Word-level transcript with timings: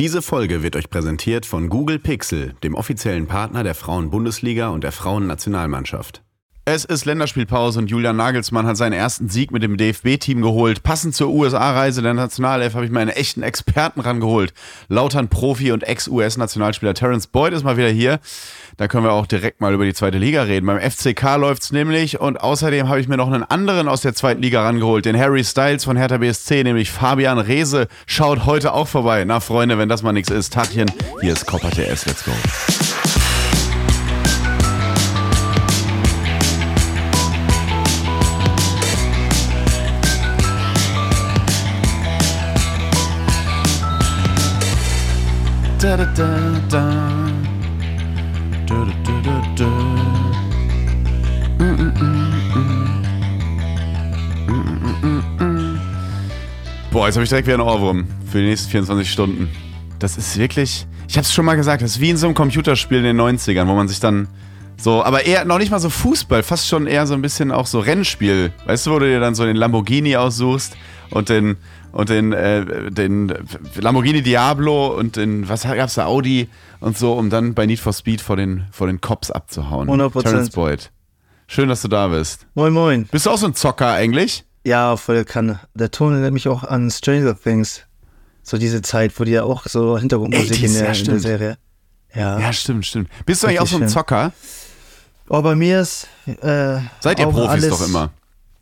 Diese 0.00 0.22
Folge 0.22 0.62
wird 0.62 0.76
euch 0.76 0.88
präsentiert 0.88 1.44
von 1.44 1.68
Google 1.68 1.98
Pixel, 1.98 2.54
dem 2.62 2.74
offiziellen 2.74 3.26
Partner 3.26 3.62
der 3.62 3.74
Frauen-Bundesliga 3.74 4.68
und 4.68 4.82
der 4.82 4.92
Frauennationalmannschaft. 4.92 6.22
Es 6.72 6.84
ist 6.84 7.04
Länderspielpause 7.04 7.80
und 7.80 7.90
Julian 7.90 8.14
Nagelsmann 8.14 8.64
hat 8.64 8.76
seinen 8.76 8.92
ersten 8.92 9.28
Sieg 9.28 9.50
mit 9.50 9.64
dem 9.64 9.76
DFB-Team 9.76 10.40
geholt. 10.40 10.84
Passend 10.84 11.16
zur 11.16 11.30
USA-Reise 11.30 12.00
der 12.00 12.14
Nationalelf 12.14 12.74
habe 12.74 12.84
ich 12.84 12.92
mir 12.92 13.00
einen 13.00 13.10
echten 13.10 13.42
Experten 13.42 13.98
rangeholt. 13.98 14.54
Lautern 14.88 15.26
Profi 15.26 15.72
und 15.72 15.82
Ex-US-Nationalspieler 15.82 16.94
Terence 16.94 17.26
Boyd 17.26 17.54
ist 17.54 17.64
mal 17.64 17.76
wieder 17.76 17.88
hier. 17.88 18.20
Da 18.76 18.86
können 18.86 19.02
wir 19.02 19.10
auch 19.10 19.26
direkt 19.26 19.60
mal 19.60 19.74
über 19.74 19.84
die 19.84 19.94
zweite 19.94 20.18
Liga 20.18 20.44
reden. 20.44 20.64
Beim 20.66 20.78
FCK 20.78 21.38
läuft 21.38 21.62
es 21.62 21.72
nämlich 21.72 22.20
und 22.20 22.40
außerdem 22.40 22.88
habe 22.88 23.00
ich 23.00 23.08
mir 23.08 23.16
noch 23.16 23.32
einen 23.32 23.42
anderen 23.42 23.88
aus 23.88 24.02
der 24.02 24.14
zweiten 24.14 24.40
Liga 24.40 24.62
rangeholt, 24.62 25.06
den 25.06 25.18
Harry 25.18 25.42
Styles 25.42 25.82
von 25.82 25.96
Hertha 25.96 26.18
BSC, 26.18 26.62
nämlich 26.62 26.92
Fabian 26.92 27.38
Reese. 27.38 27.88
Schaut 28.06 28.46
heute 28.46 28.74
auch 28.74 28.86
vorbei. 28.86 29.24
Na 29.24 29.40
Freunde, 29.40 29.76
wenn 29.76 29.88
das 29.88 30.04
mal 30.04 30.12
nichts 30.12 30.30
ist, 30.30 30.52
Tachchen, 30.52 30.88
hier 31.20 31.32
ist 31.32 31.46
Copper 31.46 31.70
TS, 31.70 32.06
let's 32.06 32.24
go. 32.24 32.30
Da, 45.80 45.96
da, 45.96 46.04
da, 46.04 46.28
da. 46.68 46.90
Da, 48.66 48.84
da, 48.84 48.92
da, 49.02 49.12
da, 49.22 49.42
da. 49.56 49.70
Boah, 56.90 57.06
jetzt 57.06 57.14
habe 57.16 57.24
ich 57.24 57.30
direkt 57.30 57.46
wieder 57.46 57.54
einen 57.54 57.66
Ohrwurm 57.66 58.06
für 58.30 58.40
die 58.42 58.48
nächsten 58.48 58.70
24 58.70 59.10
Stunden. 59.10 59.48
Das 59.98 60.18
ist 60.18 60.36
wirklich, 60.36 60.86
ich 61.08 61.16
habe 61.16 61.24
es 61.24 61.32
schon 61.32 61.46
mal 61.46 61.54
gesagt, 61.54 61.80
das 61.80 61.92
ist 61.92 62.00
wie 62.00 62.10
in 62.10 62.18
so 62.18 62.26
einem 62.26 62.34
Computerspiel 62.34 62.98
in 62.98 63.04
den 63.04 63.18
90ern, 63.18 63.66
wo 63.66 63.74
man 63.74 63.88
sich 63.88 64.00
dann 64.00 64.28
so, 64.76 65.02
aber 65.02 65.24
eher 65.24 65.46
noch 65.46 65.56
nicht 65.56 65.70
mal 65.70 65.80
so 65.80 65.88
Fußball, 65.88 66.42
fast 66.42 66.68
schon 66.68 66.86
eher 66.86 67.06
so 67.06 67.14
ein 67.14 67.22
bisschen 67.22 67.52
auch 67.52 67.66
so 67.66 67.80
Rennspiel. 67.80 68.52
Weißt 68.66 68.86
du, 68.86 68.90
wo 68.90 68.98
du 68.98 69.06
dir 69.06 69.20
dann 69.20 69.34
so 69.34 69.46
den 69.46 69.56
Lamborghini 69.56 70.16
aussuchst 70.16 70.76
und 71.08 71.30
den 71.30 71.56
und 71.92 72.08
den, 72.08 72.32
äh, 72.32 72.90
den 72.90 73.32
Lamborghini 73.74 74.22
Diablo 74.22 74.88
und 74.96 75.16
den, 75.16 75.48
was 75.48 75.62
gab's 75.62 75.94
da, 75.94 76.06
Audi 76.06 76.48
und 76.80 76.96
so, 76.96 77.14
um 77.14 77.30
dann 77.30 77.54
bei 77.54 77.66
Need 77.66 77.80
for 77.80 77.92
Speed 77.92 78.20
vor 78.20 78.36
den, 78.36 78.64
vor 78.72 78.86
den 78.86 79.00
Cops 79.00 79.30
abzuhauen. 79.30 79.88
100%. 79.88 80.22
Terrence 80.22 80.50
Boyd. 80.50 80.90
Schön, 81.46 81.68
dass 81.68 81.82
du 81.82 81.88
da 81.88 82.08
bist. 82.08 82.46
Moin, 82.54 82.72
moin. 82.72 83.06
Bist 83.10 83.26
du 83.26 83.30
auch 83.30 83.38
so 83.38 83.46
ein 83.46 83.54
Zocker 83.54 83.92
eigentlich? 83.92 84.44
Ja, 84.64 84.96
voll 84.96 85.24
Kanne. 85.24 85.60
Der 85.74 85.90
Ton 85.90 86.12
erinnert 86.12 86.32
mich 86.32 86.46
auch 86.48 86.62
an 86.64 86.90
Stranger 86.90 87.36
Things. 87.38 87.82
So 88.42 88.56
diese 88.56 88.82
Zeit, 88.82 89.18
wo 89.18 89.24
die 89.24 89.32
ja 89.32 89.42
auch 89.42 89.66
so 89.66 89.98
Hintergrundmusik 89.98 90.52
die 90.52 90.66
in, 90.66 90.72
der, 90.74 90.82
ja, 90.82 90.88
in 90.88 90.92
der 90.92 90.94
stimmt. 90.94 91.22
Serie. 91.22 91.58
Ja. 92.14 92.38
Ja, 92.38 92.52
stimmt, 92.52 92.86
stimmt. 92.86 93.08
Bist 93.26 93.42
du 93.42 93.46
eigentlich 93.46 93.60
auch 93.60 93.66
so 93.66 93.76
ein. 93.78 93.88
Zocker? 93.88 94.32
Aber 95.28 95.42
bei 95.42 95.54
mir 95.54 95.80
ist. 95.80 96.08
Äh, 96.26 96.80
Seid 97.00 97.18
ihr 97.20 97.26
Profis 97.26 97.48
alles, 97.48 97.68
doch 97.68 97.86
immer? 97.86 98.10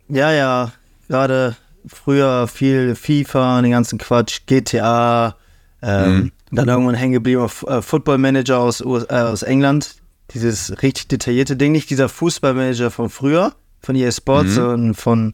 Ja, 0.07 0.31
ja. 0.31 0.71
Gerade 1.07 1.55
früher 1.85 2.47
viel 2.47 2.95
FIFA, 2.95 3.61
den 3.61 3.71
ganzen 3.71 3.97
Quatsch, 3.99 4.41
GTA. 4.45 5.35
Ähm, 5.81 6.17
Mhm. 6.17 6.31
Dann 6.51 6.67
irgendwann 6.67 6.95
hängen 6.95 7.13
geblieben 7.13 7.41
auf 7.41 7.63
äh, 7.67 7.81
Football 7.83 8.17
Manager 8.17 8.57
aus, 8.59 8.81
US, 8.81 9.03
äh, 9.09 9.13
aus 9.13 9.43
England. 9.43 9.97
Dieses 10.33 10.81
richtig 10.81 11.07
detaillierte 11.07 11.55
Ding. 11.55 11.71
Nicht 11.71 11.89
dieser 11.91 12.09
Fußballmanager 12.09 12.89
von 12.89 13.09
früher, 13.11 13.53
von 13.81 13.95
EA 13.95 14.11
Sports, 14.11 14.49
Mhm. 14.51 14.55
sondern 14.55 14.93
von, 14.95 15.33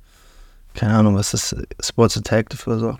keine 0.73 0.93
Ahnung, 0.93 1.15
was 1.15 1.33
ist 1.33 1.53
das, 1.53 1.87
Sports 1.87 2.17
Attack 2.17 2.47
oder 2.67 2.79
so. 2.79 2.97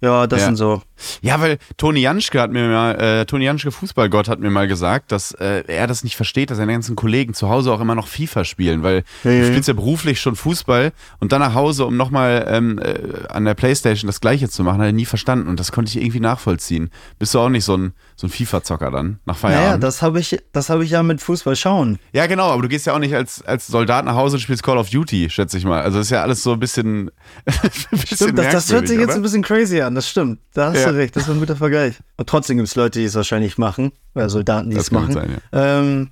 Ja, 0.00 0.26
das 0.26 0.40
Ja. 0.40 0.46
sind 0.46 0.56
so. 0.56 0.82
Ja, 1.22 1.40
weil 1.40 1.58
Toni 1.76 2.00
Janschke 2.00 2.40
hat 2.40 2.50
mir 2.52 2.68
mal, 2.68 2.92
äh, 3.00 3.24
Toni 3.26 3.44
Janschke 3.44 3.70
Fußballgott 3.70 4.28
hat 4.28 4.40
mir 4.40 4.50
mal 4.50 4.66
gesagt, 4.68 5.10
dass 5.12 5.32
äh, 5.32 5.62
er 5.66 5.86
das 5.86 6.02
nicht 6.04 6.16
versteht, 6.16 6.50
dass 6.50 6.58
seine 6.58 6.72
ganzen 6.72 6.96
Kollegen 6.96 7.34
zu 7.34 7.48
Hause 7.48 7.72
auch 7.72 7.80
immer 7.80 7.94
noch 7.94 8.08
FIFA 8.08 8.44
spielen, 8.44 8.82
weil 8.82 9.04
Ja, 9.24 9.30
du 9.30 9.36
ja. 9.38 9.44
spielst 9.46 9.68
ja 9.68 9.74
beruflich 9.74 10.20
schon 10.20 10.34
Fußball 10.36 10.92
und 11.20 11.32
dann 11.32 11.40
nach 11.40 11.54
Hause, 11.54 11.86
um 11.86 11.96
nochmal 11.96 12.46
ähm, 12.48 12.78
äh, 12.78 12.94
an 13.28 13.44
der 13.44 13.54
Playstation 13.54 14.06
das 14.08 14.20
Gleiche 14.20 14.48
zu 14.48 14.62
machen, 14.64 14.78
hat 14.80 14.86
er 14.86 14.92
nie 14.92 15.04
verstanden 15.04 15.48
und 15.48 15.58
das 15.60 15.70
konnte 15.72 15.90
ich 15.90 15.96
irgendwie 16.02 16.20
nachvollziehen. 16.20 16.90
Bist 17.18 17.34
du 17.34 17.38
auch 17.40 17.48
nicht 17.48 17.64
so 17.64 17.76
ein, 17.76 17.92
so 18.16 18.26
ein 18.26 18.30
FIFA-Zocker 18.30 18.90
dann, 18.90 19.18
nach 19.24 19.40
Naja, 19.42 19.56
Feierabend? 19.58 19.84
das 19.84 20.02
habe 20.02 20.18
ich, 20.20 20.38
das 20.52 20.68
habe 20.70 20.84
ich 20.84 20.90
ja 20.90 21.02
mit 21.04 21.20
Fußball 21.20 21.54
schauen. 21.56 21.98
ja, 22.12 22.26
genau, 22.26 22.50
aber 22.50 22.62
du 22.62 22.68
gehst 22.68 22.86
ja 22.86 22.94
auch 22.94 22.98
nicht 22.98 23.14
als, 23.14 23.42
als 23.42 23.66
Soldat 23.68 24.04
nach 24.04 24.14
Hause 24.16 24.36
und 24.36 24.40
spielst 24.40 24.62
Call 24.64 24.78
of 24.78 24.90
Duty, 24.90 25.30
schätze 25.30 25.58
ich 25.58 25.64
mal. 25.64 25.82
Also 25.82 25.98
das 25.98 26.06
ist 26.08 26.10
ja 26.10 26.22
alles 26.22 26.42
so 26.42 26.52
ein 26.52 26.60
bisschen, 26.60 27.10
ein 27.46 27.52
bisschen 27.90 28.16
Stimmt, 28.16 28.38
das, 28.38 28.52
das 28.52 28.72
hört 28.72 28.88
sich 28.88 28.98
jetzt 28.98 29.14
ein 29.14 29.22
bisschen 29.22 29.42
crazy 29.42 29.80
an, 29.80 29.87
das 29.94 30.08
stimmt. 30.08 30.40
Da 30.54 30.68
hast 30.72 30.80
Ja. 30.84 30.90
du 30.92 30.96
recht, 30.98 31.14
das 31.16 31.24
ist 31.24 31.30
ein 31.30 31.38
guter 31.40 31.56
Vergleich. 31.56 31.94
Und 32.16 32.28
trotzdem 32.28 32.56
gibt 32.56 32.68
es 32.68 32.74
Leute, 32.76 32.98
die 32.98 33.04
es 33.04 33.14
wahrscheinlich 33.14 33.58
machen, 33.58 33.92
oder 34.14 34.28
Soldaten, 34.28 34.70
die 34.70 34.76
Das 34.76 34.86
es 34.86 34.90
machen. 34.90 35.12
sein, 35.12 35.36
Ähm, 35.52 36.10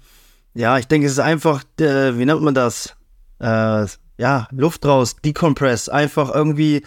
ja, 0.54 0.78
ich 0.78 0.87
denke, 0.87 1.06
es 1.06 1.12
ist 1.14 1.19
einfach, 1.20 1.62
äh, 1.81 2.16
wie 2.19 2.25
nennt 2.25 2.42
man 2.42 2.54
das? 2.54 2.94
Äh, 3.41 3.87
ja, 4.19 4.48
Luft 4.50 4.87
raus, 4.87 5.16
Decompress, 5.25 5.88
einfach 5.88 6.34
irgendwie 6.34 6.84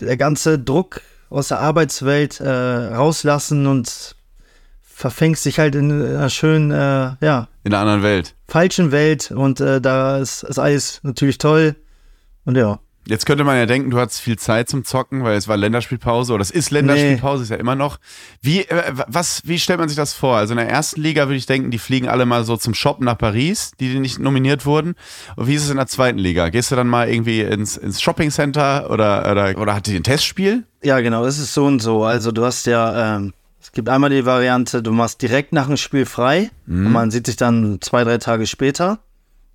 der 0.00 0.16
ganze 0.16 0.58
Druck 0.58 1.00
aus 1.30 1.48
der 1.48 1.60
Arbeitswelt 1.60 2.40
äh, 2.40 2.48
rauslassen 2.48 3.66
und 3.66 4.16
verfängst 4.82 5.44
dich 5.44 5.58
halt 5.60 5.74
in 5.76 5.92
einer 5.92 6.30
schönen, 6.30 6.70
äh, 6.72 7.14
ja, 7.24 7.48
In 7.62 7.72
einer 7.72 7.82
anderen 7.82 8.02
Welt. 8.02 8.34
falschen 8.48 8.90
Welt 8.90 9.30
und 9.30 9.60
äh, 9.60 9.80
da 9.80 10.18
ist, 10.18 10.42
ist 10.42 10.58
alles 10.58 11.00
natürlich 11.04 11.38
toll. 11.38 11.76
Und 12.44 12.56
ja. 12.56 12.80
Jetzt 13.08 13.24
könnte 13.24 13.42
man 13.42 13.56
ja 13.56 13.64
denken, 13.64 13.90
du 13.90 13.98
hattest 13.98 14.20
viel 14.20 14.38
Zeit 14.38 14.68
zum 14.68 14.84
Zocken, 14.84 15.24
weil 15.24 15.38
es 15.38 15.48
war 15.48 15.56
Länderspielpause 15.56 16.34
oder 16.34 16.42
es 16.42 16.50
ist 16.50 16.70
Länderspielpause, 16.70 17.42
ist 17.42 17.48
ja 17.48 17.56
immer 17.56 17.74
noch. 17.74 17.98
Wie, 18.42 18.60
äh, 18.60 18.92
was, 19.06 19.40
wie 19.46 19.58
stellt 19.58 19.78
man 19.78 19.88
sich 19.88 19.96
das 19.96 20.12
vor? 20.12 20.36
Also 20.36 20.52
in 20.52 20.58
der 20.58 20.68
ersten 20.68 21.00
Liga 21.00 21.26
würde 21.26 21.36
ich 21.36 21.46
denken, 21.46 21.70
die 21.70 21.78
fliegen 21.78 22.06
alle 22.06 22.26
mal 22.26 22.44
so 22.44 22.58
zum 22.58 22.74
Shoppen 22.74 23.06
nach 23.06 23.16
Paris, 23.16 23.72
die, 23.80 23.88
die 23.88 23.98
nicht 23.98 24.18
nominiert 24.18 24.66
wurden. 24.66 24.94
Und 25.36 25.46
wie 25.46 25.54
ist 25.54 25.64
es 25.64 25.70
in 25.70 25.78
der 25.78 25.86
zweiten 25.86 26.18
Liga? 26.18 26.50
Gehst 26.50 26.70
du 26.70 26.76
dann 26.76 26.86
mal 26.86 27.08
irgendwie 27.08 27.40
ins, 27.40 27.78
ins 27.78 28.02
Shoppingcenter 28.02 28.90
oder, 28.90 29.30
oder, 29.30 29.56
oder 29.56 29.74
hattet 29.74 29.94
ihr 29.94 30.00
ein 30.00 30.04
Testspiel? 30.04 30.64
Ja, 30.82 31.00
genau, 31.00 31.24
es 31.24 31.38
ist 31.38 31.54
so 31.54 31.64
und 31.64 31.80
so. 31.80 32.04
Also 32.04 32.30
du 32.30 32.44
hast 32.44 32.66
ja, 32.66 33.16
ähm, 33.16 33.32
es 33.58 33.72
gibt 33.72 33.88
einmal 33.88 34.10
die 34.10 34.26
Variante, 34.26 34.82
du 34.82 34.92
machst 34.92 35.22
direkt 35.22 35.54
nach 35.54 35.66
dem 35.66 35.78
Spiel 35.78 36.04
frei 36.04 36.50
und 36.66 36.92
man 36.92 37.10
sieht 37.10 37.26
sich 37.26 37.36
dann 37.36 37.78
zwei, 37.80 38.04
drei 38.04 38.18
Tage 38.18 38.46
später. 38.46 38.98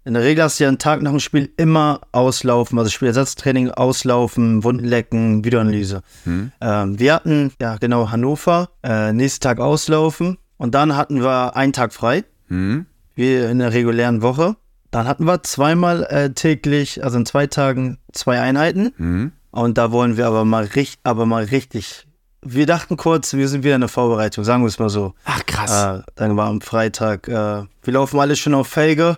In 0.05 0.15
der 0.15 0.23
Regel 0.23 0.43
hast 0.43 0.59
du 0.59 0.65
ja 0.65 0.67
einen 0.67 0.79
Tag 0.79 1.01
nach 1.01 1.11
dem 1.11 1.21
Spiel 1.21 1.51
immer 1.55 2.01
auslaufen, 2.11 2.77
also 2.77 2.91
Spielersatztraining, 2.91 3.71
auslaufen, 3.71 4.63
Wunden 4.63 4.83
lecken, 4.83 5.45
Videoanalyse. 5.45 6.01
Ähm, 6.25 6.99
wir 6.99 7.13
hatten, 7.13 7.53
ja 7.61 7.77
genau, 7.77 8.11
Hannover, 8.11 8.69
äh, 8.83 9.13
nächsten 9.13 9.41
Tag 9.41 9.59
auslaufen 9.59 10.37
und 10.57 10.75
dann 10.75 10.97
hatten 10.97 11.21
wir 11.21 11.55
einen 11.55 11.71
Tag 11.73 11.93
frei, 11.93 12.25
Hm? 12.49 12.85
wie 13.15 13.33
in 13.35 13.59
der 13.59 13.71
regulären 13.71 14.21
Woche. 14.21 14.57
Dann 14.91 15.07
hatten 15.07 15.23
wir 15.25 15.41
zweimal 15.43 16.03
äh, 16.03 16.31
täglich, 16.31 17.01
also 17.03 17.17
in 17.17 17.25
zwei 17.25 17.47
Tagen, 17.47 17.97
zwei 18.11 18.41
Einheiten. 18.41 18.91
Hm? 18.97 19.31
Und 19.51 19.77
da 19.77 19.91
wollen 19.91 20.17
wir 20.17 20.27
aber 20.27 20.43
mal, 20.45 20.65
richtig, 20.65 20.99
aber 21.03 21.25
mal 21.25 21.45
richtig. 21.45 22.05
Wir 22.41 22.65
dachten 22.65 22.97
kurz, 22.97 23.33
wir 23.33 23.47
sind 23.47 23.63
wieder 23.63 23.75
in 23.75 23.81
der 23.81 23.87
Vorbereitung, 23.87 24.43
sagen 24.43 24.63
wir 24.63 24.67
es 24.67 24.77
mal 24.79 24.89
so. 24.89 25.13
Ach 25.23 25.45
krass. 25.45 25.99
Äh, 25.99 26.03
dann 26.15 26.35
war 26.35 26.47
am 26.47 26.59
Freitag, 26.59 27.29
äh, 27.29 27.31
wir 27.31 27.93
laufen 27.93 28.19
alle 28.19 28.35
schon 28.35 28.53
auf 28.53 28.67
Felge. 28.67 29.17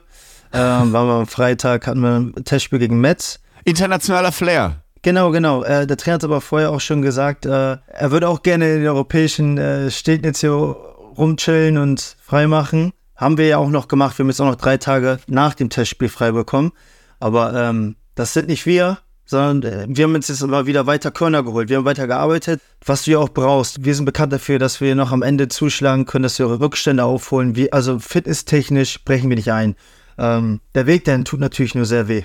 Äh, 0.56 0.58
waren 0.58 1.08
wir 1.08 1.16
am 1.16 1.28
Freitag, 1.28 1.86
hatten 1.86 2.00
wir 2.00 2.16
ein 2.16 2.46
Testspiel 2.46 2.80
gegen 2.80 3.02
Metz. 3.02 3.42
Internationaler 3.66 4.32
Flair. 4.32 4.84
Genau, 5.02 5.32
genau. 5.32 5.64
Äh, 5.64 5.86
der 5.86 5.98
Trainer 5.98 6.16
hat 6.16 6.24
aber 6.24 6.40
vorher 6.40 6.72
auch 6.72 6.80
schon 6.80 7.02
gesagt, 7.02 7.46
äh, 7.46 7.50
er 7.88 8.12
würde 8.12 8.30
auch 8.30 8.42
gerne 8.42 8.72
in 8.72 8.80
den 8.80 8.88
europäischen 8.88 9.58
äh, 9.58 9.92
Städten 9.92 10.24
jetzt 10.24 10.40
hier 10.40 10.52
rumchillen 10.52 11.78
und 11.78 12.16
freimachen. 12.22 12.94
Haben 13.18 13.38
wir 13.38 13.48
ja 13.48 13.58
auch 13.58 13.68
noch 13.68 13.90
gemacht. 13.90 14.18
Wir 14.18 14.24
haben 14.24 14.30
jetzt 14.30 14.40
auch 14.40 14.46
noch 14.46 14.56
drei 14.56 14.78
Tage 14.78 15.20
nach 15.28 15.56
dem 15.56 15.70
Testspiel 15.70 16.08
frei 16.08 16.32
bekommen. 16.32 16.72
Aber 17.20 17.54
ähm, 17.54 17.98
das 18.16 18.32
sind 18.32 18.48
nicht 18.48 18.66
wir, 18.66 19.00
sondern 19.26 19.70
äh, 19.70 19.86
wir 19.90 20.06
haben 20.06 20.16
uns 20.16 20.30
jetzt 20.30 20.42
immer 20.42 20.68
wieder 20.68 20.88
weiter 20.88 21.12
Körner 21.12 21.44
geholt. 21.44 21.68
Wir 21.68 21.78
haben 21.78 21.86
weiter 21.86 22.08
gearbeitet, 22.08 22.62
was 22.86 23.04
du 23.04 23.12
ja 23.12 23.20
auch 23.20 23.30
brauchst. 23.30 23.84
Wir 23.84 23.94
sind 23.94 24.06
bekannt 24.06 24.32
dafür, 24.32 24.58
dass 24.58 24.80
wir 24.80 24.96
noch 24.96 25.12
am 25.12 25.22
Ende 25.22 25.50
zuschlagen 25.50 26.06
können, 26.06 26.24
dass 26.24 26.40
wir 26.40 26.48
eure 26.48 26.62
Rückstände 26.62 27.04
aufholen. 27.04 27.58
Wir, 27.58 27.74
also 27.74 28.00
fitnesstechnisch 28.00 29.04
brechen 29.04 29.28
wir 29.28 29.36
nicht 29.36 29.52
ein. 29.52 29.76
Ähm, 30.18 30.62
der 30.74 30.86
Weg 30.88 31.06
dahin 31.06 31.26
tut 31.26 31.40
natürlich 31.40 31.76
nur 31.76 31.86
sehr 31.86 32.08
weh. 32.08 32.24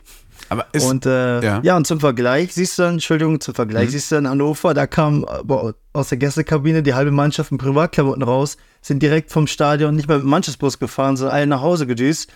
Aber 0.49 0.67
ist, 0.73 0.85
Und 0.85 1.07
äh, 1.07 1.43
ja. 1.43 1.61
ja. 1.63 1.77
und 1.77 1.87
zum 1.87 2.01
Vergleich 2.01 2.55
siehst 2.55 2.79
du 2.79 2.83
dann, 2.83 2.95
Entschuldigung, 2.95 3.41
zum 3.41 3.55
Vergleich 3.55 3.87
Mhm. 3.89 3.91
siehst 3.93 4.11
du 4.11 4.17
dann 4.17 4.29
Hannover, 4.29 4.75
da 4.75 4.87
kam 4.87 5.25
äh, 5.25 5.43
boah, 5.45 5.75
aus 5.93 6.09
der 6.09 6.19
Gästekabine 6.19 6.83
die 6.83 6.95
halbe 6.95 7.11
Mannschaft 7.11 7.53
in 7.53 7.59
Privatklamotten 7.59 8.23
raus, 8.23 8.57
sind 8.81 9.03
direkt 9.03 9.31
vom 9.31 9.47
Stadion 9.47 9.95
nicht 9.95 10.09
mehr 10.09 10.17
mit 10.17 10.25
dem 10.25 10.31
Mannschaftsbus 10.31 10.79
gefahren, 10.79 11.17
sondern 11.17 11.37
alle 11.37 11.47
nach 11.47 11.61
Hause 11.61 11.87
gedüst. 11.87 12.33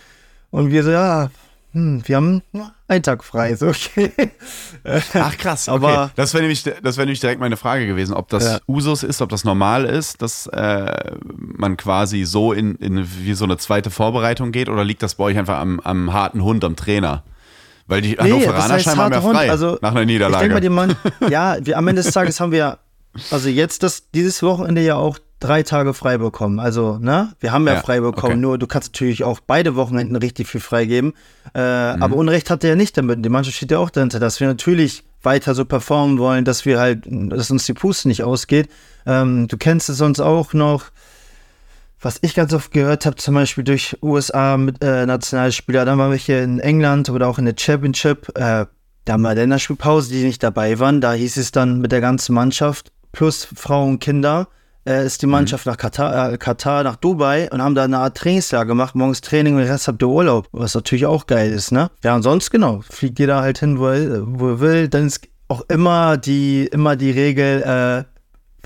Und 0.51 0.71
wir 0.71 0.83
so, 0.83 0.91
ja, 0.91 1.29
hm, 1.75 2.01
wir 2.05 2.15
haben 2.15 2.41
nur 2.53 2.71
einen 2.87 3.03
Tag 3.03 3.23
frei, 3.23 3.55
so 3.55 3.67
okay. 3.67 4.11
Ach 5.13 5.37
krass, 5.37 5.67
okay. 5.67 5.85
Aber- 5.85 6.11
das 6.15 6.33
wäre 6.33 6.41
nämlich, 6.43 6.63
das 6.63 6.95
wäre 6.97 7.05
nämlich 7.05 7.19
direkt 7.19 7.39
meine 7.41 7.57
Frage 7.57 7.85
gewesen, 7.85 8.13
ob 8.13 8.29
das 8.29 8.43
Ja. 8.45 8.59
Usus 8.67 9.03
ist, 9.03 9.21
ob 9.21 9.29
das 9.29 9.43
normal 9.43 9.85
ist, 9.85 10.21
dass 10.21 10.47
äh, 10.47 11.11
man 11.35 11.75
quasi 11.77 12.23
so 12.23 12.53
in, 12.53 12.75
in 12.75 13.05
wie 13.23 13.33
so 13.33 13.43
eine 13.45 13.57
zweite 13.57 13.89
Vorbereitung 13.91 14.51
geht 14.51 14.69
oder 14.69 14.83
liegt 14.85 15.03
das 15.03 15.15
bei 15.15 15.25
euch 15.25 15.37
einfach 15.37 15.59
am, 15.59 15.79
am 15.81 16.13
harten 16.13 16.41
Hund, 16.43 16.63
am 16.63 16.75
Trainer? 16.75 17.23
Weil 17.87 18.01
die 18.01 18.13
Hannoveraner 18.17 18.79
scheinbar 18.79 19.09
mehr 19.09 19.17
harter 19.17 19.27
Hund. 19.27 19.37
frei 19.37 19.51
Also, 19.51 19.77
nach 19.81 19.91
einer 19.91 20.01
Ich 20.01 20.07
Niederlage. 20.07 20.49
denke 20.49 20.53
mal, 20.55 20.61
die 20.61 20.69
Mann, 20.69 21.29
ja, 21.29 21.57
wir, 21.61 21.77
am 21.77 21.87
Ende 21.87 22.01
des 22.01 22.11
Tages 22.13 22.39
haben 22.39 22.51
wir, 22.51 22.79
also 23.31 23.49
jetzt 23.49 23.83
das, 23.83 24.09
dieses 24.13 24.41
Wochenende 24.41 24.81
ja 24.81 24.95
auch 24.95 25.19
drei 25.39 25.63
Tage 25.63 25.93
frei 25.93 26.17
bekommen. 26.17 26.59
Also, 26.59 26.97
ne? 26.97 27.33
Wir 27.39 27.51
haben 27.51 27.67
ja, 27.67 27.73
Ja, 27.75 27.81
frei 27.81 27.99
bekommen, 27.99 28.33
okay. 28.33 28.41
nur 28.41 28.57
du 28.57 28.67
kannst 28.67 28.93
natürlich 28.93 29.23
auch 29.23 29.39
beide 29.45 29.75
Wochenenden 29.75 30.15
richtig 30.15 30.47
viel 30.47 30.61
freigeben. 30.61 31.13
Äh, 31.53 31.95
Mhm. 31.95 32.03
Aber 32.03 32.15
Unrecht 32.15 32.49
hat 32.49 32.63
er 32.63 32.71
ja 32.71 32.75
nicht 32.75 32.97
damit. 32.97 33.23
Die 33.23 33.29
Mannschaft 33.29 33.57
steht 33.57 33.71
ja 33.71 33.79
auch 33.79 33.89
dahinter, 33.89 34.19
dass 34.19 34.39
wir 34.39 34.47
natürlich 34.47 35.03
weiter 35.23 35.55
so 35.55 35.65
performen 35.65 36.17
wollen, 36.19 36.45
dass 36.45 36.65
wir 36.65 36.79
halt, 36.79 37.03
dass 37.05 37.49
uns 37.51 37.65
die 37.65 37.73
Puste 37.73 38.07
nicht 38.07 38.23
ausgeht. 38.23 38.69
Ähm, 39.05 39.47
du 39.47 39.57
kennst 39.57 39.89
es 39.89 39.97
sonst 39.97 40.19
auch 40.19 40.53
noch. 40.53 40.85
Was 42.01 42.19
ich 42.21 42.35
ganz 42.35 42.53
oft 42.53 42.71
gehört 42.71 43.05
habe, 43.07 43.15
zum 43.15 43.33
Beispiel 43.33 43.63
durch 43.63 43.97
USA 44.03 44.57
mit 44.57 44.83
äh, 44.83 45.05
Nationalspieler, 45.07 45.85
dann 45.85 45.97
waren 45.97 46.11
wir 46.11 46.17
hier 46.17 46.43
in 46.43 46.59
England 46.59 47.09
oder 47.09 47.27
auch 47.27 47.39
in 47.39 47.45
der 47.45 47.55
Championship, 47.57 48.29
äh, 48.35 48.65
da 49.05 49.13
haben 49.13 49.21
wir 49.21 49.33
Länderspielpause, 49.33 50.09
die 50.11 50.23
nicht 50.23 50.43
dabei 50.43 50.77
waren. 50.79 51.01
Da 51.01 51.13
hieß 51.13 51.37
es 51.37 51.51
dann 51.51 51.79
mit 51.79 51.91
der 51.91 52.01
ganzen 52.01 52.33
Mannschaft 52.35 52.91
plus 53.11 53.47
Frauen 53.55 53.93
und 53.93 53.99
Kinder 53.99 54.49
äh, 54.87 55.05
ist 55.05 55.21
die 55.21 55.27
Mannschaft 55.27 55.65
nach 55.65 55.77
Katar, 55.77 56.33
äh, 56.33 56.37
Katar, 56.37 56.83
nach 56.83 56.95
Dubai 56.95 57.49
und 57.51 57.61
haben 57.61 57.75
da 57.75 57.83
eine 57.83 57.97
Art 57.97 58.17
Trainingslager 58.17 58.65
gemacht, 58.65 58.95
morgens 58.95 59.21
Training 59.21 59.55
und 59.55 59.61
den 59.61 59.69
Rest 59.69 59.87
habt 59.87 60.01
ihr 60.01 60.07
Urlaub, 60.07 60.47
was 60.51 60.75
natürlich 60.75 61.05
auch 61.05 61.27
geil 61.27 61.51
ist, 61.51 61.71
ne? 61.71 61.89
Ja, 62.03 62.15
und 62.15 62.23
sonst 62.23 62.51
genau, 62.51 62.81
fliegt 62.81 63.19
jeder 63.19 63.41
halt 63.41 63.59
hin, 63.59 63.79
wo 63.79 63.87
er, 63.87 64.23
wo 64.25 64.49
er 64.49 64.59
will. 64.59 64.87
Dann 64.87 65.07
ist 65.07 65.27
auch 65.47 65.61
immer 65.69 66.17
die, 66.17 66.67
immer 66.67 66.95
die 66.95 67.11
Regel, 67.11 67.63
äh, 67.63 68.03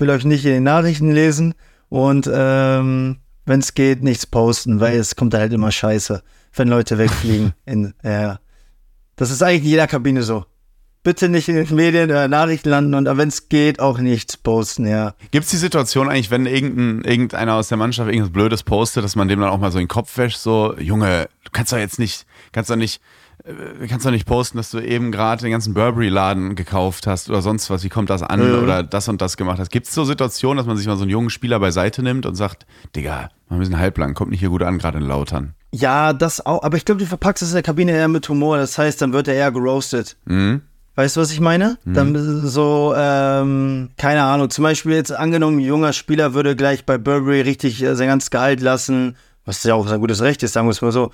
will 0.00 0.10
euch 0.10 0.24
nicht 0.24 0.44
in 0.44 0.52
den 0.52 0.62
Nachrichten 0.64 1.10
lesen 1.10 1.54
und 1.88 2.30
ähm, 2.32 3.18
wenn 3.46 3.60
es 3.60 3.74
geht, 3.74 4.02
nichts 4.02 4.26
posten, 4.26 4.80
weil 4.80 4.98
es 4.98 5.16
kommt 5.16 5.34
halt 5.34 5.52
immer 5.52 5.72
scheiße, 5.72 6.22
wenn 6.54 6.68
Leute 6.68 6.98
wegfliegen. 6.98 7.52
in, 7.66 7.94
ja. 8.02 8.38
Das 9.16 9.30
ist 9.30 9.42
eigentlich 9.42 9.64
in 9.64 9.70
jeder 9.70 9.86
Kabine 9.86 10.22
so. 10.22 10.44
Bitte 11.02 11.30
nicht 11.30 11.48
in 11.48 11.54
den 11.54 11.74
Medien 11.74 12.10
oder 12.10 12.28
Nachrichten 12.28 12.68
landen 12.68 12.94
und 12.94 13.06
wenn 13.16 13.28
es 13.28 13.48
geht, 13.48 13.80
auch 13.80 13.98
nichts 13.98 14.36
posten, 14.36 14.86
ja. 14.86 15.14
Gibt 15.30 15.44
es 15.46 15.50
die 15.50 15.56
Situation 15.56 16.08
eigentlich, 16.10 16.30
wenn 16.30 16.44
irgendein, 16.44 17.02
irgendeiner 17.10 17.54
aus 17.54 17.68
der 17.68 17.78
Mannschaft 17.78 18.10
irgendwas 18.10 18.32
Blödes 18.32 18.62
postet, 18.62 19.02
dass 19.02 19.16
man 19.16 19.26
dem 19.28 19.40
dann 19.40 19.48
auch 19.48 19.58
mal 19.58 19.72
so 19.72 19.78
in 19.78 19.84
den 19.84 19.88
Kopf 19.88 20.18
wäscht, 20.18 20.36
so, 20.38 20.74
Junge, 20.78 21.28
du 21.44 21.50
kannst 21.52 21.72
doch 21.72 21.78
jetzt 21.78 21.98
nicht, 21.98 22.26
kannst 22.52 22.68
doch 22.68 22.76
nicht, 22.76 23.00
äh, 23.44 23.86
kannst 23.86 24.04
doch 24.04 24.10
nicht 24.10 24.26
posten, 24.26 24.58
dass 24.58 24.70
du 24.70 24.78
eben 24.78 25.10
gerade 25.10 25.40
den 25.40 25.52
ganzen 25.52 25.72
Burberry-Laden 25.72 26.54
gekauft 26.54 27.06
hast 27.06 27.30
oder 27.30 27.40
sonst 27.40 27.70
was, 27.70 27.82
wie 27.82 27.88
kommt 27.88 28.10
das 28.10 28.22
an 28.22 28.40
Mhm. 28.58 28.62
oder 28.62 28.82
das 28.82 29.08
und 29.08 29.22
das 29.22 29.38
gemacht 29.38 29.58
hast. 29.58 29.70
Gibt 29.70 29.86
es 29.86 29.94
so 29.94 30.04
Situationen, 30.04 30.58
dass 30.58 30.66
man 30.66 30.76
sich 30.76 30.86
mal 30.86 30.96
so 30.96 31.02
einen 31.04 31.10
jungen 31.10 31.30
Spieler 31.30 31.60
beiseite 31.60 32.02
nimmt 32.02 32.26
und 32.26 32.34
sagt, 32.34 32.66
Digga, 32.94 33.30
mal 33.48 33.56
ein 33.56 33.58
bisschen 33.60 33.78
halblang, 33.78 34.12
kommt 34.12 34.32
nicht 34.32 34.40
hier 34.40 34.50
gut 34.50 34.62
an, 34.62 34.76
gerade 34.76 34.98
in 34.98 35.04
Lautern. 35.04 35.54
Ja, 35.72 36.12
das 36.12 36.44
auch, 36.44 36.62
aber 36.62 36.76
ich 36.76 36.84
glaube, 36.84 36.98
du 37.00 37.06
verpackst 37.06 37.42
es 37.42 37.50
in 37.50 37.54
der 37.54 37.62
Kabine 37.62 37.92
eher 37.92 38.08
mit 38.08 38.28
Humor, 38.28 38.58
das 38.58 38.76
heißt, 38.76 39.00
dann 39.00 39.14
wird 39.14 39.28
er 39.28 39.34
eher 39.34 39.50
geroastet. 39.52 40.18
Mhm. 40.26 40.60
Weißt 41.00 41.16
du, 41.16 41.22
was 41.22 41.32
ich 41.32 41.40
meine? 41.40 41.78
Dann 41.86 42.46
so, 42.46 42.92
ähm, 42.94 43.88
keine 43.96 44.22
Ahnung, 44.22 44.50
zum 44.50 44.64
Beispiel 44.64 44.92
jetzt 44.92 45.10
angenommen, 45.10 45.56
ein 45.56 45.64
junger 45.64 45.94
Spieler 45.94 46.34
würde 46.34 46.54
gleich 46.54 46.84
bei 46.84 46.98
Burberry 46.98 47.40
richtig 47.40 47.82
äh, 47.82 47.96
sein 47.96 48.08
ganzes 48.08 48.30
Gehalt 48.30 48.60
lassen, 48.60 49.16
was 49.46 49.64
ja 49.64 49.72
auch 49.72 49.88
sein 49.88 50.00
gutes 50.00 50.20
Recht 50.20 50.42
ist, 50.42 50.52
sagen 50.52 50.66
wir 50.66 50.72
es 50.72 50.82
mal 50.82 50.92
so. 50.92 51.10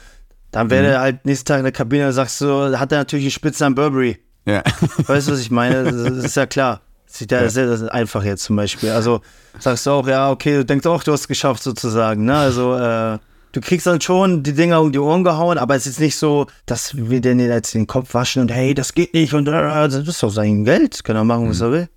Dann 0.50 0.70
wäre 0.70 0.88
er 0.88 1.00
halt 1.02 1.24
nächsten 1.24 1.46
Tag 1.46 1.58
in 1.58 1.62
der 1.62 1.72
Kabine, 1.72 2.12
sagst 2.12 2.40
du, 2.40 2.76
hat 2.76 2.90
er 2.90 2.98
natürlich 2.98 3.26
die 3.26 3.30
Spitze 3.30 3.64
an 3.64 3.76
Burberry. 3.76 4.18
Ja. 4.44 4.64
Weißt 5.06 5.28
du, 5.28 5.32
was 5.32 5.38
ich 5.38 5.52
meine? 5.52 5.84
Das 5.84 5.94
ist 6.24 6.34
ja 6.34 6.46
klar. 6.46 6.80
Das 7.06 7.20
ist 7.20 7.30
ja 7.30 7.48
sehr, 7.48 7.76
sehr 7.76 7.94
einfach 7.94 8.24
jetzt 8.24 8.42
zum 8.42 8.56
Beispiel. 8.56 8.90
Also 8.90 9.20
sagst 9.60 9.86
du 9.86 9.92
auch, 9.92 10.08
ja, 10.08 10.32
okay, 10.32 10.56
du 10.56 10.64
denkst 10.64 10.86
auch, 10.86 11.04
du 11.04 11.12
hast 11.12 11.20
es 11.20 11.28
geschafft 11.28 11.62
sozusagen. 11.62 12.24
Ne? 12.24 12.36
Also 12.36 12.74
äh, 12.74 13.18
du 13.56 13.62
kriegst 13.62 13.86
dann 13.86 14.00
schon 14.02 14.42
die 14.42 14.52
Dinger 14.52 14.82
um 14.82 14.92
die 14.92 14.98
Ohren 14.98 15.24
gehauen, 15.24 15.56
aber 15.56 15.74
es 15.74 15.86
ist 15.86 15.98
nicht 15.98 16.16
so, 16.16 16.46
dass 16.66 16.94
wir 16.94 17.22
den 17.22 17.40
jetzt 17.40 17.72
den 17.72 17.86
Kopf 17.86 18.12
waschen 18.12 18.42
und 18.42 18.52
hey, 18.52 18.74
das 18.74 18.92
geht 18.92 19.14
nicht 19.14 19.32
und 19.32 19.48
äh, 19.48 19.52
das 19.52 19.94
ist 19.94 20.22
doch 20.22 20.30
sein 20.30 20.64
Geld. 20.64 21.02
Kann 21.04 21.16
er 21.16 21.24
machen, 21.24 21.48
was 21.48 21.62
er 21.62 21.72
will. 21.72 21.88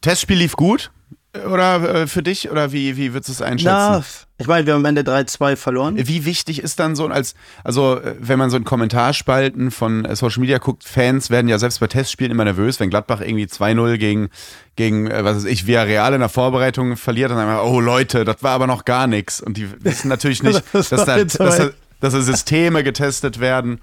Testspiel 0.00 0.38
lief 0.38 0.56
gut? 0.56 0.90
Oder 1.34 1.94
äh, 1.94 2.06
für 2.06 2.22
dich? 2.22 2.50
Oder 2.50 2.72
wie, 2.72 2.96
wie 2.96 3.12
würdest 3.12 3.28
du 3.28 3.32
es 3.32 3.42
einschätzen? 3.42 3.74
Na, 3.74 4.02
ich 4.40 4.46
meine, 4.46 4.66
wir 4.66 4.72
haben 4.72 4.80
am 4.80 4.96
Ende 4.96 5.02
3-2 5.02 5.54
verloren. 5.56 5.96
Wie 5.98 6.24
wichtig 6.24 6.62
ist 6.62 6.80
dann 6.80 6.96
so 6.96 7.06
als, 7.06 7.34
also 7.62 7.98
äh, 7.98 8.14
wenn 8.18 8.38
man 8.38 8.48
so 8.48 8.56
in 8.56 8.64
Kommentarspalten 8.64 9.70
von 9.70 10.06
äh, 10.06 10.16
Social 10.16 10.40
Media 10.40 10.58
guckt, 10.58 10.84
Fans 10.84 11.28
werden 11.28 11.48
ja 11.48 11.58
selbst 11.58 11.80
bei 11.80 11.86
Testspielen 11.88 12.32
immer 12.32 12.44
nervös, 12.44 12.80
wenn 12.80 12.88
Gladbach 12.88 13.20
irgendwie 13.20 13.44
2-0 13.44 13.98
gegen, 13.98 14.30
gegen, 14.76 15.10
äh, 15.10 15.24
was 15.24 15.36
weiß 15.36 15.44
ich, 15.44 15.66
Villarreal 15.66 16.14
in 16.14 16.20
der 16.20 16.30
Vorbereitung 16.30 16.96
verliert, 16.96 17.30
dann 17.30 17.36
sagen 17.36 17.50
wir, 17.50 17.64
oh 17.64 17.80
Leute, 17.80 18.24
das 18.24 18.42
war 18.42 18.52
aber 18.52 18.66
noch 18.66 18.86
gar 18.86 19.06
nichts. 19.06 19.42
Und 19.42 19.58
die 19.58 19.68
wissen 19.84 20.08
natürlich 20.08 20.42
nicht, 20.42 20.62
Das 20.72 20.88
dass, 20.88 21.04
da, 21.04 21.22
dass, 21.22 21.36
da, 21.36 21.70
dass 22.00 22.12
da 22.14 22.20
Systeme 22.22 22.82
getestet 22.82 23.40
werden. 23.40 23.80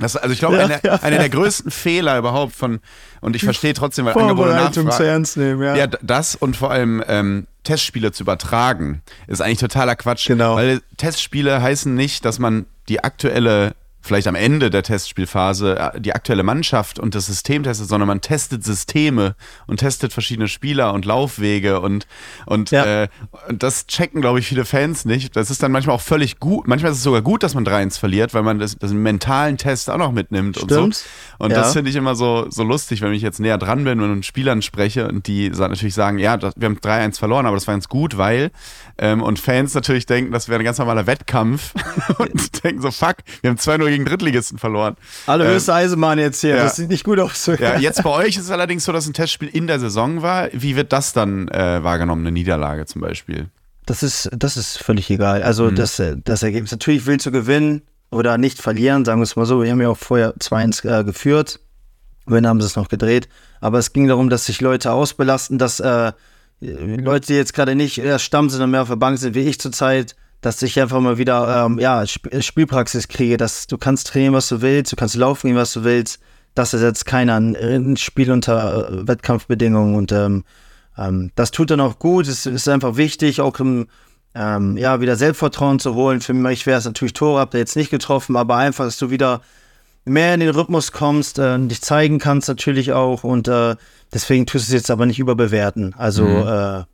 Das, 0.00 0.16
also 0.16 0.32
ich 0.32 0.38
glaube, 0.38 0.56
Ja, 0.56 0.64
einer, 0.64 0.84
ja, 0.84 0.94
einer 0.96 1.18
der 1.18 1.30
größten 1.30 1.70
Fehler 1.70 2.18
überhaupt 2.18 2.54
von, 2.54 2.80
und 3.20 3.36
ich 3.36 3.44
verstehe 3.44 3.72
trotzdem, 3.74 4.04
weil 4.04 4.12
Angebot 4.12 4.48
und 4.48 4.52
Vorbereitung 4.52 4.84
Nachfrage, 4.84 5.04
zu 5.04 5.08
ernst 5.08 5.36
nehmen, 5.36 5.62
ja. 5.62 5.76
ja, 5.76 5.86
das 5.86 6.34
und 6.34 6.56
vor 6.56 6.70
allem 6.70 7.02
ähm, 7.06 7.46
Testspiele 7.64 8.12
zu 8.12 8.22
übertragen, 8.22 9.02
ist 9.26 9.42
eigentlich 9.42 9.58
totaler 9.58 9.96
Quatsch. 9.96 10.28
Genau. 10.28 10.56
Weil 10.56 10.80
Testspiele 10.96 11.60
heißen 11.60 11.94
nicht, 11.94 12.24
dass 12.24 12.38
man 12.38 12.66
die 12.88 13.02
aktuelle, 13.02 13.74
vielleicht 14.04 14.26
am 14.28 14.34
Ende 14.34 14.70
der 14.70 14.82
Testspielphase, 14.82 15.78
äh, 15.94 16.00
die 16.00 16.12
aktuelle 16.14 16.42
Mannschaft 16.42 16.98
und 16.98 17.14
das 17.14 17.26
System 17.26 17.62
testet, 17.62 17.88
sondern 17.88 18.06
man 18.06 18.20
testet 18.20 18.62
Systeme 18.64 19.34
und 19.66 19.78
testet 19.80 20.12
verschiedene 20.12 20.48
Spieler 20.48 20.92
und 20.92 21.04
Laufwege 21.04 21.80
und, 21.80 22.06
und, 22.46 22.70
Ja. 22.70 23.04
äh, 23.04 23.08
und 23.48 23.62
das 23.62 23.86
checken, 23.86 24.20
glaube 24.20 24.38
ich, 24.38 24.46
viele 24.46 24.64
Fans 24.64 25.04
nicht. 25.04 25.34
Das 25.36 25.50
ist 25.50 25.62
dann 25.62 25.72
manchmal 25.72 25.96
auch 25.96 26.00
völlig 26.02 26.38
gut. 26.38 26.68
Manchmal 26.68 26.92
ist 26.92 26.98
es 26.98 27.04
sogar 27.04 27.22
gut, 27.22 27.42
dass 27.42 27.54
man 27.54 27.64
3-1 27.64 27.98
verliert, 27.98 28.34
weil 28.34 28.42
man 28.42 28.58
das, 28.58 28.76
das 28.78 28.92
mentalen 28.92 29.56
Test 29.56 29.88
auch 29.90 29.98
noch 29.98 30.12
mitnimmt 30.12 30.58
und 30.58 30.70
Stimmt. 30.70 30.94
so. 30.96 31.04
Und 31.38 31.50
Ja. 31.52 31.58
das 31.58 31.72
finde 31.72 31.90
ich 31.90 31.96
immer 31.96 32.14
so, 32.14 32.46
so 32.50 32.62
lustig, 32.62 33.00
wenn 33.00 33.12
ich 33.12 33.22
jetzt 33.22 33.40
näher 33.40 33.58
dran 33.58 33.84
bin 33.84 34.00
und 34.00 34.14
mit 34.16 34.26
Spielern 34.26 34.62
spreche 34.62 35.08
und 35.08 35.26
die 35.26 35.48
natürlich 35.50 35.94
sagen, 35.94 36.18
ja, 36.18 36.36
das, 36.36 36.52
wir 36.56 36.66
haben 36.66 36.78
3-1 36.78 37.18
verloren, 37.18 37.46
aber 37.46 37.56
das 37.56 37.66
war 37.66 37.74
ganz 37.74 37.88
gut, 37.88 38.18
weil 38.18 38.50
ähm, 38.98 39.22
und 39.22 39.38
Fans 39.38 39.74
natürlich 39.74 40.06
denken, 40.06 40.30
das 40.32 40.48
wäre 40.48 40.60
ein 40.60 40.64
ganz 40.64 40.78
normaler 40.78 41.06
Wettkampf 41.06 41.72
und 42.18 42.62
denken 42.64 42.82
so, 42.82 42.90
fuck, 42.90 43.16
wir 43.40 43.50
haben 43.50 43.56
2-0 43.58 43.88
gegen 43.94 44.04
Drittligisten 44.04 44.58
verloren. 44.58 44.96
Allerhöchste 45.26 45.72
Eisenbahn 45.74 46.18
jetzt 46.18 46.40
hier. 46.40 46.56
ja. 46.56 46.64
Das 46.64 46.76
sieht 46.76 46.88
nicht 46.90 47.04
gut 47.04 47.18
aus. 47.18 47.46
Ja, 47.46 47.78
jetzt 47.78 48.02
bei 48.02 48.10
euch 48.10 48.36
ist 48.36 48.44
es 48.44 48.50
allerdings 48.50 48.84
so, 48.84 48.92
dass 48.92 49.06
ein 49.06 49.12
Testspiel 49.14 49.48
in 49.48 49.66
der 49.66 49.80
Saison 49.80 50.22
war. 50.22 50.48
Wie 50.52 50.76
wird 50.76 50.92
das 50.92 51.12
dann 51.12 51.48
äh, 51.48 51.82
wahrgenommen, 51.82 52.22
eine 52.22 52.32
Niederlage 52.32 52.86
zum 52.86 53.00
Beispiel? 53.00 53.46
Das 53.86 54.02
ist, 54.02 54.30
das 54.36 54.56
ist 54.56 54.78
völlig 54.78 55.10
egal. 55.10 55.42
Also 55.42 55.64
Mhm. 55.70 55.74
das, 55.76 55.98
äh, 55.98 56.16
das 56.22 56.42
Ergebnis, 56.42 56.70
natürlich 56.72 57.06
willst 57.06 57.26
du 57.26 57.30
gewinnen 57.30 57.82
oder 58.10 58.38
nicht 58.38 58.60
verlieren, 58.62 59.04
sagen 59.04 59.20
wir 59.20 59.24
es 59.24 59.36
mal 59.36 59.44
so. 59.46 59.62
Wir 59.62 59.70
haben 59.70 59.80
ja 59.80 59.88
auch 59.88 59.98
vorher 59.98 60.34
2-1 60.36 61.00
äh, 61.00 61.04
geführt. 61.04 61.60
Wenn 62.26 62.46
haben 62.46 62.60
sie 62.60 62.66
es 62.66 62.76
noch 62.76 62.88
gedreht. 62.88 63.28
Aber 63.60 63.78
es 63.78 63.92
ging 63.92 64.08
darum, 64.08 64.30
dass 64.30 64.46
sich 64.46 64.60
Leute 64.62 64.92
ausbelasten, 64.92 65.58
dass 65.58 65.80
äh, 65.80 66.12
Leute, 66.60 67.26
die 67.26 67.34
jetzt 67.34 67.52
gerade 67.52 67.74
nicht 67.74 67.98
erst 67.98 68.24
Stamm 68.24 68.48
sind 68.48 68.62
und 68.62 68.70
mehr 68.70 68.82
auf 68.82 68.88
der 68.88 68.96
Bank 68.96 69.18
sind, 69.18 69.34
wie 69.34 69.40
ich 69.40 69.60
zurzeit, 69.60 70.14
dass 70.44 70.60
ich 70.60 70.78
einfach 70.78 71.00
mal 71.00 71.16
wieder 71.16 71.64
ähm, 71.64 71.78
ja, 71.78 72.02
Sp 72.04 72.28
Spielpraxis 72.40 73.08
kriege, 73.08 73.38
dass 73.38 73.66
du 73.66 73.78
kannst 73.78 74.08
trainieren, 74.08 74.34
was 74.34 74.48
du 74.48 74.60
willst, 74.60 74.92
du 74.92 74.96
kannst 74.96 75.14
laufen 75.14 75.48
gehen, 75.48 75.56
was 75.56 75.72
du 75.72 75.84
willst. 75.84 76.20
Das 76.54 76.72
ersetzt 76.72 77.06
keiner 77.06 77.36
ein, 77.36 77.96
Spiel 77.96 78.30
unter 78.30 78.90
äh, 78.90 79.08
Wettkampfbedingungen 79.08 79.94
und 79.94 80.12
ähm, 80.12 80.44
ähm, 80.98 81.30
das 81.34 81.50
tut 81.50 81.70
dann 81.70 81.80
auch 81.80 81.98
gut. 81.98 82.28
Es 82.28 82.44
ist 82.44 82.68
einfach 82.68 82.96
wichtig, 82.96 83.40
auch 83.40 83.58
im, 83.58 83.86
ähm, 84.34 84.76
ja, 84.76 85.00
wieder 85.00 85.16
Selbstvertrauen 85.16 85.78
zu 85.78 85.94
holen. 85.94 86.20
Für 86.20 86.34
mich 86.34 86.66
wäre 86.66 86.78
es 86.78 86.84
natürlich 86.84 87.14
Tore, 87.14 87.40
habt 87.40 87.54
ihr 87.54 87.60
jetzt 87.60 87.76
nicht 87.76 87.90
getroffen, 87.90 88.36
aber 88.36 88.56
einfach, 88.56 88.84
dass 88.84 88.98
du 88.98 89.10
wieder 89.10 89.40
mehr 90.04 90.34
in 90.34 90.40
den 90.40 90.50
Rhythmus 90.50 90.92
kommst, 90.92 91.38
äh, 91.38 91.58
dich 91.58 91.80
zeigen 91.80 92.18
kannst 92.18 92.48
natürlich 92.48 92.92
auch 92.92 93.24
und 93.24 93.48
äh, 93.48 93.76
deswegen 94.12 94.44
tust 94.44 94.68
du 94.68 94.72
es 94.72 94.74
jetzt 94.74 94.90
aber 94.90 95.06
nicht 95.06 95.18
überbewerten. 95.18 95.94
Also 95.96 96.26
äh, 96.26 96.84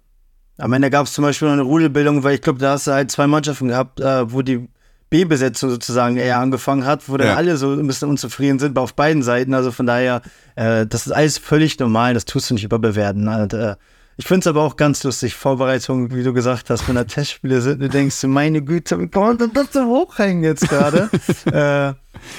am 0.60 0.72
Ende 0.72 0.90
gab 0.90 1.06
es 1.06 1.12
zum 1.12 1.22
Beispiel 1.22 1.48
noch 1.48 1.54
eine 1.54 1.62
Rudelbildung, 1.62 2.22
weil 2.22 2.34
ich 2.34 2.42
glaube, 2.42 2.58
da 2.58 2.72
hast 2.72 2.86
du 2.86 2.92
halt 2.92 3.10
zwei 3.10 3.26
Mannschaften 3.26 3.68
gehabt, 3.68 4.00
äh, 4.00 4.32
wo 4.32 4.42
die 4.42 4.68
B-Besetzung 5.10 5.70
sozusagen 5.70 6.16
eher 6.16 6.38
angefangen 6.38 6.84
hat, 6.84 7.08
wo 7.08 7.16
dann 7.16 7.28
Ja. 7.28 7.34
alle 7.34 7.56
so 7.56 7.72
ein 7.72 7.86
bisschen 7.86 8.08
unzufrieden 8.08 8.58
sind, 8.60 8.78
auf 8.78 8.94
beiden 8.94 9.22
Seiten. 9.22 9.54
Also 9.54 9.72
von 9.72 9.86
daher, 9.86 10.22
äh, 10.54 10.86
das 10.86 11.06
ist 11.06 11.12
alles 11.12 11.38
völlig 11.38 11.78
normal, 11.80 12.14
das 12.14 12.24
tust 12.24 12.48
du 12.50 12.54
nicht 12.54 12.64
überbewerten. 12.64 13.26
Und, 13.26 13.52
äh, 13.52 13.74
ich 14.16 14.26
finde 14.26 14.40
es 14.40 14.46
aber 14.46 14.62
auch 14.62 14.76
ganz 14.76 15.02
lustig, 15.02 15.34
Vorbereitung, 15.34 16.14
wie 16.14 16.22
du 16.22 16.32
gesagt 16.32 16.68
hast, 16.70 16.86
wenn 16.86 16.94
da 16.94 17.04
Testspiele 17.04 17.60
sind, 17.62 17.80
du 17.80 17.88
denkst, 17.88 18.22
meine 18.24 18.62
Güte, 18.62 19.00
wie 19.00 19.08
kann 19.08 19.22
man 19.22 19.38
denn 19.38 19.52
das 19.54 19.72
so 19.72 19.84
hochhängen 19.86 20.44
jetzt 20.44 20.68
gerade? 20.68 21.08
äh, 21.46 21.94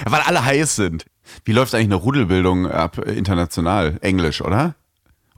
weil 0.10 0.22
alle 0.25 0.46
heiß 0.46 0.75
sind. 0.75 1.06
Wie 1.44 1.54
läuft 1.54 1.74
eigentlich 1.74 1.88
eine 1.88 1.96
Rudelbildung 1.96 2.68
ab 2.70 3.00
äh, 3.06 3.13
international? 3.13 3.98
Englisch, 4.01 4.42
oder? 4.42 4.75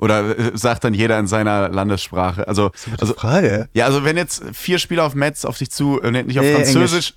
Oder 0.04 0.38
äh, 0.38 0.52
sagt 0.54 0.84
dann 0.84 0.94
jeder 0.94 1.18
in 1.18 1.28
seiner 1.28 1.70
Landessprache? 1.70 2.46
Also, 2.46 2.72
also 3.00 3.14
Frage. 3.14 3.70
ja, 3.74 3.86
also 3.86 4.04
wenn 4.04 4.18
jetzt 4.18 4.44
vier 4.52 4.78
Spieler 4.78 5.06
auf 5.06 5.16
Metz 5.16 5.46
auf 5.46 5.58
dich 5.58 5.72
zu, 5.72 6.02
äh, 6.02 6.12
nicht 6.12 6.38
auf 6.38 6.44
Nee, 6.46 6.56
Französisch, 6.56 7.14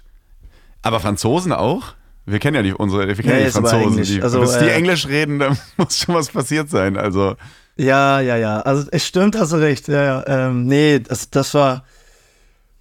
aber 0.83 1.01
Franzosen 1.01 1.53
auch? 1.53 1.95
Wir 2.27 2.39
kennen 2.39 2.55
ja 2.55 2.63
die 2.63 2.73
unsere, 2.73 3.09
wir 3.09 3.15
kennen 3.17 3.41
Ja, 3.41 3.47
die 3.47 3.51
Franzosen. 3.51 3.83
Englisch. 3.89 4.09
Die, 4.09 4.23
Also, 4.23 4.41
bis 4.41 4.57
die 4.59 4.67
äh, 4.67 4.75
Englisch 4.75 5.09
reden, 5.09 5.41
da 5.41 5.57
muss 5.77 5.99
schon 5.99 6.15
was 6.15 6.29
passiert 6.29 6.71
sein. 6.71 6.97
Also 6.97 7.35
Ja, 7.77 8.21
ja, 8.21 8.37
ja. 8.37 8.61
Also 8.61 8.87
es 8.93 9.05
stimmt, 9.05 9.37
hast 9.37 9.53
du 9.53 9.57
recht. 9.57 9.89
Ja, 9.89 10.05
ja. 10.05 10.25
Ähm, 10.49 10.67
nee, 10.67 11.01
das, 11.01 11.29
das 11.31 11.55
war. 11.55 11.83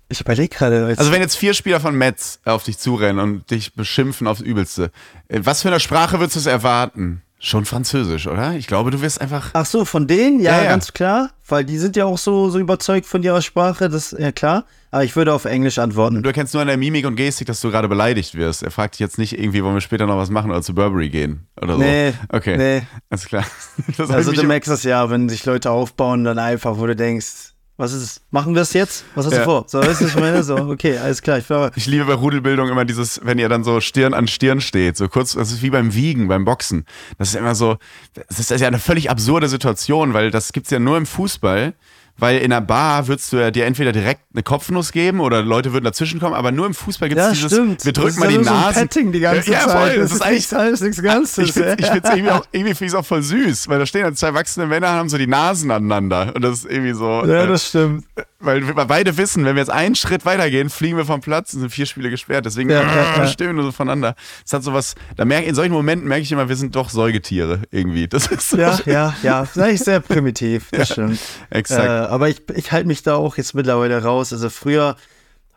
Ich 0.07 0.21
überlege 0.21 0.55
gerade. 0.55 0.95
Also 0.97 1.11
wenn 1.11 1.21
jetzt 1.21 1.35
vier 1.35 1.55
Spieler 1.55 1.79
von 1.79 1.95
Metz 1.95 2.39
auf 2.45 2.63
dich 2.63 2.77
zurennen 2.77 3.17
und 3.19 3.49
dich 3.49 3.73
beschimpfen 3.73 4.27
aufs 4.27 4.41
Übelste, 4.41 4.91
was 5.29 5.63
für 5.63 5.69
einer 5.69 5.79
Sprache 5.79 6.19
würdest 6.19 6.35
du 6.35 6.39
es 6.41 6.45
erwarten? 6.45 7.23
Schon 7.37 7.65
Französisch, 7.65 8.27
oder? 8.27 8.53
Ich 8.53 8.65
glaube, 8.65 8.91
du 8.91 9.01
wirst 9.01 9.19
einfach. 9.21 9.49
Ach 9.53 9.65
so, 9.65 9.83
von 9.85 10.07
denen? 10.07 10.39
Ja, 10.39 10.57
Ja, 10.57 10.63
ja. 10.63 10.69
ganz 10.69 10.93
klar. 10.93 11.31
Weil 11.47 11.63
die 11.63 11.77
sind 11.77 11.95
ja 11.95 12.05
auch 12.05 12.17
so, 12.17 12.49
so 12.49 12.57
überzeugt 12.57 13.05
von 13.05 13.21
ihrer 13.21 13.41
Sprache, 13.41 13.87
das 13.89 14.15
ja 14.17 14.31
klar. 14.31 14.65
Aber 14.89 15.03
ich 15.03 15.15
würde 15.15 15.31
auf 15.33 15.45
Englisch 15.45 15.77
antworten. 15.77 16.23
Du 16.23 16.29
erkennst 16.29 16.53
nur 16.53 16.61
an 16.61 16.67
der 16.69 16.77
Mimik 16.77 17.05
und 17.05 17.17
Gestik, 17.17 17.45
dass 17.47 17.61
du 17.61 17.69
gerade 17.69 17.87
beleidigt 17.89 18.33
wirst. 18.35 18.63
Er 18.63 18.71
fragt 18.71 18.95
dich 18.95 18.99
jetzt 19.01 19.17
nicht 19.19 19.37
irgendwie, 19.37 19.63
wollen 19.63 19.75
wir 19.75 19.81
später 19.81 20.07
noch 20.07 20.17
was 20.17 20.29
machen 20.31 20.49
oder 20.49 20.61
zu 20.63 20.73
Burberry 20.73 21.09
gehen 21.09 21.45
oder 21.61 21.73
so. 21.73 21.79
Nee, 21.81 22.13
Okay. 22.29 22.57
nee. 22.57 22.81
Alles 23.09 23.25
klar. 23.25 23.43
Das 23.97 24.09
Also 24.09 24.31
du 24.31 24.43
merkst 24.43 24.71
das 24.71 24.83
ja, 24.83 25.09
wenn 25.09 25.29
sich 25.29 25.45
Leute 25.45 25.69
aufbauen, 25.71 26.23
dann 26.23 26.39
einfach, 26.39 26.77
wo 26.79 26.87
du 26.87 26.95
denkst, 26.95 27.53
was 27.77 27.91
ist 27.93 28.01
es? 28.03 28.21
Machen 28.31 28.55
wir 28.55 28.61
es 28.61 28.73
jetzt? 28.73 29.03
Was 29.15 29.25
hast 29.25 29.33
Ja. 29.33 29.39
du 29.39 29.45
vor? 29.45 29.65
So, 29.67 29.79
weißt 29.79 30.01
du, 30.01 30.05
ich 30.05 30.15
meine? 30.15 30.43
So, 30.43 30.55
okay, 30.69 30.97
alles 30.97 31.21
klar. 31.21 31.37
Ich 31.39 31.45
Ich 31.75 31.85
liebe 31.87 32.05
bei 32.05 32.13
Rudelbildung 32.13 32.69
immer 32.69 32.85
dieses, 32.85 33.19
wenn 33.23 33.37
ihr 33.37 33.49
dann 33.49 33.63
so 33.63 33.81
Stirn 33.81 34.13
an 34.13 34.27
Stirn 34.27 34.61
steht, 34.61 34.95
so 34.97 35.07
kurz, 35.09 35.33
das 35.33 35.51
ist 35.51 35.61
wie 35.61 35.69
beim 35.69 35.93
Wiegen, 35.93 36.27
beim 36.27 36.45
Boxen. 36.45 36.85
Das 37.17 37.29
ist 37.29 37.35
immer 37.35 37.55
so, 37.55 37.77
das 38.13 38.39
ist 38.39 38.49
ja 38.61 38.67
eine 38.67 38.79
völlig 38.79 39.09
absurde 39.09 39.49
Situation, 39.49 40.13
weil 40.13 40.31
das 40.31 40.53
gibt's 40.53 40.71
ja 40.71 40.79
nur 40.79 40.97
im 40.97 41.05
Fußball, 41.05 41.73
weil 42.17 42.37
in 42.37 42.53
einer 42.53 42.61
Bar 42.61 43.07
würdest 43.07 43.33
du 43.33 43.37
ja 43.37 43.51
dir 43.51 43.65
entweder 43.65 43.91
direkt 43.91 44.21
eine 44.33 44.43
Kopfnuss 44.43 44.91
geben 44.91 45.19
oder 45.19 45.41
Leute 45.41 45.73
würden 45.73 45.83
dazwischen 45.83 46.19
kommen, 46.19 46.33
aber 46.33 46.51
nur 46.51 46.65
im 46.65 46.73
Fußball 46.73 47.09
gibt's 47.09 47.23
ja, 47.23 47.31
dieses, 47.31 47.51
stimmt. 47.51 47.83
wir 47.83 47.91
Das 47.91 48.03
drücken 48.03 48.19
mal 48.19 48.27
die 48.29 48.35
so 48.35 48.39
ein 48.39 48.45
Nasen. 48.45 48.81
Petting 48.81 49.11
die 49.11 49.19
ganze 49.19 49.51
ja, 49.51 49.59
Zeit. 49.59 49.71
voll, 49.71 49.95
das, 49.97 50.11
ist 50.11 50.21
eigentlich 50.21 50.55
alles, 50.55 50.81
nichts 50.81 51.01
Ganzes. 51.01 51.47
ich 51.47 51.53
finde 51.53 51.75
es 51.77 52.09
irgendwie 52.09 52.31
auch, 52.31 52.45
irgendwie 52.51 52.95
auch 52.95 53.05
voll 53.05 53.21
süß, 53.21 53.67
weil 53.67 53.79
da 53.79 53.85
stehen 53.85 54.03
dann 54.03 54.15
zwei 54.15 54.27
erwachsene 54.27 54.65
Männer 54.65 54.91
und 54.91 54.93
haben 54.93 55.09
so 55.09 55.17
die 55.17 55.27
Nasen 55.27 55.71
aneinander. 55.71 56.33
Und 56.35 56.41
das 56.41 56.59
ist 56.59 56.71
irgendwie 56.71 56.93
so. 56.93 57.25
ja, 57.25 57.43
äh, 57.43 57.47
das 57.47 57.67
stimmt. 57.67 58.05
Weil 58.45 58.65
wir 58.65 58.73
beide 58.73 59.17
wissen, 59.17 59.43
wenn 59.45 59.55
wir 59.55 59.61
jetzt 59.61 59.71
einen 59.71 59.95
Schritt 59.95 60.25
weitergehen, 60.25 60.69
fliegen 60.69 60.97
wir 60.97 61.05
vom 61.05 61.21
Platz 61.21 61.53
und 61.53 61.61
sind 61.61 61.69
vier 61.69 61.85
Spiele 61.85 62.09
gesperrt. 62.09 62.45
Deswegen 62.45 62.69
Ja, 62.69 62.81
ja, 62.83 63.17
ja. 63.17 63.27
stehen 63.27 63.55
wir 63.55 63.63
so 63.63 63.71
voneinander. 63.71 64.15
Es 64.45 64.53
hat 64.53 64.63
sowas, 64.63 64.95
da 65.17 65.25
merke 65.25 65.47
in 65.47 65.55
solchen 65.55 65.73
Momenten 65.73 66.07
merke 66.07 66.23
ich 66.23 66.31
immer, 66.31 66.47
wir 66.49 66.55
sind 66.55 66.75
doch 66.75 66.89
Säugetiere 66.89 67.61
irgendwie. 67.71 68.07
Das 68.07 68.27
ist 68.27 68.49
so 68.51 68.57
Ja, 68.57 68.79
ja, 68.85 69.15
ja. 69.23 69.41
Das 69.41 69.57
eigentlich 69.57 69.81
sehr 69.81 69.99
primitiv, 69.99 70.67
das 70.71 70.89
stimmt. 70.93 71.19
Äh, 71.49 71.59
exakt. 71.59 71.89
aber 71.89 72.29
ich, 72.29 72.41
ich 72.55 72.71
halte 72.71 72.87
mich 72.87 73.03
da 73.03 73.15
auch 73.15 73.37
jetzt 73.37 73.53
mittlerweile 73.55 74.01
raus. 74.03 74.31
Also 74.31 74.49
früher 74.49 74.85
habe 74.89 74.97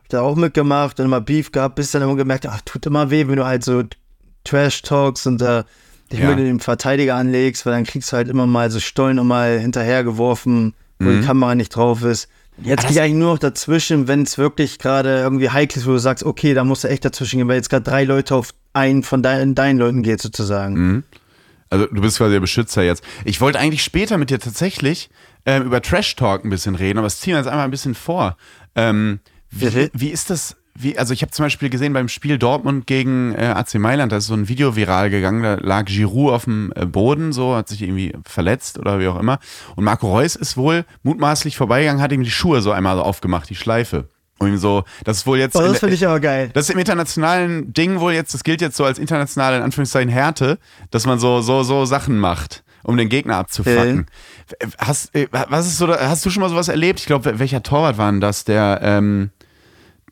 ich 0.02 0.08
da 0.08 0.22
auch 0.22 0.36
mitgemacht 0.36 0.98
und 0.98 1.06
immer 1.06 1.20
Beef 1.20 1.52
gehabt, 1.52 1.74
bis 1.76 1.90
dann 1.90 2.02
immer 2.02 2.16
gemerkt, 2.16 2.46
ach, 2.46 2.60
tut 2.64 2.86
immer 2.86 3.10
weh, 3.10 3.28
wenn 3.28 3.36
du 3.36 3.44
halt 3.46 3.62
so 3.64 3.82
Trash-Talks 4.44 5.26
und 5.26 5.42
äh, 5.42 5.64
dich 6.10 6.20
Ja. 6.20 6.30
mit 6.30 6.38
dem 6.38 6.60
Verteidiger 6.60 7.16
anlegst, 7.16 7.66
weil 7.66 7.74
dann 7.74 7.84
kriegst 7.84 8.12
du 8.12 8.16
halt 8.16 8.28
immer 8.28 8.46
mal 8.46 8.70
so 8.70 8.80
Stollen 8.80 9.16
nochmal 9.16 9.58
hinterhergeworfen, 9.58 10.74
wo 10.98 11.08
Mhm. 11.08 11.20
die 11.20 11.26
Kamera 11.26 11.54
nicht 11.54 11.74
drauf 11.76 12.02
ist. 12.02 12.28
Jetzt 12.62 12.82
gehe 12.82 12.92
ich 12.92 13.00
eigentlich 13.00 13.14
nur 13.14 13.32
noch 13.34 13.38
dazwischen, 13.38 14.08
wenn 14.08 14.22
es 14.22 14.36
wirklich 14.38 14.78
gerade 14.78 15.20
irgendwie 15.20 15.50
heikel 15.50 15.78
ist, 15.78 15.86
wo 15.86 15.92
du 15.92 15.98
sagst, 15.98 16.24
okay, 16.24 16.54
da 16.54 16.64
musst 16.64 16.84
du 16.84 16.88
echt 16.88 17.04
dazwischen 17.04 17.38
gehen, 17.38 17.48
weil 17.48 17.56
jetzt 17.56 17.70
gerade 17.70 17.84
drei 17.84 18.04
Leute 18.04 18.34
auf 18.34 18.52
einen 18.72 19.02
von 19.02 19.22
deinen, 19.22 19.54
deinen 19.54 19.78
Leuten 19.78 20.02
geht 20.02 20.20
sozusagen. 20.20 20.74
Mhm. 20.74 21.04
Also 21.70 21.86
du 21.86 22.00
bist 22.00 22.16
quasi 22.18 22.32
der 22.32 22.40
Beschützer 22.40 22.82
jetzt. 22.82 23.04
Ich 23.24 23.40
wollte 23.40 23.58
eigentlich 23.58 23.82
später 23.82 24.16
mit 24.18 24.30
dir 24.30 24.38
tatsächlich 24.38 25.10
ähm, 25.44 25.64
über 25.64 25.82
Trash 25.82 26.16
Talk 26.16 26.44
ein 26.44 26.50
bisschen 26.50 26.74
reden, 26.74 26.98
aber 26.98 27.06
das 27.06 27.20
ziehen 27.20 27.34
wir 27.34 27.38
jetzt 27.38 27.48
einmal 27.48 27.64
ein 27.64 27.70
bisschen 27.70 27.94
vor. 27.94 28.36
Ähm, 28.74 29.20
wie, 29.50 29.90
wie 29.92 30.08
ist 30.08 30.30
das? 30.30 30.56
Wie, 30.80 30.96
also 30.96 31.12
ich 31.12 31.22
habe 31.22 31.32
zum 31.32 31.44
Beispiel 31.44 31.70
gesehen 31.70 31.92
beim 31.92 32.08
Spiel 32.08 32.38
Dortmund 32.38 32.86
gegen 32.86 33.34
äh, 33.34 33.46
AC 33.46 33.74
Mailand, 33.74 34.12
da 34.12 34.18
ist 34.18 34.26
so 34.26 34.34
ein 34.34 34.48
Video 34.48 34.76
viral 34.76 35.10
gegangen, 35.10 35.42
da 35.42 35.54
lag 35.54 35.86
Giroud 35.86 36.32
auf 36.32 36.44
dem 36.44 36.72
äh, 36.76 36.86
Boden, 36.86 37.32
so 37.32 37.56
hat 37.56 37.68
sich 37.68 37.82
irgendwie 37.82 38.12
verletzt 38.24 38.78
oder 38.78 39.00
wie 39.00 39.08
auch 39.08 39.18
immer. 39.18 39.40
Und 39.74 39.82
Marco 39.82 40.08
Reus 40.08 40.36
ist 40.36 40.56
wohl 40.56 40.84
mutmaßlich 41.02 41.56
vorbeigegangen, 41.56 42.00
hat 42.00 42.12
ihm 42.12 42.22
die 42.22 42.30
Schuhe 42.30 42.60
so 42.60 42.70
einmal 42.70 42.96
so 42.96 43.02
aufgemacht, 43.02 43.50
die 43.50 43.56
Schleife. 43.56 44.08
Und 44.38 44.50
ihm 44.50 44.58
so, 44.58 44.84
das 45.02 45.18
ist 45.18 45.26
wohl 45.26 45.38
jetzt. 45.38 45.56
Oh, 45.56 45.60
das 45.60 45.80
finde 45.80 45.96
ich 45.96 46.06
aber 46.06 46.20
geil. 46.20 46.50
das 46.52 46.68
ist 46.68 46.70
im 46.74 46.78
internationalen 46.78 47.72
Ding 47.72 47.98
wohl 47.98 48.12
jetzt, 48.12 48.32
das 48.34 48.44
gilt 48.44 48.60
jetzt 48.60 48.76
so 48.76 48.84
als 48.84 49.00
internationale, 49.00 49.56
in 49.56 49.62
Anführungszeichen, 49.64 50.08
Härte, 50.08 50.58
dass 50.92 51.06
man 51.06 51.18
so, 51.18 51.40
so, 51.40 51.64
so 51.64 51.86
Sachen 51.86 52.20
macht, 52.20 52.62
um 52.84 52.96
den 52.96 53.08
Gegner 53.08 53.36
abzufacken. 53.36 54.06
Hast, 54.78 55.12
äh, 55.16 55.26
was 55.30 55.66
ist 55.66 55.78
so, 55.78 55.88
hast 55.88 56.24
du 56.24 56.30
schon 56.30 56.40
mal 56.40 56.50
sowas 56.50 56.68
erlebt? 56.68 57.00
Ich 57.00 57.06
glaube, 57.06 57.40
welcher 57.40 57.64
Torwart 57.64 57.98
war 57.98 58.12
denn 58.12 58.20
das, 58.20 58.44
der, 58.44 58.78
ähm, 58.82 59.30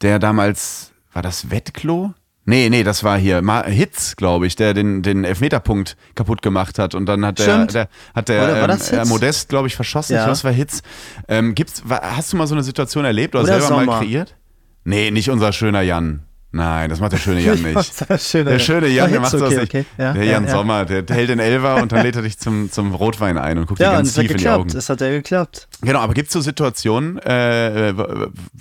der 0.02 0.18
damals, 0.18 0.92
war 1.12 1.22
das 1.22 1.50
Wettklo? 1.50 2.14
Nee, 2.48 2.68
nee, 2.70 2.84
das 2.84 3.02
war 3.02 3.18
hier 3.18 3.42
Hitz, 3.66 4.14
glaube 4.14 4.46
ich, 4.46 4.54
der 4.54 4.72
den, 4.72 5.02
den 5.02 5.24
Elfmeterpunkt 5.24 5.96
kaputt 6.14 6.42
gemacht 6.42 6.78
hat 6.78 6.94
und 6.94 7.06
dann 7.06 7.26
hat 7.26 7.40
der, 7.40 7.66
der 7.66 7.88
hat 8.14 8.28
der 8.28 8.44
Oder 8.44 8.62
ähm, 8.92 9.00
äh? 9.00 9.04
Modest, 9.04 9.48
glaube 9.48 9.66
ich, 9.66 9.74
verschossen. 9.74 10.14
Ja. 10.14 10.20
Ich 10.20 10.24
glaube, 10.26 10.32
war 10.44 10.52
Hitz. 10.52 10.82
Ähm, 11.26 11.56
gibt's, 11.56 11.82
hast 11.88 12.32
du 12.32 12.36
mal 12.36 12.46
so 12.46 12.54
eine 12.54 12.62
Situation 12.62 13.04
erlebt 13.04 13.34
oder, 13.34 13.42
Oder 13.42 13.60
selber 13.60 13.76
mal 13.76 13.84
Sommer. 13.84 13.98
kreiert? 13.98 14.36
Nee, 14.84 15.10
nicht 15.10 15.28
unser 15.28 15.52
schöner 15.52 15.80
Jan. 15.80 16.22
Nein, 16.56 16.88
das 16.88 17.00
macht 17.00 17.12
der 17.12 17.18
schöne 17.18 17.40
Jan 17.44 17.60
nicht. 17.60 17.94
Schöner 18.18 18.50
Der 18.52 18.58
schöne 18.58 18.88
Jan, 18.88 19.10
der 19.10 19.20
macht 19.20 19.32
Hitz, 19.32 19.40
sowas 19.40 19.52
okay, 19.54 19.60
nicht. 19.60 19.75
okay. 19.75 19.84
Ja, 19.98 20.12
der 20.14 20.25
ja, 20.25 20.32
Jan 20.32 20.44
ja. 20.44 20.50
Sommer, 20.50 20.84
der 20.86 21.04
hält 21.14 21.28
den 21.28 21.38
Elfer 21.38 21.82
und 21.82 21.92
dann 21.92 22.02
lädt 22.02 22.16
er 22.16 22.22
dich 22.22 22.38
zum, 22.38 22.72
zum 22.72 22.94
Rotwein 22.94 23.36
ein 23.36 23.58
und 23.58 23.66
guckt 23.66 23.80
dir 23.80 23.84
ganz 23.84 24.14
tief 24.14 24.30
in 24.30 24.38
die. 24.38 24.48
Augen. 24.48 24.70
Es 24.75 24.88
hat 24.88 25.00
ja 25.00 25.10
geklappt. 25.10 25.68
Genau, 25.82 26.00
aber 26.00 26.14
gibt 26.14 26.28
es 26.28 26.32
so 26.32 26.40
Situationen, 26.40 27.18
äh, 27.18 27.92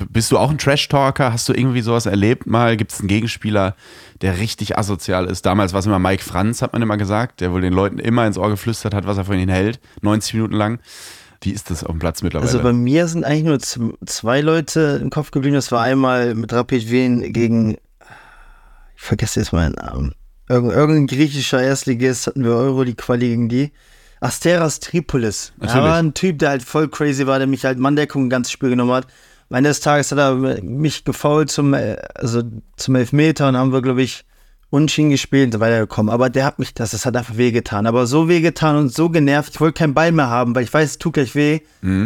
bist 0.09 0.31
du 0.31 0.37
auch 0.37 0.49
ein 0.49 0.57
Trash-Talker? 0.57 1.31
Hast 1.31 1.47
du 1.47 1.53
irgendwie 1.53 1.81
sowas 1.81 2.05
erlebt 2.05 2.47
mal? 2.47 2.75
Gibt 2.75 2.91
es 2.91 2.99
einen 2.99 3.07
Gegenspieler, 3.07 3.75
der 4.21 4.39
richtig 4.39 4.77
asozial 4.77 5.25
ist? 5.27 5.45
Damals 5.45 5.71
war 5.71 5.79
es 5.79 5.85
immer 5.85 5.99
Mike 5.99 6.23
Franz, 6.23 6.61
hat 6.61 6.73
man 6.73 6.81
immer 6.81 6.97
gesagt, 6.97 7.39
der 7.39 7.53
wohl 7.53 7.61
den 7.61 7.73
Leuten 7.73 7.99
immer 7.99 8.27
ins 8.27 8.37
Ohr 8.37 8.49
geflüstert 8.49 8.93
hat, 8.93 9.07
was 9.07 9.17
er 9.17 9.25
von 9.25 9.37
ihnen 9.39 9.49
hält, 9.49 9.79
90 10.01 10.33
Minuten 10.33 10.53
lang. 10.55 10.79
Wie 11.41 11.51
ist 11.51 11.69
das 11.69 11.83
auf 11.83 11.91
dem 11.91 11.99
Platz 11.99 12.23
mittlerweile? 12.23 12.49
Also 12.49 12.61
bei 12.63 12.73
mir 12.73 13.07
sind 13.07 13.23
eigentlich 13.23 13.43
nur 13.43 13.59
zwei 13.59 14.41
Leute 14.41 14.99
im 15.01 15.11
Kopf 15.11 15.29
geblieben. 15.29 15.55
Das 15.55 15.71
war 15.71 15.83
einmal 15.83 16.33
mit 16.33 16.51
Rapid 16.51 16.89
Wien 16.89 17.33
gegen, 17.33 17.77
vergesse 19.05 19.39
jetzt 19.39 19.53
meinen 19.53 19.74
Namen. 19.74 20.13
Irgend, 20.47 20.74
irgendein 20.74 21.07
griechischer 21.07 21.62
Erstligist 21.62 22.27
hatten 22.27 22.43
wir 22.43 22.51
Euro 22.51 22.83
die 22.83 22.95
Quali 22.95 23.29
gegen 23.29 23.50
die. 23.50 23.71
Asteras 24.21 24.79
Tripolis. 24.79 25.53
Natürlich. 25.57 25.75
Er 25.75 25.89
war 25.89 25.97
ein 25.97 26.13
Typ, 26.13 26.39
der 26.39 26.50
halt 26.50 26.63
voll 26.63 26.88
crazy 26.88 27.27
war, 27.27 27.38
der 27.38 27.47
mich 27.47 27.65
halt 27.65 27.79
Manndeckung 27.79 28.25
ein 28.25 28.29
ganzes 28.29 28.51
Spiel 28.51 28.69
genommen 28.69 28.91
hat. 28.91 29.07
Am 29.50 29.57
Ende 29.57 29.69
des 29.69 29.79
Tages 29.79 30.12
hat 30.12 30.17
er 30.17 30.35
mich 30.63 31.03
gefault 31.03 31.51
zum, 31.51 31.74
äh, 31.74 31.97
also 32.15 32.41
zum 32.77 32.95
Elfmeter 32.95 33.47
und 33.47 33.57
haben 33.57 33.74
wir, 33.74 33.81
glaube 33.81 34.01
ich, 34.01 34.25
Unschieden 34.71 35.12
gespielt 35.12 35.45
und 35.47 35.51
so 35.53 35.59
weitergekommen. 35.59 36.12
Aber 36.12 36.29
der 36.29 36.43
hat 36.45 36.59
mich, 36.59 36.74
das, 36.74 36.91
das 36.91 37.05
hat 37.05 37.15
einfach 37.15 37.38
wehgetan. 37.38 37.85
Aber 37.85 38.07
so 38.07 38.27
wehgetan 38.27 38.75
und 38.75 38.93
so 38.93 39.09
genervt, 39.09 39.53
ich 39.53 39.62
wollte 39.62 39.77
keinen 39.77 39.93
Ball 39.93 40.12
mehr 40.12 40.29
haben, 40.29 40.55
weil 40.55 40.63
ich 40.63 40.74
weiß, 40.74 40.89
es 40.91 40.97
tut 40.97 41.13
gleich 41.13 41.35
weh. 41.35 41.59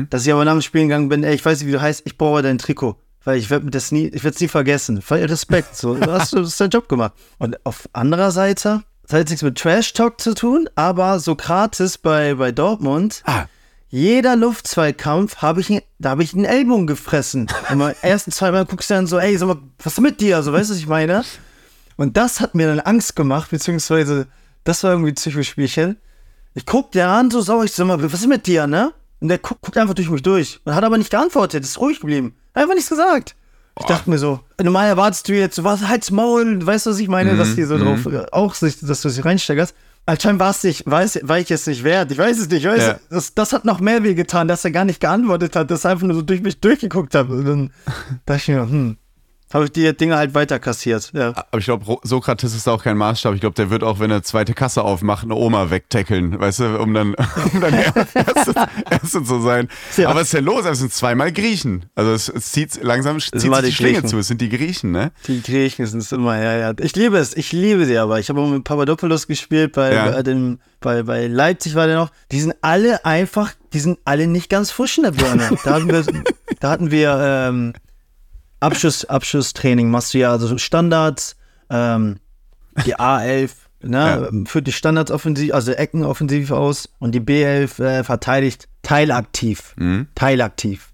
Dass 0.10 0.26
ich 0.26 0.34
aber 0.34 0.46
nach 0.46 0.52
dem 0.52 0.62
Spielen 0.62 0.90
gegangen 0.90 1.10
bin, 1.10 1.24
ey, 1.24 1.34
ich 1.34 1.44
weiß 1.44 1.60
nicht, 1.60 1.68
wie 1.68 1.72
du 1.72 1.82
heißt, 1.82 2.04
ich 2.06 2.18
brauche 2.18 2.42
dein 2.42 2.58
Trikot. 2.58 2.98
Weil 3.30 3.38
ich 3.38 3.52
werde 3.52 3.70
das 3.70 3.92
nie, 3.92 4.08
ich 4.08 4.24
werde 4.24 4.34
es 4.34 4.42
nie 4.42 4.48
vergessen. 4.48 5.04
Voll 5.04 5.20
Respekt. 5.20 5.76
So, 5.78 5.94
du 5.94 6.12
hast, 6.12 6.34
du 6.34 6.42
deinen 6.42 6.72
Job 6.72 6.90
gemacht. 6.90 7.14
Und 7.38 7.64
auf 7.64 7.88
anderer 7.94 8.32
Seite, 8.32 8.82
das 9.04 9.14
hat 9.14 9.20
jetzt 9.20 9.30
nichts 9.30 9.44
mit 9.44 9.56
Trash 9.56 9.94
Talk 9.94 10.20
zu 10.20 10.34
tun, 10.34 10.68
aber 10.74 11.20
Sokrates 11.20 12.00
bei, 12.00 12.34
bei 12.34 12.52
Dortmund, 12.52 13.22
ah, 13.26 13.46
jeder 13.90 14.36
Luftzweikampf 14.36 15.44
habe 15.44 15.62
ich, 15.62 15.80
da 16.00 16.10
habe 16.10 16.24
ich 16.24 16.34
einen 16.34 16.46
Ellbogen 16.46 16.88
gefressen. 16.88 17.46
Immer 17.70 17.94
ersten 18.02 18.32
zweimal 18.32 18.66
guckst 18.66 18.90
du 18.90 18.96
dann 18.96 19.06
so, 19.06 19.20
ey, 19.20 19.38
sag 19.38 19.46
mal, 19.46 19.58
was 19.84 19.94
ist 19.94 20.02
mit 20.02 20.22
dir? 20.22 20.42
So, 20.42 20.52
weißt 20.52 20.72
du, 20.72 20.74
was 20.74 20.80
ich 20.80 20.88
meine? 20.88 21.24
Und 21.98 22.18
das 22.18 22.40
hat 22.40 22.56
mir 22.56 22.66
dann 22.66 22.80
Angst 22.80 23.16
gemacht, 23.16 23.52
beziehungsweise 23.52 24.26
das 24.64 24.84
war 24.84 24.94
irgendwie 24.94 25.12
ein 25.12 25.16
Psychospielchen. 25.16 25.98
Ich 26.56 26.66
guck 26.66 26.94
der 26.94 27.10
an, 27.10 27.30
so 27.30 27.42
sauer, 27.42 27.64
ich 27.64 27.74
sag 27.74 27.86
mal, 27.86 28.02
was 28.02 28.22
ist 28.22 28.28
mit 28.28 28.48
dir, 28.48 28.66
ne? 28.66 28.92
Und 29.22 29.28
der 29.28 29.38
guckt, 29.38 29.62
guckt 29.62 29.78
einfach 29.78 29.94
durch 29.94 30.10
mich 30.10 30.22
durch 30.22 30.60
und 30.64 30.76
hat 30.76 30.84
aber 30.84 30.98
nicht 30.98 31.12
geantwortet, 31.12 31.64
ist 31.64 31.80
ruhig 31.80 32.00
geblieben. 32.00 32.36
Einfach 32.54 32.74
nichts 32.74 32.90
gesagt. 32.90 33.36
Ich 33.80 33.86
dachte 33.86 34.10
mir 34.10 34.18
so, 34.18 34.42
normal 34.62 34.88
erwartest 34.88 35.28
du 35.30 35.34
jetzt, 35.34 35.64
was, 35.64 35.88
halt's 35.88 36.12
Maul, 36.12 36.66
weißt 36.66 36.86
du, 36.86 36.90
was 36.90 37.00
ich 37.00 37.08
meine, 37.08 37.38
dass 37.38 37.56
die 37.56 37.64
so 37.64 37.78
drauf, 37.78 38.06
äh, 38.08 38.26
auch 38.32 38.54
sich, 38.54 38.80
dass 38.82 39.02
du 39.02 39.10
sie 39.10 39.22
reinsteigerst. 39.22 39.74
Anscheinend 40.06 40.40
war 40.40 40.50
es 40.50 40.64
nicht, 40.64 40.90
weiß, 40.90 41.20
war 41.24 41.40
ich 41.40 41.52
es 41.52 41.68
nicht 41.68 41.84
wert. 41.84 42.12
Ich 42.12 42.18
weiß 42.18 42.40
es 42.40 42.50
nicht, 42.50 42.66
weißt 42.66 42.88
Ja. 42.88 43.00
Das, 43.10 43.34
das 43.36 43.54
hat 43.54 43.64
noch 43.64 43.80
mehr 43.80 44.04
weh 44.04 44.16
getan, 44.16 44.48
dass 44.48 44.66
er 44.66 44.72
gar 44.72 44.84
nicht 44.84 45.00
geantwortet 45.00 45.56
hat, 45.56 45.70
dass 45.72 45.86
er 45.86 45.92
einfach 45.92 46.08
nur 46.08 46.16
so 46.16 46.22
durch 46.24 46.42
mich 46.42 46.60
durchgeguckt 46.60 47.14
hat. 47.16 47.30
Und 47.30 47.46
dann 47.46 47.72
dachte 48.26 48.42
ich 48.42 48.48
mir, 48.48 48.62
hm, 48.62 48.98
habe 49.54 49.66
ich 49.66 49.72
die 49.72 49.96
Dinge 49.96 50.16
halt 50.18 50.34
weiter 50.36 50.60
kassiert. 50.60 51.12
Ja. 51.14 51.30
aber 51.30 51.58
ich 51.58 51.66
glaube, 51.66 51.98
Sokrates 52.04 52.54
ist 52.56 52.68
auch 52.68 52.84
kein 52.84 52.98
Maßstab. 52.98 53.34
Ich 53.34 53.42
glaube, 53.42 53.56
der 53.56 53.70
wird 53.70 53.84
auch, 53.84 54.00
wenn 54.00 54.12
er 54.12 54.16
eine 54.18 54.22
zweite 54.24 54.54
Kasse 54.54 54.84
aufmacht, 54.84 55.24
eine 55.24 55.36
Oma 55.36 55.70
wegtackeln, 55.70 56.40
weißt 56.40 56.60
du, 56.60 56.80
um 56.80 56.94
dann, 56.94 57.16
um 57.54 57.62
dann 57.62 57.74
erste, 57.74 58.54
erste 58.92 59.24
zu 59.24 59.42
sein. 59.42 59.68
Ja. 59.98 60.10
Aber 60.10 60.20
was 60.20 60.28
ist 60.28 60.34
denn 60.34 60.46
los? 60.46 60.66
Es 60.66 60.80
sind 60.80 60.94
zweimal 60.94 61.32
Griechen. 61.32 61.86
Also 61.96 62.12
es, 62.12 62.30
es 62.30 62.52
zieht 62.52 62.84
langsam 62.84 63.20
zieht 63.20 63.44
immer 63.44 63.58
sich 63.58 63.66
die 63.66 63.70
die 63.70 63.76
Schlinge 63.76 63.94
Griechen. 64.02 64.10
zu. 64.10 64.18
Es 64.20 64.28
sind 64.28 64.42
die 64.42 64.50
Griechen, 64.50 64.92
ne? 64.92 65.12
Die 65.28 65.42
Griechen 65.42 65.86
sind 65.86 66.00
es 66.02 66.12
immer, 66.12 66.38
ja, 66.42 66.56
ja. 66.58 66.74
Ich 66.80 66.96
liebe 66.96 67.18
es, 67.18 67.36
ich 67.36 67.52
liebe 67.52 67.86
sie 67.86 67.98
aber. 67.98 68.20
Ich 68.20 68.30
habe 68.30 68.42
auch 68.42 68.50
mit 68.50 68.64
Papadopoulos 68.64 69.28
gespielt, 69.28 69.74
bei, 69.74 69.94
Ja. 69.94 70.12
bei, 70.12 70.24
dem, 70.24 70.60
bei, 70.80 71.04
bei 71.04 71.28
Leipzig 71.28 71.76
war 71.76 71.88
der 71.88 71.98
noch. 71.98 72.12
Die 72.32 72.40
sind 72.40 72.54
alle 72.62 73.04
einfach, 73.06 73.52
die 73.74 73.80
sind 73.80 74.00
alle 74.06 74.28
nicht 74.28 74.50
ganz 74.50 74.72
frisch 74.72 74.98
in 74.98 75.04
der 75.06 75.12
Birne. 75.12 75.50
Da 75.64 75.74
hatten 75.74 75.90
wir, 75.90 76.04
da 76.60 76.70
hatten 76.70 76.92
wir 76.92 77.20
ähm, 77.50 77.74
Abschuss, 78.60 79.06
Abschusstraining, 79.06 79.90
machst 79.90 80.14
du 80.14 80.20
ja 80.20 80.32
also 80.32 80.58
Standards, 80.58 81.36
ähm, 81.70 82.18
die 82.86 82.96
A11, 83.00 83.52
ne, 83.82 84.30
führt 84.46 84.68
die 84.68 84.72
Standards 84.72 85.12
offensiv, 85.12 85.54
also 85.54 85.72
Ecken 85.72 86.04
offensiv 86.04 86.52
aus 86.52 86.90
und 87.00 87.14
die 87.14 87.22
B11 87.22 87.84
äh, 87.84 88.04
verteidigt 88.04 88.68
teilaktiv. 88.82 89.74
Mhm. 89.78 90.08
Teilaktiv. 90.16 90.89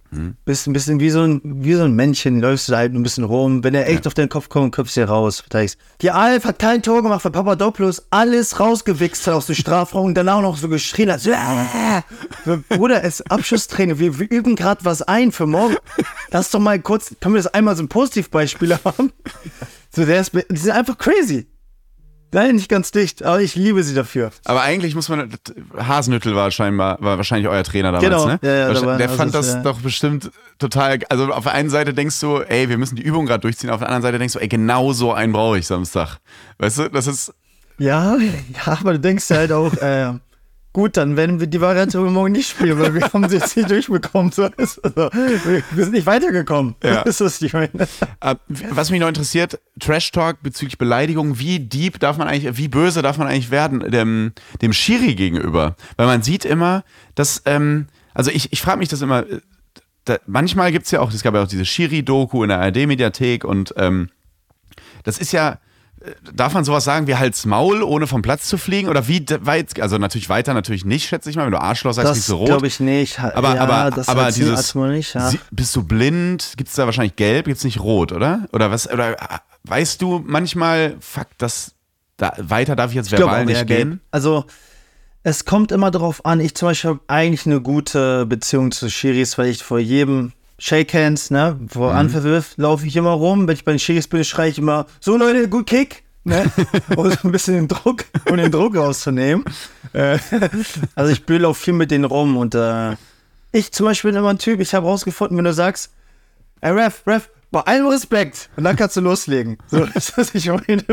Bist 0.45 0.67
ein 0.67 0.73
bisschen 0.73 0.99
wie 0.99 1.09
so 1.09 1.21
ein, 1.21 1.41
wie 1.43 1.73
so 1.73 1.83
ein 1.83 1.93
Männchen, 1.93 2.39
läufst 2.39 2.69
du 2.69 2.75
halt 2.75 2.93
ein 2.93 3.03
bisschen 3.03 3.23
rum. 3.23 3.63
Wenn 3.63 3.75
er 3.75 3.87
echt 3.89 4.07
auf 4.07 4.13
deinen 4.13 4.29
Kopf 4.29 4.49
kommt, 4.49 4.73
köpfst 4.73 4.95
du 4.95 5.01
dir 5.01 5.09
raus. 5.09 5.41
Verteidigst. 5.41 5.77
Die 6.01 6.11
Alf 6.11 6.45
hat 6.45 6.59
kein 6.59 6.81
Tor 6.81 7.03
gemacht, 7.03 7.25
weil 7.25 7.31
Papadopoulos 7.31 8.05
alles 8.09 8.59
rausgewichst 8.59 9.27
hat 9.27 9.33
aus 9.33 9.47
dem 9.47 9.55
Strafraum 9.55 10.05
und 10.05 10.15
dann 10.15 10.29
auch 10.29 10.41
noch 10.41 10.57
so 10.57 10.69
geschrien 10.69 11.11
hat. 11.11 11.21
Bruder, 12.69 13.03
es 13.03 13.19
ist 13.19 13.31
Abschusstraining. 13.31 13.99
Wir, 13.99 14.19
wir 14.19 14.29
üben 14.31 14.55
gerade 14.55 14.83
was 14.85 15.01
ein 15.01 15.31
für 15.31 15.47
morgen. 15.47 15.75
Lass 16.31 16.51
doch 16.51 16.59
mal 16.59 16.79
kurz, 16.79 17.15
können 17.19 17.35
wir 17.35 17.41
das 17.41 17.53
einmal 17.53 17.75
so 17.75 17.83
ein 17.83 17.89
Positivbeispiel 17.89 18.77
haben? 18.83 19.11
So, 19.95 20.05
der 20.05 20.21
ist, 20.21 20.33
die 20.33 20.57
sind 20.57 20.71
einfach 20.71 20.97
crazy. 20.97 21.47
Nein, 22.31 22.55
nicht 22.55 22.67
ganz 22.69 22.91
dicht, 22.91 23.23
aber 23.23 23.39
ich 23.41 23.55
liebe 23.55 23.81
sie 23.83 23.93
dafür. 23.95 24.31
Aber 24.43 24.61
eigentlich 24.61 24.93
muss 24.93 25.07
man, 25.07 25.31
Hasenhüttel 25.77 26.35
war 26.35 26.51
scheinbar, 26.51 26.97
war 26.99 27.17
wahrscheinlich 27.17 27.47
euer 27.47 27.63
Trainer 27.63 27.91
damals, 27.93 28.03
Genau, 28.03 28.25
ne? 28.25 28.39
ja, 28.41 28.53
ja, 28.55 28.73
da 28.73 28.85
war- 28.85 28.97
der 28.97 29.09
fand 29.09 29.33
das 29.33 29.53
ja. 29.53 29.61
doch 29.61 29.79
bestimmt 29.79 30.31
total, 30.59 30.99
also 31.09 31.31
auf 31.31 31.43
der 31.43 31.53
einen 31.53 31.69
Seite 31.69 31.93
denkst 31.93 32.19
du, 32.19 32.39
ey, 32.39 32.67
wir 32.67 32.77
müssen 32.77 32.95
die 32.97 33.03
Übung 33.03 33.25
gerade 33.25 33.39
durchziehen, 33.41 33.69
auf 33.69 33.79
der 33.79 33.87
anderen 33.87 34.01
Seite 34.03 34.17
denkst 34.19 34.33
du, 34.33 34.39
ey, 34.39 34.47
genau 34.49 34.91
so 34.91 35.13
einen 35.13 35.31
brauche 35.31 35.57
ich 35.59 35.67
Samstag. 35.67 36.17
Weißt 36.57 36.79
du, 36.79 36.89
das 36.89 37.07
ist, 37.07 37.33
Ja, 37.77 38.17
ja, 38.65 38.77
aber 38.79 38.93
du 38.93 38.99
denkst 38.99 39.29
halt 39.29 39.51
auch, 39.53 39.73
äh, 39.77 40.13
gut, 40.75 40.97
dann 40.97 41.15
werden 41.15 41.39
wir 41.39 41.47
die 41.47 41.61
Variante 41.61 41.97
morgen 42.01 42.33
nicht 42.33 42.49
spielen, 42.49 42.77
weil 42.77 42.93
wir 42.93 43.01
haben 43.13 43.29
sie 43.29 43.37
jetzt 43.37 43.55
nicht 43.55 43.69
durchbekommen. 43.69 44.33
So, 44.33 44.49
also, 44.57 44.81
wir, 44.83 45.63
sind 45.71 45.93
nicht 45.93 46.05
weitergekommen. 46.05 46.75
Ja. 46.83 47.01
Das 47.05 47.21
ist, 47.21 47.25
was 47.25 47.41
ich 47.41 47.53
meine. 47.53 47.69
Äh, 48.19 48.35
Was 48.71 48.91
mich 48.91 48.99
noch 48.99 49.07
interessiert, 49.07 49.57
Trash 49.79 50.11
Talk 50.11 50.43
bezüglich 50.43 50.77
Beleidigung, 50.77 51.39
wie 51.39 51.61
deep 51.61 51.99
darf 51.99 52.17
man 52.17 52.27
eigentlich, 52.27 52.57
wie 52.57 52.67
böse 52.67 53.01
darf 53.01 53.17
man 53.17 53.27
eigentlich 53.27 53.51
werden 53.51 53.89
dem, 53.89 54.33
dem 54.61 54.73
Schiri 54.73 55.15
gegenüber? 55.15 55.77
Weil 55.95 56.07
man 56.07 56.23
sieht 56.23 56.43
immer, 56.43 56.83
dass, 57.15 57.41
ähm, 57.45 57.87
also 58.13 58.31
ich, 58.31 58.51
ich 58.51 58.61
frage 58.61 58.79
mich 58.79 58.89
das 58.89 59.01
immer, 59.01 59.23
da, 60.03 60.17
manchmal 60.25 60.73
gibt 60.73 60.85
es 60.85 60.91
ja 60.91 60.99
auch, 60.99 61.13
es 61.13 61.23
gab 61.23 61.35
ja 61.35 61.43
auch 61.43 61.47
diese 61.47 61.65
Schiri-Doku 61.65 62.43
in 62.43 62.49
der 62.49 62.59
ARD-Mediathek 62.59 63.45
und 63.45 63.73
ähm, 63.77 64.09
das 65.03 65.19
ist 65.19 65.31
ja, 65.31 65.59
darf 66.33 66.53
man 66.53 66.63
sowas 66.65 66.83
sagen 66.83 67.07
wie 67.07 67.15
Hals 67.15 67.45
Maul, 67.45 67.83
ohne 67.83 68.07
vom 68.07 68.21
Platz 68.21 68.47
zu 68.47 68.57
fliegen? 68.57 68.89
Oder 68.89 69.07
wie 69.07 69.25
weit, 69.41 69.79
also 69.79 69.97
natürlich 69.97 70.29
weiter 70.29 70.53
natürlich 70.53 70.85
nicht, 70.85 71.07
schätze 71.07 71.29
ich 71.29 71.35
mal, 71.35 71.45
wenn 71.45 71.51
du 71.51 71.61
Arschloch 71.61 71.93
sagst, 71.93 72.09
Das 72.09 72.17
kriegst 72.17 72.29
du 72.29 72.35
rot. 72.35 72.47
glaube 72.47 72.67
ich 72.67 72.79
nicht. 72.79 73.19
Aber, 73.19 73.55
ja, 73.55 73.61
aber, 73.61 73.95
das 73.95 74.07
aber 74.07 74.31
dieses, 74.31 74.75
nicht, 74.75 75.13
ja. 75.13 75.31
Bist 75.51 75.75
du 75.75 75.83
blind? 75.83 76.53
Gibt 76.57 76.69
es 76.69 76.75
da 76.75 76.85
wahrscheinlich 76.85 77.15
gelb? 77.15 77.45
Gibt 77.45 77.57
es 77.57 77.63
nicht 77.63 77.79
rot, 77.79 78.11
oder? 78.11 78.47
Oder 78.53 78.71
was? 78.71 78.89
Oder 78.91 79.13
äh, 79.13 79.37
weißt 79.63 80.01
du 80.01 80.21
manchmal, 80.25 80.95
fuck, 80.99 81.27
das, 81.37 81.73
da, 82.17 82.33
weiter 82.37 82.75
darf 82.75 82.91
ich 82.91 82.95
jetzt 82.95 83.11
Ich 83.11 83.17
verbal 83.19 83.45
nicht 83.45 83.65
gelb. 83.67 83.87
gehen? 83.89 84.01
Also, 84.11 84.45
es 85.23 85.45
kommt 85.45 85.71
immer 85.71 85.89
darauf 85.89 86.23
an. 86.25 86.39
Ich 86.39 86.55
zum 86.55 86.67
Beispiel 86.69 86.89
habe 86.91 86.99
eigentlich 87.07 87.45
eine 87.47 87.59
gute 87.61 88.25
Beziehung 88.27 88.71
zu 88.71 88.89
Schiris, 88.89 89.37
weil 89.37 89.47
ich 89.47 89.63
vor 89.63 89.79
jedem 89.79 90.33
Shake 90.57 90.93
Hands, 90.93 91.31
ne, 91.31 91.59
vor 91.67 91.91
Mhm. 91.91 91.99
Anpfiff 91.99 92.53
laufe 92.57 92.85
ich 92.87 92.95
immer 92.95 93.11
rum. 93.11 93.47
Wenn 93.47 93.55
ich 93.55 93.65
bei 93.65 93.73
den 93.73 93.79
Schiris 93.79 94.07
bin, 94.07 94.23
schreie 94.23 94.49
ich 94.49 94.57
immer, 94.57 94.85
so 94.99 95.17
Leute, 95.17 95.49
gut 95.49 95.67
Kick. 95.67 96.03
Ne? 96.23 96.43
um 96.95 97.11
so 97.11 97.17
ein 97.23 97.31
bisschen 97.31 97.53
den 97.53 97.67
Druck, 97.67 98.05
um 98.29 98.37
den 98.37 98.51
Druck 98.51 98.75
rauszunehmen. 98.75 99.45
Äh, 99.93 100.17
also 100.95 101.11
ich 101.11 101.23
auch 101.45 101.55
viel 101.55 101.73
mit 101.73 101.91
denen 101.91 102.05
rum 102.05 102.35
und 102.37 102.55
äh, 102.55 102.95
ich 103.51 103.71
zum 103.71 103.85
Beispiel 103.85 104.11
bin 104.11 104.19
immer 104.19 104.31
ein 104.31 104.39
Typ, 104.39 104.59
ich 104.59 104.73
habe 104.73 104.87
rausgefunden, 104.87 105.37
wenn 105.37 105.45
du 105.45 105.53
sagst, 105.53 105.93
ey 106.61 106.71
Ref, 106.71 107.03
Ref, 107.05 107.29
bei 107.51 107.61
allem 107.61 107.87
Respekt. 107.87 108.49
Und 108.57 108.65
dann 108.65 108.75
kannst 108.75 108.97
du 108.97 109.01
loslegen. 109.01 109.57
So, 109.67 109.85
das 109.93 110.09
ist 110.09 110.35
ich 110.35 110.47
meine, 110.47 110.83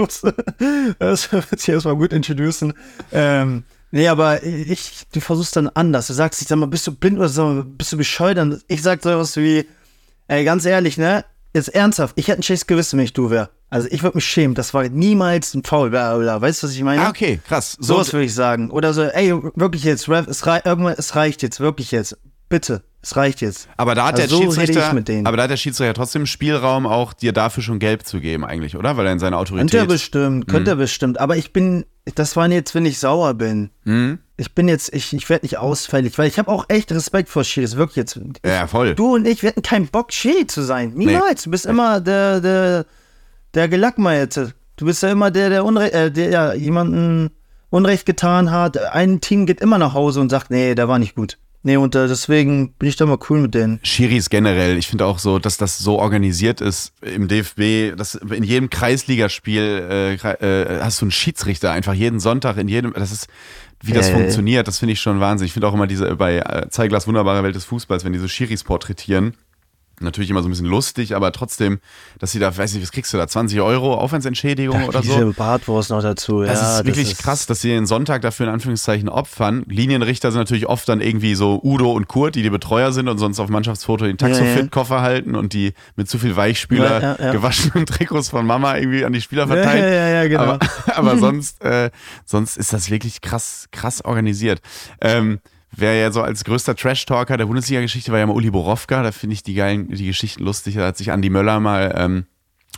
das 0.98 1.32
wird 1.32 1.58
sich 1.58 1.68
erstmal 1.68 1.96
gut 1.96 2.12
introducen. 2.12 2.74
Ähm, 3.10 3.64
nee, 3.92 4.08
aber 4.08 4.42
ich, 4.42 5.06
du 5.12 5.20
versuchst 5.20 5.54
dann 5.54 5.68
anders. 5.68 6.08
Du 6.08 6.12
sagst, 6.14 6.42
ich 6.42 6.48
sag 6.48 6.58
mal, 6.58 6.66
bist 6.66 6.86
du 6.86 6.92
blind 6.92 7.18
oder 7.18 7.28
so, 7.28 7.62
bist 7.64 7.92
du 7.92 7.96
bescheuert? 7.96 8.64
Ich 8.66 8.82
sag 8.82 9.02
sowas 9.02 9.36
wie, 9.36 9.66
ey, 10.26 10.44
ganz 10.44 10.64
ehrlich, 10.64 10.98
ne? 10.98 11.24
Jetzt 11.54 11.68
ernsthaft, 11.68 12.14
ich 12.18 12.28
hätte 12.28 12.40
ein 12.40 12.42
schlechtes 12.42 12.66
Gewissen, 12.66 12.98
wenn 12.98 13.04
ich 13.04 13.12
du 13.12 13.30
wär. 13.30 13.50
Also 13.68 13.88
ich 13.90 14.02
würde 14.02 14.16
mich 14.18 14.24
schämen, 14.26 14.54
das 14.54 14.74
war 14.74 14.88
niemals 14.88 15.54
ein 15.54 15.64
Foul, 15.64 15.90
bla, 15.90 16.16
bla. 16.16 16.40
weißt 16.40 16.62
du, 16.62 16.66
was 16.66 16.74
ich 16.74 16.82
meine? 16.82 17.02
Ah, 17.06 17.10
okay, 17.10 17.40
krass. 17.46 17.76
So, 17.78 17.94
Sowas 17.94 18.12
würde 18.12 18.24
ich 18.26 18.34
sagen. 18.34 18.70
Oder 18.70 18.92
so, 18.92 19.02
ey, 19.02 19.32
wirklich 19.54 19.84
jetzt, 19.84 20.08
Ref, 20.08 20.26
es, 20.26 20.46
rei 20.46 20.60
irgendwann, 20.64 20.94
es 20.98 21.14
reicht 21.14 21.42
jetzt, 21.42 21.60
wirklich 21.60 21.90
jetzt. 21.90 22.18
Bitte, 22.52 22.82
es 23.00 23.16
reicht 23.16 23.40
jetzt. 23.40 23.66
aber 23.78 23.94
da 23.94 24.08
hat 24.08 24.20
Also 24.20 24.28
der 24.28 24.28
so 24.28 24.42
Schiedsrichter, 24.52 24.88
ich 24.88 24.92
mit 24.92 25.08
denen. 25.08 25.26
aber 25.26 25.38
da 25.38 25.44
hat 25.44 25.50
der 25.50 25.56
Schiedsrichter 25.56 25.94
trotzdem 25.94 26.26
Spielraum, 26.26 26.86
auch 26.86 27.14
dir 27.14 27.32
dafür 27.32 27.62
schon 27.62 27.78
gelb 27.78 28.04
zu 28.06 28.20
geben, 28.20 28.44
eigentlich, 28.44 28.76
oder? 28.76 28.98
Weil 28.98 29.06
er 29.06 29.12
in 29.12 29.18
seiner 29.18 29.38
Könnte 29.38 29.54
er 29.54 29.62
Autorität. 29.84 29.88
bestimmt, 29.88 30.48
könnte 30.48 30.70
er 30.72 30.76
bestimmt. 30.76 31.18
Aber 31.18 31.38
ich 31.38 31.54
bin, 31.54 31.86
das 32.14 32.36
war 32.36 32.46
jetzt, 32.50 32.74
wenn 32.74 32.84
ich 32.84 32.98
sauer 32.98 33.32
bin. 33.32 33.70
Mhm. 33.84 34.18
Ich 34.36 34.54
bin 34.54 34.68
jetzt, 34.68 34.92
ich, 34.92 35.14
ich 35.14 35.30
werde 35.30 35.46
nicht 35.46 35.56
ausfällig, 35.56 36.18
weil 36.18 36.28
ich 36.28 36.38
habe 36.38 36.50
auch 36.50 36.66
echt 36.68 36.92
Respekt 36.92 37.30
vor 37.30 37.42
Schiris, 37.42 37.76
wirklich 37.76 37.96
jetzt. 37.96 38.20
Ja, 38.44 38.66
voll. 38.66 38.94
Du 38.96 39.14
und 39.14 39.26
ich, 39.26 39.42
wir 39.42 39.48
hatten 39.48 39.62
keinen 39.62 39.86
Bock, 39.86 40.12
Schiri 40.12 40.46
zu 40.46 40.60
sein. 40.60 40.92
Niemals. 40.94 41.44
Du 41.44 41.50
bist 41.50 41.64
immer 41.64 42.02
der, 42.02 42.42
der, 42.42 42.84
der 43.54 43.68
Gelackmeierte. 43.68 44.52
Du 44.76 44.84
bist 44.84 45.02
ja 45.02 45.10
immer 45.10 45.30
der, 45.30 45.48
der, 45.48 45.64
Unrecht, 45.64 45.94
äh, 45.94 46.10
der 46.12 46.28
ja, 46.28 46.52
jemanden 46.52 47.30
Unrecht 47.70 48.04
getan 48.04 48.50
hat. 48.50 48.76
Ein 48.76 49.22
Team 49.22 49.46
geht 49.46 49.62
immer 49.62 49.78
nach 49.78 49.94
Hause 49.94 50.20
und 50.20 50.28
sagt, 50.28 50.50
nee, 50.50 50.74
der 50.74 50.86
war 50.88 50.98
nicht 50.98 51.14
gut. 51.14 51.38
Nee, 51.64 51.76
und 51.76 51.94
äh, 51.94 52.08
deswegen 52.08 52.72
bin 52.72 52.88
ich 52.88 52.96
da 52.96 53.06
mal 53.06 53.18
cool 53.30 53.40
mit 53.40 53.54
denen. 53.54 53.78
Schiris 53.84 54.30
generell, 54.30 54.76
ich 54.76 54.88
finde 54.88 55.06
auch 55.06 55.20
so, 55.20 55.38
dass 55.38 55.56
das 55.56 55.78
so 55.78 55.98
organisiert 55.98 56.60
ist 56.60 56.92
im 57.02 57.28
DFB, 57.28 57.96
dass 57.96 58.16
in 58.16 58.42
jedem 58.42 58.68
Kreisligaspiel 58.68 59.62
äh, 59.62 60.14
äh, 60.14 60.80
hast 60.82 61.00
du 61.00 61.04
einen 61.04 61.12
Schiedsrichter 61.12 61.70
einfach 61.70 61.94
jeden 61.94 62.18
Sonntag 62.18 62.56
in 62.56 62.66
jedem, 62.66 62.92
das 62.94 63.12
ist, 63.12 63.28
wie 63.80 63.92
das 63.92 64.08
ja. 64.08 64.14
funktioniert, 64.14 64.66
das 64.66 64.80
finde 64.80 64.94
ich 64.94 65.00
schon 65.00 65.20
Wahnsinn. 65.20 65.46
Ich 65.46 65.52
finde 65.52 65.68
auch 65.68 65.74
immer 65.74 65.86
diese 65.86 66.16
bei 66.16 66.38
äh, 66.38 66.68
Zeiglas 66.68 67.06
wunderbare 67.06 67.44
Welt 67.44 67.54
des 67.54 67.64
Fußballs, 67.64 68.04
wenn 68.04 68.12
diese 68.12 68.28
Schiris 68.28 68.64
porträtieren, 68.64 69.34
natürlich 70.02 70.30
immer 70.30 70.42
so 70.42 70.48
ein 70.48 70.50
bisschen 70.50 70.66
lustig, 70.66 71.14
aber 71.14 71.32
trotzdem, 71.32 71.80
dass 72.18 72.32
sie 72.32 72.38
da, 72.38 72.56
weiß 72.56 72.74
nicht, 72.74 72.82
was 72.82 72.92
kriegst 72.92 73.12
du 73.12 73.16
da, 73.16 73.26
20 73.26 73.60
Euro 73.60 73.94
Aufwandsentschädigung 73.94 74.84
oder 74.84 75.02
so? 75.02 75.12
Diese 75.12 75.26
Bartwurst 75.32 75.90
noch 75.90 76.02
dazu. 76.02 76.42
Das 76.42 76.60
ja, 76.60 76.78
ist 76.78 76.86
wirklich 76.86 77.18
krass, 77.18 77.46
dass 77.46 77.60
sie 77.60 77.68
den 77.68 77.86
Sonntag 77.86 78.22
dafür 78.22 78.46
in 78.46 78.52
Anführungszeichen 78.52 79.08
opfern. 79.08 79.64
Linienrichter 79.68 80.32
sind 80.32 80.40
natürlich 80.40 80.66
oft 80.66 80.88
dann 80.88 81.00
irgendwie 81.00 81.34
so 81.34 81.60
Udo 81.62 81.92
und 81.92 82.08
Kurt, 82.08 82.34
die 82.34 82.42
die 82.42 82.50
Betreuer 82.50 82.92
sind 82.92 83.08
und 83.08 83.18
sonst 83.18 83.40
auf 83.40 83.48
Mannschaftsfoto 83.48 84.04
den 84.04 84.18
Taxofit-Koffer 84.18 85.00
halten 85.00 85.34
und 85.34 85.52
die 85.52 85.74
mit 85.96 86.08
zu 86.08 86.18
viel 86.18 86.36
Weichspüler 86.36 87.00
Ja, 87.00 87.16
ja, 87.18 87.24
ja. 87.26 87.32
gewaschenen 87.32 87.86
Trikots 87.86 88.28
von 88.28 88.46
Mama 88.46 88.76
irgendwie 88.76 89.04
an 89.04 89.12
die 89.12 89.20
Spieler 89.20 89.46
verteilen. 89.46 89.84
ja, 89.84 89.90
ja, 89.90 90.08
ja, 90.08 90.28
genau. 90.28 90.42
Aber, 90.42 90.58
aber 90.94 91.16
sonst, 91.18 91.62
äh, 91.62 91.90
sonst 92.24 92.56
ist 92.56 92.72
das 92.72 92.90
wirklich 92.90 93.20
krass, 93.20 93.66
krass 93.70 94.04
organisiert. 94.04 94.60
Ähm, 95.00 95.40
Wer 95.74 95.94
ja 95.94 96.12
so 96.12 96.22
als 96.22 96.44
größter 96.44 96.76
Trash-Talker 96.76 97.36
der 97.36 97.46
Bundesliga-Geschichte 97.46 98.12
war 98.12 98.18
ja 98.18 98.26
mal 98.26 98.34
Uli 98.34 98.50
Borowka, 98.50 99.02
da 99.02 99.10
finde 99.12 99.34
ich 99.34 99.42
die 99.42 99.54
geilen, 99.54 99.88
die 99.88 100.06
Geschichten 100.06 100.42
lustig. 100.44 100.74
Da 100.74 100.86
hat 100.86 100.96
sich 100.98 101.10
Andi 101.12 101.30
Möller 101.30 101.60
mal 101.60 101.94
ähm, 101.96 102.26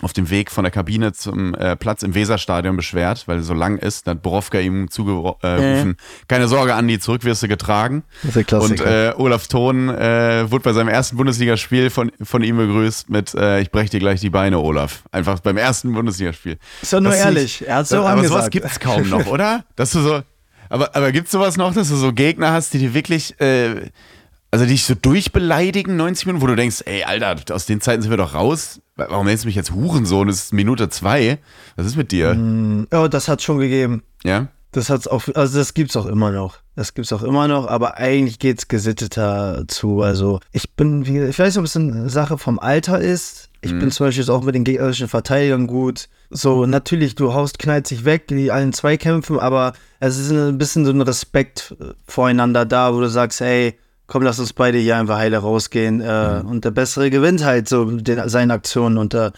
auf 0.02 0.12
dem 0.12 0.28
Weg 0.28 0.50
von 0.50 0.64
der 0.64 0.70
Kabine 0.72 1.12
zum 1.12 1.54
äh, 1.54 1.76
Platz 1.76 2.02
im 2.02 2.14
Weserstadion 2.14 2.76
beschwert, 2.76 3.26
weil 3.26 3.38
er 3.38 3.42
so 3.42 3.54
lang 3.54 3.78
ist. 3.78 4.06
Da 4.06 4.12
hat 4.12 4.22
Borowka 4.22 4.58
ihm 4.58 4.90
zugerufen, 4.90 5.90
äh, 5.90 5.94
keine 6.28 6.46
Sorge, 6.48 6.74
Andi, 6.74 6.98
zurück 6.98 7.24
wirst 7.24 7.42
du 7.42 7.48
getragen. 7.48 8.02
Das 8.22 8.36
ist 8.36 8.50
der 8.50 8.60
Und 8.60 8.74
Klassiker. 8.76 9.10
äh, 9.10 9.14
Olaf 9.20 9.46
Thon 9.48 9.88
äh, 9.88 10.50
wurde 10.50 10.62
bei 10.62 10.72
seinem 10.72 10.88
ersten 10.88 11.16
Bundesligaspiel 11.16 11.90
von, 11.90 12.12
von 12.22 12.42
ihm 12.42 12.56
begrüßt 12.56 13.08
mit 13.10 13.34
äh, 13.34 13.60
Ich 13.60 13.70
brech 13.72 13.90
dir 13.90 14.00
gleich 14.00 14.20
die 14.20 14.30
Beine, 14.30 14.58
Olaf. 14.60 15.02
Einfach 15.12 15.40
beim 15.40 15.56
ersten 15.56 15.92
Bundesligaspiel. 15.92 16.58
Ist 16.82 16.92
doch 16.92 17.00
nur 17.00 17.10
Das 17.12 17.20
ehrlich. 17.20 17.60
nicht- 17.60 17.68
Er 17.68 17.76
hat's 17.76 17.88
so 17.90 17.98
aber 18.04 18.22
sowas 18.24 18.44
angesagt. 18.46 18.50
gibt's 18.52 18.80
kaum 18.80 19.08
noch, 19.08 19.26
oder? 19.26 19.64
Dass 19.76 19.90
du 19.92 20.00
so, 20.00 20.22
aber, 20.68 20.94
aber 20.94 21.12
gibt's 21.12 21.30
sowas 21.30 21.56
noch, 21.56 21.74
dass 21.74 21.88
du 21.88 21.96
so 21.96 22.12
Gegner 22.12 22.52
hast, 22.52 22.74
die 22.74 22.78
dir 22.78 22.94
wirklich, 22.94 23.38
äh, 23.40 23.90
also 24.50 24.64
die 24.64 24.72
dich 24.72 24.84
so 24.84 24.94
durchbeleidigen, 24.94 25.96
90 25.96 26.26
Minuten, 26.26 26.42
wo 26.42 26.46
du 26.46 26.56
denkst, 26.56 26.82
ey, 26.86 27.04
Alter, 27.04 27.54
aus 27.54 27.66
den 27.66 27.80
Zeiten 27.80 28.02
sind 28.02 28.10
wir 28.10 28.16
doch 28.16 28.34
raus. 28.34 28.80
Warum 28.96 29.26
nennst 29.26 29.44
du 29.44 29.48
mich 29.48 29.56
jetzt 29.56 29.72
Hurensohn? 29.72 30.28
Es 30.28 30.44
ist 30.44 30.52
Minute 30.52 30.88
zwei. 30.88 31.38
Was 31.76 31.86
ist 31.86 31.96
mit 31.96 32.12
dir? 32.12 32.36
Ja, 32.92 33.08
das 33.08 33.28
hat 33.28 33.42
schon 33.42 33.58
gegeben. 33.58 34.02
Ja? 34.22 34.48
Das 34.74 34.90
hat's 34.90 35.06
auch, 35.06 35.22
also 35.34 35.58
das 35.58 35.72
gibt's 35.72 35.96
auch 35.96 36.06
immer 36.06 36.32
noch. 36.32 36.58
Das 36.74 36.94
gibt's 36.94 37.12
auch 37.12 37.22
immer 37.22 37.46
noch, 37.46 37.68
aber 37.68 37.96
eigentlich 37.96 38.40
geht's 38.40 38.66
gesitteter 38.66 39.64
zu. 39.68 40.02
Also 40.02 40.40
ich 40.50 40.72
bin, 40.72 41.06
wie, 41.06 41.20
ich 41.20 41.38
weiß 41.38 41.54
nicht, 41.54 41.58
ob 41.58 41.64
es 41.64 41.76
eine 41.76 42.10
Sache 42.10 42.38
vom 42.38 42.58
Alter 42.58 43.00
ist. 43.00 43.50
Ich 43.60 43.70
bin 43.70 43.90
zum 43.90 44.06
Beispiel 44.06 44.22
jetzt 44.22 44.30
auch 44.30 44.42
mit 44.42 44.54
den 44.54 44.64
gegnerischen 44.64 45.08
Verteidigern 45.08 45.66
gut. 45.68 46.08
So, 46.28 46.66
natürlich, 46.66 47.14
du 47.14 47.32
haust, 47.32 47.58
knallt 47.58 47.86
sich 47.86 48.04
weg, 48.04 48.26
die 48.28 48.50
allen 48.50 48.72
Zweikämpfen, 48.72 49.38
aber 49.38 49.72
es 50.00 50.18
ist 50.18 50.30
ein 50.30 50.58
bisschen 50.58 50.84
so 50.84 50.90
ein 50.90 51.00
Respekt 51.00 51.74
äh, 51.80 51.94
voreinander 52.04 52.66
da, 52.66 52.92
wo 52.92 53.00
du 53.00 53.08
sagst, 53.08 53.40
hey, 53.40 53.78
komm, 54.06 54.22
lass 54.22 54.38
uns 54.38 54.52
beide 54.52 54.78
hier 54.78 54.96
einfach 54.96 55.16
heile 55.16 55.38
rausgehen. 55.38 56.00
Äh, 56.00 56.42
Und 56.44 56.64
der 56.64 56.72
Bessere 56.72 57.10
gewinnt 57.10 57.44
halt 57.44 57.68
so 57.68 57.84
den, 57.84 58.28
seine 58.28 58.52
Aktionen. 58.52 58.98
Und 58.98 59.14
äh, 59.14 59.30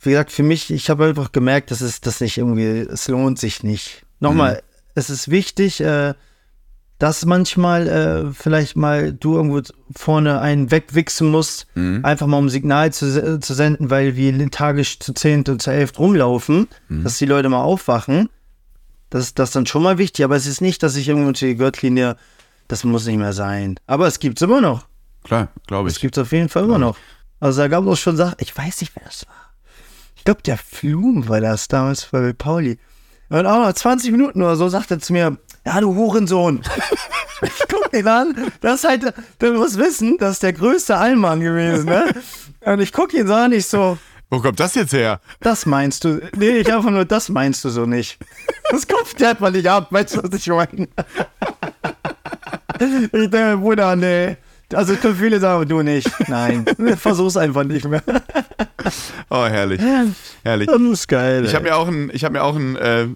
wie 0.00 0.10
gesagt, 0.10 0.30
für 0.30 0.44
mich, 0.44 0.70
ich 0.70 0.88
habe 0.88 1.06
einfach 1.06 1.32
gemerkt, 1.32 1.70
dass 1.70 1.80
es 1.80 2.00
das 2.00 2.20
nicht 2.20 2.38
irgendwie, 2.38 2.64
es 2.64 3.08
lohnt 3.08 3.38
sich 3.38 3.62
nicht. 3.64 4.04
Nochmal, 4.20 4.62
es 4.98 5.10
ist 5.10 5.30
wichtig, 5.30 5.80
äh, 5.80 6.14
dass 6.98 7.24
manchmal 7.24 7.86
äh, 7.86 8.32
vielleicht 8.32 8.76
mal 8.76 9.12
du 9.12 9.36
irgendwo 9.36 9.62
vorne 9.94 10.40
einen 10.40 10.70
wegwichsen 10.72 11.30
musst, 11.30 11.68
einfach 12.02 12.26
mal 12.26 12.38
um 12.38 12.48
Signal 12.48 12.92
zu, 12.92 13.38
zu 13.38 13.54
senden, 13.54 13.88
weil 13.88 14.16
wir 14.16 14.50
tagisch 14.50 14.98
zu 14.98 15.14
zehnt 15.14 15.48
und 15.48 15.62
zu 15.62 15.70
elf 15.70 15.96
rumlaufen, 15.98 16.66
dass 16.88 17.18
die 17.18 17.26
Leute 17.26 17.48
mal 17.48 17.62
aufwachen. 17.62 18.28
Das 19.10 19.22
ist 19.22 19.38
das 19.38 19.52
dann 19.52 19.64
schon 19.66 19.84
mal 19.84 19.96
wichtig, 19.98 20.24
aber 20.24 20.34
es 20.34 20.46
ist 20.46 20.60
nicht, 20.60 20.82
dass 20.82 20.96
ich 20.96 21.08
irgendwo 21.08 21.30
die 21.30 21.54
Gürtellinie, 21.54 22.16
das 22.66 22.82
muss 22.82 23.06
nicht 23.06 23.18
mehr 23.18 23.32
sein. 23.32 23.78
Aber 23.86 24.08
es 24.08 24.18
gibt's 24.18 24.42
immer 24.42 24.60
noch. 24.60 24.86
Klar, 25.22 25.48
glaube 25.68 25.88
ich. 25.88 26.00
gibt 26.00 26.16
es 26.16 26.22
auf 26.22 26.32
jeden 26.32 26.48
Fall 26.48 26.64
immer 26.64 26.78
noch. 26.78 26.96
Also 27.38 27.60
da 27.60 27.68
gab 27.68 27.84
es 27.84 27.90
auch 27.90 27.96
schon 27.96 28.16
Sachen, 28.16 28.36
ich 28.40 28.56
weiß 28.56 28.80
nicht, 28.80 28.94
wer 28.96 29.04
das 29.04 29.26
war. 29.26 29.54
Ich 30.16 30.24
glaube, 30.24 30.42
der 30.42 30.58
Flum 30.58 31.28
war 31.28 31.40
das 31.40 31.68
damals 31.68 32.06
bei 32.06 32.32
Pauli. 32.32 32.78
Und 33.30 33.46
auch 33.46 33.60
nach 33.60 33.72
20 33.74 34.10
Minuten 34.12 34.42
oder 34.42 34.56
so 34.56 34.68
sagt 34.68 34.90
er 34.90 34.98
zu 35.00 35.12
mir, 35.12 35.36
ja, 35.66 35.80
du 35.80 35.94
Hurensohn. 35.94 36.62
ich 37.42 37.52
guck 37.68 37.92
ihn 37.92 38.08
an, 38.08 38.34
das 38.60 38.82
ist 38.84 38.88
halt, 38.88 39.14
du 39.38 39.52
musst 39.52 39.78
wissen, 39.78 40.16
das 40.18 40.32
ist 40.32 40.42
der 40.42 40.54
größte 40.54 40.96
Allmann 40.96 41.40
gewesen, 41.40 41.86
ne? 41.86 42.06
Und 42.64 42.80
ich 42.80 42.92
guck 42.92 43.12
ihn 43.12 43.26
so 43.26 43.34
an, 43.34 43.52
ich 43.52 43.66
so, 43.66 43.98
Wo 44.30 44.40
kommt 44.40 44.58
das 44.60 44.74
jetzt 44.74 44.92
her? 44.94 45.20
das 45.40 45.66
meinst 45.66 46.04
du. 46.04 46.20
Nee, 46.36 46.58
ich 46.58 46.72
einfach 46.72 46.90
nur, 46.90 47.04
das 47.04 47.28
meinst 47.28 47.64
du 47.64 47.68
so 47.68 47.84
nicht. 47.86 48.18
Das 48.70 48.86
Kopf 48.88 49.14
der 49.14 49.30
hat 49.30 49.40
man 49.40 49.52
nicht 49.52 49.66
ab, 49.68 49.88
weißt 49.90 50.16
du, 50.16 50.22
was 50.22 50.34
ich 50.34 50.46
meine? 50.48 50.88
Ich 52.80 53.10
denke, 53.30 53.56
Bruder, 53.58 53.96
nee. 53.96 54.36
Also 54.72 54.94
können 54.96 55.16
viele 55.16 55.40
sagen, 55.40 55.68
du 55.68 55.82
nicht. 55.82 56.10
Nein, 56.28 56.64
versuch's 56.96 57.36
einfach 57.36 57.64
nicht 57.64 57.86
mehr. 57.88 58.02
Oh, 59.28 59.44
herrlich. 59.44 59.80
Herrlich. 60.44 60.68
Das 60.68 60.80
ist 60.80 61.08
geil. 61.08 61.44
Ich 61.44 61.54
habe 61.54 61.64
mir 61.64 61.76
auch 61.76 61.88
ein, 61.88 62.10
ich 62.12 62.24
hab 62.24 62.32
mir 62.32 62.42
auch 62.42 62.56
ein 62.56 62.76
äh, 62.76 63.08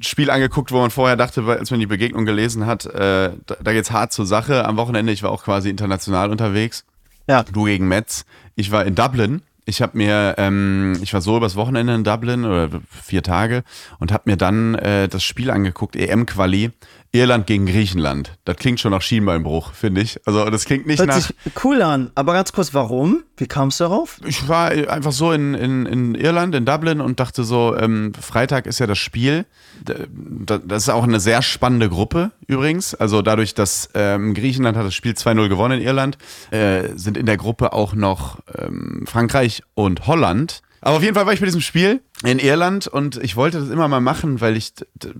Spiel 0.00 0.30
angeguckt, 0.30 0.72
wo 0.72 0.78
man 0.78 0.90
vorher 0.90 1.16
dachte, 1.16 1.42
als 1.44 1.70
man 1.70 1.80
die 1.80 1.86
Begegnung 1.86 2.26
gelesen 2.26 2.66
hat, 2.66 2.84
äh, 2.86 3.30
da, 3.46 3.56
da 3.62 3.72
geht's 3.72 3.90
hart 3.92 4.12
zur 4.12 4.26
Sache. 4.26 4.64
Am 4.66 4.76
Wochenende, 4.76 5.12
ich 5.12 5.22
war 5.22 5.30
auch 5.30 5.44
quasi 5.44 5.70
international 5.70 6.30
unterwegs. 6.30 6.84
ja. 7.28 7.44
Du 7.44 7.64
gegen 7.64 7.88
Metz. 7.88 8.24
Ich 8.56 8.72
war 8.72 8.84
in 8.84 8.94
Dublin. 8.94 9.42
Ich 9.64 9.80
habe 9.80 9.96
mir, 9.96 10.34
ähm, 10.38 10.98
ich 11.00 11.14
war 11.14 11.20
so 11.20 11.36
übers 11.36 11.54
Wochenende 11.54 11.94
in 11.94 12.02
Dublin 12.04 12.44
oder 12.44 12.68
vier 12.90 13.22
Tage 13.22 13.62
und 14.00 14.10
habe 14.12 14.28
mir 14.28 14.36
dann 14.36 14.74
äh, 14.74 15.08
das 15.08 15.22
Spiel 15.22 15.50
angeguckt, 15.50 15.94
EM-Quali, 15.96 16.72
Irland 17.12 17.46
gegen 17.48 17.66
Griechenland. 17.66 18.38
Das 18.44 18.56
klingt 18.56 18.78
schon 18.78 18.92
nach 18.92 19.02
Schienbeinbruch, 19.02 19.72
finde 19.72 20.00
ich. 20.00 20.20
Also 20.26 20.48
das 20.48 20.64
klingt 20.64 20.86
nicht 20.86 21.00
Hört 21.00 21.08
nach. 21.08 21.16
sich 21.16 21.34
cool 21.64 21.82
an. 21.82 22.12
Aber 22.14 22.34
ganz 22.34 22.52
kurz, 22.52 22.72
warum? 22.72 23.24
Wie 23.36 23.48
kamst 23.48 23.80
du 23.80 23.84
darauf? 23.84 24.20
Ich 24.24 24.48
war 24.48 24.70
einfach 24.70 25.10
so 25.10 25.32
in, 25.32 25.54
in, 25.54 25.86
in 25.86 26.14
Irland, 26.14 26.54
in 26.54 26.64
Dublin 26.64 27.00
und 27.00 27.18
dachte 27.18 27.42
so, 27.42 27.76
ähm, 27.76 28.12
Freitag 28.14 28.66
ist 28.66 28.78
ja 28.78 28.86
das 28.86 28.98
Spiel. 28.98 29.44
Das 29.84 30.84
ist 30.84 30.88
auch 30.88 31.02
eine 31.02 31.18
sehr 31.18 31.42
spannende 31.42 31.88
Gruppe 31.88 32.30
übrigens. 32.46 32.94
Also 32.94 33.22
dadurch, 33.22 33.54
dass 33.54 33.88
ähm, 33.94 34.32
Griechenland 34.34 34.76
hat 34.76 34.86
das 34.86 34.94
Spiel 34.94 35.12
2-0 35.12 35.48
gewonnen 35.48 35.80
in 35.80 35.86
Irland, 35.86 36.16
äh, 36.52 36.90
sind 36.94 37.16
in 37.16 37.26
der 37.26 37.36
Gruppe 37.38 37.72
auch 37.72 37.92
noch 37.92 38.38
ähm, 38.56 39.04
Frankreich 39.08 39.62
und 39.74 40.06
Holland. 40.06 40.62
Aber 40.80 40.96
auf 40.96 41.02
jeden 41.02 41.14
Fall 41.14 41.26
war 41.26 41.32
ich 41.32 41.40
bei 41.40 41.46
diesem 41.46 41.60
Spiel 41.60 42.00
in 42.24 42.38
Irland 42.38 42.86
und 42.86 43.16
ich 43.18 43.36
wollte 43.36 43.60
das 43.60 43.68
immer 43.68 43.88
mal 43.88 44.00
machen, 44.00 44.40
weil 44.40 44.56
ich 44.56 44.72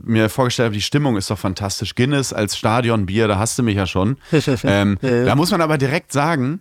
mir 0.03 0.29
vorgestellt 0.31 0.67
habe, 0.67 0.75
die 0.75 0.83
Stimmung 0.83 1.17
ist 1.17 1.31
doch 1.31 1.39
fantastisch. 1.39 1.95
Guinness 1.95 2.33
als 2.33 2.57
Stadionbier, 2.57 3.29
da 3.29 3.39
hast 3.39 3.59
du 3.59 3.63
mich 3.63 3.77
ja 3.77 3.87
schon. 3.87 4.17
ähm, 4.65 4.99
Ja. 5.03 5.25
Da 5.25 5.35
muss 5.35 5.51
man 5.51 5.61
aber 5.61 5.77
direkt 5.77 6.13
sagen, 6.13 6.61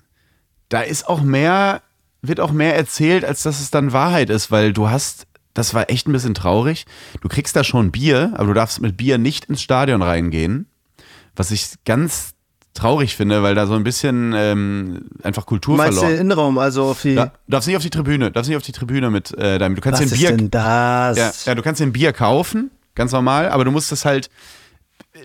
da 0.68 0.82
ist 0.82 1.08
auch 1.08 1.22
mehr, 1.22 1.82
wird 2.22 2.40
auch 2.40 2.52
mehr 2.52 2.76
erzählt, 2.76 3.24
als 3.24 3.44
dass 3.44 3.62
es 3.62 3.72
dann 3.72 3.94
Wahrheit 3.94 4.30
ist, 4.30 4.52
weil 4.52 4.74
du 4.74 4.90
hast, 4.90 5.28
das 5.54 5.74
war 5.74 5.90
echt 5.90 6.08
ein 6.08 6.12
bisschen 6.12 6.34
traurig. 6.34 6.86
Du 7.22 7.30
kriegst 7.30 7.56
da 7.56 7.64
schon 7.64 7.92
Bier, 7.92 8.34
aber 8.36 8.48
du 8.48 8.54
darfst 8.54 8.82
mit 8.82 8.98
Bier 8.98 9.18
nicht 9.18 9.46
ins 9.46 9.62
Stadion 9.62 10.02
reingehen. 10.02 10.68
Was 11.36 11.52
ich 11.52 11.70
ganz 11.86 12.34
traurig 12.74 13.16
finde, 13.16 13.44
weil 13.44 13.56
da 13.56 13.68
so 13.68 13.74
ein 13.74 13.84
bisschen 13.84 14.34
ähm, 14.36 15.10
einfach 15.24 15.46
Kultur 15.46 15.76
Meinst 15.78 15.98
du 15.98 16.02
den 16.02 16.08
verloren. 16.08 16.26
Innenraum, 16.26 16.58
also 16.58 16.86
auf 16.86 17.02
die. 17.02 17.16
Da, 17.16 17.26
du 17.26 17.32
darfst 17.48 17.68
nicht 17.68 17.78
auf 17.78 17.84
die 17.84 17.90
Tribüne, 17.90 18.32
darfst 18.32 18.50
nicht 18.50 18.58
auf 18.58 18.64
die 18.64 18.72
Tribüne 18.72 19.10
mit 19.10 19.38
äh, 19.38 19.58
deinem. 19.58 19.76
Du 19.76 19.82
kannst 19.82 20.02
was 20.02 20.10
den 20.10 20.14
ist 20.14 20.20
Bier, 20.20 20.38
denn 20.38 20.50
das? 20.52 21.18
ja, 21.18 21.32
ja, 21.46 21.56
du 21.56 21.62
kannst 21.62 21.82
den 21.82 21.92
Bier 21.92 22.14
kaufen, 22.14 22.72
ganz 22.96 23.12
normal, 23.12 23.50
aber 23.50 23.66
du 23.66 23.72
musst 23.72 23.92
es 23.92 24.06
halt 24.06 24.30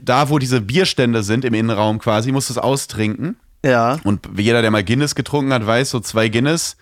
da, 0.02 0.28
wo 0.28 0.38
diese 0.38 0.61
Bierstände 0.61 1.22
sind 1.22 1.44
im 1.44 1.54
Innenraum 1.54 1.98
quasi, 1.98 2.33
musst 2.33 2.48
du 2.48 2.54
es 2.54 2.59
austrinken. 2.59 3.37
Ja. 3.64 3.98
Und 4.05 4.29
jeder, 4.37 4.62
der 4.62 4.70
mal 4.70 4.85
Guinness 4.85 5.14
getrunken 5.14 5.53
hat, 5.53 5.66
weiß, 5.66 5.90
so 5.90 6.00
zwei 6.00 6.29
Guinness, 6.29 6.77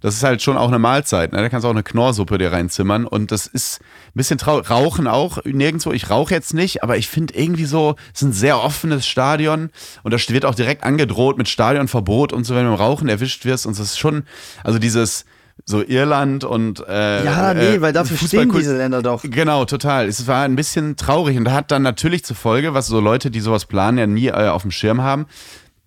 das 0.00 0.14
ist 0.14 0.22
halt 0.22 0.40
schon 0.40 0.56
auch 0.56 0.68
eine 0.68 0.78
Mahlzeit. 0.78 1.32
Ne? 1.32 1.38
Da 1.38 1.48
kannst 1.48 1.64
du 1.64 1.68
auch 1.68 1.72
eine 1.72 1.82
Knorrsuppe 1.82 2.38
dir 2.38 2.52
reinzimmern. 2.52 3.04
Und 3.04 3.32
das 3.32 3.46
ist 3.46 3.80
ein 3.80 4.12
bisschen 4.14 4.38
traurig. 4.38 4.70
Rauchen 4.70 5.08
auch 5.08 5.44
nirgendwo. 5.44 5.92
Ich 5.92 6.08
rauche 6.08 6.32
jetzt 6.32 6.54
nicht, 6.54 6.82
aber 6.82 6.96
ich 6.96 7.08
finde 7.08 7.34
irgendwie 7.34 7.64
so, 7.64 7.96
es 8.14 8.22
ist 8.22 8.28
ein 8.28 8.32
sehr 8.32 8.62
offenes 8.62 9.06
Stadion. 9.06 9.70
Und 10.04 10.14
da 10.14 10.18
wird 10.28 10.44
auch 10.44 10.54
direkt 10.54 10.84
angedroht 10.84 11.36
mit 11.36 11.48
Stadionverbot 11.48 12.32
und 12.32 12.44
so, 12.44 12.54
wenn 12.54 12.64
du 12.64 12.70
im 12.70 12.76
Rauchen 12.76 13.08
erwischt 13.08 13.44
wirst. 13.44 13.66
Und 13.66 13.78
das 13.78 13.86
ist 13.86 13.98
schon, 13.98 14.22
also 14.62 14.78
dieses, 14.78 15.24
so 15.64 15.82
Irland 15.82 16.44
und 16.44 16.84
äh, 16.88 17.24
Ja, 17.24 17.52
nee, 17.54 17.74
äh, 17.74 17.80
weil 17.80 17.92
dafür 17.92 18.16
stehen 18.16 18.50
Fußballkult- 18.50 18.58
diese 18.58 18.76
Länder 18.76 19.02
doch. 19.02 19.22
Genau, 19.22 19.64
total. 19.64 20.06
Es 20.06 20.26
war 20.26 20.44
ein 20.44 20.56
bisschen 20.56 20.96
traurig 20.96 21.36
und 21.36 21.50
hat 21.50 21.70
dann 21.70 21.82
natürlich 21.82 22.24
zur 22.24 22.36
Folge, 22.36 22.74
was 22.74 22.86
so 22.86 23.00
Leute, 23.00 23.30
die 23.30 23.40
sowas 23.40 23.66
planen, 23.66 23.98
ja 23.98 24.06
nie 24.06 24.28
äh, 24.28 24.48
auf 24.48 24.62
dem 24.62 24.70
Schirm 24.70 25.02
haben. 25.02 25.26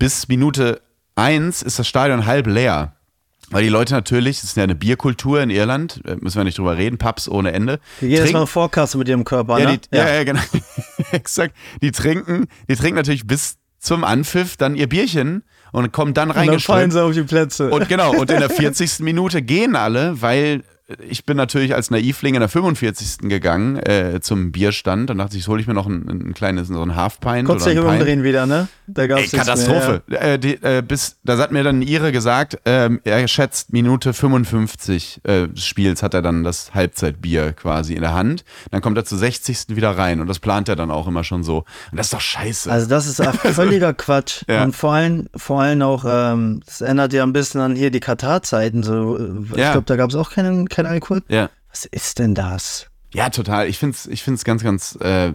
Bis 0.02 0.28
Minute 0.28 0.82
eins 1.14 1.62
ist 1.62 1.78
das 1.78 1.88
Stadion 1.88 2.26
halb 2.26 2.48
leer. 2.48 2.96
Weil 3.52 3.62
die 3.62 3.70
Leute 3.70 3.94
natürlich, 3.94 4.40
es 4.40 4.46
ist 4.46 4.58
ja 4.58 4.64
eine 4.64 4.74
Bierkultur 4.74 5.44
in 5.44 5.52
Irland, 5.52 6.02
äh, 6.06 6.16
müssen 6.16 6.38
wir 6.38 6.44
nicht 6.44 6.58
drüber 6.58 6.76
reden, 6.76 6.98
Pubs 6.98 7.30
ohne 7.30 7.52
Ende. 7.52 7.80
Jedes 8.00 8.22
Trink- 8.22 8.34
Mal 8.34 8.46
Vorkasse 8.48 8.98
mit 8.98 9.08
ihrem 9.10 9.24
Körper, 9.26 9.60
ja, 9.60 9.70
ne? 9.70 9.78
die, 9.78 9.96
ja. 9.96 10.10
ja, 10.12 10.24
genau. 10.24 10.42
Exakt. 11.12 11.56
Die 11.84 11.92
trinken, 11.92 12.48
die 12.68 12.76
trinken 12.76 12.96
natürlich 12.96 13.28
bis 13.28 13.58
zum 13.78 14.04
Anpfiff 14.04 14.58
dann 14.58 14.74
ihr 14.74 14.90
Bierchen 14.90 15.44
und 15.72 15.92
kommen 15.92 16.16
dann 16.16 16.32
Und 16.32 16.48
dann 16.48 16.60
fallen 16.60 16.90
sie 16.90 17.04
auf 17.04 17.14
die 17.14 17.22
Plätze. 17.22 17.70
Und 17.70 17.88
genau, 17.88 18.16
und 18.16 18.32
in 18.32 18.40
der 18.40 18.50
40. 18.50 19.02
Minute 19.02 19.44
gehen 19.44 19.76
alle, 19.76 20.20
weil 20.20 20.64
ich 21.08 21.26
bin 21.26 21.38
natürlich 21.38 21.76
als 21.76 21.92
Naivling 21.92 22.36
in 22.36 22.40
der 22.42 22.50
45. 22.50 23.30
gegangen 23.30 23.78
äh, 23.78 24.20
zum 24.22 24.52
Bierstand. 24.52 25.10
Dann 25.10 25.18
dachte 25.18 25.38
ich, 25.38 25.48
hole 25.48 25.62
ich 25.62 25.68
mir 25.68 25.74
noch 25.74 25.88
ein, 25.88 26.08
ein 26.08 26.34
kleines, 26.34 26.68
so 26.70 26.82
ein 26.82 26.96
Half-Pint 26.96 27.46
Konntest 27.48 27.68
dich 27.68 27.76
Pint. 27.78 27.88
umdrehen 27.88 28.24
wieder, 28.24 28.46
ne? 28.46 28.68
Da 28.88 29.08
gab's 29.08 29.32
Ey, 29.32 29.40
Katastrophe. 29.40 30.02
Äh, 30.10 30.38
die, 30.40 30.56
äh, 30.64 30.82
bis, 30.86 31.18
da 31.24 31.38
hat 31.38 31.52
mir 31.52 31.64
dann 31.64 31.82
Ihre 31.82 32.12
gesagt, 32.12 32.58
ähm, 32.66 33.00
er 33.04 33.28
schätzt 33.28 33.72
Minute 33.74 34.14
55 34.14 35.22
äh, 35.24 35.48
des 35.48 35.66
Spiels 35.66 36.04
hat 36.04 36.14
er 36.14 36.22
dann 36.22 36.44
das 36.44 36.74
Halbzeitbier 36.74 37.54
quasi 37.54 37.94
in 37.94 38.02
der 38.02 38.14
Hand. 38.14 38.44
Dann 38.72 38.82
kommt 38.82 38.98
er 38.98 39.06
zur 39.06 39.18
60. 39.18 39.76
wieder 39.76 39.98
rein 39.98 40.20
und 40.22 40.28
das 40.28 40.40
plant 40.40 40.68
er 40.70 40.76
dann 40.76 40.92
auch 40.92 41.08
immer 41.08 41.24
schon 41.24 41.44
so. 41.44 41.60
Und 41.92 41.98
das 41.98 42.08
ist 42.08 42.14
doch 42.14 42.22
scheiße. 42.22 42.72
Also 42.72 42.88
das 42.88 43.08
ist 43.08 43.24
völliger 43.54 43.94
Quatsch. 43.94 44.44
Ja. 44.48 44.64
Und 44.64 44.76
vor 44.76 44.94
allem, 44.94 45.28
vor 45.36 45.62
allem 45.62 45.82
auch, 45.82 46.06
ähm, 46.08 46.62
das 46.66 46.82
ändert 46.82 47.14
ja 47.14 47.24
ein 47.24 47.34
bisschen 47.34 47.62
an 47.62 47.76
hier 47.76 47.92
die 47.92 48.00
Katar-Zeiten. 48.00 48.84
So, 48.84 49.18
ich 49.52 49.58
Ja. 49.58 49.72
glaube, 49.74 49.86
da 49.86 49.96
gab 49.96 50.10
es 50.10 50.16
auch 50.16 50.32
keinen, 50.32 50.68
keinen 50.70 50.81
Alkohol. 50.86 51.24
ja. 51.28 51.50
Was 51.70 51.86
ist 51.86 52.20
denn 52.20 52.36
das? 52.36 52.88
Ja, 53.14 53.30
total. 53.30 53.68
Ich 53.68 53.78
find's, 53.78 54.06
ich 54.06 54.24
find's 54.24 54.44
ganz, 54.44 54.62
ganz 54.62 54.96
äh, 54.98 55.32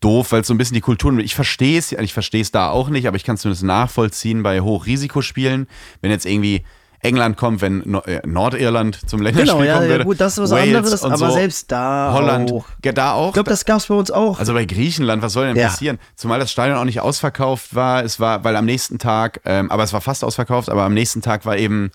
doof, 0.00 0.32
weil 0.32 0.40
es 0.40 0.48
so 0.48 0.54
ein 0.54 0.58
bisschen 0.58 0.74
die 0.74 0.80
Kultur. 0.80 1.16
Ich 1.18 1.34
verstehe 1.34 1.78
es, 1.78 1.92
ich 1.92 2.12
verstehe 2.12 2.40
es 2.40 2.50
da 2.50 2.70
auch 2.70 2.88
nicht, 2.88 3.06
aber 3.06 3.16
ich 3.16 3.24
kann 3.24 3.36
es 3.36 3.42
zumindest 3.42 3.64
nachvollziehen 3.64 4.42
bei 4.42 4.60
Hochrisikospielen. 4.60 5.68
Wenn 6.00 6.10
jetzt 6.10 6.26
irgendwie 6.26 6.64
England 7.00 7.36
kommt, 7.36 7.60
wenn 7.60 7.82
no 7.84 8.00
äh, 8.00 8.20
Nordirland 8.26 9.08
zum 9.08 9.22
Länderspiel 9.22 9.52
Genau, 9.52 9.64
ja, 9.64 9.74
kommen 9.74 9.84
ja, 9.86 9.90
würde. 9.92 10.04
gut, 10.04 10.20
das 10.20 10.32
ist 10.32 10.38
was 10.42 10.50
Wales 10.50 10.74
anderes, 10.74 11.04
aber 11.04 11.16
so, 11.16 11.30
selbst 11.30 11.70
da 11.70 12.10
Holland, 12.12 12.52
auch. 12.52 12.66
ja, 12.84 12.92
da 12.92 13.12
auch. 13.12 13.28
Ich 13.28 13.34
glaube, 13.34 13.50
das 13.50 13.64
gab 13.64 13.78
es 13.78 13.86
bei 13.86 13.94
uns 13.94 14.10
auch. 14.10 14.38
Also 14.38 14.52
bei 14.52 14.64
Griechenland, 14.64 15.22
was 15.22 15.32
soll 15.32 15.46
denn 15.46 15.56
Ja. 15.56 15.68
passieren? 15.68 15.98
Zumal 16.16 16.38
das 16.40 16.50
Stadion 16.50 16.76
auch 16.78 16.84
nicht 16.84 17.00
ausverkauft 17.00 17.74
war. 17.74 18.04
Es 18.04 18.18
war, 18.20 18.42
weil 18.44 18.56
am 18.56 18.64
nächsten 18.64 18.98
Tag, 18.98 19.40
ähm, 19.44 19.70
aber 19.70 19.84
es 19.84 19.92
war 19.92 20.00
fast 20.00 20.24
ausverkauft, 20.24 20.68
aber 20.70 20.82
am 20.82 20.94
nächsten 20.94 21.22
Tag 21.22 21.46
war 21.46 21.56
eben 21.56 21.90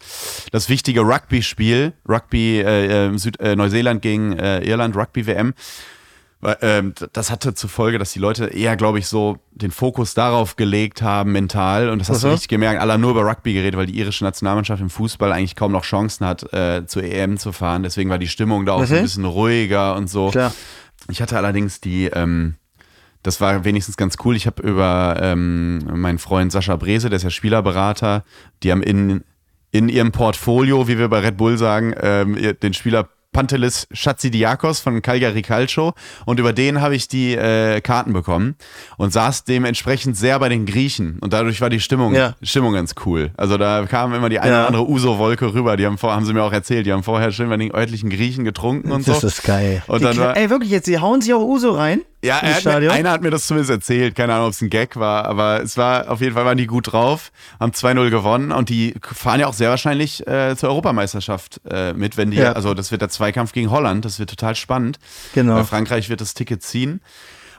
das 0.51 0.69
wichtige 0.69 1.01
Rugby-Spiel, 1.01 1.93
Rugby 2.07 2.59
äh, 2.61 3.07
äh, 3.07 3.17
Süd, 3.17 3.39
äh, 3.39 3.55
Neuseeland 3.55 4.01
gegen 4.01 4.37
äh, 4.39 4.59
Irland, 4.61 4.95
Rugby-WM. 4.95 5.53
Ähm, 6.61 6.93
das 7.13 7.31
hatte 7.31 7.53
zur 7.53 7.69
Folge, 7.69 7.99
dass 7.99 8.11
die 8.13 8.19
Leute 8.19 8.45
eher, 8.47 8.75
glaube 8.75 8.99
ich, 8.99 9.07
so 9.07 9.37
den 9.51 9.71
Fokus 9.71 10.13
darauf 10.13 10.55
gelegt 10.55 11.01
haben, 11.01 11.31
mental. 11.31 11.89
Und 11.89 11.99
das 11.99 12.09
hast 12.09 12.23
du 12.23 12.27
Aha. 12.27 12.33
richtig 12.33 12.49
gemerkt. 12.49 12.81
Alle 12.81 12.93
haben 12.93 13.01
nur 13.01 13.11
über 13.11 13.25
Rugby 13.25 13.53
geredet, 13.53 13.77
weil 13.77 13.85
die 13.85 13.97
irische 13.97 14.23
Nationalmannschaft 14.23 14.81
im 14.81 14.89
Fußball 14.89 15.31
eigentlich 15.31 15.55
kaum 15.55 15.71
noch 15.71 15.83
Chancen 15.83 16.25
hat, 16.25 16.51
äh, 16.53 16.85
zur 16.85 17.03
EM 17.03 17.37
zu 17.37 17.51
fahren. 17.51 17.83
Deswegen 17.83 18.09
war 18.09 18.17
die 18.17 18.27
Stimmung 18.27 18.65
da 18.65 18.73
auch 18.73 18.85
so 18.85 18.93
ein 18.93 18.99
Mhm. 18.99 19.03
bisschen 19.03 19.25
ruhiger 19.25 19.95
und 19.95 20.09
so. 20.09 20.29
Klar. 20.31 20.53
Ich 21.09 21.21
hatte 21.21 21.37
allerdings 21.37 21.81
die, 21.81 22.05
ähm, 22.05 22.55
das 23.23 23.39
war 23.41 23.63
wenigstens 23.65 23.95
ganz 23.97 24.15
cool. 24.25 24.35
Ich 24.35 24.45
habe 24.47 24.61
über 24.63 25.17
ähm, 25.21 25.79
meinen 25.99 26.17
Freund 26.19 26.51
Sascha 26.51 26.75
Brese, 26.75 27.09
der 27.09 27.17
ist 27.17 27.23
ja 27.23 27.29
Spielerberater, 27.29 28.23
die 28.63 28.71
haben 28.71 28.83
in, 28.83 29.23
in 29.71 29.89
ihrem 29.89 30.11
Portfolio, 30.11 30.87
wie 30.87 30.97
wir 30.97 31.07
bei 31.09 31.19
Red 31.19 31.37
Bull 31.37 31.57
sagen, 31.57 31.93
ähm, 32.01 32.37
den 32.61 32.73
Spieler 32.73 33.07
Pantelis 33.33 33.87
Chatzidiakos 33.93 34.79
von 34.79 35.01
Calgary 35.01 35.41
Calcio 35.41 35.93
und 36.25 36.39
über 36.39 36.53
den 36.53 36.79
habe 36.79 36.95
ich 36.95 37.07
die 37.07 37.33
äh, 37.35 37.81
Karten 37.81 38.13
bekommen 38.13 38.55
und 38.97 39.11
saß 39.11 39.43
dementsprechend 39.43 40.15
sehr 40.15 40.39
bei 40.39 40.47
den 40.49 40.65
Griechen 40.65 41.17
und 41.19 41.33
dadurch 41.33 41.59
war 41.59 41.69
die 41.69 41.79
Stimmung, 41.79 42.13
Ja. 42.15 42.35
Stimmung 42.41 42.73
ganz 42.73 42.93
cool. 43.05 43.31
Also 43.35 43.57
da 43.57 43.85
kam 43.89 44.13
immer 44.13 44.29
die 44.29 44.39
eine 44.39 44.51
Ja. 44.51 44.57
oder 44.59 44.67
andere 44.67 44.87
Uso-Wolke 44.87 45.53
rüber, 45.53 45.75
die 45.75 45.85
haben, 45.85 45.97
vor, 45.97 46.13
haben 46.13 46.25
sie 46.25 46.33
mir 46.33 46.43
auch 46.43 46.53
erzählt, 46.53 46.85
die 46.85 46.93
haben 46.93 47.03
vorher 47.03 47.31
schön 47.31 47.49
bei 47.49 47.57
den 47.57 47.73
örtlichen 47.73 48.09
Griechen 48.09 48.43
getrunken 48.45 48.91
und 48.91 49.07
Das 49.07 49.21
so. 49.21 49.27
ist 49.27 49.43
geil. 49.43 49.83
Und 49.87 49.99
die, 50.01 50.05
dann 50.05 50.17
war- 50.17 50.37
ey, 50.37 50.49
wirklich 50.49 50.69
jetzt, 50.71 50.87
die 50.87 50.99
hauen 50.99 51.19
sich 51.21 51.33
auch 51.33 51.41
Uso 51.41 51.71
rein. 51.71 52.01
Ja, 52.23 52.41
hat 52.41 52.63
mir, 52.65 52.91
einer 52.91 53.11
hat 53.11 53.21
mir 53.21 53.31
das 53.31 53.47
zumindest 53.47 53.69
erzählt. 53.69 54.15
Keine 54.15 54.33
Ahnung, 54.33 54.47
ob 54.47 54.53
es 54.53 54.61
ein 54.61 54.69
Gag 54.69 54.95
war, 54.95 55.25
aber 55.25 55.61
es 55.61 55.75
war 55.77 56.09
auf 56.09 56.21
jeden 56.21 56.33
Fall 56.33 56.45
waren 56.45 56.57
die 56.57 56.67
gut 56.67 56.93
drauf, 56.93 57.31
haben 57.59 57.73
2-0 57.73 58.09
gewonnen 58.09 58.51
und 58.51 58.69
die 58.69 58.95
fahren 59.01 59.41
ja 59.41 59.47
auch 59.47 59.53
sehr 59.53 59.69
wahrscheinlich 59.69 60.25
äh, 60.25 60.55
zur 60.55 60.69
Europameisterschaft 60.69 61.59
äh, 61.69 61.93
mit, 61.93 62.15
wenn 62.15 62.31
die, 62.31 62.37
Ja. 62.37 62.53
also 62.53 62.73
das 62.73 62.91
wird 62.91 63.01
der 63.01 63.09
Zweikampf 63.09 63.51
gegen 63.51 63.69
Holland, 63.71 64.05
das 64.05 64.19
wird 64.19 64.29
total 64.29 64.55
spannend. 64.55 64.99
Genau. 65.33 65.55
Weil 65.55 65.65
Frankreich 65.65 66.09
wird 66.09 66.21
das 66.21 66.33
Ticket 66.33 66.63
ziehen. 66.63 67.01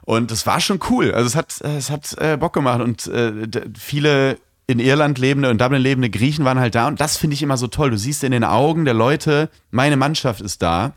Und 0.03 0.31
es 0.31 0.47
war 0.47 0.61
schon 0.61 0.81
cool. 0.91 1.13
Also 1.13 1.27
es 1.27 1.35
hat, 1.37 1.61
es 1.63 1.91
hat 1.91 2.17
äh, 2.19 2.37
Bock 2.37 2.53
gemacht 2.53 2.81
und 2.81 3.07
äh, 3.07 3.33
viele 3.79 4.39
in 4.67 4.79
Irland 4.79 5.19
lebende 5.19 5.51
und 5.51 5.61
Dublin 5.61 5.83
lebende 5.83 6.09
Griechen 6.09 6.45
waren 6.47 6.59
halt 6.59 6.75
da 6.75 6.89
und 6.89 6.99
das 7.01 7.19
finde 7.19 7.35
ich 7.35 7.43
immer 7.43 7.59
so 7.59 7.67
toll. 7.67 7.91
Du 7.91 7.99
siehst 7.99 8.25
in 8.25 8.33
den 8.33 8.45
Augen 8.45 8.87
der 8.87 8.95
Leute, 8.95 9.51
meine 9.71 9.97
Mannschaft 9.99 10.41
ist 10.41 10.63
da. 10.63 10.93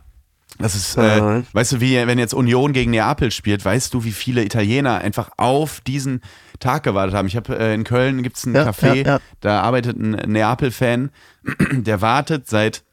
Das 0.59 0.75
ist, 0.75 0.97
äh, 0.97 1.21
Mhm. 1.21 1.45
weißt 1.53 1.73
du, 1.73 1.81
wie 1.81 1.95
wenn 2.07 2.17
jetzt 2.17 2.33
Union 2.33 2.73
gegen 2.73 2.91
Neapel 2.91 3.31
spielt, 3.31 3.63
weißt 3.63 3.93
du, 3.93 4.03
wie 4.03 4.11
viele 4.11 4.43
Italiener 4.43 4.99
einfach 4.99 5.29
auf 5.37 5.81
diesen 5.81 6.21
Tag 6.59 6.83
gewartet 6.83 7.15
haben. 7.15 7.27
Ich 7.27 7.35
habe 7.35 7.57
äh, 7.59 7.73
in 7.75 7.83
Köln 7.83 8.23
gibt's 8.23 8.45
ein 8.45 8.55
Ja, 8.55 8.69
Café, 8.69 8.95
ja, 8.95 9.03
ja. 9.03 9.19
da 9.41 9.61
arbeitet 9.61 9.97
ein 9.97 10.11
Neapel-Fan, 10.31 11.11
der 11.71 12.01
wartet 12.01 12.47
seit 12.49 12.83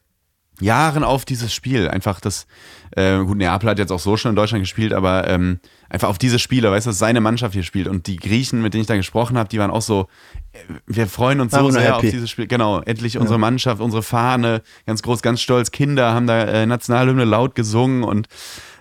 Jahren 0.60 1.04
auf 1.04 1.24
dieses 1.24 1.52
Spiel. 1.52 1.88
Einfach 1.88 2.20
das, 2.20 2.46
äh, 2.92 3.18
gut, 3.18 3.38
Neapel 3.38 3.68
hat 3.68 3.78
jetzt 3.78 3.90
auch 3.90 3.98
so 3.98 4.16
schon 4.16 4.30
in 4.30 4.36
Deutschland 4.36 4.62
gespielt, 4.62 4.92
aber 4.92 5.28
ähm, 5.28 5.58
einfach 5.88 6.08
auf 6.08 6.18
diese 6.18 6.38
Spiele, 6.38 6.70
weißt 6.70 6.86
du, 6.86 6.90
dass 6.90 6.98
seine 6.98 7.20
Mannschaft 7.20 7.54
hier 7.54 7.62
spielt. 7.62 7.88
Und 7.88 8.06
die 8.06 8.16
Griechen, 8.16 8.62
mit 8.62 8.74
denen 8.74 8.82
ich 8.82 8.86
da 8.86 8.96
gesprochen 8.96 9.36
habe, 9.36 9.48
die 9.48 9.58
waren 9.58 9.70
auch 9.70 9.82
so, 9.82 10.06
äh, 10.52 10.58
wir 10.86 11.06
freuen 11.06 11.40
uns 11.40 11.52
so 11.52 11.70
sehr 11.70 11.96
auf 11.96 12.02
happy. 12.02 12.12
dieses 12.12 12.30
Spiel. 12.30 12.46
Genau, 12.46 12.80
endlich 12.80 13.18
unsere 13.18 13.38
Mannschaft, 13.38 13.80
unsere 13.80 14.02
Fahne, 14.02 14.62
ganz 14.86 15.02
groß, 15.02 15.22
ganz 15.22 15.40
stolz. 15.40 15.70
Kinder 15.70 16.14
haben 16.14 16.26
da 16.26 16.44
äh, 16.44 16.66
Nationalhymne 16.66 17.24
laut 17.24 17.54
gesungen 17.54 18.04
und 18.04 18.28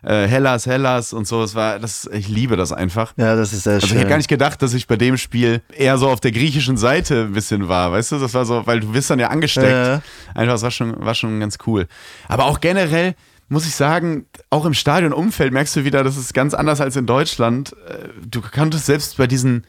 äh, 0.03 0.27
Hellas, 0.27 0.65
Hellas 0.65 1.13
und 1.13 1.25
so. 1.27 1.41
Es 1.43 1.55
war, 1.55 1.79
das, 1.79 2.09
ich 2.13 2.27
liebe 2.27 2.55
das 2.57 2.71
einfach. 2.71 3.13
Ja, 3.17 3.35
das 3.35 3.53
ist 3.53 3.63
sehr 3.63 3.73
Also 3.73 3.85
ich 3.85 3.89
schön. 3.89 3.99
hätte 3.99 4.09
gar 4.09 4.17
nicht 4.17 4.29
gedacht, 4.29 4.61
dass 4.61 4.73
ich 4.73 4.87
bei 4.87 4.95
dem 4.97 5.17
Spiel 5.17 5.61
eher 5.75 5.97
so 5.97 6.09
auf 6.09 6.19
der 6.19 6.31
griechischen 6.31 6.77
Seite 6.77 7.21
ein 7.23 7.33
bisschen 7.33 7.67
war, 7.67 7.91
weißt 7.91 8.11
du? 8.13 8.19
Das 8.19 8.33
war 8.33 8.45
so, 8.45 8.65
weil 8.67 8.79
du 8.81 8.91
bist 8.91 9.09
dann 9.09 9.19
ja 9.19 9.29
angesteckt. 9.29 9.67
Ja. 9.69 10.01
Einfach, 10.35 10.53
das 10.53 10.61
war 10.63 10.71
schon, 10.71 11.03
war 11.03 11.15
schon 11.15 11.39
ganz 11.39 11.57
cool. 11.67 11.87
Aber 12.27 12.45
auch 12.45 12.59
generell 12.61 13.15
muss 13.49 13.65
ich 13.67 13.75
sagen, 13.75 14.25
auch 14.49 14.65
im 14.65 14.73
Stadionumfeld 14.73 15.53
merkst 15.53 15.75
du 15.75 15.83
wieder, 15.83 16.03
das 16.03 16.17
ist 16.17 16.33
ganz 16.33 16.53
anders 16.53 16.81
als 16.81 16.95
in 16.95 17.05
Deutschland. 17.05 17.73
Äh, 17.87 18.09
Du 18.27 18.41
kanntest 18.41 18.85
selbst 18.87 19.17
bei 19.17 19.27
diesen, 19.27 19.65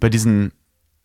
bei 0.00 0.08
diesen, 0.08 0.52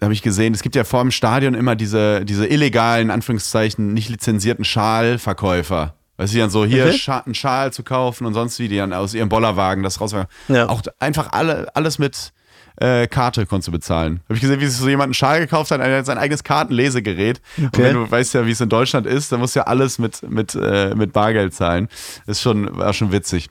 habe 0.02 0.14
ich 0.14 0.22
gesehen, 0.24 0.54
es 0.54 0.64
gibt 0.64 0.76
ja 0.76 0.84
vor 0.84 1.02
dem 1.02 1.12
Stadion 1.12 1.54
immer 1.54 1.76
diese, 1.76 2.26
diese 2.26 2.48
illegalen, 2.48 3.12
Anführungszeichen, 3.12 3.94
nicht 3.94 4.10
lizenzierten 4.10 4.66
Schalverkäufer. 4.66 5.96
Weißt 6.18 6.34
du, 6.34 6.38
dann 6.38 6.50
so 6.50 6.66
hier 6.66 6.86
Okay. 6.86 6.98
Scha 6.98 7.20
einen 7.20 7.34
Schal 7.36 7.74
zu 7.74 7.84
kaufen 7.84 8.26
und 8.28 8.34
sonst 8.34 8.60
wie, 8.60 8.68
die 8.68 8.78
dann 8.78 8.94
aus 8.94 9.14
ihrem 9.14 9.30
Bollerwagen 9.30 9.84
das 9.84 10.00
rauswagen. 10.00 10.28
Ja. 10.48 10.70
Auch 10.70 10.82
einfach 11.00 11.32
alle, 11.32 11.76
alles 11.76 11.98
mit 11.98 12.34
äh, 12.78 13.08
Karte 13.08 13.46
konntest 13.46 13.68
du 13.68 13.72
bezahlen. 13.72 14.22
Habe 14.26 14.36
ich 14.36 14.42
gesehen, 14.42 14.60
wie 14.60 14.66
sich 14.68 14.78
so 14.80 14.88
jemand 14.90 15.08
einen 15.08 15.14
Schal 15.16 15.40
gekauft 15.40 15.72
hat, 15.72 15.82
hat 15.82 16.06
sein 16.06 16.18
eigenes 16.18 16.44
Kartenlesegerät. 16.44 17.42
Und 17.58 17.66
Okay. 17.68 17.84
wenn 17.84 17.94
du 17.96 18.10
weißt 18.10 18.34
ja, 18.36 18.46
wie 18.46 18.52
es 18.52 18.62
in 18.62 18.70
Deutschland 18.70 19.06
ist, 19.08 19.32
dann 19.32 19.40
musst 19.40 19.56
du 19.56 19.60
ja 19.62 19.68
alles 19.68 19.98
mit, 20.00 20.28
mit, 20.30 20.56
äh, 20.56 20.94
mit 20.96 21.14
Bargeld 21.14 21.54
zahlen. 21.54 21.88
Ist 22.28 22.42
schon, 22.42 22.76
war 22.78 22.94
schon 22.94 23.12
witzig. 23.12 23.50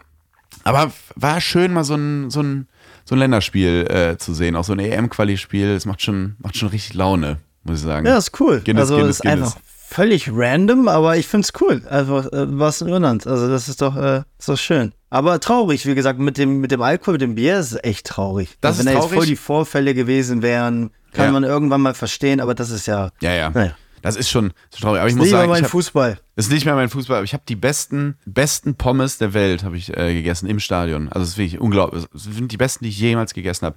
Aber 0.64 0.92
war 1.16 1.40
schön, 1.40 1.72
mal 1.72 1.84
so 1.84 1.94
ein, 1.94 2.30
so 2.30 2.40
ein, 2.42 2.68
so 3.04 3.14
ein 3.16 3.18
Länderspiel 3.18 3.86
äh, 3.90 4.18
zu 4.18 4.34
sehen, 4.34 4.54
auch 4.54 4.64
so 4.64 4.72
ein 4.72 4.78
EM-Quali-Spiel. 4.78 5.68
Es 5.70 5.86
macht 5.86 6.02
schon, 6.02 6.36
macht 6.38 6.56
schon 6.56 6.68
richtig 6.68 6.94
Laune, 6.94 7.38
muss 7.64 7.78
ich 7.78 7.84
sagen. 7.84 8.06
Ja, 8.06 8.18
ist 8.18 8.38
cool. 8.40 8.60
Guinness, 8.64 8.82
also 8.82 8.96
Guinness, 8.96 9.16
ist 9.16 9.22
Guinness. 9.22 9.54
einfach 9.54 9.60
völlig 9.92 10.30
random, 10.32 10.88
aber 10.88 11.16
ich 11.16 11.26
find's 11.28 11.52
cool. 11.60 11.82
Einfach 11.88 12.26
äh, 12.32 12.46
was 12.58 12.80
irland. 12.80 13.26
Also 13.26 13.48
das 13.48 13.68
ist 13.68 13.82
doch, 13.82 13.96
äh, 13.96 14.22
ist 14.38 14.48
doch 14.48 14.58
schön. 14.58 14.92
Aber 15.10 15.38
traurig, 15.40 15.84
wie 15.86 15.94
gesagt, 15.94 16.18
mit 16.18 16.38
dem, 16.38 16.60
mit 16.60 16.70
dem 16.70 16.80
Alkohol, 16.82 17.14
mit 17.14 17.20
dem 17.22 17.34
Bier 17.34 17.58
ist 17.58 17.72
es 17.72 17.78
echt 17.84 18.06
traurig. 18.06 18.56
Das 18.60 18.78
Wenn 18.78 18.86
ist 18.86 18.86
da 18.86 18.90
jetzt 18.92 19.00
traurig. 19.00 19.16
voll 19.18 19.26
die 19.26 19.36
Vorfälle 19.36 19.94
gewesen 19.94 20.42
wären, 20.42 20.90
kann 21.12 21.26
Ja. 21.26 21.32
man 21.32 21.44
irgendwann 21.44 21.82
mal 21.82 21.94
verstehen, 21.94 22.40
aber 22.40 22.54
das 22.54 22.70
ist 22.70 22.86
ja. 22.86 23.10
Ja, 23.20 23.32
ja. 23.34 23.50
Naja. 23.50 23.72
Das 24.00 24.16
ist 24.16 24.30
schon, 24.30 24.46
ist 24.70 24.80
schon 24.80 24.86
traurig. 24.88 25.00
Aber 25.00 25.08
ich 25.10 25.14
muss 25.14 25.26
Lieber 25.26 25.38
sagen, 25.38 25.50
ich 25.50 25.56
mein 25.56 25.62
hab, 25.64 25.70
Fußball. 25.70 26.18
ist 26.34 26.50
nicht 26.50 26.64
mehr 26.64 26.74
mein 26.74 26.88
Fußball, 26.88 27.18
aber 27.18 27.24
ich 27.24 27.34
habe 27.34 27.44
die 27.48 27.54
besten, 27.54 28.16
besten 28.24 28.74
Pommes 28.74 29.18
der 29.18 29.32
Welt 29.32 29.62
habe 29.62 29.76
ich 29.76 29.96
äh, 29.96 30.12
gegessen 30.14 30.48
im 30.48 30.58
Stadion. 30.58 31.08
Also 31.10 31.22
es 31.22 31.28
ist 31.30 31.38
wirklich 31.38 31.60
unglaublich. 31.60 32.06
Es 32.12 32.24
sind 32.24 32.50
die 32.50 32.56
besten, 32.56 32.82
die 32.84 32.90
ich 32.90 32.98
jemals 32.98 33.32
gegessen 33.32 33.66
habe. 33.66 33.76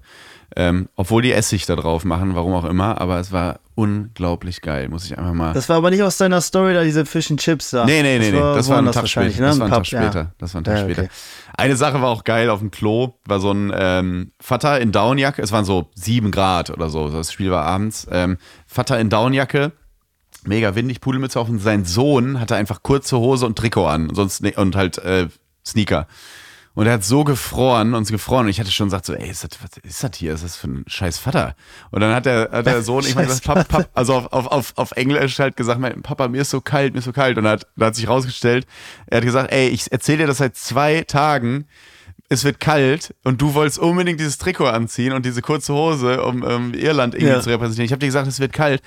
Ähm, 0.55 0.87
obwohl 0.95 1.21
die 1.21 1.31
Essig 1.31 1.67
da 1.67 1.75
drauf 1.75 2.05
machen, 2.05 2.33
warum 2.33 2.53
auch 2.53 2.65
immer, 2.65 2.99
aber 2.99 3.19
es 3.19 3.31
war 3.31 3.59
unglaublich 3.75 4.61
geil, 4.61 4.89
muss 4.89 5.05
ich 5.05 5.17
einfach 5.17 5.33
mal. 5.33 5.53
Das 5.53 5.69
war 5.69 5.75
aber 5.77 5.89
nicht 5.91 6.01
aus 6.01 6.17
deiner 6.17 6.41
Story, 6.41 6.73
da 6.73 6.83
diese 6.83 7.05
Fish 7.05 7.29
and 7.29 7.39
Chips 7.39 7.71
da. 7.71 7.85
Nee, 7.85 8.01
nee, 8.01 8.17
nee, 8.19 8.31
nee. 8.31 8.39
Das 8.39 8.69
war 8.69 8.77
ein 8.79 8.91
Tag 8.91 9.07
später. 9.07 9.41
ne? 9.41 9.47
Das 9.47 9.59
war 9.59 9.67
ein 9.67 9.69
Tag 9.71 9.77
Pub, 9.83 9.87
ja. 9.91 10.01
später. 10.03 10.31
Das 10.37 10.53
war 10.53 10.61
ein 10.61 10.63
Tag 10.63 10.77
Ja, 10.77 10.83
später. 10.85 11.01
okay. 11.03 11.11
Eine 11.57 11.75
Sache 11.75 12.01
war 12.01 12.09
auch 12.09 12.23
geil 12.23 12.49
auf 12.49 12.59
dem 12.59 12.71
Klo, 12.71 13.13
war 13.25 13.39
so 13.39 13.51
ein 13.51 13.71
ähm, 13.75 14.31
Vater 14.41 14.79
in 14.81 14.91
Downjacke, 14.91 15.41
es 15.41 15.51
waren 15.51 15.65
so 15.65 15.89
sieben 15.93 16.31
Grad 16.31 16.69
oder 16.69 16.89
so, 16.89 17.09
das 17.09 17.31
Spiel 17.31 17.51
war 17.51 17.63
abends. 17.65 18.07
Ähm, 18.11 18.37
Vater 18.65 18.99
in 18.99 19.09
Downjacke, 19.09 19.71
mega 20.45 20.75
windig, 20.75 21.01
Pudelmütze 21.01 21.39
auf 21.39 21.49
und 21.49 21.59
sein 21.59 21.85
Sohn 21.85 22.39
hatte 22.39 22.55
einfach 22.55 22.83
kurze 22.83 23.17
Hose 23.17 23.45
und 23.45 23.57
Trikot 23.57 23.87
an 23.87 24.09
sonst, 24.13 24.41
ne- 24.43 24.53
und 24.55 24.75
halt 24.75 24.97
äh, 24.99 25.27
Sneaker. 25.65 26.07
Und 26.75 26.87
er 26.87 26.93
hat 26.93 27.03
so 27.05 27.23
gefroren 27.23 27.93
und 27.93 28.07
gefroren. 28.09 28.45
Und 28.45 28.49
ich 28.49 28.59
hatte 28.59 28.71
schon 28.71 28.87
gesagt, 28.87 29.05
so, 29.05 29.13
ey, 29.13 29.29
ist 29.29 29.43
das, 29.43 29.51
was 29.61 29.77
ist 29.81 30.03
das 30.03 30.11
hier? 30.17 30.33
Ist 30.33 30.43
das 30.43 30.57
für 30.57 30.67
ein 30.67 30.83
scheiß 30.87 31.17
Vater? 31.17 31.55
Und 31.89 32.01
dann 32.01 32.13
hat 32.13 32.25
der, 32.25 32.49
hat 32.51 32.65
der 32.65 32.83
Sohn 32.83 33.03
irgendwann 33.03 33.27
Scheiß 33.27 33.41
gesagt, 33.41 33.67
Pap, 33.67 33.67
Pap, 33.69 33.89
also 33.93 34.13
auf, 34.15 34.31
auf, 34.33 34.47
auf, 34.47 34.73
auf 34.75 34.91
Englisch 34.91 35.39
halt 35.39 35.55
gesagt, 35.55 35.79
mein 35.79 36.01
Papa, 36.01 36.27
mir 36.27 36.41
ist 36.41 36.49
so 36.49 36.59
kalt, 36.59 36.93
mir 36.93 36.99
ist 36.99 37.05
so 37.05 37.13
kalt. 37.13 37.37
Und 37.37 37.45
er 37.45 37.51
hat, 37.51 37.67
da 37.77 37.87
hat 37.87 37.95
sich 37.95 38.09
rausgestellt, 38.09 38.67
er 39.07 39.17
hat 39.17 39.25
gesagt, 39.25 39.53
ey, 39.53 39.69
ich 39.69 39.91
erzähle 39.91 40.19
dir 40.19 40.27
das 40.27 40.37
seit 40.37 40.57
zwei 40.57 41.01
Tagen. 41.03 41.65
Es 42.27 42.43
wird 42.43 42.59
kalt 42.59 43.13
und 43.23 43.39
du 43.39 43.53
wolltest 43.53 43.77
unbedingt 43.77 44.19
dieses 44.19 44.39
Trikot 44.39 44.65
anziehen 44.65 45.13
und 45.13 45.25
diese 45.27 45.43
kurze 45.43 45.73
Hose, 45.75 46.23
um 46.23 46.43
ähm, 46.43 46.73
Irland 46.73 47.13
irgendwie 47.13 47.33
Ja. 47.33 47.39
zu 47.41 47.51
repräsentieren. 47.51 47.85
Ich 47.85 47.91
habe 47.91 47.99
dir 47.99 48.07
gesagt, 48.07 48.27
es 48.27 48.39
wird 48.39 48.51
kalt. 48.51 48.81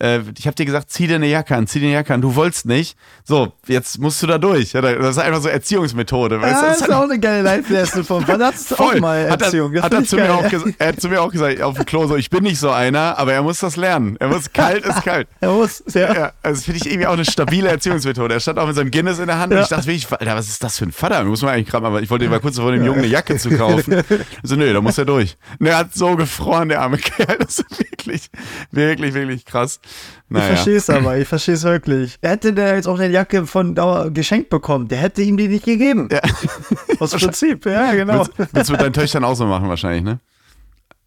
Äh, 0.00 0.20
ich 0.38 0.46
habe 0.46 0.54
dir 0.54 0.64
gesagt, 0.64 0.90
zieh 0.90 1.08
dir 1.08 1.16
eine 1.16 1.26
Jacke 1.26 1.56
an, 1.56 1.66
zieh 1.66 1.80
dir 1.80 1.86
eine 1.86 1.94
Jacke 1.94 2.14
an. 2.14 2.20
Du 2.20 2.36
wolltest 2.36 2.66
nicht. 2.66 2.96
So, 3.24 3.52
jetzt 3.66 3.98
musst 3.98 4.22
du 4.22 4.28
da 4.28 4.38
durch. 4.38 4.74
Ja, 4.74 4.80
das 4.80 5.10
ist 5.16 5.18
einfach 5.18 5.40
so 5.42 5.48
Erziehungsmethode. 5.48 6.36
Ja, 6.36 6.40
Das 6.62 6.76
ist 6.76 6.82
hat- 6.84 6.90
auch 6.92 7.02
eine 7.02 7.18
geile 7.18 7.42
Live-Lesson 7.42 8.04
von. 8.04 8.22
Wann 8.28 8.42
hast 8.42 8.70
du 8.70 8.74
auch 8.76 8.90
Voll. 8.92 9.00
mal 9.00 9.28
hat 9.28 9.42
Erziehung? 9.42 9.72
er, 9.72 9.82
Das 9.82 9.84
hat 9.86 9.92
er, 9.92 10.04
zu 10.04 10.16
mir 10.16 10.32
auch 10.32 10.44
er 10.78 10.88
hat 10.88 11.00
zu 11.00 11.08
mir 11.08 11.20
auch 11.20 11.32
gesagt, 11.32 11.60
auf 11.62 11.74
dem 11.76 11.86
Klo 11.86 12.06
so, 12.06 12.14
ich 12.16 12.30
bin 12.30 12.44
nicht 12.44 12.60
so 12.60 12.70
einer, 12.70 13.18
aber 13.18 13.32
er 13.32 13.42
muss 13.42 13.58
das 13.58 13.74
lernen. 13.74 14.16
Er 14.20 14.28
muss, 14.28 14.52
kalt 14.52 14.84
ist 14.86 15.02
kalt. 15.02 15.26
Er 15.40 15.50
muss, 15.50 15.82
ja. 15.92 16.14
Ja, 16.14 16.32
also 16.42 16.58
das 16.58 16.64
finde 16.64 16.78
ich 16.80 16.86
irgendwie 16.86 17.06
auch 17.08 17.12
eine 17.14 17.24
stabile 17.24 17.68
Erziehungsmethode. 17.70 18.34
Er 18.34 18.40
stand 18.40 18.58
auch 18.60 18.68
mit 18.68 18.76
seinem 18.76 18.90
Guinness 18.92 19.18
in 19.18 19.26
der 19.26 19.38
Hand 19.40 19.52
und 19.52 19.58
ich 19.60 19.66
dachte 19.68 19.86
wirklich, 19.86 20.10
Alter, 20.12 20.36
was 20.36 20.48
ist 20.48 20.62
das 20.62 20.78
für 20.78 20.84
ein 20.86 20.92
Vater? 20.92 21.24
Muss 21.24 21.42
man 21.42 21.54
eigentlich 21.54 21.68
gerade 21.68 21.88
mal, 21.90 22.02
ich 22.02 22.10
wollte 22.10 22.28
mal 22.28 22.38
kurz 22.40 22.56
vor 22.58 22.70
dem 22.72 22.83
Jungen 22.84 22.98
eine 23.00 23.08
Jacke 23.08 23.36
zu 23.36 23.50
kaufen. 23.50 24.02
So, 24.42 24.56
nö, 24.56 24.72
da 24.72 24.80
muss 24.80 24.98
er 24.98 25.04
durch. 25.04 25.36
Und 25.58 25.66
er 25.66 25.78
hat 25.78 25.94
so 25.94 26.16
gefroren, 26.16 26.68
der 26.68 26.80
arme 26.82 26.98
Kerl. 26.98 27.38
Das 27.38 27.58
ist 27.58 27.78
wirklich, 27.78 28.28
wirklich, 28.70 29.14
wirklich 29.14 29.44
krass. 29.44 29.80
Ich 29.84 30.30
Naja. 30.30 30.46
verstehe 30.48 30.76
es 30.76 30.90
aber, 30.90 31.16
ich 31.18 31.28
verstehe 31.28 31.54
es 31.54 31.62
wirklich. 31.64 32.16
Er 32.20 32.30
hätte 32.32 32.52
der 32.52 32.76
jetzt 32.76 32.86
auch 32.86 32.98
eine 32.98 33.12
Jacke 33.12 33.46
von 33.46 33.74
Dauer 33.74 34.10
geschenkt 34.10 34.50
bekommen. 34.50 34.88
Der 34.88 34.98
hätte 34.98 35.22
ihm 35.22 35.36
die 35.36 35.48
nicht 35.48 35.64
gegeben. 35.64 36.08
Ja. 36.12 36.20
Aus 36.98 37.12
Prinzip, 37.12 37.64
ja, 37.66 37.92
genau. 37.92 38.26
Willst, 38.36 38.54
willst 38.54 38.68
du 38.68 38.72
mit 38.72 38.80
deinen 38.82 38.92
Töchtern 38.92 39.24
auch 39.24 39.34
so 39.34 39.46
machen 39.46 39.68
wahrscheinlich, 39.68 40.02
ne? 40.04 40.18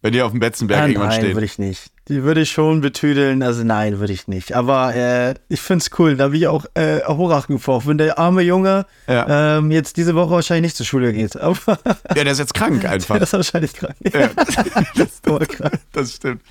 Wenn 0.00 0.12
die 0.12 0.22
auf 0.22 0.30
dem 0.30 0.38
Betzenberg 0.38 0.80
Ah, 0.82 0.86
irgendwann 0.86 1.08
nein, 1.08 1.20
stehen. 1.20 1.34
würde 1.34 1.44
ich 1.44 1.58
nicht. 1.58 1.90
Die 2.06 2.22
würde 2.22 2.42
ich 2.42 2.50
schon 2.52 2.80
betüdeln, 2.80 3.42
also 3.42 3.64
nein, 3.64 3.98
würde 3.98 4.12
ich 4.12 4.28
nicht. 4.28 4.54
Aber 4.54 4.94
äh, 4.94 5.34
ich 5.48 5.60
finde 5.60 5.82
es 5.82 5.98
cool, 5.98 6.16
da 6.16 6.30
wie 6.32 6.46
auch 6.46 6.66
äh, 6.74 7.00
hochachten 7.04 7.58
vor, 7.58 7.84
wenn 7.84 7.98
der 7.98 8.16
arme 8.18 8.42
Junge 8.42 8.86
Ja. 9.08 9.58
ähm, 9.58 9.72
jetzt 9.72 9.96
diese 9.96 10.14
Woche 10.14 10.30
wahrscheinlich 10.30 10.62
nicht 10.70 10.76
zur 10.76 10.86
Schule 10.86 11.12
geht. 11.12 11.36
Aber 11.40 11.78
Ja, 12.14 12.22
der 12.24 12.30
ist 12.32 12.38
jetzt 12.38 12.54
krank 12.54 12.84
einfach. 12.88 13.16
der 13.16 13.24
ist 13.24 13.32
wahrscheinlich 13.32 13.72
krank. 13.74 13.96
Ja. 14.14 14.28
das 14.94 15.08
ist 15.08 15.22
krank. 15.24 15.80
Das 15.92 16.14
stimmt. 16.14 16.42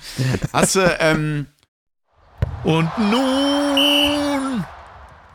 Hast 0.52 0.76
du, 0.76 0.80
ähm, 1.00 1.46
Und 2.64 2.90
nun 2.98 4.64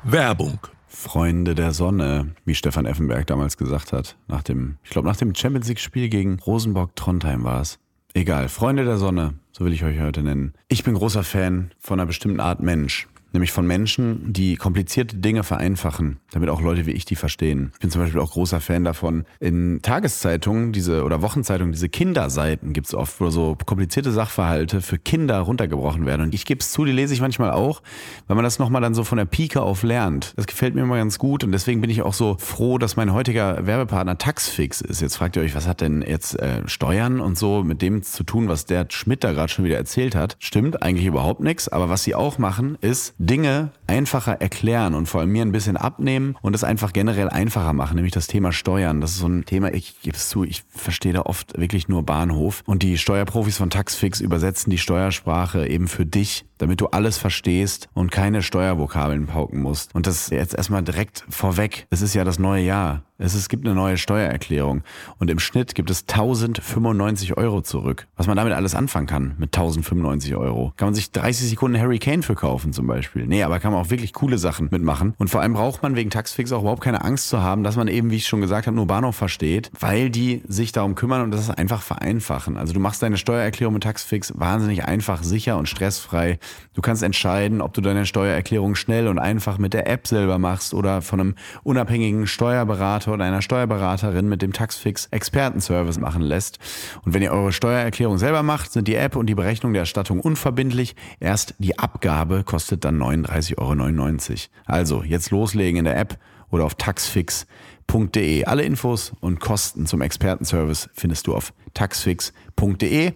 Werbung. 0.04 0.60
Freunde 0.88 1.56
der 1.56 1.72
Sonne, 1.74 2.34
wie 2.46 2.56
Stefan 2.56 2.86
Effenberg 2.86 3.26
damals 3.28 3.58
gesagt 3.58 3.92
hat, 3.92 4.16
nach 4.28 4.44
dem, 4.44 4.78
ich 4.84 4.92
glaube, 4.92 5.08
nach 5.08 5.18
dem 5.18 5.34
Champions 5.36 5.68
League-Spiel 5.68 6.08
gegen 6.08 6.40
Rosenborg-Trondheim 6.40 7.44
war 7.44 7.60
es. 7.62 7.80
Egal, 8.16 8.48
Freunde 8.48 8.86
der 8.86 8.98
Sonne, 8.98 9.34
so 9.52 9.66
will 9.66 9.74
ich 9.74 9.84
euch 9.84 10.00
heute 10.00 10.22
nennen. 10.22 10.54
Ich 10.68 10.84
bin 10.84 10.94
großer 10.94 11.24
Fan 11.24 11.72
von 11.80 12.00
einer 12.00 12.06
bestimmten 12.06 12.40
Art 12.40 12.62
Mensch. 12.62 13.08
Nämlich 13.34 13.52
von 13.52 13.66
Menschen, 13.66 14.32
die 14.32 14.56
komplizierte 14.56 15.18
Dinge 15.18 15.44
vereinfachen, 15.44 16.20
damit 16.32 16.50
auch 16.50 16.62
Leute 16.62 16.86
wie 16.86 16.92
ich 16.92 17.04
die 17.06 17.16
verstehen. 17.16 17.72
Ich 17.74 17.80
bin 17.80 17.90
zum 17.90 18.02
Beispiel 18.02 18.22
auch 18.22 18.32
großer 18.32 18.62
Fan 18.62 18.84
davon. 18.84 19.26
In 19.40 19.82
Tageszeitungen 19.82 20.72
diese 20.72 21.04
oder 21.04 21.24
Wochenzeitungen, 21.24 21.74
diese 21.74 21.90
Kinderseiten 21.90 22.74
gibt's 22.74 22.94
oft, 22.94 23.20
wo 23.20 23.32
so 23.32 23.58
komplizierte 23.66 24.12
Sachverhalte 24.12 24.82
für 24.82 25.00
Kinder 25.00 25.40
runtergebrochen 25.40 26.06
werden. 26.06 26.22
Und 26.22 26.36
ich 26.36 26.46
gebe 26.46 26.60
es 26.60 26.72
zu, 26.72 26.86
die 26.86 26.92
lese 26.92 27.16
ich 27.16 27.22
manchmal 27.22 27.52
auch, 27.52 27.82
weil 28.28 28.36
man 28.36 28.44
das 28.44 28.60
nochmal 28.60 28.82
dann 28.82 28.94
so 28.94 29.04
von 29.04 29.18
der 29.18 29.26
Pike 29.26 29.62
auf 29.62 29.82
lernt. 29.82 30.34
Das 30.36 30.46
gefällt 30.46 30.76
mir 30.76 30.82
immer 30.82 30.98
ganz 30.98 31.18
gut 31.18 31.44
und 31.44 31.52
deswegen 31.52 31.82
bin 31.82 31.90
ich 31.90 32.04
auch 32.04 32.14
so 32.14 32.38
froh, 32.40 32.78
dass 32.78 32.96
mein 32.96 33.14
heutiger 33.14 33.66
Werbepartner 33.66 34.20
Taxfix 34.20 34.80
ist. 34.80 35.02
Jetzt 35.02 35.16
fragt 35.16 35.36
ihr 35.36 35.42
euch, 35.42 35.56
was 35.56 35.68
hat 35.68 35.82
denn 35.82 36.04
jetzt 36.04 36.40
äh, 36.40 36.68
Steuern 36.68 37.20
und 37.20 37.38
so 37.38 37.64
mit 37.64 37.82
dem 37.82 38.04
zu 38.04 38.24
tun, 38.24 38.48
was 38.48 38.66
der 38.66 38.86
Schmidt 38.90 39.24
da 39.24 39.32
gerade 39.32 39.52
schon 39.52 39.66
wieder 39.66 39.78
erzählt 39.78 40.16
hat? 40.16 40.36
Stimmt 40.38 40.84
eigentlich 40.84 41.08
überhaupt 41.08 41.40
nichts, 41.40 41.68
aber 41.68 41.90
was 41.90 42.04
sie 42.04 42.14
auch 42.14 42.38
machen, 42.38 42.78
ist 42.80 43.16
Dinge 43.26 43.72
einfacher 43.88 44.42
erklären 44.42 44.96
und 44.96 45.08
vor 45.08 45.22
allem 45.22 45.32
mir 45.32 45.44
ein 45.44 45.52
bisschen 45.52 45.78
abnehmen 45.78 46.36
und 46.42 46.56
es 46.56 46.64
einfach 46.64 46.94
generell 46.94 47.30
einfacher 47.30 47.74
machen, 47.74 47.96
nämlich 47.96 48.14
das 48.14 48.28
Thema 48.28 48.52
Steuern. 48.52 49.02
Das 49.02 49.12
ist 49.12 49.20
so 49.20 49.28
ein 49.28 49.46
Thema, 49.46 49.74
ich 49.74 50.02
gebe 50.02 50.18
es 50.18 50.30
zu, 50.30 50.44
ich 50.44 50.64
verstehe 50.70 51.14
da 51.14 51.22
oft 51.22 51.58
wirklich 51.60 51.88
nur 51.88 52.04
Bahnhof 52.04 52.64
und 52.66 52.84
die 52.84 52.98
Steuerprofis 52.98 53.58
von 53.58 53.70
Taxfix 53.70 54.20
übersetzen 54.20 54.72
die 54.72 54.78
Steuersprache 54.78 55.68
eben 55.68 55.88
für 55.88 56.06
dich, 56.06 56.46
damit 56.58 56.82
du 56.82 56.88
alles 56.88 57.18
verstehst 57.18 57.88
und 57.94 58.12
keine 58.12 58.42
Steuervokabeln 58.42 59.28
pauken 59.28 59.62
musst. 59.62 59.94
Und 59.96 60.08
das 60.08 60.30
jetzt 60.30 60.56
erstmal 60.56 60.84
direkt 60.84 61.26
vorweg. 61.30 61.88
Es 61.90 62.02
ist 62.02 62.14
ja 62.14 62.24
das 62.24 62.40
neue 62.40 62.64
Jahr. 62.64 63.04
Es, 63.24 63.36
es 63.36 63.48
gibt 63.48 63.66
eine 63.66 63.74
neue 63.74 63.96
Steuererklärung 63.96 64.84
und 65.18 65.32
im 65.32 65.40
Schnitt 65.40 65.76
gibt 65.76 65.90
es 65.90 66.02
1095 66.02 67.38
Euro 67.38 67.62
zurück. 67.62 68.06
Was 68.18 68.28
man 68.28 68.36
damit 68.36 68.52
alles 68.52 68.76
anfangen 68.76 69.08
kann 69.08 69.36
mit 69.38 69.56
1095 69.56 70.36
Euro. 70.36 70.74
Kann 70.76 70.88
man 70.88 70.94
sich 70.94 71.10
30 71.10 71.48
Sekunden 71.48 71.80
Harry 71.80 72.00
Kane 72.00 72.22
für 72.22 72.36
kaufen 72.36 72.74
zum 72.74 72.86
Beispiel. 72.86 73.26
Nee, 73.26 73.44
aber 73.44 73.62
kann 73.62 73.72
man 73.72 73.82
auch 73.82 73.90
wirklich 73.90 74.12
coole 74.12 74.38
Sachen 74.38 74.68
mitmachen. 74.72 75.14
Und 75.18 75.30
vor 75.30 75.40
allem 75.40 75.54
braucht 75.54 75.84
man 75.84 75.96
wegen 75.96 76.10
Taxfix 76.10 76.52
auch 76.52 76.64
überhaupt 76.64 76.84
keine 76.84 77.06
Angst 77.06 77.30
zu 77.30 77.42
haben, 77.42 77.64
dass 77.64 77.78
man 77.78 77.88
eben, 77.88 78.12
wie 78.12 78.18
ich 78.18 78.28
schon 78.28 78.42
gesagt 78.42 78.68
habe, 78.68 78.76
nur 78.76 78.88
Bahnhof 78.88 79.16
versteht, 79.16 79.72
weil 79.80 80.10
die 80.10 80.44
sich 80.46 80.74
darum 80.74 80.96
kümmern 80.96 81.22
und 81.22 81.32
das 81.32 81.50
einfach 81.50 81.82
vereinfachen. 81.82 82.58
Also 82.58 82.74
du 82.74 82.82
machst 82.82 83.02
deine 83.04 83.16
Steuererklärung 83.16 83.76
mit 83.76 83.84
Taxfix 83.84 84.34
wahnsinnig 84.36 84.84
einfach, 84.84 85.24
sicher 85.24 85.58
und 85.58 85.70
stressfrei. 85.70 86.40
Du 86.74 86.82
kannst 86.82 87.04
entscheiden, 87.04 87.62
ob 87.62 87.74
du 87.74 87.80
deine 87.80 88.06
Steuererklärung 88.06 88.76
schnell 88.76 89.08
und 89.08 89.18
einfach 89.18 89.60
mit 89.60 89.74
der 89.74 89.88
App 89.88 90.08
selber 90.08 90.40
machst 90.40 90.74
oder 90.74 91.02
von 91.02 91.22
einem 91.22 91.36
unabhängigen 91.64 92.28
Steuerberater 92.28 93.13
oder 93.14 93.26
einer 93.26 93.42
Steuerberaterin 93.42 94.28
mit 94.28 94.42
dem 94.42 94.54
Taxfix 94.54 95.08
Expertenservice 95.12 96.00
machen 96.00 96.22
lässt. 96.22 96.60
Und 97.04 97.14
wenn 97.14 97.22
ihr 97.22 97.32
eure 97.32 97.54
Steuererklärung 97.54 98.18
selber 98.18 98.44
macht, 98.44 98.72
sind 98.72 98.88
die 98.88 98.96
App 98.96 99.16
und 99.16 99.28
die 99.28 99.36
Berechnung 99.36 99.74
der 99.74 99.82
Erstattung 99.82 100.20
unverbindlich. 100.20 100.96
Erst 101.20 101.56
die 101.60 101.80
Abgabe 101.80 102.44
kostet 102.44 102.84
dann 102.86 103.02
39,99 103.02 103.58
Euro. 103.58 104.50
Also 104.66 105.04
jetzt 105.04 105.32
loslegen 105.32 105.80
in 105.80 105.86
der 105.86 105.98
App 105.98 106.18
oder 106.50 106.66
auf 106.66 106.76
taxfix.de. 106.76 108.46
Alle 108.46 108.64
Infos 108.64 109.14
und 109.20 109.40
Kosten 109.40 109.86
zum 109.86 110.02
Expertenservice 110.02 110.90
findest 110.94 111.28
du 111.28 111.36
auf 111.36 111.54
taxfix.de. 111.74 113.14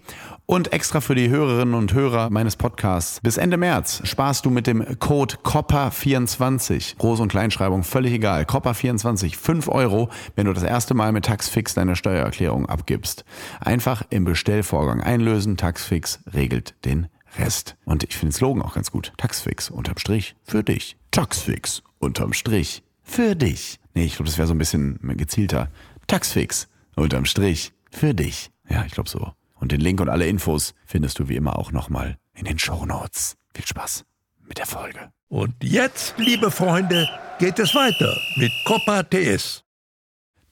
Und 0.50 0.72
extra 0.72 1.02
für 1.02 1.14
die 1.14 1.28
Hörerinnen 1.28 1.74
und 1.74 1.92
Hörer 1.92 2.30
meines 2.30 2.56
Podcasts. 2.56 3.20
Bis 3.20 3.36
Ende 3.36 3.58
März 3.58 4.00
sparst 4.04 4.46
du 4.46 4.50
mit 4.50 4.66
dem 4.66 4.98
Code 4.98 5.34
COPPA24, 5.44 6.96
Groß- 6.96 7.20
und 7.20 7.28
Kleinschreibung 7.28 7.84
völlig 7.84 8.14
egal, 8.14 8.44
COPPA24, 8.44 9.36
5 9.36 9.68
Euro, 9.68 10.08
wenn 10.36 10.46
du 10.46 10.54
das 10.54 10.62
erste 10.62 10.94
Mal 10.94 11.12
mit 11.12 11.26
Taxfix 11.26 11.74
deine 11.74 11.96
Steuererklärung 11.96 12.64
abgibst. 12.64 13.26
Einfach 13.60 14.04
im 14.08 14.24
Bestellvorgang 14.24 15.02
einlösen, 15.02 15.58
Taxfix 15.58 16.20
regelt 16.32 16.74
den 16.86 17.08
Rest. 17.36 17.76
Und 17.84 18.04
ich 18.04 18.16
finde 18.16 18.32
den 18.32 18.38
Slogan 18.38 18.62
auch 18.62 18.72
ganz 18.72 18.90
gut. 18.90 19.12
Taxfix 19.18 19.68
unterm 19.68 19.98
Strich 19.98 20.34
für 20.44 20.64
dich. 20.64 20.96
Taxfix 21.10 21.82
unterm 21.98 22.32
Strich 22.32 22.82
für 23.02 23.36
dich. 23.36 23.80
Nee, 23.92 24.06
ich 24.06 24.16
glaube, 24.16 24.30
das 24.30 24.38
wäre 24.38 24.48
so 24.48 24.54
ein 24.54 24.58
bisschen 24.58 24.98
gezielter. 25.18 25.68
Taxfix 26.06 26.68
unterm 26.96 27.26
Strich 27.26 27.74
für 27.90 28.14
dich. 28.14 28.50
Ja, 28.70 28.86
ich 28.86 28.92
glaube 28.92 29.10
so. 29.10 29.32
Und 29.60 29.72
den 29.72 29.80
Link 29.80 30.00
und 30.00 30.08
alle 30.08 30.26
Infos 30.26 30.74
findest 30.86 31.18
du 31.18 31.28
wie 31.28 31.36
immer 31.36 31.58
auch 31.58 31.72
nochmal 31.72 32.18
in 32.34 32.44
den 32.44 32.58
Show 32.58 32.86
Notes. 32.86 33.36
Viel 33.54 33.66
Spaß 33.66 34.04
mit 34.46 34.58
der 34.58 34.66
Folge. 34.66 35.10
Und 35.28 35.54
jetzt, 35.62 36.14
liebe 36.16 36.50
Freunde, 36.50 37.08
geht 37.38 37.58
es 37.58 37.74
weiter 37.74 38.16
mit 38.36 38.52
Copa 38.64 39.02
TS. 39.02 39.64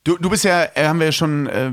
Du, 0.05 0.17
du 0.19 0.31
bist 0.31 0.45
ja, 0.45 0.65
äh, 0.75 0.87
haben 0.87 1.01
wir 1.01 1.07
ja 1.07 1.13
schon 1.13 1.49
äh, 1.49 1.73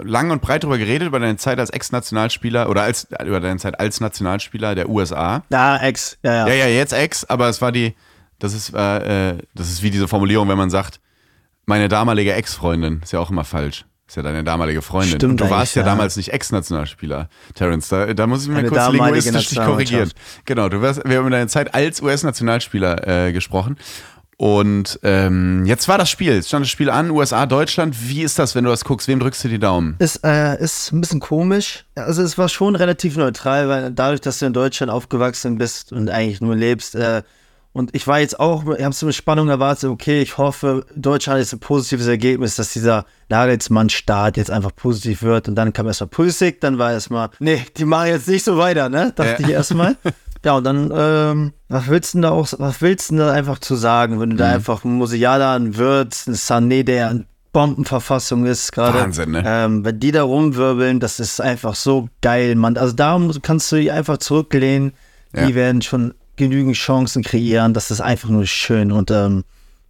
lang 0.00 0.30
und 0.30 0.42
breit 0.42 0.64
darüber 0.64 0.76
geredet, 0.76 1.08
über 1.08 1.18
deine 1.18 1.38
Zeit 1.38 1.58
als 1.58 1.70
Ex-Nationalspieler 1.70 2.68
oder 2.68 2.82
als, 2.82 3.08
über 3.24 3.40
deine 3.40 3.58
Zeit 3.58 3.80
als 3.80 4.00
Nationalspieler 4.00 4.74
der 4.74 4.90
USA. 4.90 5.42
Ja, 5.48 5.78
Ex, 5.78 6.18
ja, 6.22 6.32
ja. 6.32 6.48
Ja, 6.48 6.54
ja, 6.54 6.66
jetzt 6.66 6.92
Ex, 6.92 7.24
aber 7.24 7.48
es 7.48 7.62
war 7.62 7.72
die, 7.72 7.94
das 8.38 8.52
ist, 8.52 8.74
äh, 8.74 9.30
äh, 9.30 9.38
das 9.54 9.70
ist 9.70 9.82
wie 9.82 9.90
diese 9.90 10.08
Formulierung, 10.08 10.48
wenn 10.48 10.58
man 10.58 10.68
sagt, 10.68 11.00
meine 11.64 11.88
damalige 11.88 12.34
Ex-Freundin, 12.34 13.00
ist 13.02 13.12
ja 13.12 13.20
auch 13.20 13.30
immer 13.30 13.44
falsch. 13.44 13.86
Ist 14.08 14.16
ja 14.16 14.22
deine 14.22 14.42
damalige 14.42 14.80
Freundin. 14.80 15.16
Stimmt 15.16 15.32
und 15.32 15.40
du 15.42 15.50
warst 15.50 15.76
ja, 15.76 15.82
ja. 15.82 15.86
damals 15.86 16.16
nicht 16.16 16.32
Ex-Nationalspieler, 16.32 17.28
Terence. 17.54 17.88
Da, 17.88 18.14
da 18.14 18.26
muss 18.26 18.44
ich 18.44 18.48
mir 18.48 18.64
kurz 18.64 18.88
linguistisch 18.90 19.48
dich 19.48 19.58
korrigieren. 19.58 20.10
Genau, 20.46 20.70
du 20.70 20.80
warst, 20.80 21.02
wir 21.04 21.18
haben 21.18 21.26
über 21.26 21.36
deine 21.36 21.48
Zeit 21.48 21.74
als 21.74 22.00
US-Nationalspieler 22.00 23.26
äh, 23.26 23.32
gesprochen. 23.32 23.76
Und 24.38 24.98
ähm, 25.02 25.66
jetzt 25.66 25.88
war 25.88 25.98
das 25.98 26.08
Spiel. 26.08 26.32
Jetzt 26.32 26.48
stand 26.48 26.64
das 26.64 26.70
Spiel 26.70 26.88
an, 26.88 27.10
USA, 27.10 27.44
Deutschland. 27.44 27.96
Wie 28.08 28.22
ist 28.22 28.38
das, 28.38 28.54
wenn 28.54 28.64
du 28.64 28.70
das 28.70 28.84
guckst? 28.84 29.08
Wem 29.08 29.20
drückst 29.20 29.44
du 29.44 29.48
die 29.48 29.58
Daumen? 29.58 29.96
Ist, 29.98 30.24
äh, 30.24 30.58
ist 30.58 30.90
ein 30.92 31.02
bisschen 31.02 31.20
komisch. 31.20 31.84
Also 31.94 32.22
es 32.22 32.38
war 32.38 32.48
schon 32.48 32.76
relativ 32.76 33.16
neutral, 33.16 33.68
weil 33.68 33.90
dadurch, 33.90 34.22
dass 34.22 34.38
du 34.38 34.46
in 34.46 34.54
Deutschland 34.54 34.90
aufgewachsen 34.90 35.58
bist 35.58 35.92
und 35.92 36.08
eigentlich 36.08 36.40
nur 36.40 36.56
lebst, 36.56 36.94
äh, 36.94 37.22
und 37.72 37.94
ich 37.94 38.06
war 38.06 38.18
jetzt 38.20 38.40
auch, 38.40 38.64
ich 38.76 38.82
habe 38.84 38.94
so 38.94 39.06
eine 39.06 39.12
Spannung 39.12 39.48
erwartet, 39.48 39.88
okay, 39.90 40.20
ich 40.22 40.36
hoffe, 40.38 40.84
Deutschland 40.96 41.40
ist 41.40 41.52
ein 41.52 41.60
positives 41.60 42.06
Ergebnis, 42.06 42.56
dass 42.56 42.72
dieser 42.72 43.04
Nagelsmann-Start 43.28 44.36
jetzt 44.36 44.50
einfach 44.50 44.74
positiv 44.74 45.22
wird. 45.22 45.48
Und 45.48 45.54
dann 45.54 45.72
kam 45.72 45.86
erstmal 45.86 46.08
Pulisic, 46.08 46.60
dann 46.60 46.78
war 46.78 46.92
erstmal, 46.92 47.30
nee, 47.38 47.62
die 47.76 47.84
machen 47.84 48.08
jetzt 48.08 48.28
nicht 48.28 48.44
so 48.44 48.56
weiter, 48.58 48.88
ne? 48.88 49.12
Dachte 49.14 49.42
Ja. 49.42 49.48
ich 49.48 49.54
erstmal. 49.54 49.96
Ja, 50.44 50.56
und 50.56 50.62
dann, 50.62 50.92
ähm, 50.94 51.52
was 51.68 51.88
willst 51.88 52.14
du 52.14 52.18
denn 52.18 52.22
da 52.22 52.30
auch, 52.30 52.46
was 52.58 52.80
willst 52.80 53.10
du 53.10 53.16
denn 53.16 53.26
da 53.26 53.32
einfach 53.32 53.58
zu 53.58 53.74
sagen, 53.74 54.20
wenn 54.20 54.30
du 54.30 54.34
Mhm. 54.34 54.38
da 54.38 54.52
einfach 54.52 54.84
einen 54.84 54.94
Musiala, 54.94 55.56
einen 55.56 55.76
Wirtz, 55.76 56.28
einen 56.28 56.36
Sané, 56.36 56.84
der 56.84 57.10
in 57.10 57.26
Bombenverfassung 57.52 58.46
ist 58.46 58.70
gerade. 58.72 59.00
Wahnsinn, 59.00 59.32
ne? 59.32 59.42
Ähm, 59.44 59.84
wenn 59.84 59.98
die 59.98 60.12
da 60.12 60.22
rumwirbeln, 60.22 61.00
das 61.00 61.18
ist 61.18 61.40
einfach 61.40 61.74
so 61.74 62.08
geil, 62.22 62.54
Mann. 62.54 62.76
Also 62.76 62.94
da 62.94 63.18
musst- 63.18 63.42
kannst 63.42 63.72
du 63.72 63.76
dich 63.76 63.90
einfach 63.90 64.18
zurücklehnen. 64.18 64.92
Ja. 65.34 65.46
Die 65.46 65.56
werden 65.56 65.82
schon 65.82 66.14
genügend 66.38 66.76
Chancen 66.76 67.22
kreieren. 67.22 67.74
Das 67.74 67.90
ist 67.90 68.00
einfach 68.00 68.28
nur 68.28 68.46
schön. 68.46 68.92
Und 68.92 69.10
ähm, 69.10 69.44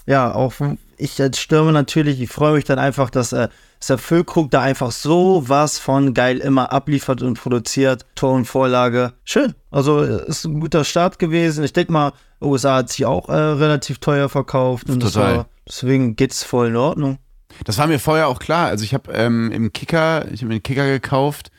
ja, 0.07 0.35
auch 0.35 0.55
ich 0.97 1.21
als 1.23 1.39
Stürmer 1.39 1.73
natürlich, 1.73 2.21
ich 2.21 2.31
freue 2.31 2.55
mich 2.55 2.65
dann 2.65 2.79
einfach, 2.79 3.11
dass, 3.11 3.33
äh, 3.33 3.49
Füllkrug 3.81 4.51
da 4.51 4.61
einfach 4.63 4.91
so 4.91 5.45
was 5.47 5.79
von 5.79 6.13
geil 6.13 6.39
immer 6.39 6.73
abliefert 6.73 7.23
und 7.23 7.41
produziert. 7.41 8.05
Tor 8.15 8.35
und 8.35 8.45
Vorlage. 8.45 9.13
Schön. 9.25 9.55
Also 9.71 10.03
äh, 10.03 10.27
ist 10.27 10.45
ein 10.45 10.61
guter 10.61 10.85
Start 10.85 11.19
gewesen. 11.19 11.65
Ich 11.65 11.73
denke 11.73 11.93
mal, 11.93 12.13
USA 12.41 12.77
hat 12.77 12.91
sich 12.91 13.07
auch 13.07 13.29
äh, 13.29 13.35
relativ 13.35 13.99
teuer 13.99 14.29
verkauft. 14.29 14.91
Und 14.91 15.01
Total. 15.01 15.37
war, 15.37 15.47
deswegen 15.67 16.17
geht's 16.17 16.43
voll 16.43 16.69
in 16.69 16.77
Ordnung. 16.77 17.19
Das 17.65 17.79
war 17.79 17.87
mir 17.87 17.99
vorher 17.99 18.29
auch 18.29 18.41
klar. 18.41 18.67
Also 18.67 18.85
ich 18.85 18.95
habe 18.95 19.13
ähm, 19.13 19.51
im 19.53 19.73
Kicker, 19.73 20.27
ich 20.33 20.41
habe 20.41 20.49
mir 20.49 20.59
den 20.59 20.63
Kicker 20.63 20.87
gekauft 20.87 21.51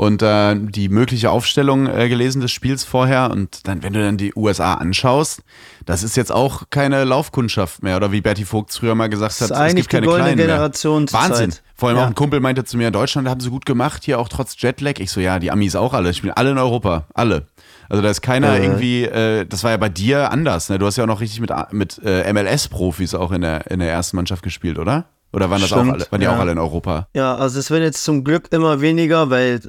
und 0.00 0.22
äh, 0.22 0.54
die 0.56 0.88
mögliche 0.88 1.28
Aufstellung 1.32 1.88
äh, 1.88 2.08
gelesen 2.08 2.40
des 2.40 2.52
Spiels 2.52 2.84
vorher. 2.84 3.32
Und 3.32 3.66
dann, 3.66 3.82
wenn 3.82 3.92
du 3.92 4.00
dann 4.00 4.16
die 4.16 4.32
USA 4.36 4.74
anschaust, 4.74 5.42
das 5.86 6.04
ist 6.04 6.16
jetzt 6.16 6.30
auch 6.30 6.62
keine 6.70 7.02
Laufkundschaft 7.02 7.82
mehr. 7.82 7.96
Oder 7.96 8.12
wie 8.12 8.20
Berti 8.20 8.44
Vogt 8.44 8.72
früher 8.72 8.94
mal 8.94 9.08
gesagt 9.08 9.40
hat, 9.40 9.50
es 9.50 9.74
gibt 9.74 9.88
keine 9.88 10.06
kleinen 10.06 10.36
Generation 10.36 11.02
mehr. 11.04 11.12
Wahnsinn. 11.12 11.50
Zeit. 11.50 11.62
Vor 11.74 11.88
allem 11.88 11.98
Ja. 11.98 12.04
auch 12.04 12.08
ein 12.08 12.14
Kumpel 12.14 12.38
meinte 12.38 12.62
zu 12.64 12.76
mir, 12.76 12.92
Deutschland 12.92 13.28
haben 13.28 13.40
sie 13.40 13.50
gut 13.50 13.66
gemacht, 13.66 14.04
hier 14.04 14.20
auch 14.20 14.28
trotz 14.28 14.54
Jetlag. 14.62 15.00
Ich 15.00 15.10
so, 15.10 15.18
ja, 15.20 15.40
die 15.40 15.50
Amis 15.50 15.74
auch 15.74 15.94
alle. 15.94 16.14
Spielen 16.14 16.32
alle 16.34 16.52
in 16.52 16.58
Europa. 16.58 17.08
Alle. 17.14 17.48
Also 17.88 18.00
da 18.00 18.08
ist 18.08 18.22
keiner 18.22 18.54
Äh. 18.54 18.62
irgendwie, 18.62 19.02
äh, 19.02 19.46
das 19.46 19.64
war 19.64 19.72
ja 19.72 19.78
bei 19.78 19.88
dir 19.88 20.30
anders. 20.30 20.68
Ne? 20.68 20.78
Du 20.78 20.86
hast 20.86 20.96
ja 20.96 21.02
auch 21.04 21.08
noch 21.08 21.20
richtig 21.20 21.40
mit, 21.40 21.50
mit 21.72 22.00
äh, 22.04 22.32
MLS-Profis 22.32 23.14
auch 23.16 23.32
in 23.32 23.40
der, 23.40 23.68
in 23.68 23.80
der 23.80 23.90
ersten 23.90 24.16
Mannschaft 24.16 24.44
gespielt, 24.44 24.78
oder? 24.78 25.06
Oder 25.32 25.50
waren 25.50 25.60
das 25.60 25.72
auch 25.72 25.78
Stimmt, 25.78 25.92
alle? 25.94 26.06
Waren 26.10 26.20
die 26.20 26.24
ja. 26.24 26.34
auch 26.34 26.40
alle 26.40 26.52
in 26.52 26.58
Europa? 26.58 27.08
Ja, 27.14 27.36
also 27.36 27.58
es 27.58 27.70
werden 27.70 27.84
jetzt 27.84 28.02
zum 28.04 28.24
Glück 28.24 28.48
immer 28.50 28.80
weniger, 28.80 29.28
weil 29.30 29.60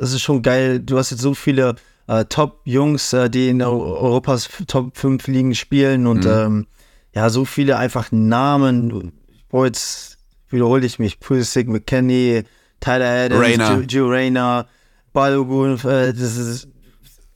es 0.00 0.12
ist 0.12 0.22
schon 0.22 0.42
geil. 0.42 0.80
Du 0.80 0.98
hast 0.98 1.10
jetzt 1.10 1.20
so 1.22 1.34
viele 1.34 1.74
äh, 2.06 2.24
Top-Jungs, 2.24 3.12
äh, 3.12 3.28
die 3.30 3.48
in 3.50 3.60
Eu- 3.62 3.82
Europas 3.82 4.48
Top 4.66 4.96
5 4.96 5.26
Ligen 5.28 5.54
spielen 5.54 6.06
und 6.06 6.24
Mhm. 6.24 6.30
ähm, 6.30 6.66
ja, 7.14 7.28
so 7.30 7.44
viele 7.44 7.76
einfach 7.76 8.12
Namen. 8.12 9.12
Ich 9.32 9.46
brauche 9.48 9.66
jetzt, 9.66 10.18
wiederhole 10.48 10.86
ich 10.86 10.98
mich, 10.98 11.18
Pulisic, 11.20 11.68
McKenny, 11.68 12.42
Tyler 12.80 13.26
Adams. 13.26 13.84
Joe, 13.92 14.10
Rayner, 14.10 14.66
Balogun, 15.12 15.74
äh, 15.84 16.12
das 16.12 16.36
ist 16.36 16.68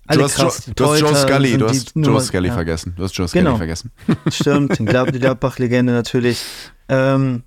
alle 0.07 0.19
Du 0.19 0.25
hast, 0.25 0.35
krass. 0.37 0.63
Joe, 0.67 0.75
du 0.77 0.85
hast 0.93 1.01
Joe 1.01 1.15
Scully, 1.17 1.57
du 1.59 1.69
hast 1.69 1.93
Joe 1.97 2.21
Scully 2.21 2.49
ja. 2.49 2.55
vergessen. 2.55 2.95
Du 2.97 3.03
hast 3.05 3.17
Joe 3.17 3.27
Scully 3.27 3.45
Genau. 3.45 3.57
vergessen. 3.57 3.91
Stimmt, 4.31 4.79
die 4.79 4.85
Gladbach-Legende 4.85 5.93
natürlich. 5.93 6.45
Ähm, 6.89 7.43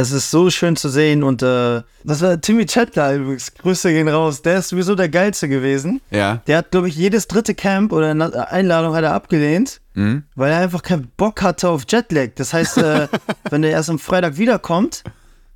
es 0.00 0.10
ist 0.12 0.30
so 0.30 0.50
schön 0.50 0.76
zu 0.76 0.88
sehen 0.88 1.22
und 1.22 1.42
äh, 1.42 1.82
was 2.04 2.20
war 2.22 2.40
Timmy 2.40 2.66
Chetler 2.66 3.14
übrigens? 3.14 3.52
Grüße 3.54 3.90
gehen 3.92 4.08
raus. 4.08 4.42
Der 4.42 4.58
ist 4.58 4.68
sowieso 4.70 4.94
der 4.94 5.08
geilste 5.08 5.48
gewesen. 5.48 6.00
Ja. 6.10 6.40
Der 6.46 6.58
hat, 6.58 6.70
glaube 6.70 6.88
ich, 6.88 6.96
jedes 6.96 7.28
dritte 7.28 7.54
Camp 7.54 7.92
oder 7.92 8.10
Einladung 8.52 8.94
hat 8.94 9.04
er 9.04 9.14
abgelehnt, 9.14 9.80
Mhm. 9.94 10.22
weil 10.36 10.52
er 10.52 10.58
einfach 10.60 10.82
keinen 10.82 11.10
Bock 11.16 11.42
hatte 11.42 11.68
auf 11.68 11.82
Jetlag. 11.88 12.30
Das 12.36 12.52
heißt, 12.52 12.78
äh, 12.78 13.08
wenn 13.50 13.64
er 13.64 13.70
erst 13.70 13.90
am 13.90 13.98
Freitag 13.98 14.38
wiederkommt 14.38 15.02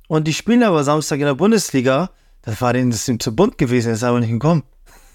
und 0.07 0.27
die 0.27 0.33
spielen 0.33 0.63
aber 0.63 0.83
Samstag 0.83 1.19
in 1.19 1.25
der 1.25 1.35
Bundesliga, 1.35 2.09
das 2.43 2.61
war 2.61 2.73
denen 2.73 2.91
das 2.91 3.07
ihm 3.07 3.19
zu 3.19 3.35
bunt 3.35 3.57
gewesen, 3.57 3.87
er 3.89 3.93
ist 3.95 4.03
aber 4.03 4.19
nicht 4.19 4.29
gekommen. 4.31 4.63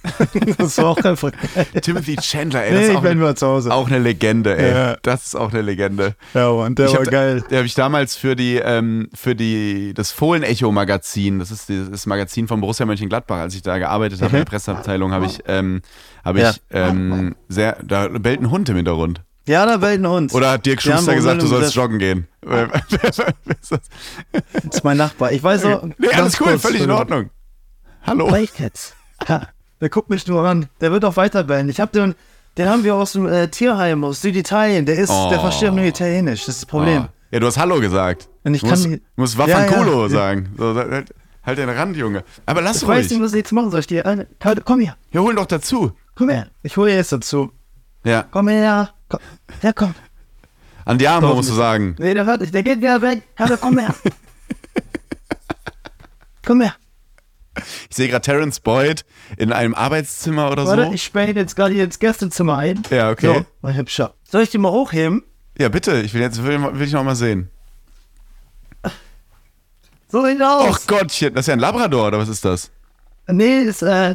das 0.59 0.79
war 0.79 0.87
auch 0.87 0.97
einfach 1.05 1.31
geil. 1.55 1.67
Timothy 1.83 2.17
Chandler, 2.17 2.65
ey, 2.65 2.73
das 2.73 2.81
Nee, 2.81 2.91
ich 2.93 2.97
auch, 2.97 3.03
bin 3.03 3.11
eine, 3.13 3.21
nur 3.21 3.37
zu 3.37 3.47
Hause. 3.47 3.73
auch 3.73 3.87
eine 3.87 3.99
Legende, 3.99 4.57
ey. 4.57 4.71
Ja. 4.75 4.97
Das 5.03 5.27
ist 5.27 5.35
auch 5.35 5.51
eine 5.53 5.63
Legende. 5.63 6.15
Ja, 6.35 6.53
Mann, 6.53 6.75
der 6.75 6.87
ich 6.87 6.93
war 6.93 7.01
hab, 7.05 7.11
geil. 7.11 7.45
Der 7.51 7.59
habe 7.59 7.67
ich 7.67 7.75
damals 7.75 8.17
für 8.17 8.35
die, 8.37 8.57
ähm, 8.57 9.09
für 9.15 9.35
die, 9.35 9.93
das 9.95 10.11
Fohlen-Echo-Magazin, 10.13 11.39
das 11.39 11.51
ist 11.51 11.69
das 11.69 12.07
Magazin 12.07 12.49
von 12.49 12.61
Borussia 12.61 12.87
Mönchengladbach, 12.87 13.39
als 13.39 13.55
ich 13.55 13.63
da 13.63 13.79
gearbeitet 13.79 14.23
habe 14.23 14.31
in 14.39 14.45
der 14.45 14.51
Presseabteilung, 14.51 15.13
habe 15.13 15.27
ich, 15.27 15.41
ähm, 15.47 15.83
habe 16.25 16.39
ich 16.39 16.45
Ja. 16.45 16.55
ähm, 16.89 17.37
sehr, 17.49 17.77
da 17.85 18.09
bellt 18.09 18.41
ein 18.41 18.51
Hund 18.51 18.69
im 18.69 18.77
Hintergrund. 18.77 19.23
Ja, 19.47 19.67
da 19.67 19.79
bellt 19.79 20.01
ein 20.01 20.07
Hund. 20.09 20.33
Oder 20.35 20.53
hat 20.53 20.67
Dirk 20.67 20.81
Schuster 20.81 21.15
gesagt, 21.15 21.43
du 21.43 21.47
sollst 21.47 21.75
joggen 21.75 21.99
gehen? 21.99 22.27
Das 23.71 24.75
ist 24.75 24.85
mein 24.85 24.97
Nachbar. 24.97 25.33
Ich 25.33 25.43
weiß 25.43 25.65
auch. 25.67 25.83
nee, 25.99 26.09
alles 26.13 26.41
cool, 26.41 26.59
völlig 26.59 26.83
in. 26.83 26.91
Ordnung. 26.91 27.31
Hallo. 28.07 28.31
Wait 28.31 28.53
jetzt. 28.59 28.95
Der 29.81 29.89
guckt 29.89 30.11
mich 30.11 30.27
nur 30.27 30.47
an. 30.47 30.69
Der 30.81 30.93
wird 30.93 31.05
auch 31.05 31.17
weiterbellen. 31.17 31.69
Ich 31.69 31.81
hab 31.81 31.93
den, 31.93 32.15
den 32.59 32.69
haben 32.69 32.85
wir 32.85 32.95
aus 32.95 33.13
dem 33.13 33.27
äh, 33.27 33.49
Tierheim 33.49 34.05
aus 34.05 34.21
Süditalien. 34.23 34.87
Der 34.87 34.97
ist, 34.97 35.11
Oh. 35.11 35.29
der 35.31 35.41
versteht 35.41 35.73
nur 35.73 35.85
Italienisch. 35.85 36.41
Das 36.47 36.57
ist 36.57 36.63
das 36.63 36.67
Problem. 36.67 37.05
Oh. 37.07 37.09
Ja, 37.33 37.41
du 37.41 37.47
hast 37.47 37.59
Hallo 37.59 37.81
gesagt. 37.81 38.29
Und 38.45 38.55
ich 38.55 38.61
du 38.63 38.69
kann 38.69 38.79
musst, 38.79 38.89
nicht- 38.89 39.03
musst 39.17 39.39
Ja, 39.39 39.47
ja. 39.47 39.57
Wafankulo 39.71 40.09
sagen. 40.09 40.49
So, 40.59 40.75
halt, 40.75 41.15
halt 41.45 41.59
den 41.59 41.69
Rand, 41.69 41.97
Junge. 41.97 42.25
Aber 42.47 42.61
lass 42.61 42.83
Ich 42.83 42.89
weiß 42.89 43.05
ruhig. 43.05 43.11
nicht, 43.13 43.23
was 43.23 43.33
ich 43.33 43.39
jetzt 43.39 43.53
machen 43.53 43.71
soll. 43.71 43.81
Ich 43.81 43.87
dir, 43.87 44.05
äh, 44.05 44.27
komm 44.65 44.81
her, 44.81 44.97
Wir 45.13 45.23
holen 45.23 45.37
doch 45.37 45.47
dazu. 45.47 45.93
komm 46.15 46.29
her. 46.31 46.49
Ich 46.63 46.77
hole 46.77 46.93
jetzt 46.95 47.13
dazu. 47.13 47.51
Ja. 48.05 48.25
Komm 48.31 48.49
her. 48.49 48.91
Komm. 49.09 49.21
Ja, 49.63 49.73
komm. 49.73 49.95
An 50.85 50.99
die 50.99 51.07
Arme 51.07 51.33
musst 51.35 51.51
du 51.51 51.55
sagen. 51.55 51.95
Nee, 51.99 52.15
der 52.15 52.25
hört 52.27 52.41
nicht. 52.41 52.53
Der 52.53 52.63
geht 52.63 52.79
wieder 52.79 53.01
weg. 53.01 53.23
Ja, 53.39 53.57
komm 53.57 53.79
her. 53.79 53.95
komm 56.45 56.61
her. 56.63 56.75
Ich 57.91 57.97
sehe 57.97 58.09
gerade 58.09 58.23
Terence 58.23 58.61
Boyd 58.61 59.05
in 59.37 59.53
einem 59.53 59.75
Arbeitszimmer 59.75 60.53
oder 60.53 60.65
Warte, 60.65 60.87
so. 60.87 60.93
ich 60.93 61.03
spähe 61.03 61.35
jetzt 61.35 61.57
gerade 61.57 61.75
hier 61.75 61.83
ins 61.85 61.99
Gästezimmer 61.99 62.57
ein. 62.57 62.83
Ja, 62.89 63.11
okay. 63.11 63.27
So, 63.27 63.47
mein 63.63 63.77
Hübscher. 63.77 64.15
Soll 64.23 64.43
ich 64.43 64.51
die 64.51 64.59
mal 64.59 64.71
hochheben? 64.71 65.25
Ja, 65.59 65.69
bitte. 65.69 66.01
Ich 66.01 66.15
will 66.15 66.21
jetzt 66.21 66.43
will, 66.45 66.63
will 66.73 66.87
ich 66.87 66.93
noch 66.93 67.03
mal 67.03 67.17
sehen. 67.17 67.51
So 70.09 70.25
sieht 70.25 70.41
Och 70.41 70.47
aus. 70.47 70.87
Gottchen, 70.87 71.35
das 71.35 71.43
ist 71.43 71.47
ja 71.49 71.55
ein 71.55 71.61
Labrador 71.61 72.09
oder 72.09 72.19
was 72.19 72.29
ist 72.29 72.45
das? 72.45 72.71
Nee, 73.29 73.61
ist, 73.63 73.83
äh, 73.83 74.15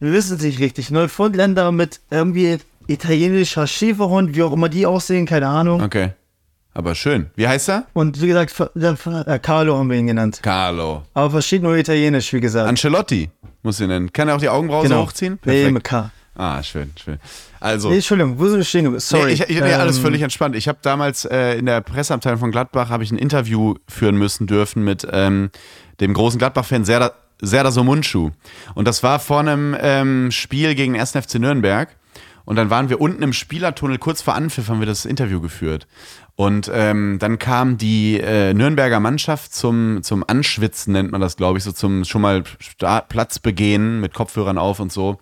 wir 0.00 0.12
wissen 0.12 0.36
es 0.36 0.42
nicht 0.42 0.58
richtig. 0.58 0.90
Neufundländer 0.90 1.70
mit 1.70 2.00
irgendwie 2.10 2.58
italienischer 2.88 3.68
Schäferhund, 3.68 4.34
wie 4.34 4.42
auch 4.42 4.52
immer 4.52 4.68
die 4.68 4.84
aussehen, 4.84 5.26
keine 5.26 5.46
Ahnung. 5.46 5.80
Okay. 5.80 6.10
Aber 6.74 6.94
schön. 6.94 7.30
Wie 7.36 7.46
heißt 7.46 7.68
er? 7.68 7.86
Und 7.92 8.20
wie 8.22 8.28
gesagt, 8.28 8.54
äh, 8.74 9.38
Carlo 9.38 9.76
haben 9.78 9.90
wir 9.90 9.98
ihn 9.98 10.06
genannt. 10.06 10.40
Carlo. 10.42 11.02
Aber 11.14 11.30
versteht 11.30 11.62
nur 11.62 11.76
Italienisch, 11.76 12.32
wie 12.32 12.40
gesagt. 12.40 12.68
Ancelotti 12.68 13.30
muss 13.62 13.78
ihn 13.80 13.88
nennen. 13.88 14.12
Kann 14.12 14.28
er 14.28 14.36
auch 14.36 14.40
die 14.40 14.48
Augenbrauen 14.48 14.88
so 14.88 14.96
hochziehen? 14.96 15.38
Nee, 15.44 15.52
Perfekt. 15.52 15.74
mit 15.74 15.84
K. 15.84 16.10
Ah, 16.34 16.62
schön, 16.62 16.90
schön. 17.02 17.18
Also. 17.60 17.90
Nee, 17.90 17.96
Entschuldigung, 17.96 18.38
wo 18.38 18.46
sind 18.48 18.56
wir 18.56 18.64
stehen? 18.64 18.84
geblieben? 18.84 19.00
Sorry. 19.00 19.26
Nee, 19.26 19.32
ich, 19.34 19.40
ich, 19.42 19.60
nee, 19.60 19.72
alles 19.74 19.98
Ähm, 19.98 20.02
völlig 20.02 20.22
entspannt. 20.22 20.56
Ich 20.56 20.66
habe 20.66 20.78
damals 20.80 21.26
äh, 21.26 21.58
in 21.58 21.66
der 21.66 21.82
Presseabteilung 21.82 22.38
von 22.40 22.50
Gladbach 22.50 22.88
habe 22.88 23.04
ich 23.04 23.10
ein 23.12 23.18
Interview 23.18 23.74
führen 23.86 24.16
müssen 24.16 24.46
dürfen 24.46 24.82
mit 24.82 25.06
ähm, 25.12 25.50
dem 26.00 26.14
großen 26.14 26.38
Gladbach-Fan 26.38 26.86
Serdar, 26.86 27.12
Serdar 27.42 27.70
Somuncu. 27.70 28.30
Und 28.74 28.88
das 28.88 29.02
war 29.02 29.18
vor 29.18 29.40
einem 29.40 29.76
ähm, 29.78 30.30
Spiel 30.30 30.74
gegen 30.74 30.94
den 30.94 31.00
1. 31.02 31.10
FC 31.12 31.34
Nürnberg. 31.34 31.94
Und 32.44 32.56
dann 32.56 32.70
waren 32.70 32.88
wir 32.88 33.00
unten 33.00 33.22
im 33.22 33.32
Spielertunnel, 33.32 33.98
kurz 33.98 34.20
vor 34.22 34.34
Anpfiff 34.34 34.68
haben 34.68 34.80
wir 34.80 34.86
das 34.86 35.04
Interview 35.04 35.40
geführt. 35.40 35.86
Und 36.34 36.70
ähm, 36.72 37.18
dann 37.20 37.38
kam 37.38 37.76
die 37.76 38.18
äh, 38.18 38.54
Nürnberger 38.54 39.00
Mannschaft 39.00 39.54
zum, 39.54 40.02
zum 40.02 40.24
Anschwitzen, 40.26 40.92
nennt 40.92 41.12
man 41.12 41.20
das, 41.20 41.36
glaube 41.36 41.58
ich, 41.58 41.64
so 41.64 41.72
zum 41.72 42.04
schon 42.04 42.22
mal 42.22 42.42
Start, 42.58 43.08
Platz 43.08 43.38
begehen 43.38 44.00
mit 44.00 44.14
Kopfhörern 44.14 44.58
auf 44.58 44.80
und 44.80 44.90
so 44.90 45.18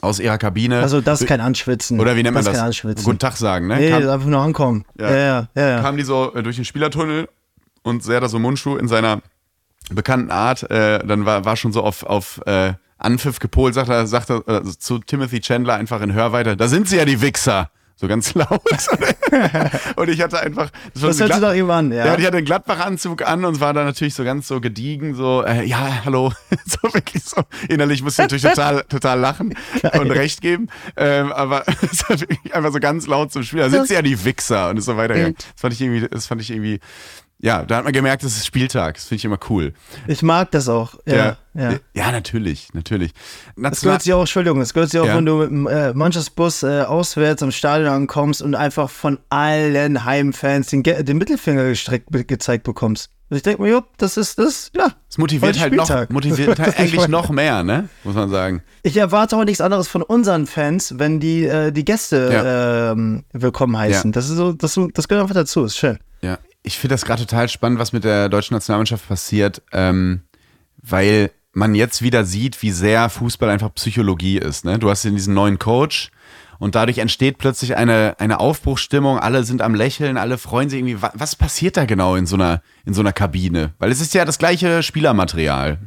aus 0.00 0.20
ihrer 0.20 0.38
Kabine. 0.38 0.80
Also, 0.80 1.00
das 1.00 1.22
ist 1.22 1.26
kein 1.26 1.40
Anschwitzen. 1.40 1.98
Oder 1.98 2.16
wie 2.16 2.22
nennt 2.22 2.34
man 2.34 2.44
das? 2.44 2.46
das? 2.46 2.54
ist 2.54 2.58
kein 2.58 2.66
Anschwitzen. 2.66 3.04
Guten 3.04 3.18
Tag 3.18 3.36
sagen, 3.36 3.66
ne? 3.66 3.76
Nee, 3.76 3.90
Kam- 3.90 4.02
das 4.02 4.10
einfach 4.10 4.28
nur 4.28 4.40
ankommen. 4.40 4.84
Ja. 4.98 5.10
Ja, 5.10 5.48
ja, 5.54 5.68
ja. 5.68 5.80
kamen 5.80 5.96
die 5.98 6.04
so 6.04 6.34
äh, 6.34 6.42
durch 6.42 6.56
den 6.56 6.64
Spielertunnel 6.64 7.28
und 7.82 8.04
Serdar 8.04 8.28
Somuncu 8.28 8.76
in 8.76 8.88
seiner 8.88 9.22
bekannten 9.90 10.30
Art, 10.30 10.68
äh, 10.70 11.04
dann 11.06 11.24
war, 11.26 11.44
war 11.44 11.56
schon 11.56 11.72
so 11.72 11.82
auf, 11.82 12.02
auf 12.02 12.40
äh, 12.46 12.74
Anpfiff 12.98 13.38
gepolt, 13.38 13.74
sagt 13.74 13.88
er, 13.88 14.06
sagt 14.06 14.30
er 14.30 14.46
äh, 14.48 14.64
zu 14.64 14.98
Timothy 14.98 15.40
Chandler 15.40 15.74
einfach 15.74 16.00
in 16.00 16.12
Hörweite, 16.12 16.56
da 16.56 16.68
sind 16.68 16.88
sie 16.88 16.96
ja 16.96 17.04
die 17.04 17.20
Wichser. 17.20 17.70
So 17.98 18.08
ganz 18.08 18.34
laut. 18.34 18.60
und 19.96 20.08
ich 20.10 20.20
hatte 20.20 20.40
einfach. 20.40 20.70
Das, 20.92 21.02
Das 21.02 21.20
hört 21.20 21.32
sich 21.32 21.42
doch 21.42 21.54
eben 21.54 21.70
an, 21.70 21.92
ja. 21.92 22.04
ja, 22.04 22.18
ich 22.18 22.26
hatte 22.26 22.36
einen 22.36 22.44
Gladbach-Anzug 22.44 23.26
an 23.26 23.46
und 23.46 23.58
war 23.60 23.72
da 23.72 23.84
natürlich 23.84 24.14
so 24.14 24.22
ganz 24.22 24.48
so 24.48 24.60
gediegen, 24.60 25.14
so, 25.14 25.42
äh, 25.42 25.64
ja, 25.64 26.04
hallo, 26.04 26.30
so 26.66 26.92
wirklich 26.92 27.24
so. 27.24 27.42
Innerlich 27.70 28.02
musste 28.02 28.22
ich 28.22 28.24
natürlich 28.24 28.42
total, 28.42 28.84
total 28.84 29.18
lachen 29.18 29.54
und 29.98 30.10
recht 30.10 30.42
geben, 30.42 30.68
ähm, 30.98 31.32
aber 31.32 31.64
es 31.90 32.06
war 32.08 32.20
wirklich 32.20 32.54
einfach 32.54 32.72
so 32.72 32.80
ganz 32.80 33.06
laut 33.06 33.32
zum 33.32 33.42
Spiel. 33.44 33.68
Da 33.68 33.84
sie 33.84 33.94
ja 33.94 34.02
die 34.02 34.22
Wichser 34.24 34.68
und 34.68 34.76
ist 34.76 34.84
so 34.84 34.98
weitergegangen. 34.98 35.36
Das 35.36 35.60
fand 35.60 35.72
ich 35.72 35.80
irgendwie, 35.80 36.06
das 36.06 36.26
fand 36.26 36.42
ich 36.42 36.50
irgendwie, 36.50 36.80
ja, 37.38 37.64
da 37.64 37.76
hat 37.76 37.84
man 37.84 37.92
gemerkt, 37.92 38.24
das 38.24 38.36
ist 38.36 38.46
Spieltag. 38.46 38.94
Das 38.94 39.04
finde 39.04 39.16
ich 39.18 39.24
immer 39.26 39.38
cool. 39.50 39.74
Ich 40.06 40.22
mag 40.22 40.50
das 40.52 40.68
auch. 40.68 40.94
Ja, 41.06 41.36
ja. 41.54 41.74
ja 41.94 42.10
natürlich, 42.12 42.68
natürlich. 42.72 43.12
Es 43.14 43.56
National 43.56 43.90
gehört 43.90 44.02
sich 44.02 44.12
auch, 44.14 44.20
Entschuldigung, 44.20 44.60
es 44.62 44.72
gehört 44.72 44.90
sich 44.90 45.00
auch, 45.00 45.06
Ja. 45.06 45.16
wenn 45.16 45.26
du 45.26 45.36
mit 45.36 45.50
dem 45.50 45.66
äh, 45.66 45.92
Mannschaftsbus 45.92 46.62
äh, 46.62 46.82
auswärts 46.82 47.42
am 47.42 47.52
Stadion 47.52 47.88
ankommst 47.90 48.40
und 48.40 48.54
einfach 48.54 48.88
von 48.88 49.18
allen 49.28 50.04
Heimfans 50.04 50.68
den, 50.68 50.82
den 50.82 51.18
Mittelfinger 51.18 51.64
gestreckt, 51.68 52.08
gezeigt 52.26 52.64
bekommst. 52.64 53.10
Und 53.28 53.36
ich 53.36 53.42
denke 53.42 53.60
mir, 53.60 53.70
jupp, 53.70 53.86
das 53.98 54.16
ist 54.16 54.38
das, 54.38 54.70
ja. 54.76 54.86
es 55.10 55.18
motiviert 55.18 55.58
halt 55.58 55.74
noch, 55.74 55.84
Spieltag. 55.86 56.10
motiviert 56.10 56.58
halt 56.60 56.68
Das 56.68 56.76
eigentlich 56.78 57.08
noch 57.08 57.28
mehr, 57.28 57.64
ne? 57.64 57.88
Muss 58.04 58.14
man 58.14 58.30
sagen. 58.30 58.62
Ich 58.84 58.96
erwarte 58.96 59.36
auch 59.36 59.44
nichts 59.44 59.60
anderes 59.60 59.88
von 59.88 60.02
unseren 60.02 60.46
Fans, 60.46 60.94
wenn 60.98 61.18
die 61.18 61.44
äh, 61.44 61.72
die 61.72 61.84
Gäste 61.84 62.30
Ja. 62.32 62.92
ähm, 62.92 63.24
willkommen 63.32 63.76
heißen. 63.76 64.10
Ja. 64.10 64.14
Das 64.14 64.30
ist 64.30 64.36
so, 64.36 64.52
das, 64.52 64.78
das 64.94 65.08
gehört 65.08 65.22
einfach 65.24 65.34
dazu, 65.34 65.64
ist 65.64 65.76
schön. 65.76 65.98
Ja, 66.22 66.38
ich 66.66 66.78
finde 66.78 66.94
das 66.94 67.04
gerade 67.04 67.24
total 67.24 67.48
spannend, 67.48 67.78
was 67.78 67.92
mit 67.92 68.02
der 68.02 68.28
deutschen 68.28 68.54
Nationalmannschaft 68.54 69.08
passiert, 69.08 69.62
ähm, 69.72 70.22
weil 70.82 71.30
man 71.52 71.76
jetzt 71.76 72.02
wieder 72.02 72.24
sieht, 72.24 72.60
wie 72.60 72.72
sehr 72.72 73.08
Fußball 73.08 73.48
einfach 73.48 73.72
Psychologie 73.74 74.36
ist. 74.36 74.64
Ne? 74.64 74.78
Du 74.78 74.90
hast 74.90 75.04
diesen 75.04 75.32
neuen 75.32 75.60
Coach 75.60 76.10
und 76.58 76.74
dadurch 76.74 76.98
entsteht 76.98 77.38
plötzlich 77.38 77.76
eine, 77.76 78.16
eine 78.18 78.40
Aufbruchsstimmung. 78.40 79.18
Alle 79.20 79.44
sind 79.44 79.62
am 79.62 79.76
Lächeln, 79.76 80.16
alle 80.16 80.38
freuen 80.38 80.68
sich 80.68 80.80
irgendwie. 80.80 81.00
Was, 81.00 81.12
was 81.14 81.36
passiert 81.36 81.76
da 81.76 81.84
genau 81.84 82.16
in 82.16 82.26
so, 82.26 82.34
einer, 82.34 82.62
in 82.84 82.94
so 82.94 83.00
einer 83.00 83.12
Kabine? 83.12 83.72
Weil 83.78 83.92
es 83.92 84.00
ist 84.00 84.12
ja 84.12 84.24
das 84.24 84.38
gleiche 84.38 84.82
Spielermaterial. 84.82 85.78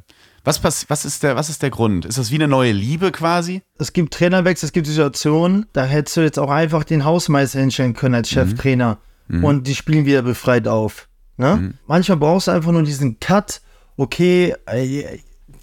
Was, 0.45 0.59
pass 0.59 0.85
was, 0.89 1.03
ist 1.03 1.23
der, 1.23 1.35
was 1.35 1.49
ist 1.49 1.61
der 1.61 1.71
Grund? 1.71 2.05
Ist 2.05 2.17
das 2.17 2.31
wie 2.31 2.35
eine 2.35 2.47
neue 2.47 2.71
Liebe 2.71 3.11
quasi? 3.11 3.63
Es 3.77 3.91
gibt 3.91 4.13
Trainerwechsel, 4.13 4.67
es 4.67 4.73
gibt 4.73 4.87
Situationen, 4.87 5.65
da 5.73 5.83
hättest 5.83 6.15
du 6.15 6.21
jetzt 6.21 6.39
auch 6.39 6.49
einfach 6.49 6.85
den 6.85 7.03
Hausmeister 7.03 7.59
hinstellen 7.59 7.93
können 7.93 8.15
als 8.15 8.29
Cheftrainer 8.29 8.97
und 9.29 9.67
die 9.67 9.75
spielen 9.75 10.05
wieder 10.05 10.21
befreit 10.21 10.67
auf. 10.67 11.07
Ne? 11.37 11.73
Manchmal 11.87 12.17
brauchst 12.17 12.47
du 12.47 12.51
einfach 12.51 12.71
nur 12.71 12.83
diesen 12.83 13.19
Cut. 13.19 13.61
Okay, 13.95 14.55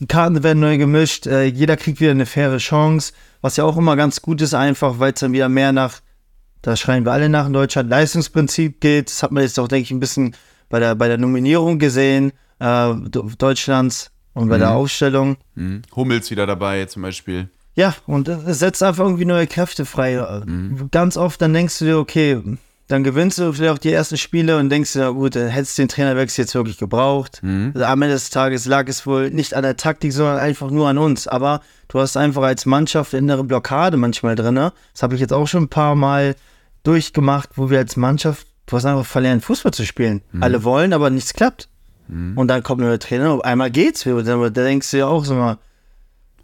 die 0.01 0.07
Karten 0.07 0.43
werden 0.43 0.61
neu 0.61 0.77
gemischt, 0.79 1.27
äh, 1.27 1.45
jeder 1.45 1.77
kriegt 1.77 2.01
wieder 2.01 2.11
eine 2.11 2.27
faire 2.27 2.59
Chance, 2.59 3.13
was 3.41 3.57
ja 3.57 3.65
auch 3.65 3.77
immer 3.77 3.97
ganz 3.97 4.21
gut 4.21 4.43
ist, 4.43 4.55
einfach 4.55 4.99
weil 4.99 5.13
es 5.13 5.21
dann 5.21 5.33
wieder 5.33 5.49
mehr 5.49 5.73
nach, 5.73 6.01
da 6.63 6.77
schreien 6.77 7.05
wir 7.05 7.13
alle 7.13 7.29
nach 7.29 7.47
in 7.47 7.53
Deutschland, 7.53 7.89
Leistungsprinzip 7.89 8.81
geht. 8.81 9.09
Das 9.09 9.23
hat 9.23 9.33
man 9.33 9.43
jetzt 9.43 9.59
auch, 9.59 9.69
denke 9.69 9.85
ich, 9.85 9.91
ein 9.91 10.01
bisschen 10.01 10.35
bei 10.69 10.81
der, 10.81 10.95
bei 10.95 11.09
der 11.09 11.19
Nominierung 11.19 11.79
gesehen, 11.79 12.33
äh, 12.59 12.95
Deutschlands 13.39 14.11
und 14.35 14.49
bei 14.49 14.59
der 14.59 14.73
Aufstellung. 14.73 15.37
Mhm. 15.55 15.83
Hummels 15.95 16.31
wieder 16.31 16.47
dabei 16.47 16.85
zum 16.87 17.03
Beispiel. 17.03 17.49
Ja, 17.75 17.95
und 18.07 18.29
es 18.29 18.59
setzt 18.59 18.83
einfach 18.83 19.05
irgendwie 19.05 19.25
neue 19.25 19.47
Kräfte 19.47 19.85
frei. 19.85 20.43
Ganz 20.91 21.17
oft 21.17 21.41
dann 21.41 21.53
denkst 21.53 21.79
du 21.79 21.85
dir, 21.85 21.99
okay, 21.99 22.41
dann 22.89 23.03
gewinnst 23.03 23.39
du 23.39 23.53
vielleicht 23.53 23.73
auch 23.73 23.79
die 23.79 23.93
ersten 23.93 24.17
Spiele 24.17 24.59
und 24.59 24.71
denkst 24.71 24.93
dir, 24.93 25.13
gut, 25.13 25.35
dann 25.35 25.49
hättest 25.49 25.77
du 25.77 25.83
den 25.83 25.89
Trainerwechsel 25.89 26.43
jetzt 26.45 26.55
wirklich 26.55 26.79
gebraucht. 26.79 27.41
Also 27.75 27.85
am 27.85 28.01
Ende 28.03 28.15
des 28.15 28.31
Tages 28.31 28.67
lag 28.67 28.87
es 28.89 29.07
wohl 29.07 29.31
nicht 29.31 29.55
an 29.55 29.63
der 29.63 29.77
Taktik, 29.77 30.13
sondern 30.13 30.39
einfach 30.39 30.71
nur 30.71 30.89
an 30.89 30.99
uns. 30.99 31.27
Aber 31.27 31.63
du 31.89 31.99
hast 31.99 32.17
einfach 32.17 32.43
als 32.43 32.65
Mannschaft 32.65 33.13
eine 33.13 33.21
innere 33.23 33.43
Blockade 33.45 33.97
manchmal 33.97 34.37
drin. 34.37 34.55
Das 34.55 35.03
habe 35.03 35.15
ich 35.17 35.21
jetzt 35.21 35.33
auch 35.33 35.47
schon 35.49 35.65
ein 35.65 35.69
paar 35.69 35.97
Mal 35.97 36.37
durchgemacht, 36.85 37.51
wo 37.57 37.71
wir 37.71 37.79
als 37.79 37.97
Mannschaft, 37.97 38.47
du 38.67 38.77
hast 38.77 38.85
einfach 38.85 39.07
verlernt, 39.07 39.45
Fußball 39.45 39.73
zu 39.73 39.85
spielen. 39.85 40.23
Alle 40.41 40.63
wollen, 40.63 40.93
aber 40.93 41.11
nichts 41.11 41.35
klappt. 41.35 41.69
Und 42.37 42.47
dann 42.47 42.63
kommt 42.63 42.81
ein 42.83 42.87
neuer 42.87 43.01
Trainer, 43.01 43.45
einmal 43.45 43.73
geht's 43.73 44.05
da 44.05 44.49
denkst 44.51 44.93
du 44.93 44.99
ja 44.99 45.07
auch 45.07 45.25
so 45.25 45.35
mal, 45.35 45.59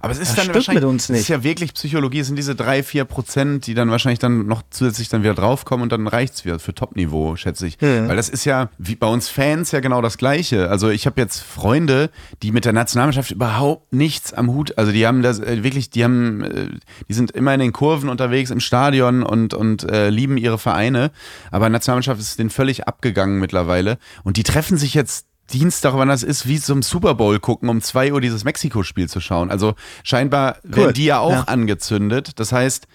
Aber 0.02 0.12
es 0.12 0.18
ist 0.18 0.28
Das 0.30 0.34
dann 0.36 0.42
stimmt 0.44 0.54
wahrscheinlich, 0.56 0.82
mit 0.82 0.90
uns 0.90 1.04
Es 1.04 1.08
nicht. 1.10 1.20
ist 1.22 1.28
ja 1.28 1.42
wirklich 1.44 1.74
Psychologie, 1.74 2.18
es 2.20 2.26
sind 2.26 2.36
diese 2.36 2.54
drei, 2.54 2.82
vier 2.82 3.04
Prozent, 3.04 3.66
die 3.66 3.74
dann 3.74 3.90
wahrscheinlich 3.90 4.18
dann 4.18 4.46
noch 4.46 4.62
zusätzlich 4.70 5.08
dann 5.08 5.22
wieder 5.22 5.34
draufkommen 5.34 5.84
und 5.84 5.92
dann 5.92 6.06
reicht's 6.08 6.44
wieder 6.44 6.58
für 6.58 6.74
Top-Niveau, 6.74 7.36
schätze 7.36 7.66
ich. 7.68 7.78
Ja. 7.80 8.08
Weil 8.08 8.16
das 8.16 8.28
ist 8.28 8.44
ja 8.44 8.68
wie 8.78 8.96
bei 8.96 9.06
uns 9.06 9.28
Fans 9.28 9.70
ja 9.70 9.80
genau 9.80 10.02
das 10.02 10.18
Gleiche. 10.18 10.68
Also 10.68 10.90
ich 10.90 11.06
habe 11.06 11.20
jetzt 11.20 11.40
Freunde, 11.40 12.10
die 12.42 12.50
mit 12.52 12.64
der 12.64 12.72
Nationalmannschaft 12.72 13.30
überhaupt 13.30 13.92
nichts 13.92 14.32
am 14.32 14.48
Hut, 14.48 14.76
also 14.76 14.90
die 14.92 15.06
haben 15.06 15.22
das 15.22 15.38
äh, 15.38 15.62
wirklich, 15.62 15.90
die 15.90 16.02
haben, 16.04 16.42
äh, 16.42 16.66
die 17.08 17.14
sind 17.14 17.30
immer 17.30 17.54
in 17.54 17.60
den 17.60 17.72
Kurven 17.72 18.08
unterwegs 18.08 18.50
im 18.50 18.60
Stadion 18.60 19.22
und, 19.22 19.54
und 19.54 19.88
äh, 19.88 20.10
lieben 20.10 20.36
ihre 20.36 20.58
Vereine. 20.58 21.12
Aber 21.52 21.68
Nationalmannschaft 21.68 22.20
ist 22.20 22.38
denen 22.38 22.50
völlig 22.50 22.88
abgegangen 22.88 23.38
mittlerweile. 23.38 23.98
Und 24.24 24.36
die 24.36 24.42
treffen 24.42 24.76
sich 24.78 24.94
jetzt 24.94 25.26
Dienstag, 25.52 25.94
wann 25.94 26.08
das 26.08 26.22
ist, 26.22 26.46
wie 26.48 26.58
zum 26.60 26.82
Super 26.82 27.14
Bowl 27.14 27.38
gucken, 27.38 27.68
um 27.68 27.80
2 27.82 28.12
Uhr 28.12 28.20
dieses 28.20 28.44
Mexiko-Spiel 28.44 29.08
zu 29.08 29.20
schauen. 29.20 29.50
Also 29.50 29.74
scheinbar 30.02 30.56
werden 30.62 30.94
die 30.94 31.04
ja 31.06 31.18
auch 31.18 31.30
Ja. 31.32 31.40
angezündet. 31.42 32.38
Das 32.40 32.52
heißt, 32.52 32.86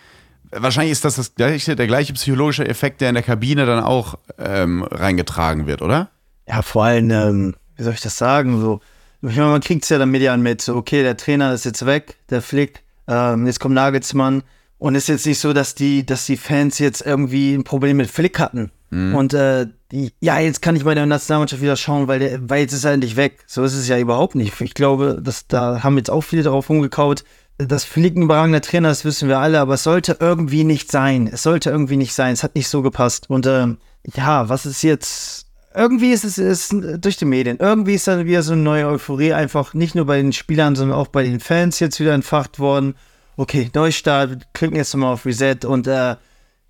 wahrscheinlich 0.51 0.93
ist 0.93 1.05
das, 1.05 1.15
das 1.17 1.35
gleiche, 1.35 1.75
der 1.75 1.87
gleiche 1.87 2.13
psychologische 2.13 2.67
Effekt, 2.67 3.01
der 3.01 3.09
in 3.09 3.15
der 3.15 3.23
Kabine 3.23 3.65
dann 3.65 3.83
auch 3.83 4.15
ähm, 4.39 4.83
reingetragen 4.83 5.67
wird, 5.67 5.81
oder? 5.81 6.09
Ja, 6.47 6.61
vor 6.61 6.85
allem, 6.85 7.11
ähm, 7.11 7.55
wie 7.75 7.83
soll 7.83 7.93
ich 7.93 8.01
das 8.01 8.17
sagen? 8.17 8.59
So, 8.61 8.79
ich 9.21 9.35
meine, 9.35 9.49
man 9.51 9.61
kriegt 9.61 9.83
es 9.83 9.89
ja 9.89 9.97
dann 9.99 10.09
medial 10.09 10.37
mit. 10.37 10.61
So, 10.61 10.75
okay, 10.75 11.03
der 11.03 11.17
Trainer 11.17 11.53
ist 11.53 11.65
jetzt 11.65 11.85
weg, 11.85 12.15
der 12.29 12.41
Flick, 12.41 12.81
ähm, 13.07 13.45
jetzt 13.45 13.59
kommt 13.59 13.75
Nagelsmann. 13.75 14.43
Und 14.79 14.95
es 14.95 15.03
ist 15.03 15.09
jetzt 15.09 15.25
nicht 15.25 15.39
so, 15.39 15.53
dass 15.53 15.73
die, 15.75 16.05
dass 16.05 16.27
die 16.27 16.37
Fans 16.37 16.77
jetzt 16.79 17.01
irgendwie 17.05 17.53
ein 17.55 17.63
Problem 17.63 17.97
mit 17.97 18.09
Flick 18.09 18.39
hatten. 18.39 18.71
Und 18.89 19.33
äh, 19.33 19.67
die, 19.91 20.11
ja, 20.19 20.39
jetzt 20.39 20.61
kann 20.61 20.75
ich 20.75 20.83
bei 20.83 20.95
der 20.95 21.05
Nationalmannschaft 21.05 21.61
wieder 21.61 21.77
schauen, 21.77 22.07
weil, 22.07 22.19
der, 22.19 22.49
weil 22.49 22.61
jetzt 22.61 22.73
ist 22.73 22.83
er 22.83 22.93
endlich 22.93 23.15
weg. 23.15 23.43
So 23.47 23.63
ist 23.63 23.73
es 23.73 23.87
ja 23.87 23.97
überhaupt 23.97 24.35
nicht. 24.35 24.59
Ich 24.59 24.73
glaube, 24.73 25.19
dass 25.21 25.47
da 25.47 25.83
haben 25.83 25.97
jetzt 25.97 26.09
auch 26.09 26.21
viele 26.21 26.43
darauf 26.43 26.69
rumgekaut. 26.69 27.23
Dass 27.57 27.85
Flick 27.85 28.15
ein 28.15 28.23
überragender 28.23 28.61
Trainer 28.61 28.91
ist, 28.91 29.03
wissen 29.03 29.29
wir 29.29 29.39
alle, 29.39 29.59
aber 29.59 29.75
es 29.75 29.83
sollte 29.83 30.17
irgendwie 30.19 30.63
nicht 30.63 30.91
sein. 30.91 31.27
Es 31.31 31.41
sollte 31.41 31.71
irgendwie 31.71 31.97
nicht 31.97 32.13
sein. 32.13 32.33
Es 32.33 32.43
hat 32.43 32.53
nicht 32.53 32.67
so 32.67 32.83
gepasst. 32.83 33.29
Und 33.29 33.47
ähm, 33.47 33.77
ja, 34.15 34.47
was 34.49 34.65
ist 34.65 34.83
jetzt 34.83 35.47
irgendwie 35.75 36.11
ist 36.11 36.23
es 36.23 36.37
ist 36.39 36.73
durch 36.97 37.17
die 37.17 37.25
Medien, 37.25 37.57
irgendwie 37.59 37.93
ist 37.93 38.07
dann 38.07 38.25
wieder 38.25 38.41
so 38.41 38.53
eine 38.53 38.63
neue 38.63 38.87
Euphorie 38.87 39.33
einfach 39.33 39.75
nicht 39.75 39.93
nur 39.93 40.05
bei 40.05 40.17
den 40.17 40.33
Spielern, 40.33 40.75
sondern 40.75 40.97
auch 40.97 41.07
bei 41.07 41.23
den 41.23 41.39
Fans 41.39 41.79
jetzt 41.79 41.99
wieder 41.99 42.13
entfacht 42.13 42.57
worden. 42.57 42.95
Okay, 43.35 43.69
Neustart, 43.75 44.51
klicken 44.53 44.75
jetzt 44.75 44.95
nochmal 44.95 45.13
auf 45.13 45.25
Reset 45.25 45.65
und 45.65 45.85
äh, 45.85 46.15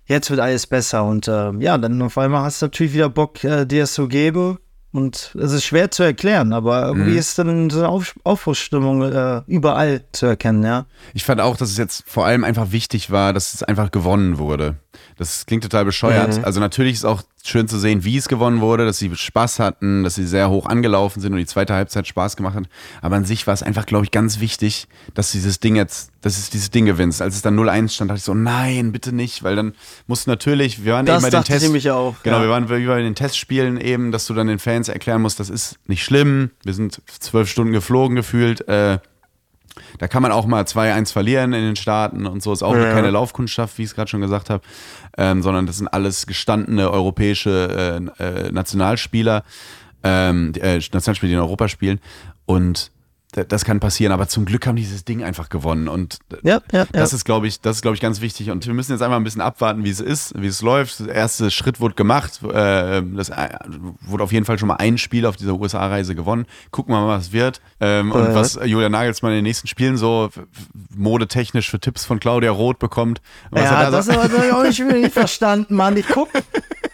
jetzt 0.08 0.28
wird 0.30 0.40
alles 0.40 0.66
besser. 0.66 1.04
Und 1.04 1.28
äh, 1.28 1.52
ja, 1.60 1.78
dann 1.78 2.02
auf 2.02 2.18
einmal 2.18 2.42
hast 2.42 2.60
du 2.60 2.66
natürlich 2.66 2.92
wieder 2.94 3.08
Bock, 3.08 3.42
äh, 3.44 3.64
dir 3.64 3.84
es 3.84 3.94
zu 3.94 4.08
geben. 4.08 4.58
Und 4.90 5.36
es 5.38 5.52
ist 5.52 5.64
schwer 5.64 5.90
zu 5.90 6.02
erklären, 6.02 6.54
aber 6.54 6.86
irgendwie 6.86 7.10
Mhm. 7.12 7.18
ist 7.18 7.38
dann 7.38 7.68
so 7.68 7.80
eine 7.80 7.88
Auf 7.90 8.14
Aufbruchsstimmung 8.24 9.02
äh, 9.02 9.42
überall 9.46 10.02
zu 10.12 10.24
erkennen, 10.24 10.64
ja. 10.64 10.86
Ich 11.12 11.24
fand 11.24 11.42
auch, 11.42 11.58
dass 11.58 11.68
es 11.70 11.76
jetzt 11.76 12.04
vor 12.06 12.24
allem 12.24 12.42
einfach 12.42 12.72
wichtig 12.72 13.10
war, 13.10 13.34
dass 13.34 13.52
es 13.52 13.62
einfach 13.62 13.90
gewonnen 13.90 14.38
wurde. 14.38 14.76
Das 15.16 15.46
klingt 15.46 15.62
total 15.64 15.84
bescheuert. 15.84 16.38
Mhm. 16.38 16.44
Also 16.44 16.60
natürlich 16.60 16.94
ist 16.94 17.04
auch 17.04 17.22
schön 17.44 17.66
zu 17.68 17.78
sehen, 17.78 18.04
wie 18.04 18.16
es 18.16 18.28
gewonnen 18.28 18.60
wurde, 18.60 18.84
dass 18.84 18.98
sie 18.98 19.14
Spaß 19.14 19.58
hatten, 19.58 20.04
dass 20.04 20.14
sie 20.16 20.26
sehr 20.26 20.50
hoch 20.50 20.66
angelaufen 20.66 21.20
sind 21.20 21.32
und 21.32 21.38
die 21.38 21.46
zweite 21.46 21.74
Halbzeit 21.74 22.06
Spaß 22.06 22.36
gemacht 22.36 22.54
hat. 22.54 22.64
Aber 23.00 23.16
an 23.16 23.24
sich 23.24 23.46
war 23.46 23.54
es 23.54 23.62
einfach, 23.62 23.86
glaube 23.86 24.04
ich, 24.04 24.10
ganz 24.10 24.40
wichtig, 24.40 24.86
dass 25.14 25.32
dieses 25.32 25.60
Ding 25.60 25.76
jetzt, 25.76 26.10
dass 26.20 26.36
es 26.38 26.50
dieses 26.50 26.70
Ding 26.70 26.84
gewinnst. 26.84 27.22
Als 27.22 27.34
es 27.36 27.42
dann 27.42 27.58
0-1 27.58 27.90
stand, 27.94 28.10
dachte 28.10 28.18
ich 28.18 28.24
so, 28.24 28.34
nein, 28.34 28.92
bitte 28.92 29.12
nicht, 29.12 29.42
weil 29.42 29.56
dann 29.56 29.72
muss 30.06 30.26
natürlich, 30.26 30.84
wir 30.84 30.94
waren 30.94 31.06
Das 31.06 31.16
eben 31.16 31.22
bei 31.22 31.30
den 31.30 31.32
dachte 31.40 31.52
ich 31.52 31.54
Tests. 31.54 31.64
nämlich 31.68 31.90
auch, 31.90 32.16
Genau, 32.22 32.36
ja. 32.36 32.42
wir 32.42 32.50
waren 32.50 32.66
bei 32.66 33.02
den 33.02 33.14
Testspielen 33.14 33.80
eben, 33.80 34.12
dass 34.12 34.26
du 34.26 34.34
dann 34.34 34.46
den 34.46 34.58
Fans 34.58 34.88
erklären 34.88 35.22
musst, 35.22 35.40
das 35.40 35.50
ist 35.50 35.78
nicht 35.86 36.04
schlimm. 36.04 36.50
Wir 36.64 36.74
sind 36.74 37.00
zwölf 37.20 37.48
Stunden 37.48 37.72
geflogen 37.72 38.14
gefühlt. 38.16 38.66
Äh, 38.68 38.98
da 39.98 40.08
kann 40.08 40.22
man 40.22 40.32
auch 40.32 40.46
mal 40.46 40.62
2-1 40.64 41.12
verlieren 41.12 41.52
in 41.52 41.62
den 41.62 41.76
Staaten 41.76 42.26
und 42.26 42.42
so. 42.42 42.52
Ist 42.52 42.62
auch 42.62 42.74
Ja. 42.76 42.92
keine 42.92 43.10
Laufkundschaft, 43.10 43.78
wie 43.78 43.82
ich 43.82 43.88
es 43.90 43.94
gerade 43.94 44.08
schon 44.10 44.20
gesagt 44.20 44.50
habe, 44.50 44.62
ähm, 45.16 45.42
sondern 45.42 45.66
das 45.66 45.78
sind 45.78 45.88
alles 45.88 46.26
gestandene 46.26 46.90
europäische 46.90 48.00
äh, 48.18 48.22
äh, 48.46 48.52
Nationalspieler, 48.52 49.42
ähm, 50.02 50.52
die, 50.52 50.60
äh, 50.60 50.76
Nationalspieler, 50.76 51.28
die 51.28 51.34
in 51.34 51.40
Europa 51.40 51.68
spielen. 51.68 52.00
Und 52.46 52.90
das 53.32 53.64
kann 53.66 53.78
passieren, 53.78 54.10
aber 54.12 54.26
zum 54.26 54.46
Glück 54.46 54.66
haben 54.66 54.76
die 54.76 54.82
dieses 54.82 55.04
Ding 55.04 55.22
einfach 55.22 55.50
gewonnen 55.50 55.86
und 55.86 56.18
Ja, 56.42 56.62
ja, 56.72 56.80
ja. 56.80 56.86
das 56.92 57.12
ist, 57.12 57.26
glaube 57.26 57.46
ich, 57.46 57.60
das 57.60 57.76
ist, 57.76 57.82
glaube 57.82 57.94
ich, 57.94 58.00
ganz 58.00 58.22
wichtig. 58.22 58.50
Und 58.50 58.66
wir 58.66 58.72
müssen 58.72 58.92
jetzt 58.92 59.02
einfach 59.02 59.16
ein 59.18 59.24
bisschen 59.24 59.42
abwarten, 59.42 59.84
wie 59.84 59.90
es 59.90 60.00
ist, 60.00 60.32
wie 60.40 60.46
es 60.46 60.62
läuft. 60.62 61.00
Der 61.00 61.14
erste 61.14 61.50
Schritt 61.50 61.78
wurde 61.78 61.94
gemacht. 61.94 62.40
Äh, 62.42 63.02
das 63.14 63.28
äh, 63.28 63.50
wurde 64.00 64.24
auf 64.24 64.32
jeden 64.32 64.46
Fall 64.46 64.58
schon 64.58 64.68
mal 64.68 64.76
ein 64.76 64.96
Spiel 64.96 65.26
auf 65.26 65.36
dieser 65.36 65.52
USA-Reise 65.54 66.14
gewonnen. 66.14 66.46
Gucken 66.70 66.94
wir 66.94 67.00
mal, 67.02 67.18
was 67.18 67.32
wird. 67.32 67.60
Ähm, 67.80 68.12
und 68.12 68.24
Äh. 68.28 68.34
was 68.34 68.58
Julia 68.64 68.88
Nagelsmann 68.88 69.32
in 69.32 69.36
den 69.38 69.44
nächsten 69.44 69.68
Spielen 69.68 69.98
so 69.98 70.30
modetechnisch 70.96 71.70
für 71.70 71.78
Tipps 71.80 72.04
von 72.06 72.20
Claudia 72.20 72.50
Roth 72.50 72.78
bekommt. 72.78 73.20
Ja, 73.54 73.84
da 73.84 73.90
das 73.90 74.06
so- 74.06 74.14
habe 74.14 74.32
ich 74.46 74.52
auch 74.52 74.62
nicht, 74.62 74.80
nicht 74.80 75.12
verstanden, 75.12 75.74
Mann. 75.74 75.96
Ich 75.98 76.08
guck. 76.08 76.30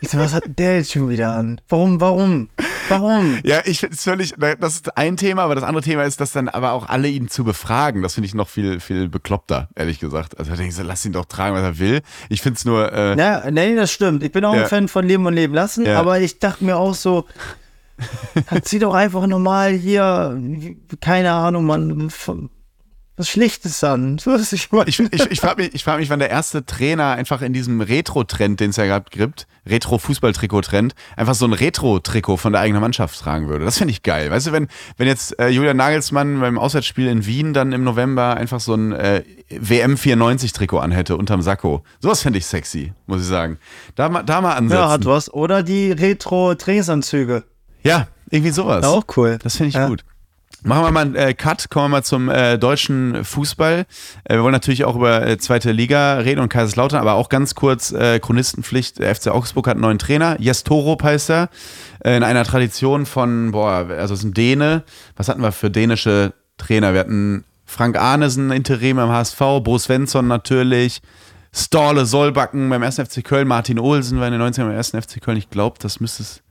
Ich 0.04 0.10
so, 0.10 0.18
was 0.18 0.34
hat 0.34 0.44
der 0.58 0.76
jetzt 0.76 0.92
schon 0.92 1.08
wieder 1.08 1.34
an? 1.34 1.62
Warum, 1.70 1.98
warum? 1.98 2.50
Warum? 2.90 3.38
Ja, 3.42 3.60
ich 3.64 3.80
finde 3.80 3.94
es 3.96 4.02
völlig, 4.04 4.34
das 4.60 4.74
ist 4.74 4.98
ein 4.98 5.16
Thema, 5.16 5.44
aber 5.44 5.54
das 5.54 5.64
andere 5.64 5.82
Thema 5.82 6.02
ist, 6.02 6.20
dass 6.20 6.32
dann 6.32 6.50
aber 6.50 6.72
auch 6.72 6.90
alle 6.90 7.08
ihn 7.08 7.28
zu 7.28 7.42
befragen. 7.42 8.02
Das 8.02 8.12
finde 8.12 8.26
ich 8.26 8.34
noch 8.34 8.48
viel, 8.50 8.80
viel 8.80 9.08
bekloppter, 9.08 9.70
ehrlich 9.74 10.00
gesagt. 10.00 10.38
Also 10.38 10.50
da 10.50 10.58
denke 10.58 10.68
ich 10.68 10.76
so, 10.76 10.82
lass 10.82 11.06
ihn 11.06 11.12
doch 11.14 11.24
tragen, 11.24 11.56
was 11.56 11.62
er 11.62 11.78
will. 11.78 12.02
Ich 12.28 12.42
finde 12.42 12.58
es 12.58 12.66
nur, 12.66 12.92
äh, 12.92 13.16
Ja, 13.16 13.50
nee, 13.50 13.74
das 13.74 13.90
stimmt. 13.92 14.22
Ich 14.22 14.30
bin 14.32 14.44
auch 14.44 14.54
Ja. 14.54 14.64
ein 14.64 14.68
Fan 14.68 14.88
von 14.88 15.06
Leben 15.08 15.24
und 15.24 15.32
Leben 15.32 15.54
lassen, 15.54 15.86
Ja. 15.86 15.98
aber 15.98 16.20
ich 16.20 16.38
dachte 16.38 16.62
mir 16.64 16.76
auch 16.76 16.92
so, 16.94 17.24
sie 18.64 18.80
doch 18.80 18.92
einfach 18.92 19.26
normal 19.26 19.72
hier, 19.72 20.38
keine 21.00 21.32
Ahnung, 21.32 21.64
Mann, 21.64 22.10
was 23.16 23.28
Schlichtes 23.28 23.82
an. 23.84 24.18
So 24.22 24.32
ist 24.34 24.52
ich 24.52 24.72
meine. 24.72 24.88
Ich, 24.88 24.98
ich, 25.00 25.30
ich 25.30 25.40
frage 25.40 25.62
mich, 25.62 25.74
ich 25.74 25.84
frag 25.84 25.98
mich, 25.98 26.10
wann 26.10 26.18
der 26.18 26.30
erste 26.30 26.64
Trainer 26.66 27.12
einfach 27.12 27.42
in 27.42 27.52
diesem 27.52 27.80
Retro-Trend, 27.80 28.58
den 28.60 28.70
es 28.70 28.76
ja 28.76 28.86
gerade 28.86 29.06
gibt, 29.10 29.46
Retro-Fußball-Trikot-Trend, 29.66 30.94
einfach 31.16 31.34
so 31.34 31.46
ein 31.46 31.52
Retro-Trikot 31.52 32.36
von 32.36 32.52
der 32.52 32.60
eigenen 32.60 32.80
Mannschaft 32.82 33.18
tragen 33.18 33.48
würde. 33.48 33.64
Das 33.64 33.78
finde 33.78 33.92
ich 33.92 34.02
geil. 34.02 34.30
Weißt 34.30 34.48
du, 34.48 34.52
wenn, 34.52 34.68
wenn 34.96 35.06
jetzt 35.06 35.38
äh, 35.38 35.48
Julian 35.48 35.76
Nagelsmann 35.76 36.40
beim 36.40 36.58
Auswärtsspiel 36.58 37.06
in 37.08 37.24
Wien 37.26 37.52
dann 37.54 37.72
im 37.72 37.84
November 37.84 38.36
einfach 38.36 38.60
so 38.60 38.74
ein 38.74 38.92
äh, 38.92 39.22
WM94-Trikot 39.50 40.78
anhätte 40.80 41.16
unterm 41.16 41.42
Sakko. 41.42 41.82
Sowas 42.00 42.22
fände 42.22 42.38
ich 42.38 42.46
sexy, 42.46 42.92
muss 43.06 43.20
ich 43.22 43.26
sagen. 43.26 43.58
Da, 43.94 44.08
ma- 44.08 44.22
da 44.22 44.40
mal 44.40 44.54
ansetzen. 44.54 44.80
Ja, 44.82 44.90
hat 44.90 45.04
was. 45.06 45.32
Oder 45.32 45.62
die 45.62 45.92
Retro-Trainingsanzüge. 45.92 47.44
Ja, 47.82 48.08
irgendwie 48.30 48.50
sowas. 48.52 48.84
Auch 48.84 49.04
cool. 49.16 49.38
Das 49.42 49.56
finde 49.56 49.68
ich 49.68 49.74
Ja. 49.74 49.88
gut. 49.88 50.04
Machen 50.66 50.82
wir 50.82 50.90
mal 50.92 51.00
einen 51.02 51.14
äh, 51.14 51.34
Cut, 51.34 51.68
kommen 51.68 51.84
wir 51.84 51.88
mal 51.98 52.02
zum 52.02 52.30
äh, 52.30 52.56
deutschen 52.56 53.22
Fußball. 53.22 53.84
Äh, 54.24 54.34
wir 54.34 54.42
wollen 54.42 54.54
natürlich 54.54 54.86
auch 54.86 54.96
über 54.96 55.26
äh, 55.26 55.36
zweite 55.36 55.72
Liga 55.72 56.14
reden 56.14 56.40
und 56.40 56.48
Kaiserslautern, 56.48 56.98
aber 56.98 57.12
auch 57.14 57.28
ganz 57.28 57.54
kurz 57.54 57.92
äh, 57.92 58.18
Chronistenpflicht. 58.18 58.98
Der 58.98 59.14
FC 59.14 59.28
Augsburg 59.28 59.66
hat 59.66 59.74
einen 59.74 59.82
neuen 59.82 59.98
Trainer. 59.98 60.40
Jes 60.40 60.64
Torup 60.64 61.02
heißt 61.02 61.28
er. 61.28 61.50
Äh, 62.02 62.16
in 62.16 62.22
einer 62.22 62.44
Tradition 62.44 63.04
von, 63.04 63.50
boah, 63.52 63.86
also 63.90 64.14
es 64.14 64.20
ist 64.20 64.24
ein 64.24 64.32
Däne. 64.32 64.84
Was 65.16 65.28
hatten 65.28 65.42
wir 65.42 65.52
für 65.52 65.70
dänische 65.70 66.32
Trainer? 66.56 66.94
Wir 66.94 67.00
hatten 67.00 67.44
Frank 67.66 67.98
Arnesen, 67.98 68.50
Interim 68.50 68.98
am 68.98 69.10
HSV, 69.10 69.38
Bo 69.62 69.76
Svensson 69.76 70.28
natürlich. 70.28 71.02
Storle 71.54 72.06
Solbacken 72.06 72.70
beim 72.70 72.82
1. 72.82 72.96
FC 72.96 73.22
Köln, 73.22 73.48
Martin 73.48 73.78
Olsen 73.78 74.18
war 74.18 74.28
in 74.28 74.32
den 74.32 74.40
90ern 74.40 74.68
beim 74.68 74.78
1. 74.78 74.92
FC 74.92 75.20
Köln. 75.20 75.36
Ich 75.36 75.50
glaube, 75.50 75.76
das 75.78 76.00
müsste 76.00 76.22
es. 76.22 76.43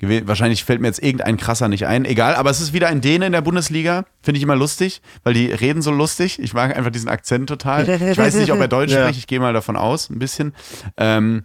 Wahrscheinlich 0.00 0.62
fällt 0.64 0.80
mir 0.80 0.86
jetzt 0.86 1.02
irgendein 1.02 1.36
krasser 1.36 1.68
nicht 1.68 1.86
ein. 1.86 2.04
Egal, 2.04 2.36
aber 2.36 2.50
es 2.50 2.60
ist 2.60 2.72
wieder 2.72 2.86
ein 2.88 3.00
Däne 3.00 3.26
in 3.26 3.32
der 3.32 3.40
Bundesliga. 3.40 4.04
Finde 4.22 4.38
ich 4.38 4.44
immer 4.44 4.54
lustig, 4.54 5.02
weil 5.24 5.34
die 5.34 5.46
reden 5.46 5.82
so 5.82 5.90
lustig. 5.90 6.38
Ich 6.40 6.54
mag 6.54 6.76
einfach 6.76 6.90
diesen 6.92 7.08
Akzent 7.08 7.48
total. 7.48 7.88
Ich 7.88 8.18
weiß 8.18 8.34
nicht, 8.36 8.52
ob 8.52 8.60
er 8.60 8.68
Deutsch 8.68 8.92
Ja. 8.92 9.02
spricht. 9.04 9.18
Ich 9.18 9.26
gehe 9.26 9.40
mal 9.40 9.52
davon 9.52 9.76
aus, 9.76 10.08
ein 10.10 10.18
bisschen. 10.20 10.54
Ähm, 10.96 11.44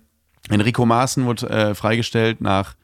Enrico 0.50 0.86
Maaßen 0.86 1.26
wurde 1.26 1.50
äh, 1.50 1.74
freigestellt 1.76 2.42
nach 2.42 2.76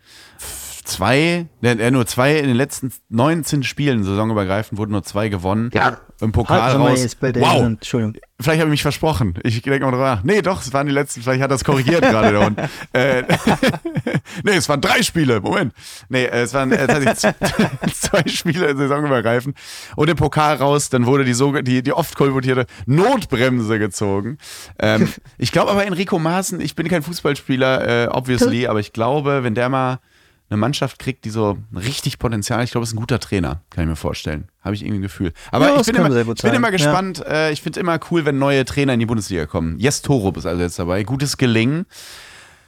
zwei, 0.90 1.48
der 1.62 1.92
nur 1.92 2.06
zwei 2.06 2.38
in 2.38 2.48
den 2.48 2.56
letzten 2.56 2.92
19 3.10 3.64
Spielen 3.64 4.04
saisonübergreifend 4.04 4.78
wurden 4.78 4.92
nur 4.92 5.04
zwei 5.04 5.30
gewonnen. 5.30 5.70
Ja. 5.74 5.98
Im 6.22 6.34
Pokal 6.34 6.62
Halt 6.62 6.78
raus. 6.78 7.02
jetzt 7.02 7.20
bei 7.22 7.32
der 7.32 7.42
Wow, 7.42 7.64
Entschuldigung. 7.64 8.18
Vielleicht 8.42 8.60
habe 8.60 8.70
ich 8.70 8.72
mich 8.72 8.82
versprochen. 8.82 9.36
Ich 9.44 9.62
denke 9.62 9.86
mal 9.86 9.92
drüber 9.92 10.16
nach. 10.16 10.24
Nee, 10.24 10.42
doch, 10.42 10.62
es 10.62 10.74
waren 10.74 10.86
die 10.86 10.92
letzten. 10.92 11.22
Vielleicht 11.22 11.42
hat 11.42 11.50
er 11.50 11.56
es 11.56 11.64
korrigiert 11.64 12.02
gerade 12.02 12.32
der 12.32 12.46
Hund. 12.46 12.60
Äh, 12.92 13.24
nee, 14.44 14.56
es 14.56 14.68
waren 14.68 14.82
drei 14.82 15.04
Spiele. 15.04 15.42
Moment. 15.42 15.74
Nee, 16.10 16.26
äh, 16.26 16.42
es 16.42 16.54
waren 16.54 16.72
äh, 16.72 17.16
zwei 17.94 18.28
Spiele 18.28 18.76
saisonübergreifend. 18.76 19.56
Und 19.96 20.10
im 20.10 20.18
Pokal 20.18 20.56
raus, 20.56 20.90
dann 20.90 21.06
wurde 21.06 21.24
die, 21.24 21.34
so, 21.34 21.54
die, 21.62 21.84
die 21.84 21.94
oft 21.94 22.16
kolportierte 22.16 22.66
Notbremse 22.86 23.78
gezogen. 23.80 24.38
Ähm, 24.80 25.08
ich 25.38 25.52
glaube 25.52 25.72
aber 25.72 25.86
Enrico 25.86 26.20
Maaßen, 26.20 26.60
ich 26.62 26.76
bin 26.76 26.88
kein 26.88 27.04
Fußballspieler, 27.04 28.06
äh, 28.06 28.08
obviously, 28.08 28.68
aber 28.68 28.80
ich 28.80 28.92
glaube, 28.92 29.44
wenn 29.44 29.56
der 29.56 29.70
mal 29.70 30.00
eine 30.50 30.58
Mannschaft 30.58 30.98
kriegt, 31.00 31.26
die 31.26 31.30
so 31.30 31.58
richtig 31.76 32.18
Potenzial, 32.20 32.64
ich 32.64 32.72
glaube, 32.72 32.84
es 32.84 32.90
ist 32.90 32.96
ein 32.96 33.00
guter 33.00 33.20
Trainer, 33.20 33.62
kann 33.70 33.84
ich 33.84 33.90
mir 33.90 33.96
vorstellen. 33.96 34.48
Habe 34.64 34.76
ich 34.76 34.82
irgendwie 34.84 35.00
ein 35.00 35.04
Gefühl. 35.04 35.32
Aber 35.52 35.68
Ja, 35.70 35.80
ich 35.80 35.86
bin, 35.86 35.96
immer, 35.96 36.10
ich 36.16 36.42
bin 36.42 36.54
immer 36.54 36.68
Ja. 36.68 36.72
gespannt. 36.72 37.24
Äh, 37.26 37.52
ich 37.52 37.62
finde 37.62 37.80
es 37.80 37.82
immer 37.82 38.00
cool, 38.10 38.26
wenn 38.26 38.40
neue 38.40 38.66
Trainer 38.66 38.94
in 38.94 39.00
die 39.00 39.06
Bundesliga 39.06 39.46
kommen. 39.46 39.78
Jes 39.80 40.02
Torup 40.02 40.38
ist 40.38 40.46
also 40.46 40.62
jetzt 40.62 40.80
dabei. 40.80 41.04
Gutes 41.04 41.38
Gelingen. 41.38 41.86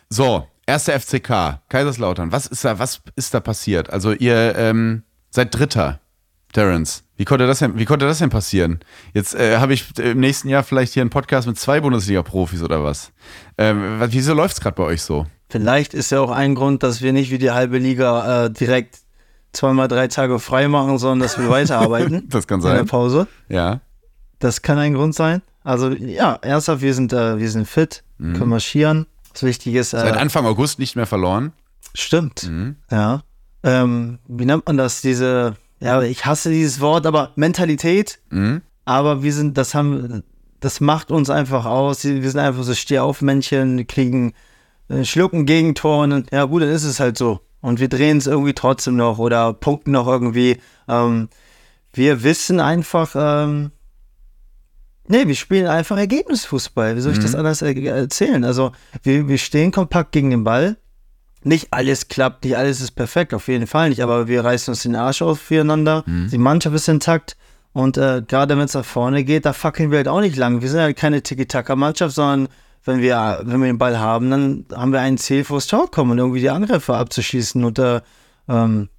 So, 0.10 0.48
erster 0.66 0.94
FCK, 1.00 1.62
Kaiserslautern. 1.70 2.32
Was 2.32 2.46
ist 2.48 2.64
da, 2.66 2.78
was 2.80 3.02
ist 3.16 3.34
da 3.34 3.40
passiert? 3.40 3.90
Also 3.90 4.12
ihr 4.14 4.56
ähm, 4.58 5.04
seid 5.30 5.56
Dritter, 5.58 6.00
Terence. 6.54 7.04
Wie 7.18 7.26
konnte 7.26 7.46
das 7.48 7.60
denn, 7.60 7.78
wie 7.78 7.86
konnte 7.86 8.06
das 8.06 8.18
denn 8.20 8.30
passieren? 8.30 8.80
Jetzt 9.14 9.36
äh, 9.36 9.58
habe 9.58 9.74
ich 9.74 9.98
im 10.00 10.20
nächsten 10.20 10.50
Jahr 10.50 10.64
vielleicht 10.64 10.94
hier 10.94 11.02
einen 11.02 11.10
Podcast 11.12 11.48
mit 11.48 11.58
zwei 11.58 11.80
Bundesliga-Profis 11.80 12.62
oder 12.64 12.84
was? 12.84 13.12
Ähm, 13.58 14.00
was- 14.00 14.12
wieso 14.12 14.34
läuft 14.34 14.56
es 14.56 14.62
gerade 14.62 14.76
bei 14.76 14.84
euch 14.84 15.02
so? 15.02 15.28
Vielleicht 15.52 15.94
ist 15.94 16.12
ja 16.12 16.20
auch 16.22 16.32
ein 16.32 16.56
Grund, 16.56 16.82
dass 16.84 17.02
wir 17.02 17.14
nicht 17.14 17.30
wie 17.32 17.38
die 17.38 17.52
halbe 17.52 17.78
Liga 17.78 18.46
äh, 18.46 18.50
direkt 18.52 19.00
zweimal 19.54 19.88
drei 19.90 20.08
Tage 20.08 20.40
frei 20.40 20.68
machen, 20.70 20.98
sondern 20.98 21.20
dass 21.20 21.38
wir 21.38 21.50
weiterarbeiten. 21.58 22.28
Das 22.30 22.48
kann 22.48 22.60
In 22.62 22.66
der 22.68 22.78
sein. 22.78 22.86
Pause. 22.88 23.28
Ja. 23.50 23.82
Das 24.40 24.62
kann 24.62 24.78
ein 24.78 24.94
Grund 24.94 25.14
sein. 25.14 25.42
Also 25.64 25.92
ja, 25.92 26.40
ernsthaft, 26.42 26.82
wir 26.82 26.94
sind, 26.94 27.14
äh, 27.14 27.38
wir 27.38 27.50
sind 27.52 27.68
fit, 27.68 28.04
können 28.18 28.50
marschieren. 28.50 29.06
Das 29.34 29.44
Wichtige 29.44 29.80
ist, 29.80 29.94
Mhm. 29.94 29.98
Seit 30.00 30.16
äh, 30.16 30.20
Anfang 30.20 30.46
August 30.46 30.80
nicht 30.80 30.96
mehr 30.96 31.06
verloren. 31.06 31.54
stimmt. 31.94 32.44
Mhm. 32.50 32.78
Ja. 32.90 33.24
Ähm, 33.64 34.18
wie 34.28 34.46
nennt 34.46 34.66
man 34.66 34.78
das? 34.78 35.02
Diese, 35.02 35.56
ja, 35.80 36.02
ich 36.02 36.26
hasse 36.26 36.50
dieses 36.50 36.80
Wort, 36.80 37.06
aber 37.06 37.32
Mentalität. 37.36 38.20
Mhm. 38.32 38.62
Aber 38.86 39.22
wir 39.22 39.34
sind, 39.34 39.58
das 39.58 39.76
haben, 39.76 40.24
das 40.60 40.80
macht 40.82 41.12
uns 41.12 41.30
einfach 41.30 41.66
aus. 41.66 42.04
Wir 42.04 42.30
sind 42.32 42.40
einfach 42.40 42.64
so 42.64 42.74
Stehaufmännchen, 42.74 43.86
kriegen, 43.86 44.32
äh, 44.32 44.34
schlucken 45.04 45.46
Gegentor 45.46 46.04
und 46.04 46.32
ja 46.32 46.46
gut, 46.46 46.62
dann 46.62 46.70
ist 46.70 46.84
es 46.84 47.00
halt 47.00 47.18
so. 47.18 47.40
Und 47.62 47.80
wir 47.80 47.90
drehen 47.90 48.18
es 48.18 48.28
irgendwie 48.28 48.54
trotzdem 48.54 48.96
noch 48.96 49.20
oder 49.20 49.54
punkten 49.54 49.92
noch 49.92 50.08
irgendwie. 50.08 50.58
Ähm, 50.88 51.30
wir 51.94 52.24
wissen 52.24 52.60
einfach, 52.60 53.12
ähm, 53.16 53.72
nee, 55.08 55.28
wir 55.28 55.36
spielen 55.36 55.68
einfach 55.68 55.98
Ergebnisfußball. 55.98 56.96
Wie 56.96 57.02
soll 57.02 57.14
ich 57.14 57.20
das 57.20 57.36
anders 57.36 57.62
er 57.62 57.76
erzählen? 57.76 58.44
Also 58.44 58.72
wir, 59.04 59.28
wir 59.28 59.38
stehen 59.38 59.72
kompakt 59.72 60.12
gegen 60.12 60.32
den 60.32 60.44
Ball. 60.44 60.78
Nicht 61.44 61.68
alles 61.72 62.08
klappt, 62.08 62.44
nicht 62.46 62.56
alles 62.56 62.82
ist 62.82 62.92
perfekt, 62.92 63.34
auf 63.34 63.48
jeden 63.48 63.66
Fall 63.66 63.90
nicht, 63.90 64.04
aber 64.04 64.28
wir 64.28 64.44
reißen 64.44 64.72
uns 64.72 64.84
den 64.84 64.96
Arsch 64.96 65.24
auf 65.24 65.40
füreinander. 65.40 66.04
Die 66.32 66.38
Mannschaft 66.38 66.76
ist 66.76 66.88
intakt. 66.88 67.36
Und 67.74 67.98
äh, 67.98 68.22
gerade 68.28 68.58
wenn 68.58 68.66
es 68.66 68.74
nach 68.74 68.86
vorne 68.86 69.24
geht, 69.24 69.46
da 69.46 69.54
fackeln 69.54 69.92
wir 69.92 69.98
halt 69.98 70.08
auch 70.08 70.20
nicht 70.20 70.36
lang. 70.36 70.62
Wir 70.62 70.70
sind 70.70 70.82
halt 70.82 70.98
keine 70.98 71.24
Tiki-Taka-Mannschaft, 71.24 72.14
sondern 72.14 72.50
wenn 72.84 73.00
wir, 73.02 73.42
wenn 73.44 73.60
wir 73.60 73.68
den 73.68 73.78
Ball 73.78 74.00
haben, 74.00 74.32
dann 74.32 74.66
haben 74.74 74.92
wir 74.92 75.00
ein 75.02 75.18
Ziel 75.18 75.44
vors 75.44 75.68
Tor 75.68 75.90
kommen 75.90 76.12
und 76.12 76.18
irgendwie 76.18 76.40
die 76.40 76.50
Angreifer 76.50 76.98
abzuschließen. 76.98 77.64
Und 77.64 77.80
äh, 77.80 78.02
ähm, 78.48 78.90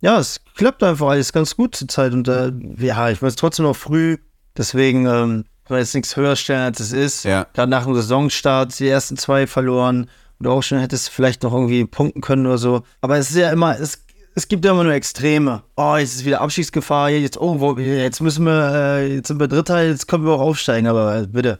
ja, 0.00 0.18
es 0.18 0.40
klappt 0.56 0.82
einfach 0.82 1.08
alles 1.08 1.32
ganz 1.32 1.56
gut 1.56 1.74
zur 1.74 1.88
Zeit. 1.88 2.12
Und 2.12 2.28
äh, 2.28 2.52
ja, 2.78 3.10
ich 3.10 3.22
weiß 3.22 3.36
trotzdem 3.36 3.66
noch 3.66 3.76
früh, 3.76 4.18
deswegen 4.56 5.06
ähm, 5.06 5.44
kann 5.64 5.76
man 5.76 5.78
jetzt 5.80 5.94
nichts 5.94 6.16
höher 6.16 6.36
stellen, 6.36 6.62
als 6.62 6.80
es 6.80 6.92
ist. 6.92 7.24
Ja. 7.24 7.46
Gerade 7.54 7.70
nach 7.70 7.84
dem 7.84 7.94
Saisonstart 7.94 8.78
die 8.78 8.88
ersten 8.88 9.16
zwei 9.16 9.46
verloren. 9.46 10.08
Und 10.38 10.46
auch 10.46 10.62
schon 10.62 10.78
hättest 10.78 11.08
du 11.08 11.12
vielleicht 11.12 11.42
noch 11.42 11.52
irgendwie 11.52 11.84
punkten 11.84 12.20
können 12.20 12.46
oder 12.46 12.58
so. 12.58 12.82
Aber 13.00 13.16
es 13.16 13.30
ist 13.30 13.36
ja 13.36 13.50
immer, 13.50 13.78
es, 13.78 14.04
es 14.34 14.48
gibt 14.48 14.64
ja 14.64 14.70
immer 14.72 14.84
nur 14.84 14.92
Extreme. 14.94 15.62
Oh, 15.76 15.96
jetzt 15.96 16.14
ist 16.16 16.24
wieder 16.24 16.40
Abschiedsgefahr. 16.40 17.10
Jetzt, 17.10 17.38
oh, 17.40 17.60
wo, 17.60 17.76
jetzt 17.78 18.20
müssen 18.20 18.44
wir, 18.44 18.72
äh, 18.74 19.14
jetzt 19.16 19.28
sind 19.28 19.38
wir 19.40 19.48
Dritter, 19.48 19.82
jetzt 19.84 20.08
können 20.08 20.24
wir 20.24 20.32
auch 20.32 20.40
aufsteigen. 20.40 20.86
Aber 20.86 21.16
äh, 21.22 21.26
bitte. 21.26 21.58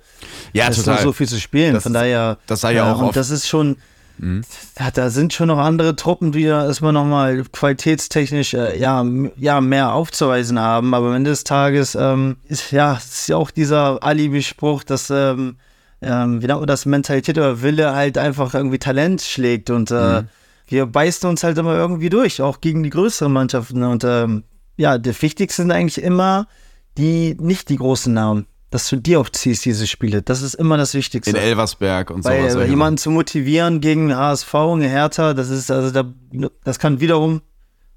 Ja, 0.52 0.68
es 0.68 0.78
ist 0.78 0.86
noch 0.86 0.98
so 1.00 1.12
viel 1.12 1.28
zu 1.28 1.38
spielen. 1.40 1.74
Das- 1.74 1.82
Von 1.82 1.92
daher. 1.92 2.38
das 2.46 2.60
sei 2.62 2.74
ja 2.74 2.92
auch 2.92 2.98
und 2.98 3.04
oft- 3.04 3.10
Mhm. 3.16 3.18
das 3.20 3.30
ist 3.30 3.48
schon. 3.48 3.76
Ja, 4.78 4.90
da 4.92 5.10
sind 5.10 5.32
schon 5.32 5.48
noch 5.48 5.58
andere 5.58 5.96
Truppen, 5.96 6.30
die 6.32 6.44
da 6.44 6.66
erstmal 6.66 6.92
nochmal 6.92 7.42
qualitätstechnisch 7.50 8.54
äh, 8.54 8.78
ja, 8.78 9.04
ja, 9.36 9.60
mehr 9.60 9.94
aufzuweisen 9.94 10.60
haben. 10.60 10.94
Aber 10.94 11.08
am 11.08 11.14
Ende 11.14 11.30
des 11.30 11.42
Tages 11.44 11.96
ähm, 11.96 12.36
ist 12.46 12.70
ja, 12.70 12.94
ist 12.94 13.28
ja 13.28 13.36
auch 13.36 13.50
dieser 13.50 14.00
Alibi-Spruch, 14.02 14.84
dass 14.84 15.10
ähm, 15.10 15.56
ähm, 16.02 16.40
wie 16.42 16.46
nennt 16.46 16.60
man 16.60 16.66
das, 16.68 16.86
Mentalität 16.86 17.36
oder 17.38 17.62
Wille 17.62 17.94
halt 17.94 18.16
einfach 18.18 18.54
irgendwie 18.54 18.78
Talent 18.78 19.22
schlägt. 19.22 19.70
Und 19.70 19.90
äh, 19.90 20.22
wir 20.72 20.86
beißen 20.86 21.28
uns 21.28 21.44
halt 21.44 21.58
immer 21.58 21.74
irgendwie 21.74 22.08
durch, 22.08 22.40
auch 22.40 22.60
gegen 22.60 22.82
die 22.82 22.90
größeren 22.90 23.32
Mannschaften. 23.32 23.82
Und 23.82 24.04
ähm, 24.04 24.44
ja, 24.76 24.98
der 24.98 25.20
wichtigste 25.20 25.62
sind 25.62 25.70
eigentlich 25.70 26.02
immer 26.02 26.48
die, 26.96 27.36
nicht 27.38 27.68
die 27.68 27.76
großen 27.76 28.12
Namen. 28.12 28.46
Dass 28.70 28.88
du 28.88 28.96
die 28.96 29.16
aufziehst, 29.16 29.66
diese 29.66 29.86
Spiele. 29.86 30.22
Das 30.22 30.40
ist 30.40 30.54
immer 30.54 30.78
das 30.78 30.94
Wichtigste. 30.94 31.30
In 31.30 31.36
Elversberg 31.36 32.10
und 32.10 32.24
Weil 32.24 32.40
sowas. 32.40 32.52
solche 32.54 32.70
jemanden 32.70 32.96
zu 32.96 33.10
motivieren 33.10 33.82
gegen 33.82 34.16
HSV, 34.16 34.54
eine 34.54 34.88
Hertha, 34.88 35.34
das 35.34 35.50
ist, 35.50 35.70
also 35.70 35.90
da, 35.90 36.10
das 36.64 36.78
kann 36.78 36.98
wiederum 36.98 37.42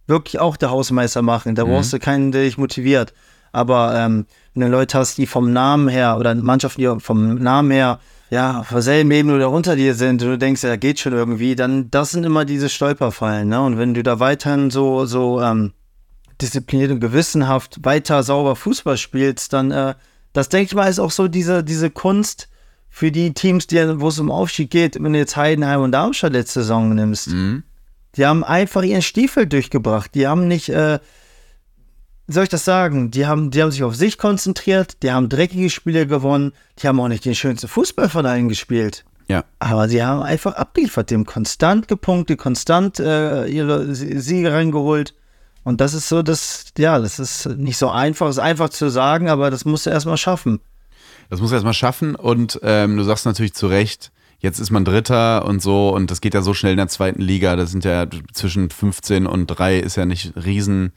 wirklich 0.05 0.39
auch 0.39 0.57
der 0.57 0.71
Hausmeister 0.71 1.21
machen. 1.21 1.51
Mhm. 1.53 1.55
Da 1.55 1.63
brauchst 1.63 1.93
du 1.93 1.99
keinen, 1.99 2.33
der 2.33 2.43
dich 2.43 2.57
motiviert. 2.57 3.13
Aber 3.53 3.95
ähm, 3.95 4.25
wenn 4.53 4.63
du 4.63 4.67
Leute 4.67 4.97
hast, 4.97 5.17
die 5.17 5.27
vom 5.27 5.53
Namen 5.53 5.87
her 5.87 6.17
oder 6.19 6.35
Mannschaften, 6.35 6.81
die 6.81 6.99
vom 6.99 7.35
Namen 7.35 7.71
her 7.71 8.01
ja, 8.29 8.59
auf 8.59 8.69
derselben 8.69 9.11
Ebene 9.11 9.35
oder 9.35 9.49
unter 9.49 9.75
dir 9.75 9.93
sind 9.93 10.21
und 10.23 10.29
du 10.29 10.37
denkst, 10.37 10.63
ja, 10.63 10.75
geht 10.75 10.99
schon 10.99 11.13
irgendwie, 11.13 11.55
dann 11.55 11.91
das 11.91 12.11
sind 12.11 12.23
immer 12.23 12.45
diese 12.45 12.69
Stolperfallen. 12.69 13.47
Ne? 13.47 13.61
Und 13.61 13.77
wenn 13.77 13.93
du 13.93 14.03
da 14.03 14.19
weiterhin 14.19 14.71
so, 14.71 15.05
so 15.05 15.41
ähm, 15.41 15.73
diszipliniert 16.41 16.91
und 16.91 16.99
gewissenhaft 16.99 17.83
weiter 17.83 18.23
sauber 18.23 18.55
Fußball 18.55 18.97
spielst, 18.97 19.53
dann, 19.53 19.71
äh, 19.71 19.93
das 20.33 20.49
denke 20.49 20.65
ich 20.65 20.75
mal, 20.75 20.89
ist 20.89 20.99
auch 20.99 21.11
so 21.11 21.27
diese, 21.27 21.63
diese 21.63 21.89
Kunst 21.89 22.49
für 22.89 23.11
die 23.11 23.33
Teams, 23.33 23.67
die, 23.67 23.99
wo 23.99 24.07
es 24.07 24.19
um 24.19 24.31
Aufstieg 24.31 24.71
geht, 24.71 24.95
wenn 25.01 25.13
du 25.13 25.19
jetzt 25.19 25.35
Heidenheim 25.35 25.81
und 25.81 25.91
Darmstadt 25.91 26.33
letzte 26.33 26.61
Saison 26.61 26.95
nimmst. 26.95 27.27
Mhm. 27.27 27.63
Die 28.15 28.25
haben 28.25 28.43
einfach 28.43 28.83
ihren 28.83 29.01
Stiefel 29.01 29.45
durchgebracht. 29.45 30.15
Die 30.15 30.27
haben 30.27 30.47
nicht, 30.47 30.69
äh, 30.69 30.99
soll 32.27 32.43
ich 32.43 32.49
das 32.49 32.65
sagen? 32.65 33.11
Die 33.11 33.25
haben, 33.27 33.51
die 33.51 33.61
haben 33.61 33.71
sich 33.71 33.83
auf 33.83 33.95
sich 33.95 34.17
konzentriert, 34.17 35.03
die 35.03 35.11
haben 35.11 35.29
dreckige 35.29 35.69
Spiele 35.69 36.07
gewonnen, 36.07 36.53
die 36.81 36.87
haben 36.87 36.99
auch 36.99 37.07
nicht 37.07 37.25
den 37.25 37.35
schönsten 37.35 37.67
Fußball 37.67 38.09
von 38.09 38.25
allen 38.25 38.49
gespielt. 38.49 39.05
Ja. 39.27 39.43
Aber 39.59 39.89
sie 39.89 40.03
haben 40.03 40.21
einfach 40.21 40.53
abgeliefert, 40.55 41.09
die 41.09 41.15
haben 41.15 41.25
konstant 41.25 41.87
gepunktet, 41.87 42.37
konstant 42.37 42.99
äh, 42.99 43.45
ihre 43.47 43.95
Sie- 43.95 44.19
Siege 44.19 44.51
reingeholt. 44.53 45.13
Und 45.63 45.81
das 45.81 45.95
ist 45.95 46.09
so, 46.09 46.21
das, 46.21 46.65
ja, 46.77 46.99
das 46.99 47.17
ist 47.17 47.47
nicht 47.57 47.77
so 47.77 47.89
einfach, 47.89 48.29
ist 48.29 48.37
einfach 48.37 48.69
zu 48.69 48.89
sagen, 48.89 49.29
aber 49.29 49.49
das 49.49 49.65
musst 49.65 49.87
du 49.87 49.89
erstmal 49.89 50.17
schaffen. 50.17 50.59
Das 51.31 51.41
muss 51.41 51.51
er 51.51 51.55
erstmal 51.55 51.73
schaffen 51.73 52.15
und 52.15 52.59
ähm, 52.61 52.97
du 52.97 53.03
sagst 53.03 53.25
natürlich 53.25 53.55
zu 53.55 53.65
Recht, 53.65 54.11
jetzt 54.37 54.59
ist 54.59 54.69
man 54.69 54.85
Dritter 54.85 55.43
und 55.45 55.59
so 55.63 55.89
und 55.89 56.11
das 56.11 56.21
geht 56.21 56.35
ja 56.35 56.43
so 56.43 56.53
schnell 56.53 56.73
in 56.73 56.77
der 56.77 56.87
zweiten 56.87 57.19
Liga. 57.19 57.55
Das 57.55 57.71
sind 57.71 57.83
ja 57.83 58.05
zwischen 58.31 58.69
15 58.69 59.25
und 59.25 59.47
3 59.47 59.79
ist 59.79 59.95
ja 59.95 60.05
nicht 60.05 60.33
riesen, 60.35 60.93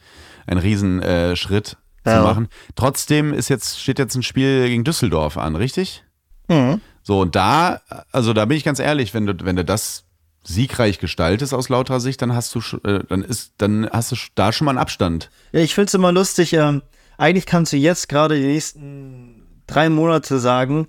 ein 0.49 0.59
riesen 0.59 1.03
äh, 1.03 1.31
Ja. 1.31 1.35
zu 1.37 2.23
machen. 2.23 2.49
Trotzdem 2.75 3.33
ist 3.35 3.49
jetzt, 3.49 3.81
steht 3.81 3.99
jetzt 3.99 4.15
ein 4.15 4.23
Spiel 4.23 4.69
gegen 4.69 4.85
Düsseldorf 4.85 5.37
an, 5.37 5.57
richtig? 5.57 6.05
Mhm. 6.49 6.81
So, 7.03 7.21
und 7.21 7.37
da, 7.37 7.81
also 8.13 8.33
da 8.33 8.45
bin 8.45 8.57
ich 8.57 8.65
ganz 8.65 8.79
ehrlich, 8.81 9.15
wenn 9.15 9.27
du, 9.27 9.35
wenn 9.45 9.57
du 9.57 9.65
das 9.65 10.05
siegreich 10.45 10.99
gestaltest 10.99 11.53
aus 11.53 11.69
lauterer 11.69 12.01
Sicht, 12.01 12.23
dann 12.23 12.35
hast 12.35 12.55
du, 12.55 12.61
äh, 12.85 13.01
dann 13.09 13.23
ist, 13.23 13.53
dann 13.59 13.89
hast 13.91 14.13
du 14.13 14.17
da 14.35 14.53
schon 14.53 14.65
mal 14.65 14.71
einen 14.73 14.79
Abstand. 14.79 15.31
Ja, 15.53 15.61
ich 15.61 15.75
finde 15.75 15.87
es 15.89 15.95
immer 15.95 16.13
lustig. 16.13 16.53
Ähm, 16.55 16.83
eigentlich 17.19 17.47
kannst 17.47 17.73
du 17.73 17.77
jetzt 17.77 18.09
gerade 18.09 18.37
die 18.41 18.47
nächsten 18.47 19.43
drei 19.67 19.91
Monate 19.91 20.39
sagen, 20.39 20.87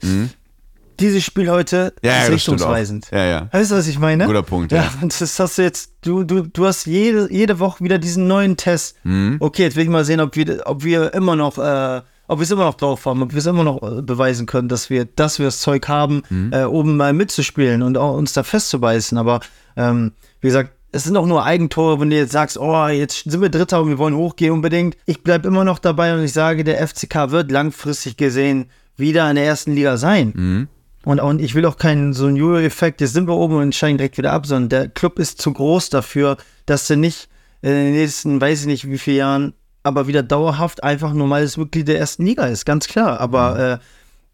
dieses 1.00 1.24
Spiel 1.24 1.50
heute 1.50 1.93
Mhm. 2.02 2.08
Ja, 2.08 2.12
ja, 2.12 2.18
ist 2.22 2.28
auch. 2.28 2.34
richtungsweisend. 2.34 3.08
Ja, 3.12 3.26
ja. 3.26 3.47
Weißt 3.52 3.72
du, 3.72 3.76
was 3.76 3.88
ich 3.88 4.00
meine? 4.00 4.26
Guter 4.26 4.43
Punkt, 4.43 4.72
Ja, 4.72 4.84
ja. 4.84 5.08
das 5.08 5.39
hast 5.39 5.58
du 5.58 5.62
jetzt, 5.62 5.91
du, 6.02 6.24
du, 6.24 6.41
du 6.43 6.66
hast 6.66 6.86
jede, 6.86 7.28
jede 7.32 7.60
Woche 7.60 7.84
wieder 7.84 7.97
diesen 7.97 8.28
neuen 8.28 8.58
Test. 8.58 8.95
Mhm. 9.04 9.38
Okay, 9.39 9.64
jetzt 9.64 9.76
will 9.76 9.84
ich 9.84 9.89
mal 9.89 10.06
sehen, 10.06 10.20
ob 10.20 10.36
wir, 10.36 10.62
ob 10.66 10.84
wir 10.84 11.14
immer 11.14 11.36
noch, 11.36 11.58
äh, 11.58 12.02
ob 12.28 12.39
wir 12.39 12.43
es 12.43 12.52
immer 12.52 12.66
noch 12.66 12.76
drauf 12.76 13.06
haben, 13.06 13.22
ob 13.24 13.32
wir 13.32 13.39
es 13.39 13.45
immer 13.45 13.64
noch 13.64 13.82
äh, 13.82 14.02
beweisen 14.02 14.45
können, 14.45 14.68
dass 14.70 14.89
wir, 14.89 15.06
dass 15.06 15.39
wir 15.39 15.45
das 15.47 15.60
Zeug 15.62 15.88
haben, 15.88 16.22
Mhm. 16.30 16.52
äh, 16.54 16.64
oben 16.66 16.95
mal 16.97 17.14
mitzuspielen 17.14 17.82
und 17.82 17.97
auch 17.97 18.16
uns 18.16 18.34
da 18.34 18.43
festzubeißen. 18.43 19.18
Aber 19.18 19.39
ähm, 19.76 20.12
wie 20.41 20.47
gesagt, 20.47 20.72
es 20.91 21.04
sind 21.04 21.18
auch 21.18 21.26
nur 21.28 21.43
Eigentore, 21.45 22.00
wenn 22.00 22.10
du 22.10 22.16
jetzt 22.16 22.32
sagst, 22.32 22.58
oh, 22.58 22.88
jetzt 22.88 23.30
sind 23.30 23.41
wir 23.41 23.50
Dritter 23.50 23.82
und 23.82 23.89
wir 23.89 23.97
wollen 24.00 24.16
hochgehen 24.16 24.52
unbedingt. 24.54 24.97
Ich 25.06 25.22
bleibe 25.22 25.47
immer 25.47 25.64
noch 25.64 25.78
dabei 25.80 26.14
und 26.16 26.24
ich 26.24 26.34
sage, 26.34 26.64
der 26.64 26.86
FCK 26.88 27.30
wird 27.30 27.52
langfristig 27.52 28.18
gesehen 28.18 28.70
wieder 28.97 29.30
in 29.30 29.36
der 29.36 29.45
ersten 29.45 29.74
Liga 29.74 29.97
sein. 29.97 30.68
Und, 31.06 31.20
und 31.20 31.39
ich 31.41 31.56
will 31.56 31.66
auch 31.66 31.78
keinen 31.78 32.14
so 32.14 32.26
einen 32.26 32.36
Jojo-Effekt, 32.36 33.00
jetzt 33.02 33.14
sind 33.14 33.28
wir 33.28 33.36
oben 33.36 33.56
und 33.56 33.74
steigen 33.74 33.97
direkt 33.97 34.18
wieder 34.18 34.34
ab, 34.34 34.45
sondern 34.45 34.70
der 34.70 34.89
Club 34.89 35.18
ist 35.18 35.41
zu 35.41 35.54
groß 35.54 35.89
dafür, 35.89 36.38
dass 36.66 36.88
du 36.88 36.97
nicht 36.97 37.30
in 37.62 37.72
den 37.72 37.93
nächsten, 37.93 38.39
weiß 38.41 38.62
ich 38.62 38.68
nicht 38.68 38.89
wie 38.89 38.97
vielen 38.97 39.18
Jahren, 39.18 39.54
aber 39.84 40.08
wieder 40.08 40.24
dauerhaft 40.24 40.84
einfach 40.84 41.14
normales 41.14 41.56
Mitglied 41.58 41.88
der 41.88 42.00
ersten 42.00 42.26
Liga 42.26 42.45
ist, 42.47 42.66
ganz 42.66 42.88
klar. 42.88 43.20
Aber 43.22 43.60
äh, 43.60 43.78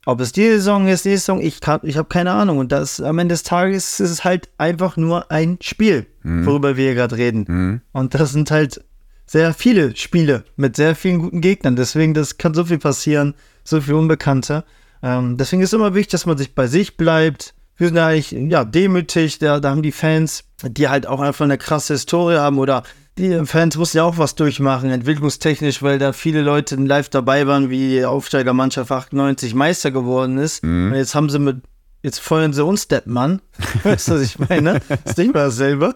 ob 0.07 0.19
es 0.21 0.31
diese 0.31 0.53
Saison 0.55 0.87
ist, 0.87 1.05
nächste 1.05 1.09
Saison, 1.33 1.41
ich, 1.41 1.61
kann- 1.61 1.79
ich 1.83 1.97
habe 1.97 2.07
keine 2.09 2.31
Ahnung. 2.31 2.57
Und 2.57 2.71
das 2.71 2.99
am 2.99 3.19
Ende 3.19 3.33
des 3.33 3.43
Tages 3.43 3.99
ist 3.99 4.09
es 4.11 4.23
halt 4.23 4.49
einfach 4.57 4.97
nur 4.97 5.31
ein 5.31 5.57
Spiel, 5.61 6.07
worüber 6.45 6.77
wir 6.77 6.85
hier 6.85 6.95
gerade 6.95 7.17
reden. 7.17 7.81
Und 7.91 8.15
das 8.15 8.31
sind 8.31 8.49
halt 8.51 8.83
sehr 9.27 9.53
viele 9.53 9.95
Spiele 9.95 10.43
mit 10.55 10.75
sehr 10.75 10.95
vielen 10.95 11.19
guten 11.19 11.41
Gegnern. 11.41 11.75
Deswegen, 11.75 12.13
das 12.15 12.37
kann 12.37 12.53
so 12.55 12.65
viel 12.65 12.77
passieren, 12.79 13.33
so 13.63 13.81
viel 13.81 13.93
Unbekannte. 13.95 14.63
Ähm, 15.05 15.37
deswegen 15.37 15.61
ist 15.61 15.73
immer 15.73 15.93
wichtig, 15.93 16.11
dass 16.11 16.25
man 16.25 16.35
sich 16.35 16.55
bei 16.55 16.65
sich 16.65 16.97
bleibt. 16.97 17.53
Wir 17.77 17.87
sind 17.87 17.97
ja 17.97 18.07
eigentlich 18.07 18.31
ja, 18.31 18.65
demütig, 18.65 19.37
da, 19.37 19.59
da 19.59 19.69
haben 19.69 19.83
die 19.83 19.91
Fans, 19.91 20.45
die 20.63 20.89
halt 20.89 21.05
auch 21.05 21.19
einfach 21.19 21.45
eine 21.45 21.59
krasse 21.59 21.93
Historie 21.93 22.37
haben 22.37 22.57
oder 22.57 22.81
die 23.17 23.45
Fans 23.45 23.77
mussten 23.77 23.97
ja 23.97 24.03
auch 24.03 24.17
was 24.17 24.33
durchmachen, 24.35 24.89
entwicklungstechnisch, 24.89 25.83
weil 25.83 25.99
da 25.99 26.11
viele 26.11 26.41
Leute 26.41 26.75
live 26.75 27.09
dabei 27.09 27.45
waren, 27.45 27.69
wie 27.69 27.89
die 27.89 28.05
Aufsteigermannschaft 28.05 28.91
98 28.91 29.53
Meister 29.53 29.91
geworden 29.91 30.37
ist. 30.37 30.63
Und 30.89 30.95
jetzt 30.95 31.13
haben 31.13 31.29
sie 31.29 31.39
mit, 31.39 31.57
jetzt 32.01 32.19
feuern 32.19 32.51
sie 32.51 32.65
uns 32.65 32.87
Deppmann. 32.87 33.41
weißt 33.83 34.07
du, 34.07 34.13
was 34.15 34.21
ich 34.21 34.39
meine? 34.39 34.81
Ist 35.05 35.17
nicht 35.17 35.33
mehr 35.33 35.45
dasselbe. 35.45 35.93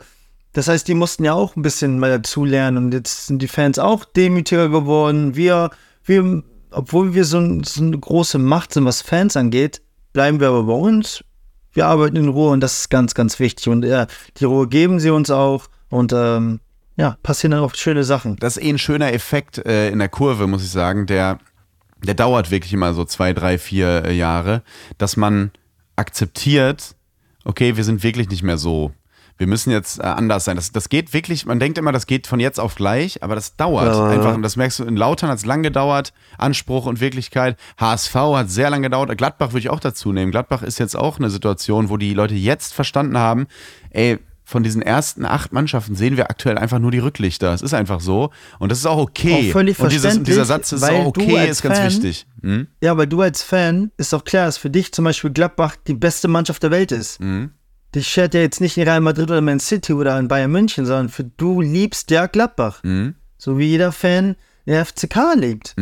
Das 0.53 0.67
heißt, 0.67 0.87
die 0.87 0.93
mussten 0.93 1.25
ja 1.25 1.33
auch 1.33 1.55
ein 1.55 1.61
bisschen 1.61 1.99
mal 1.99 2.09
dazulernen 2.09 2.85
und 2.85 2.93
jetzt 2.93 3.27
sind 3.27 3.41
die 3.41 3.47
Fans 3.47 3.79
auch 3.79 4.05
demütiger 4.05 4.69
geworden. 4.69 5.35
Wir, 5.35 5.71
wir, 6.05 6.43
obwohl 6.71 7.13
wir 7.13 7.25
so, 7.25 7.61
so 7.63 7.81
eine 7.81 7.97
große 7.97 8.37
Macht 8.37 8.73
sind, 8.73 8.85
was 8.85 9.01
Fans 9.01 9.35
angeht, 9.37 9.81
bleiben 10.13 10.39
wir 10.39 10.49
aber 10.49 10.63
bei 10.63 10.73
uns. 10.73 11.23
Wir 11.73 11.87
arbeiten 11.87 12.15
in 12.15 12.29
Ruhe 12.29 12.51
und 12.51 12.61
das 12.61 12.79
ist 12.79 12.89
ganz, 12.89 13.13
ganz 13.13 13.39
wichtig. 13.39 13.67
Und 13.67 13.85
ja, 13.85 14.07
die 14.37 14.45
Ruhe 14.45 14.67
geben 14.67 14.99
sie 14.99 15.11
uns 15.11 15.29
auch 15.29 15.67
und 15.89 16.13
ähm, 16.13 16.59
ja, 16.97 17.17
passieren 17.23 17.51
dann 17.51 17.61
auch 17.61 17.75
schöne 17.75 18.03
Sachen. 18.03 18.35
Das 18.37 18.57
ist 18.57 18.63
eh 18.63 18.69
ein 18.69 18.77
schöner 18.77 19.13
Effekt 19.13 19.59
äh, 19.59 19.89
in 19.89 19.99
der 19.99 20.09
Kurve, 20.09 20.47
muss 20.47 20.63
ich 20.63 20.71
sagen, 20.71 21.05
der, 21.05 21.39
der 22.03 22.13
dauert 22.13 22.51
wirklich 22.51 22.73
immer 22.73 22.93
so 22.93 23.05
zwei, 23.05 23.33
drei, 23.33 23.57
vier 23.57 24.05
äh, 24.05 24.13
Jahre, 24.13 24.63
dass 24.97 25.15
man 25.15 25.51
akzeptiert, 25.95 26.95
okay, 27.45 27.77
wir 27.77 27.83
sind 27.83 28.03
wirklich 28.03 28.29
nicht 28.29 28.43
mehr 28.43 28.57
so. 28.57 28.91
Wir 29.39 29.47
müssen 29.47 29.71
jetzt 29.71 29.99
äh, 29.99 30.03
anders 30.03 30.43
sein. 30.45 30.57
Das, 30.57 30.71
das 30.73 30.89
geht 30.89 31.13
wirklich, 31.13 31.45
man 31.45 31.59
denkt 31.59 31.77
immer, 31.77 31.91
das 31.93 32.05
geht 32.07 32.27
von 32.27 32.39
jetzt 32.41 32.59
auf 32.59 32.75
gleich, 32.75 33.23
aber 33.23 33.35
das 33.35 33.55
dauert 33.55 33.95
Ja. 33.95 34.07
einfach. 34.09 34.35
Und 34.35 34.43
das 34.43 34.57
merkst 34.57 34.79
du, 34.79 34.83
in 34.83 34.97
Lautern 34.97 35.29
hat 35.29 35.37
es 35.39 35.45
lang 35.45 35.63
gedauert, 35.63 36.13
Anspruch 36.37 36.85
und 36.85 36.99
Wirklichkeit. 36.99 37.57
HSV 37.79 38.13
hat 38.15 38.51
sehr 38.51 38.69
lange 38.69 38.83
gedauert. 38.83 39.17
Gladbach 39.17 39.49
würde 39.49 39.59
ich 39.59 39.69
auch 39.69 39.79
dazu 39.79 40.11
nehmen. 40.13 40.31
Gladbach 40.31 40.61
ist 40.61 40.77
jetzt 40.77 40.95
auch 40.97 41.17
eine 41.19 41.29
Situation, 41.29 41.89
wo 41.89 41.95
die 41.97 42.13
Leute 42.13 42.35
jetzt 42.35 42.73
verstanden 42.73 43.17
haben, 43.17 43.47
ey, 43.91 44.19
von 44.43 44.63
diesen 44.63 44.81
ersten 44.81 45.25
acht 45.25 45.53
Mannschaften 45.53 45.93
sehen 45.95 46.17
wir 46.17 46.29
aktuell 46.31 46.57
einfach 46.57 46.79
nur 46.79 46.89
die 46.91 46.97
Rücklichter. 46.99 47.53
Es 47.53 47.61
ist 47.61 47.73
einfach 47.75 47.99
so. 48.01 48.31
Und 48.57 48.71
das 48.71 48.79
ist 48.79 48.87
auch 48.87 48.97
okay. 48.97 49.49
Auch 49.49 49.53
völlig 49.53 49.79
und 49.79 49.89
dieses, 49.91 50.01
verständlich, 50.01 50.33
dieser 50.35 50.45
Satz 50.45 50.71
ist 50.71 50.83
auch 50.83 51.05
okay, 51.05 51.47
ist 51.47 51.61
ganz 51.61 51.77
Fan- 51.77 51.87
wichtig. 51.87 52.25
Hm? 52.41 52.67
Ja, 52.81 52.97
weil 52.97 53.05
du 53.07 53.21
als 53.21 53.43
Fan, 53.43 53.91
ist 53.97 54.11
doch 54.11 54.23
klar, 54.23 54.47
dass 54.47 54.57
für 54.57 54.71
dich 54.71 54.91
zum 54.91 55.05
Beispiel 55.05 55.29
Gladbach 55.29 55.75
die 55.87 55.93
beste 55.93 56.27
Mannschaft 56.27 56.63
der 56.63 56.71
Welt 56.71 56.91
ist. 56.91 57.21
Mhm. 57.21 57.51
Dich 57.95 58.07
schert 58.07 58.33
ja 58.33 58.41
jetzt 58.41 58.61
nicht 58.61 58.77
in 58.77 58.83
Real 58.83 59.01
Madrid 59.01 59.31
oder 59.31 59.41
Man 59.41 59.59
City 59.59 59.93
oder 59.93 60.19
in 60.19 60.27
Bayern 60.27 60.51
München, 60.51 60.85
sondern 60.85 61.09
für 61.09 61.23
du 61.23 61.61
liebst 61.61 62.11
ja 62.11 62.27
Gladbach. 62.27 62.83
Mhm. 62.83 63.15
So 63.37 63.57
wie 63.57 63.65
jeder 63.65 63.91
Fan 63.91 64.35
der 64.65 64.85
FCK 64.85 65.35
liebt. 65.35 65.73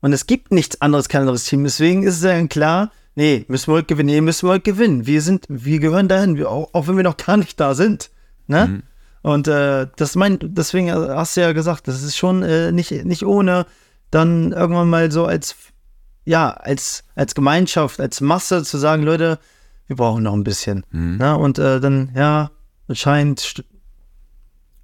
Und 0.00 0.12
es 0.12 0.26
gibt 0.26 0.50
nichts 0.50 0.80
anderes, 0.80 1.08
kein 1.08 1.20
anderes 1.20 1.44
Team. 1.44 1.62
Deswegen 1.62 2.02
ist 2.02 2.16
es 2.16 2.22
ja 2.22 2.46
klar, 2.48 2.90
nee, 3.14 3.44
müssen 3.48 3.68
wir 3.68 3.74
heute 3.74 3.86
gewinnen, 3.86 4.08
nee, 4.08 4.20
müssen 4.20 4.48
wir 4.48 4.54
heute 4.54 4.72
gewinnen. 4.72 5.06
Wir 5.06 5.22
sind, 5.22 5.46
wir 5.48 5.78
gehören 5.78 6.08
dahin, 6.08 6.36
wir, 6.36 6.50
auch, 6.50 6.70
auch 6.72 6.88
wenn 6.88 6.96
wir 6.96 7.04
noch 7.04 7.16
gar 7.16 7.36
nicht 7.36 7.60
da 7.60 7.74
sind. 7.74 8.10
Ne? 8.48 8.66
Mhm. 8.66 8.82
Und 9.22 9.46
äh, 9.46 9.86
das 9.96 10.16
mein, 10.16 10.38
deswegen 10.42 10.90
hast 10.90 11.36
du 11.36 11.42
ja 11.42 11.52
gesagt, 11.52 11.86
das 11.86 12.02
ist 12.02 12.16
schon 12.16 12.42
äh, 12.42 12.72
nicht, 12.72 12.90
nicht 13.04 13.24
ohne 13.24 13.66
dann 14.10 14.52
irgendwann 14.52 14.90
mal 14.90 15.12
so 15.12 15.24
als, 15.24 15.54
ja, 16.24 16.50
als, 16.50 17.04
als 17.14 17.34
Gemeinschaft, 17.34 18.00
als 18.00 18.20
Masse 18.20 18.64
zu 18.64 18.78
sagen, 18.78 19.04
Leute, 19.04 19.38
wir 19.92 19.96
brauchen 19.96 20.22
noch 20.22 20.34
ein 20.34 20.44
bisschen. 20.44 20.84
Mhm. 20.90 21.18
Ne? 21.18 21.36
Und 21.36 21.58
äh, 21.58 21.80
dann, 21.80 22.10
ja, 22.14 22.50
anscheinend 22.88 23.64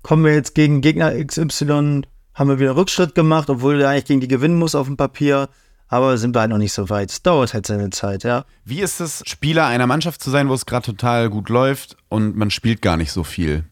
kommen 0.03 0.25
wir 0.25 0.35
jetzt 0.35 0.55
gegen 0.55 0.81
Gegner 0.81 1.13
XY, 1.25 2.03
haben 2.35 2.49
wir 2.49 2.59
wieder 2.59 2.77
Rückschritt 2.77 3.15
gemacht, 3.15 3.51
obwohl 3.51 3.79
der 3.79 3.89
eigentlich 3.89 4.05
gegen 4.05 4.21
die 4.21 4.29
gewinnen 4.29 4.59
muss 4.59 4.75
auf 4.75 4.87
dem 4.87 4.97
Papier. 4.97 5.49
Aber 5.91 6.19
sind 6.19 6.35
wir 6.35 6.41
halt 6.41 6.51
noch 6.51 6.59
nicht 6.59 6.75
so 6.75 6.91
weit. 6.91 7.11
Es 7.11 7.23
dauert 7.23 7.55
halt 7.55 7.67
seine 7.67 7.89
Zeit, 7.91 8.23
ja. 8.23 8.45
Wie 8.65 8.81
ist 8.81 9.01
es, 9.01 9.23
Spieler 9.27 9.67
einer 9.67 9.87
Mannschaft 9.87 10.23
zu 10.23 10.31
sein, 10.31 10.49
wo 10.51 10.55
es 10.55 10.67
gerade 10.67 10.85
total 10.85 11.31
gut 11.31 11.49
läuft 11.49 11.97
und 12.09 12.37
man 12.37 12.51
spielt 12.51 12.83
gar 12.83 12.99
nicht 12.99 13.11
so 13.11 13.25
viel? 13.25 13.65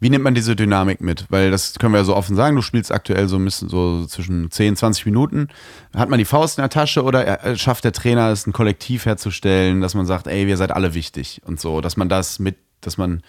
Wie 0.00 0.10
nimmt 0.10 0.24
man 0.24 0.34
diese 0.34 0.56
Dynamik 0.56 1.00
mit? 1.00 1.26
Weil 1.30 1.50
das 1.50 1.78
können 1.78 1.92
wir 1.92 1.98
ja 1.98 2.04
so 2.04 2.16
offen 2.16 2.36
sagen, 2.36 2.56
du 2.56 2.62
spielst 2.62 2.92
aktuell 2.92 3.28
so 3.28 3.36
ein 3.36 3.44
bisschen 3.44 3.68
so 3.68 4.04
zwischen 4.06 4.50
10, 4.50 4.76
20 4.76 5.06
Minuten. 5.06 5.48
Hat 5.94 6.08
man 6.08 6.18
die 6.18 6.24
Faust 6.24 6.58
in 6.58 6.62
der 6.62 6.70
Tasche 6.70 7.02
oder 7.02 7.44
äh, 7.44 7.56
schafft 7.56 7.84
der 7.84 7.92
Trainer 7.92 8.30
es, 8.30 8.46
ein 8.46 8.52
Kollektiv 8.52 9.06
herzustellen, 9.06 9.80
dass 9.80 9.94
man 9.94 10.06
sagt, 10.06 10.26
ey, 10.26 10.46
wir 10.46 10.56
seid 10.56 10.72
alle 10.72 10.94
wichtig 10.94 11.40
und 11.44 11.60
so, 11.60 11.80
dass 11.80 11.96
man 11.96 12.08
das 12.08 12.38
mit, 12.38 12.56
dass 12.80 12.98
man 12.98 13.22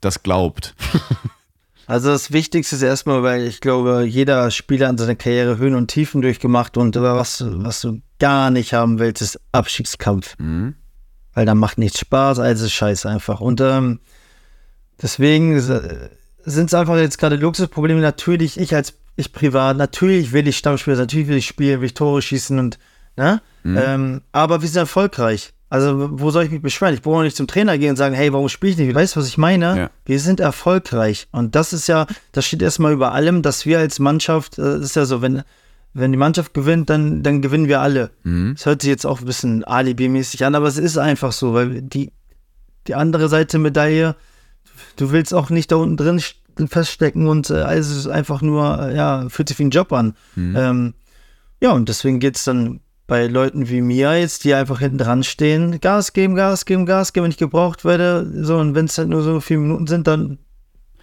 das 0.00 0.22
glaubt. 0.22 0.74
Also 1.86 2.08
das 2.08 2.32
Wichtigste 2.32 2.74
ist 2.74 2.82
erstmal, 2.82 3.22
weil 3.22 3.46
ich 3.46 3.60
glaube, 3.60 4.04
jeder 4.04 4.50
Spieler 4.50 4.88
an 4.88 4.98
seiner 4.98 5.14
Karriere 5.14 5.58
Höhen 5.58 5.76
und 5.76 5.86
Tiefen 5.86 6.20
durchgemacht 6.20 6.76
und 6.76 6.96
was, 6.96 7.44
was 7.46 7.80
du 7.80 8.00
gar 8.18 8.50
nicht 8.50 8.72
haben 8.72 8.98
willst, 8.98 9.22
ist 9.22 9.40
Abstiegskampf. 9.52 10.34
Mhm. 10.38 10.74
Weil 11.32 11.46
dann 11.46 11.58
macht 11.58 11.78
nichts 11.78 12.00
Spaß, 12.00 12.40
also 12.40 12.64
ist 12.64 12.72
scheiße 12.72 13.08
einfach. 13.08 13.40
Und 13.40 13.60
ähm, 13.60 14.00
deswegen 15.00 15.60
sind 15.60 16.66
es 16.66 16.74
einfach 16.74 16.96
jetzt 16.96 17.18
gerade 17.18 17.36
Luxusprobleme. 17.36 18.00
Natürlich, 18.00 18.58
ich 18.58 18.74
als 18.74 18.94
ich 19.16 19.32
privat, 19.32 19.76
natürlich 19.76 20.32
will 20.32 20.46
ich 20.46 20.58
Stammspieler, 20.58 20.96
natürlich 20.96 21.28
will 21.28 21.38
ich 21.38 21.46
spielen, 21.46 21.80
will 21.80 21.86
ich 21.86 21.94
Tore 21.94 22.20
schießen 22.20 22.58
und 22.58 22.78
ne? 23.16 23.40
Ähm, 23.64 24.22
aber 24.32 24.62
wir 24.62 24.68
sind 24.68 24.80
erfolgreich. 24.80 25.52
Also, 25.68 26.20
wo 26.20 26.30
soll 26.30 26.44
ich 26.44 26.50
mich 26.50 26.62
beschweren? 26.62 26.94
Ich 26.94 27.02
brauche 27.02 27.24
nicht 27.24 27.36
zum 27.36 27.48
Trainer 27.48 27.76
gehen 27.76 27.90
und 27.90 27.96
sagen, 27.96 28.14
hey, 28.14 28.32
warum 28.32 28.48
spiele 28.48 28.72
ich 28.72 28.78
nicht? 28.78 28.94
Weißt 28.94 29.16
du, 29.16 29.20
was 29.20 29.26
ich 29.26 29.36
meine? 29.36 29.76
Ja. 29.76 29.90
Wir 30.04 30.20
sind 30.20 30.38
erfolgreich. 30.38 31.26
Und 31.32 31.56
das 31.56 31.72
ist 31.72 31.88
ja, 31.88 32.06
das 32.30 32.46
steht 32.46 32.62
erstmal 32.62 32.92
über 32.92 33.12
allem, 33.12 33.42
dass 33.42 33.66
wir 33.66 33.80
als 33.80 33.98
Mannschaft, 33.98 34.58
äh, 34.58 34.62
das 34.62 34.82
ist 34.82 34.96
ja 34.96 35.06
so, 35.06 35.22
wenn, 35.22 35.42
wenn 35.92 36.12
die 36.12 36.18
Mannschaft 36.18 36.54
gewinnt, 36.54 36.88
dann, 36.88 37.24
dann 37.24 37.42
gewinnen 37.42 37.66
wir 37.66 37.80
alle. 37.80 38.10
Das 38.52 38.66
hört 38.66 38.82
sich 38.82 38.90
jetzt 38.90 39.06
auch 39.06 39.20
ein 39.20 39.26
bisschen 39.26 39.64
alibi-mäßig 39.64 40.44
an, 40.44 40.54
aber 40.54 40.68
es 40.68 40.78
ist 40.78 40.98
einfach 40.98 41.32
so, 41.32 41.54
weil 41.54 41.82
die, 41.82 42.12
die 42.86 42.94
andere 42.94 43.28
Seite 43.28 43.58
Medaille, 43.58 44.14
du 44.96 45.10
willst 45.12 45.32
auch 45.34 45.50
nicht 45.50 45.70
da 45.72 45.76
unten 45.76 45.96
drin 45.96 46.18
st- 46.18 46.34
feststecken 46.68 47.28
und 47.28 47.50
äh, 47.50 47.54
alles 47.54 47.90
ist 47.90 48.06
einfach 48.06 48.40
nur, 48.42 48.78
äh, 48.88 48.96
ja, 48.96 49.26
fühlt 49.28 49.48
sich 49.48 49.58
wie 49.58 49.64
ein 49.64 49.70
Job 49.70 49.92
an. 49.92 50.14
Ähm, 50.36 50.94
ja, 51.60 51.72
und 51.72 51.88
deswegen 51.88 52.18
geht 52.20 52.36
es 52.36 52.44
dann 52.44 52.80
bei 53.06 53.26
Leuten 53.28 53.68
wie 53.68 53.82
mir 53.82 54.18
jetzt, 54.18 54.44
die 54.44 54.52
einfach 54.54 54.80
hinten 54.80 54.98
dran 54.98 55.22
stehen, 55.22 55.80
Gas 55.80 56.12
geben, 56.12 56.34
Gas 56.34 56.64
geben, 56.64 56.86
Gas 56.86 57.12
geben, 57.12 57.24
wenn 57.24 57.30
ich 57.30 57.36
gebraucht 57.36 57.84
werde. 57.84 58.28
So, 58.44 58.56
und 58.58 58.74
wenn 58.74 58.86
es 58.86 58.98
halt 58.98 59.08
nur 59.08 59.22
so 59.22 59.40
vier 59.40 59.58
Minuten 59.58 59.86
sind, 59.86 60.06
dann 60.08 60.38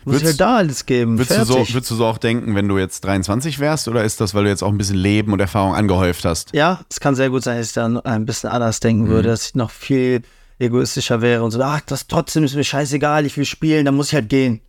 muss 0.05 0.17
ich 0.17 0.25
halt 0.25 0.41
da 0.41 0.57
alles 0.57 0.85
geben. 0.85 1.17
Würdest 1.17 1.39
du, 1.39 1.45
so, 1.45 1.53
würdest 1.73 1.91
du 1.91 1.95
so 1.95 2.05
auch 2.05 2.17
denken, 2.17 2.55
wenn 2.55 2.67
du 2.67 2.77
jetzt 2.77 3.05
23 3.05 3.59
wärst 3.59 3.87
oder 3.87 4.03
ist 4.03 4.19
das, 4.19 4.33
weil 4.33 4.43
du 4.43 4.49
jetzt 4.49 4.61
auch 4.63 4.67
ein 4.69 4.77
bisschen 4.77 4.97
Leben 4.97 5.31
und 5.31 5.39
Erfahrung 5.39 5.75
angehäuft 5.75 6.25
hast? 6.25 6.53
ja, 6.53 6.81
es 6.89 6.99
kann 6.99 7.15
sehr 7.15 7.29
gut 7.29 7.43
sein, 7.43 7.57
dass 7.57 7.67
ich 7.67 7.73
dann 7.73 7.97
ein 8.01 8.25
bisschen 8.25 8.49
anders 8.49 8.81
denken 8.81 9.07
würde, 9.07 9.29
dass 9.29 9.47
ich 9.47 9.55
noch 9.55 9.71
viel 9.71 10.23
egoistischer 10.63 11.21
wäre 11.21 11.43
und 11.43 11.51
so, 11.51 11.61
ach, 11.61 11.81
das 11.81 12.07
trotzdem 12.07 12.43
ist 12.43 12.55
mir 12.55 12.63
scheißegal, 12.63 13.25
ich 13.25 13.37
will 13.37 13.45
spielen, 13.45 13.85
dann 13.85 13.95
muss 13.95 14.07
ich 14.07 14.15
halt 14.15 14.29
gehen. 14.29 14.61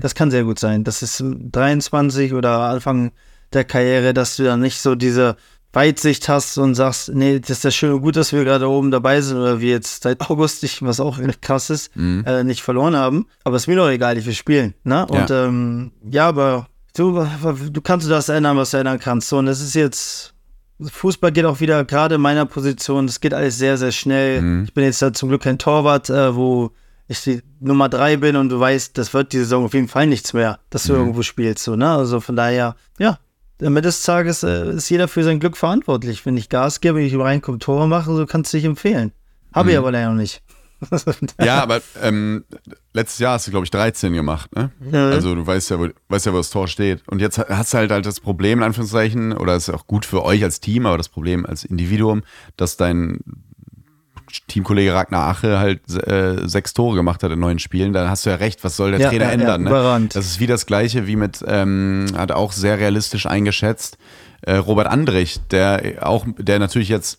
Das 0.00 0.14
kann 0.14 0.30
sehr 0.30 0.44
gut 0.44 0.58
sein. 0.58 0.84
Das 0.84 1.02
ist 1.02 1.22
23 1.22 2.32
oder 2.32 2.60
Anfang 2.60 3.12
der 3.52 3.64
Karriere, 3.64 4.14
dass 4.14 4.36
du 4.36 4.44
dann 4.44 4.60
nicht 4.60 4.80
so 4.80 4.94
diese 4.94 5.36
Weitsicht 5.72 6.28
hast 6.28 6.56
und 6.56 6.74
sagst, 6.74 7.10
nee, 7.14 7.38
das 7.38 7.50
ist 7.50 7.64
ja 7.64 7.70
schön 7.70 7.92
und 7.92 8.00
gut, 8.00 8.16
dass 8.16 8.32
wir 8.32 8.44
gerade 8.44 8.68
oben 8.68 8.90
dabei 8.90 9.20
sind 9.20 9.36
oder 9.36 9.60
wir 9.60 9.70
jetzt 9.70 10.02
seit 10.02 10.20
August, 10.30 10.62
nicht, 10.62 10.82
was 10.82 11.00
auch 11.00 11.20
krass 11.40 11.70
ist, 11.70 11.90
äh, 12.24 12.44
nicht 12.44 12.62
verloren 12.62 12.96
haben. 12.96 13.26
Aber 13.44 13.56
ist 13.56 13.66
mir 13.66 13.76
doch 13.76 13.88
egal, 13.88 14.16
ich 14.16 14.26
will 14.26 14.34
spielen. 14.34 14.74
Ne? 14.84 15.06
Und 15.06 15.30
ja, 15.30 15.44
ähm, 15.44 15.92
ja 16.10 16.28
aber 16.28 16.68
du, 16.96 17.22
du 17.70 17.80
kannst 17.82 18.10
das 18.10 18.30
ändern, 18.30 18.56
was 18.56 18.70
du 18.70 18.78
ändern 18.78 18.98
kannst. 18.98 19.28
So, 19.28 19.38
und 19.38 19.46
das 19.46 19.60
ist 19.60 19.74
jetzt, 19.74 20.34
Fußball 20.80 21.32
geht 21.32 21.44
auch 21.44 21.60
wieder, 21.60 21.84
gerade 21.84 22.16
in 22.16 22.20
meiner 22.20 22.46
Position, 22.46 23.06
das 23.06 23.20
geht 23.20 23.34
alles 23.34 23.58
sehr, 23.58 23.76
sehr 23.76 23.92
schnell. 23.92 24.42
Ich 24.64 24.74
bin 24.74 24.84
jetzt 24.84 25.02
da 25.02 25.12
zum 25.12 25.28
Glück 25.28 25.42
kein 25.42 25.58
Torwart, 25.58 26.08
äh, 26.08 26.34
wo 26.36 26.70
ich 27.08 27.22
die 27.22 27.42
Nummer 27.58 27.88
drei 27.88 28.16
bin 28.16 28.36
und 28.36 28.50
du 28.50 28.60
weißt, 28.60 28.96
das 28.96 29.14
wird 29.14 29.32
die 29.32 29.38
Saison 29.38 29.64
auf 29.64 29.74
jeden 29.74 29.88
Fall 29.88 30.06
nichts 30.06 30.32
mehr, 30.34 30.60
dass 30.70 30.84
du 30.84 30.92
irgendwo 30.92 31.22
spielst. 31.22 31.64
So, 31.64 31.74
ne? 31.74 31.90
Also 31.90 32.20
von 32.20 32.36
daher, 32.36 32.76
ja, 32.98 33.18
am 33.60 33.68
Ende 33.68 33.82
des 33.82 34.02
Tages 34.02 34.42
äh, 34.42 34.70
ist 34.74 34.88
jeder 34.88 35.08
für 35.08 35.24
sein 35.24 35.40
Glück 35.40 35.56
verantwortlich. 35.56 36.24
Wenn 36.24 36.36
ich 36.36 36.48
Gas 36.48 36.80
gebe, 36.80 36.98
wenn 36.98 37.06
ich 37.06 37.18
reinkomme, 37.18 37.58
Tore 37.58 37.88
mache, 37.88 38.14
so 38.14 38.26
kannst 38.26 38.52
du 38.52 38.58
dich 38.58 38.66
empfehlen. 38.66 39.12
Habe 39.52 39.72
ich 39.72 39.78
aber 39.78 39.90
leider 39.90 40.10
noch 40.10 40.16
nicht. 40.16 40.42
Ja, 41.42 41.62
aber 41.62 41.80
ähm, 42.02 42.44
letztes 42.92 43.18
Jahr 43.18 43.34
hast 43.34 43.46
du, 43.46 43.50
glaube 43.50 43.64
ich, 43.64 43.70
13 43.70 44.12
gemacht, 44.12 44.54
ne? 44.54 44.70
Ja. 44.92 45.10
Also 45.10 45.34
du 45.34 45.46
weißt 45.46 45.70
ja, 45.70 45.78
wo, 45.78 45.88
weißt 46.08 46.26
ja, 46.26 46.32
wo 46.32 46.36
das 46.36 46.50
Tor 46.50 46.68
steht. 46.68 47.02
Und 47.08 47.20
jetzt 47.20 47.38
hast 47.38 47.72
du 47.74 47.78
halt 47.78 47.90
halt 47.90 48.06
das 48.06 48.20
Problem, 48.20 48.58
in 48.60 48.64
Anführungszeichen, 48.64 49.32
oder 49.32 49.56
ist 49.56 49.70
auch 49.70 49.86
gut 49.86 50.04
für 50.06 50.24
euch 50.24 50.42
als 50.44 50.60
Team, 50.60 50.86
aber 50.86 50.96
das 50.96 51.08
Problem 51.08 51.46
als 51.46 51.64
Individuum, 51.64 52.22
dass 52.56 52.76
dein 52.76 53.18
Teamkollege 54.46 54.92
Ragnar 54.92 55.28
Ache 55.28 55.58
halt 55.58 55.80
äh, 56.06 56.46
sechs 56.46 56.74
Tore 56.74 56.96
gemacht 56.96 57.22
hat 57.22 57.32
in 57.32 57.40
neun 57.40 57.58
Spielen, 57.58 57.92
dann 57.94 58.10
hast 58.10 58.26
du 58.26 58.30
ja 58.30 58.36
recht, 58.36 58.62
was 58.62 58.76
soll 58.76 58.90
der 58.90 59.00
Ja, 59.00 59.08
Trainer 59.08 59.24
ja, 59.24 59.30
ja, 59.30 59.34
ändern? 59.34 59.62
ne? 59.62 59.70
überragend. 59.70 60.14
Das 60.14 60.26
ist 60.26 60.38
wie 60.38 60.46
das 60.46 60.66
gleiche 60.66 61.06
wie 61.06 61.16
mit, 61.16 61.42
ähm, 61.46 62.06
hat 62.14 62.30
auch 62.32 62.52
sehr 62.52 62.78
realistisch 62.78 63.24
eingeschätzt, 63.26 63.96
äh, 64.42 64.56
Robert 64.56 64.86
Andrich, 64.86 65.40
der 65.50 66.06
auch, 66.06 66.26
der 66.36 66.58
natürlich 66.58 66.88
jetzt 66.90 67.18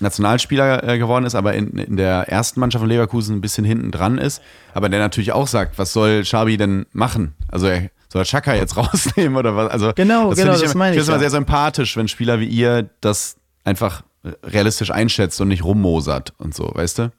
Nationalspieler 0.00 0.82
äh, 0.88 0.98
geworden 0.98 1.24
ist, 1.24 1.34
aber 1.34 1.54
in, 1.54 1.68
in 1.78 1.96
der 1.96 2.28
ersten 2.28 2.60
Mannschaft 2.60 2.80
von 2.82 2.88
Leverkusen 2.88 3.36
ein 3.36 3.40
bisschen 3.40 3.64
hinten 3.64 3.90
dran 3.90 4.18
ist, 4.18 4.42
aber 4.72 4.88
der 4.88 5.00
natürlich 5.00 5.32
auch 5.32 5.46
sagt, 5.46 5.78
was 5.78 5.92
soll 5.92 6.24
Schabi 6.24 6.56
denn 6.56 6.86
machen? 6.92 7.34
Also 7.48 7.66
er 7.66 7.90
soll 8.12 8.24
Chaka 8.24 8.54
jetzt 8.54 8.76
rausnehmen 8.76 9.36
oder 9.36 9.56
was? 9.56 9.70
Also 9.70 9.92
Genau, 9.94 10.30
das 10.30 10.38
genau, 10.38 10.52
finde 10.52 10.56
ich, 10.56 10.62
das 10.62 10.72
immer- 10.72 10.78
meine 10.78 10.96
ich 10.96 11.00
ich 11.00 11.00
finde 11.00 11.00
es 11.02 11.08
immer 11.08 11.16
ja. 11.16 11.20
sehr 11.20 11.30
sympathisch, 11.30 11.96
wenn 11.96 12.08
Spieler 12.08 12.40
wie 12.40 12.46
ihr 12.46 12.88
das 13.00 13.36
einfach 13.64 14.02
realistisch 14.42 14.90
einschätzt 14.90 15.40
und 15.40 15.48
nicht 15.48 15.64
rummosert 15.64 16.32
und 16.38 16.54
so, 16.54 16.70
weißt 16.74 16.98
du? 16.98 17.12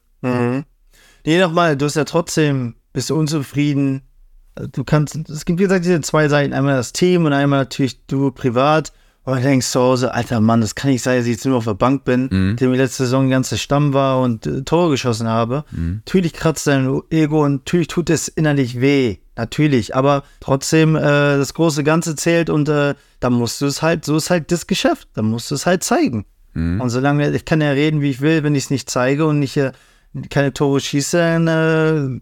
Nee, 1.25 1.39
nochmal, 1.39 1.77
du 1.77 1.85
hast 1.85 1.95
ja 1.95 2.03
trotzdem, 2.05 2.75
bist 2.93 3.09
du 3.09 3.15
unzufrieden. 3.15 4.01
Du 4.71 4.83
kannst, 4.83 5.15
es 5.29 5.45
gibt 5.45 5.59
wie 5.59 5.63
gesagt 5.63 5.85
diese 5.85 6.01
zwei 6.01 6.29
Seiten, 6.29 6.53
einmal 6.53 6.75
das 6.75 6.93
Team 6.93 7.25
und 7.25 7.33
einmal 7.33 7.59
natürlich 7.59 8.05
du 8.07 8.31
privat. 8.31 8.93
Und 9.25 9.37
du 9.37 9.41
denkst 9.41 9.67
zu 9.67 9.79
Hause, 9.79 10.13
alter 10.13 10.39
Mann, 10.39 10.61
das 10.61 10.75
kann 10.75 10.91
nicht 10.91 11.01
sein, 11.01 11.17
dass 11.17 11.25
ich 11.25 11.33
jetzt 11.33 11.45
nur 11.45 11.57
auf 11.57 11.65
der 11.65 11.73
Bank 11.73 12.03
bin, 12.03 12.29
dem 12.57 12.71
ich 12.73 12.77
letzte 12.77 13.03
Saison 13.03 13.25
die 13.25 13.31
ganze 13.31 13.57
Stamm 13.57 13.93
war 13.93 14.21
und 14.21 14.45
äh, 14.45 14.61
Tore 14.61 14.91
geschossen 14.91 15.27
habe. 15.27 15.65
Natürlich 16.05 16.33
kratzt 16.33 16.67
dein 16.67 17.01
Ego 17.09 17.43
und 17.43 17.53
natürlich 17.53 17.87
tut 17.87 18.09
es 18.11 18.27
innerlich 18.27 18.79
weh. 18.81 19.17
Natürlich, 19.35 19.95
aber 19.95 20.23
trotzdem, 20.39 20.95
äh, 20.95 21.01
das 21.01 21.53
große 21.55 21.83
Ganze 21.83 22.15
zählt 22.15 22.49
und 22.49 22.69
äh, 22.69 22.93
da 23.19 23.29
musst 23.29 23.59
du 23.59 23.65
es 23.65 23.81
halt, 23.81 24.05
so 24.05 24.15
ist 24.15 24.29
halt 24.29 24.51
das 24.51 24.65
Geschäft, 24.67 25.09
da 25.13 25.23
musst 25.23 25.51
du 25.51 25.55
es 25.55 25.65
halt 25.65 25.83
zeigen. 25.83 26.25
Und 26.79 26.89
solange, 26.89 27.29
ich 27.31 27.43
kann 27.43 27.59
ja 27.59 27.71
reden, 27.71 27.99
wie 28.01 28.11
ich 28.11 28.21
will, 28.21 28.43
wenn 28.43 28.55
ich 28.55 28.65
es 28.65 28.69
nicht 28.69 28.89
zeige 28.89 29.25
und 29.25 29.39
nicht 29.39 29.57
äh, 29.57 29.73
keine 30.29 30.53
Tore 30.53 30.79
schieße, 30.79 31.17
dann 31.17 31.47
äh, 31.47 32.21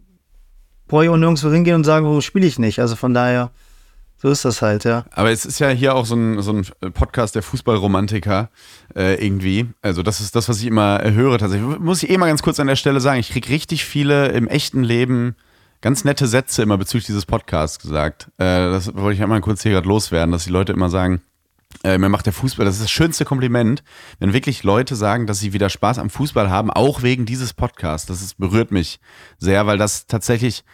brauche 0.88 1.04
ich 1.04 1.10
auch 1.10 1.16
nirgendwo 1.16 1.52
hingehen 1.52 1.76
und 1.76 1.84
sagen, 1.84 2.04
warum 2.06 2.20
spiele 2.20 2.46
ich 2.46 2.58
nicht. 2.58 2.80
Also 2.80 2.96
von 2.96 3.14
daher, 3.14 3.52
so 4.16 4.30
ist 4.30 4.44
das 4.44 4.62
halt, 4.62 4.84
ja. 4.84 5.04
Aber 5.10 5.30
es 5.30 5.44
ist 5.44 5.58
ja 5.58 5.68
hier 5.68 5.94
auch 5.94 6.06
so 6.06 6.14
ein, 6.14 6.40
so 6.42 6.52
ein 6.52 6.92
Podcast 6.92 7.34
der 7.34 7.42
Fußballromantiker 7.42 8.48
äh, 8.96 9.24
irgendwie. 9.24 9.66
Also 9.82 10.02
das 10.02 10.20
ist 10.20 10.34
das, 10.34 10.48
was 10.48 10.60
ich 10.60 10.66
immer 10.66 11.04
äh, 11.04 11.12
höre 11.12 11.38
tatsächlich. 11.38 11.78
Muss 11.78 12.02
ich 12.02 12.10
eh 12.10 12.16
mal 12.16 12.28
ganz 12.28 12.42
kurz 12.42 12.58
an 12.58 12.66
der 12.66 12.76
Stelle 12.76 13.00
sagen, 13.00 13.20
ich 13.20 13.30
kriege 13.30 13.48
richtig 13.50 13.84
viele 13.84 14.28
im 14.28 14.48
echten 14.48 14.82
Leben 14.82 15.36
ganz 15.84 16.02
nette 16.02 16.26
Sätze 16.26 16.62
immer 16.62 16.78
bezüglich 16.78 17.04
dieses 17.04 17.26
Podcasts 17.26 17.78
gesagt. 17.78 18.28
Äh, 18.38 18.70
das 18.70 18.94
wollte 18.94 19.16
ich 19.16 19.22
einmal 19.22 19.42
kurz 19.42 19.62
hier 19.62 19.72
gerade 19.72 19.86
loswerden, 19.86 20.32
dass 20.32 20.44
die 20.44 20.50
Leute 20.50 20.72
immer 20.72 20.88
sagen, 20.88 21.20
äh, 21.82 21.98
mir 21.98 22.08
macht 22.08 22.24
der 22.24 22.32
Fußball, 22.32 22.64
das 22.64 22.76
ist 22.76 22.84
das 22.84 22.90
schönste 22.90 23.26
Kompliment, 23.26 23.82
wenn 24.18 24.32
wirklich 24.32 24.62
Leute 24.62 24.96
sagen, 24.96 25.26
dass 25.26 25.40
sie 25.40 25.52
wieder 25.52 25.68
Spaß 25.68 25.98
am 25.98 26.08
Fußball 26.08 26.48
haben, 26.48 26.70
auch 26.70 27.02
wegen 27.02 27.26
dieses 27.26 27.52
Podcasts. 27.52 28.06
Das 28.06 28.22
ist, 28.22 28.38
berührt 28.38 28.70
mich 28.70 28.98
sehr, 29.38 29.66
weil 29.66 29.76
das 29.76 30.06
tatsächlich 30.06 30.64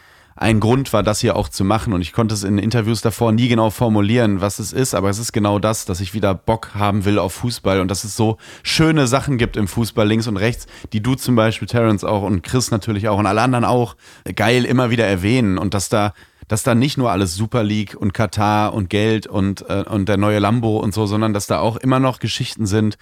ein 0.41 0.59
Grund 0.59 0.95
war, 0.95 1.03
das 1.03 1.21
hier 1.21 1.37
auch 1.37 1.51
zu 1.51 1.65
machen. 1.65 1.93
Und 1.93 2.01
ich 2.01 2.15
konnte 2.15 2.35
es 2.35 2.45
in 2.45 2.57
Interviews 2.57 3.03
davor 3.03 3.31
nie 3.31 3.49
genau 3.49 3.69
formulieren, 3.69 4.41
was 4.41 4.59
es 4.59 4.73
ist, 4.73 4.95
aber 4.95 5.11
es 5.11 5.19
ist 5.19 5.33
genau 5.33 5.59
das, 5.59 5.85
dass 5.85 6.01
ich 6.01 6.15
wieder 6.15 6.35
Bock 6.35 6.71
haben 6.75 7.05
will 7.05 7.19
auf 7.19 7.35
Fußball. 7.35 7.79
Und 7.81 7.91
dass 7.91 8.05
es 8.05 8.17
so 8.17 8.39
schöne 8.63 9.07
Sachen 9.07 9.37
gibt 9.37 9.59
im 9.59 9.69
Fußball 9.69 10.09
links 10.09 10.27
und 10.27 10.39
rechts, 10.39 10.67
die 10.95 11.03
du 11.03 11.15
zum 11.15 11.37
Beispiel, 11.37 11.69
Terence 11.69 12.05
auch 12.05 12.23
und 12.23 12.43
Chris 12.43 12.71
natürlich 12.71 13.07
auch 13.09 13.19
und 13.19 13.27
alle 13.27 13.43
anderen 13.43 13.67
auch 13.67 13.97
geil 14.35 14.65
immer 14.65 14.89
wieder 14.89 15.07
erwähnen. 15.07 15.59
Und 15.59 15.75
dass 15.75 15.91
da 15.91 16.15
dass 16.49 16.65
da 16.65 16.75
nicht 16.75 16.99
nur 16.99 17.13
alles 17.13 17.37
Super 17.37 17.63
League 17.63 17.95
und 17.97 18.13
Katar 18.13 18.75
und 18.75 18.91
Geld 18.91 19.29
und, 19.29 19.65
äh, 19.71 19.85
und 19.89 20.09
der 20.09 20.17
neue 20.17 20.41
Lambo 20.41 20.79
und 20.79 20.93
so, 20.93 21.07
sondern 21.07 21.33
dass 21.33 21.47
da 21.47 21.61
auch 21.61 21.77
immer 21.77 22.01
noch 22.01 22.19
Geschichten 22.19 22.67
sind, 22.67 22.99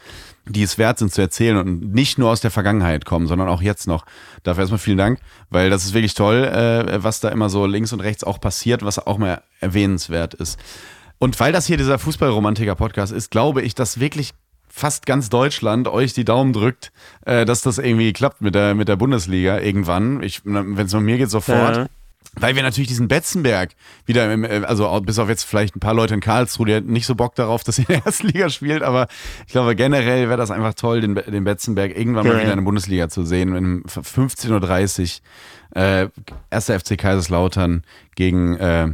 die 0.49 0.63
es 0.63 0.79
wert 0.79 0.99
sind 0.99 1.13
zu 1.13 1.21
erzählen 1.21 1.57
und 1.57 1.93
nicht 1.95 2.19
nur 2.19 2.31
aus 2.31 2.41
der 2.41 2.51
Vergangenheit 2.51 3.05
kommen, 3.05 3.27
sondern 3.27 3.49
auch 3.49 3.63
jetzt 3.63 3.87
noch. 3.87 4.05
Dafür 4.43 4.63
erstmal 4.63 4.79
vielen 4.79 4.99
Dank, 4.99 5.21
weil 5.51 5.71
das 5.71 5.85
ist 5.85 5.95
wirklich 5.95 6.15
toll, 6.15 6.45
äh, 6.45 7.03
was 7.03 7.21
da 7.21 7.29
immer 7.29 7.49
so 7.49 7.67
links 7.67 7.93
und 7.93 8.01
rechts 8.01 8.25
auch 8.25 8.41
passiert, 8.41 8.85
was 8.85 8.99
auch 8.99 9.19
mal 9.19 9.43
erwähnenswert 9.61 10.35
ist. 10.35 10.59
Und 11.19 11.39
weil 11.41 11.53
das 11.53 11.67
hier 11.67 11.77
dieser 11.77 11.99
Fußballromantiker-Podcast 11.99 13.13
ist, 13.13 13.31
glaube 13.31 13.63
ich, 13.63 13.75
dass 13.75 14.01
wirklich 14.01 14.35
fast 14.69 15.07
ganz 15.07 15.29
Deutschland 15.29 15.89
euch 15.89 16.13
die 16.13 16.25
Daumen 16.25 16.53
drückt, 16.53 16.93
äh, 17.27 17.45
dass 17.45 17.63
das 17.63 17.79
irgendwie 17.79 18.13
klappt 18.13 18.41
mit 18.41 18.55
der, 18.55 18.75
mit 18.75 18.89
der 18.89 18.97
Bundesliga 18.97 19.59
irgendwann. 19.59 20.21
Wenn 20.45 20.87
es 20.87 20.95
um 20.95 21.05
mir 21.05 21.19
geht, 21.19 21.31
sofort. 21.31 21.77
Ja. 21.77 21.87
Weil 22.35 22.55
wir 22.55 22.63
natürlich 22.63 22.89
diesen 22.89 23.09
Betzenberg 23.09 23.71
wieder, 24.07 24.33
im, 24.33 24.45
äh, 24.45 24.63
also 24.65 25.01
bis 25.01 25.19
auf 25.19 25.29
jetzt 25.29 25.45
vielleicht 25.45 25.77
ein 25.77 25.81
paar 25.81 25.95
Leute 25.95 26.15
in 26.15 26.21
Karlsruhe, 26.21 26.67
die 26.67 26.81
nicht 26.81 27.07
so 27.07 27.15
Bock 27.15 27.35
darauf, 27.35 27.65
dass 27.65 27.79
ihr 27.79 27.89
in 27.89 27.97
der 27.97 28.07
ersten 28.07 28.29
Liga 28.29 28.49
spielt, 28.51 28.83
aber 28.83 29.09
ich 29.47 29.53
glaube 29.53 29.75
generell 29.75 30.29
wäre 30.29 30.39
das 30.39 30.51
einfach 30.51 30.75
toll, 30.75 31.01
den, 31.01 31.15
den 31.15 31.45
Betzenberg 31.45 31.97
irgendwann 31.97 32.27
mal 32.27 32.35
Ja, 32.35 32.41
wieder 32.41 32.53
in 32.53 32.59
der 32.59 32.65
Bundesliga 32.65 33.09
zu 33.09 33.25
sehen. 33.25 33.57
Um 33.57 33.83
15.30 33.85 35.21
Uhr, 35.75 35.83
äh, 35.83 36.09
erster 36.51 36.79
FC 36.79 36.99
Kaiserslautern 36.99 37.83
gegen 38.15 38.57
äh, 38.57 38.89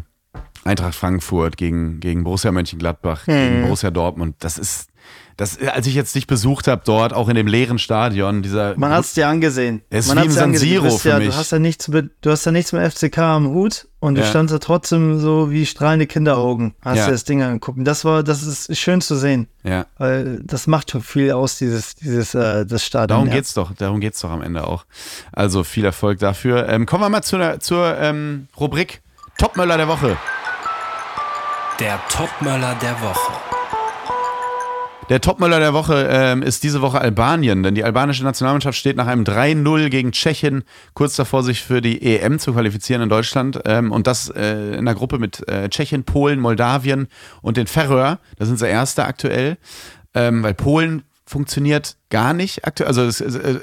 Eintracht 0.65 0.95
Frankfurt, 0.95 1.57
gegen, 1.57 2.01
gegen 2.01 2.25
Borussia 2.25 2.51
Mönchengladbach, 2.51 3.27
gegen 3.27 3.63
Borussia 3.63 3.91
Dortmund. 3.91 4.37
Das 4.39 4.57
ist, 4.57 4.89
das, 5.37 5.59
als 5.59 5.87
ich 5.87 5.95
jetzt 5.95 6.15
dich 6.15 6.27
besucht 6.27 6.69
habe 6.69 6.83
dort, 6.85 7.13
auch 7.13 7.29
in 7.29 7.35
dem 7.35 7.47
leeren 7.47 7.79
Stadion, 7.79 8.43
dieser 8.43 8.77
Man 8.77 8.93
hat 8.93 9.05
es 9.05 9.15
dir 9.15 9.27
angesehen. 9.29 9.83
Es 9.91 10.07
ist 10.07 10.15
Man 10.15 10.19
wie 10.19 10.21
hat's 10.21 10.29
im 10.29 10.33
San 10.35 10.45
angesehen. 10.45 10.83
Siro 10.83 10.97
für 10.97 11.09
ja, 11.09 11.19
mich. 11.19 11.29
Du 11.31 11.35
hast 11.37 11.51
ja 11.53 11.59
nichts 11.59 11.89
mit, 11.89 12.11
du 12.21 12.31
hast 12.31 12.45
ja 12.47 12.53
nichts 12.53 12.73
mit 12.73 12.93
FCK 12.93 13.19
am 13.19 13.49
Hut 13.49 13.89
und 14.01 14.17
Ja. 14.17 14.23
du 14.23 14.29
standst 14.29 14.55
da 14.55 14.59
trotzdem 14.59 15.19
so 15.19 15.51
wie 15.51 15.67
strahlende 15.67 16.07
Kinderaugen. 16.07 16.75
Hast 16.83 16.99
Ja. 16.99 17.07
dir 17.07 17.13
das 17.13 17.25
Ding 17.25 17.43
angeguckt. 17.43 17.79
Und 17.79 17.85
das 17.85 18.05
war, 18.05 18.23
das 18.23 18.43
ist 18.43 18.77
schön 18.79 19.01
zu 19.01 19.17
sehen. 19.17 19.49
ja. 19.63 19.87
Weil 19.99 20.41
das 20.45 20.67
macht 20.67 20.91
schon 20.91 21.03
viel 21.03 21.33
aus, 21.33 21.59
dieses, 21.59 21.95
dieses, 21.97 22.35
äh, 22.35 22.65
das 22.67 22.85
Stadion. 22.85 23.09
Darum 23.09 23.29
ja. 23.29 23.35
geht's 23.35 23.55
doch, 23.55 23.73
darum 23.75 24.01
geht's 24.01 24.21
doch 24.21 24.31
am 24.31 24.43
Ende 24.43 24.67
auch. 24.67 24.85
Also 25.33 25.65
viel 25.65 25.85
Erfolg 25.85 26.19
dafür. 26.21 26.69
Ähm, 26.69 26.87
kommen 26.87 27.03
wir 27.03 27.09
mal 27.09 27.23
zu 27.23 27.39
der, 27.39 27.61
zur 27.61 27.99
ähm, 27.99 28.49
Rubrik 28.59 29.01
Topmöller 29.39 29.77
der 29.77 29.89
Woche. 29.89 30.17
Der 31.81 31.99
Topmöller 32.09 32.77
der 32.81 33.01
Woche. 33.01 33.33
Der 35.11 35.21
Topmöller 35.21 35.61
der 35.61 35.75
Woche 35.75 36.09
ähm, 36.11 36.43
ist 36.43 36.63
diese 36.63 36.81
Woche 36.81 36.99
Albanien, 36.99 37.63
denn 37.63 37.75
die 37.75 37.85
albanische 37.85 38.25
Nationalmannschaft 38.25 38.79
steht 38.79 38.97
nach 38.97 39.07
einem 39.07 39.25
3-0 39.25 39.91
gegen 39.91 40.13
Tschechien 40.13 40.65
kurz 40.95 41.15
davor, 41.15 41.43
sich 41.43 41.63
für 41.63 41.83
die 41.83 42.01
EM 42.01 42.39
zu 42.39 42.55
qualifizieren 42.55 43.03
in 43.03 43.11
Deutschland. 43.11 43.61
Ähm, 43.67 43.93
und 43.93 44.07
das 44.07 44.31
äh, 44.31 44.69
in 44.69 44.79
einer 44.79 44.95
Gruppe 44.95 45.19
mit 45.19 45.47
äh, 45.47 45.69
Tschechien, 45.69 46.05
Polen, 46.05 46.41
Moldawien 46.41 47.09
und 47.43 47.59
den 47.59 47.67
Färöer. 47.67 48.19
Da 48.39 48.47
sind 48.47 48.59
sie 48.59 48.67
Erste 48.67 49.05
aktuell, 49.05 49.59
ähm, 50.15 50.43
weil 50.43 50.55
Polen 50.55 51.03
funktioniert 51.35 51.97
gar 52.11 52.33
nicht 52.33 52.65
aktuell. 52.65 52.87
Also 52.87 53.03
es, 53.03 53.21
äh, 53.21 53.59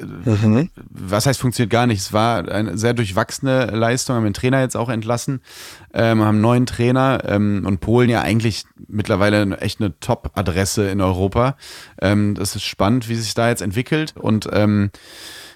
was 0.89 1.25
heißt 1.25 1.39
funktioniert 1.39 1.69
gar 1.69 1.87
nicht? 1.87 2.01
Es 2.01 2.11
war 2.11 2.45
eine 2.49 2.77
sehr 2.77 2.93
durchwachsene 2.93 3.67
Leistung, 3.67 4.17
haben 4.17 4.25
den 4.25 4.33
Trainer 4.33 4.59
jetzt 4.59 4.75
auch 4.75 4.89
entlassen, 4.89 5.39
ähm, 5.93 6.19
haben 6.19 6.35
einen 6.35 6.41
neuen 6.41 6.65
Trainer 6.65 7.23
ähm, 7.25 7.63
und 7.65 7.79
Polen 7.79 8.09
ja 8.09 8.23
eigentlich 8.23 8.65
mittlerweile 8.89 9.57
echt 9.59 9.79
eine 9.79 9.97
Top-Adresse 10.01 10.89
in 10.89 10.99
Europa. 10.99 11.55
Ähm, 12.01 12.35
das 12.35 12.57
ist 12.57 12.63
spannend, 12.63 13.07
wie 13.07 13.15
sich 13.15 13.35
da 13.35 13.47
jetzt 13.47 13.61
entwickelt 13.61 14.15
und 14.17 14.49
ähm, 14.51 14.91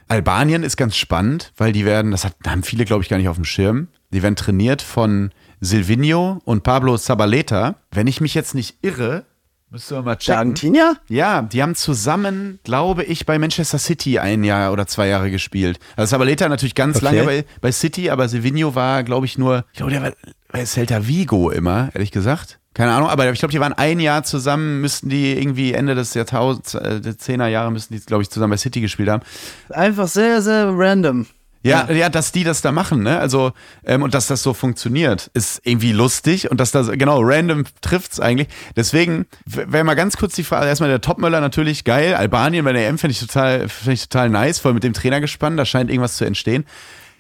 Albanien 0.07 0.63
ist 0.63 0.77
ganz 0.77 0.95
spannend, 0.95 1.51
weil 1.57 1.73
die 1.73 1.83
werden, 1.83 2.11
das 2.11 2.23
hat, 2.23 2.37
haben 2.47 2.63
viele 2.63 2.85
glaube 2.85 3.03
ich 3.03 3.09
gar 3.09 3.17
nicht 3.17 3.27
auf 3.27 3.35
dem 3.35 3.43
Schirm, 3.43 3.89
die 4.13 4.23
werden 4.23 4.37
trainiert 4.37 4.81
von 4.81 5.31
Silvinho 5.59 6.39
und 6.45 6.63
Pablo 6.63 6.97
Zabaleta. 6.97 7.75
Wenn 7.91 8.07
ich 8.07 8.21
mich 8.21 8.35
jetzt 8.35 8.55
nicht 8.55 8.77
irre, 8.81 9.25
müsst 9.69 9.91
ihr 9.91 10.01
mal 10.01 10.11
Der 10.15 10.19
checken. 10.19 10.37
Argentinier? 10.37 10.95
Ja, 11.07 11.41
die 11.41 11.61
haben 11.61 11.75
zusammen, 11.75 12.59
glaube 12.63 13.03
ich, 13.03 13.25
bei 13.25 13.37
Manchester 13.39 13.77
City 13.79 14.19
ein 14.19 14.43
Jahr 14.43 14.71
oder 14.71 14.87
zwei 14.87 15.07
Jahre 15.07 15.31
gespielt. 15.31 15.79
Also 15.95 16.11
Sabaleta 16.11 16.47
natürlich 16.49 16.75
ganz 16.75 16.97
Okay. 16.97 17.05
lange 17.05 17.23
bei, 17.23 17.45
bei 17.61 17.71
City, 17.71 18.09
aber 18.09 18.27
Silvinho 18.29 18.75
war, 18.75 19.03
glaube 19.03 19.25
ich, 19.25 19.37
nur, 19.37 19.65
ich 19.71 19.77
glaube, 19.77 19.91
der 19.91 20.01
war 20.01 20.11
bei 20.51 20.65
Celta 20.65 21.07
Vigo 21.07 21.49
immer, 21.49 21.89
ehrlich 21.93 22.11
gesagt. 22.11 22.59
Keine 22.73 22.91
Ahnung, 22.93 23.07
aber 23.09 23.31
ich 23.31 23.39
glaube, 23.39 23.53
die 23.53 23.59
waren 23.61 23.71
ein 23.71 24.01
Jahr 24.01 24.23
zusammen, 24.23 24.81
müssten 24.81 25.07
die 25.07 25.31
irgendwie 25.37 25.71
Ende 25.73 25.95
des 25.95 26.13
Jahrtausends, 26.13 26.73
äh, 26.73 26.99
der 26.99 27.17
Zehner 27.17 27.47
Jahre 27.47 27.71
müssten 27.71 27.93
die, 27.93 28.01
glaube 28.01 28.21
ich, 28.23 28.29
zusammen 28.29 28.51
bei 28.51 28.57
City 28.57 28.81
gespielt 28.81 29.07
haben. 29.09 29.23
Einfach 29.69 30.09
sehr, 30.09 30.41
sehr 30.41 30.67
random. 30.73 31.25
Ja, 31.65 31.91
ja, 31.91 32.09
dass 32.09 32.31
die 32.31 32.43
das 32.43 32.61
da 32.61 32.71
machen, 32.71 33.01
ne? 33.01 33.19
Also, 33.19 33.51
ähm, 33.85 34.03
und 34.03 34.13
dass 34.13 34.27
das 34.27 34.43
so 34.43 34.53
funktioniert, 34.53 35.31
ist 35.33 35.61
irgendwie 35.63 35.93
lustig 35.93 36.51
und 36.51 36.59
dass 36.59 36.71
das, 36.71 36.91
genau, 36.91 37.21
random 37.21 37.63
trifft's 37.81 38.19
eigentlich. 38.19 38.49
Deswegen 38.75 39.25
wäre 39.45 39.83
mal 39.83 39.95
ganz 39.95 40.15
kurz 40.15 40.35
die 40.35 40.43
Frage, 40.43 40.67
erstmal 40.67 40.89
der 40.89 41.01
Topmöller 41.01 41.41
natürlich 41.41 41.83
geil. 41.83 42.13
Albanien 42.13 42.65
bei 42.65 42.73
der 42.73 42.87
EM 42.87 42.99
finde 42.99 43.13
ich 43.13 43.19
total, 43.19 43.67
finde 43.67 43.93
ich 43.93 44.07
total 44.07 44.29
nice, 44.29 44.59
voll 44.59 44.73
mit 44.73 44.83
dem 44.83 44.93
Trainer 44.93 45.21
gespannt, 45.21 45.57
da 45.57 45.65
scheint 45.65 45.89
irgendwas 45.89 46.17
zu 46.17 46.25
entstehen. 46.25 46.65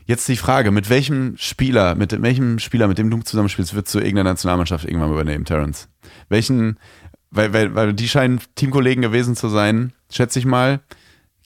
Jetzt 0.05 0.27
die 0.27 0.37
Frage, 0.37 0.69
mit 0.69 0.91
welchem 0.91 1.35
Spieler, 1.37 1.95
mit 1.95 2.21
welchem 2.21 2.59
Spieler, 2.59 2.87
mit 2.87 2.99
dem 2.99 3.09
du 3.09 3.19
zusammenspielst, 3.21 3.73
würdest 3.73 3.95
du 3.95 3.99
irgendeine 3.99 4.29
Nationalmannschaft 4.29 4.85
irgendwann 4.85 5.11
übernehmen, 5.11 5.45
Terence? 5.45 5.89
Welchen, 6.29 6.77
weil, 7.31 7.51
weil, 7.53 7.73
weil 7.73 7.93
die 7.93 8.07
scheinen 8.07 8.39
Teamkollegen 8.53 9.01
gewesen 9.01 9.35
zu 9.35 9.49
sein, 9.49 9.93
schätze 10.11 10.37
ich 10.37 10.45
mal. 10.45 10.81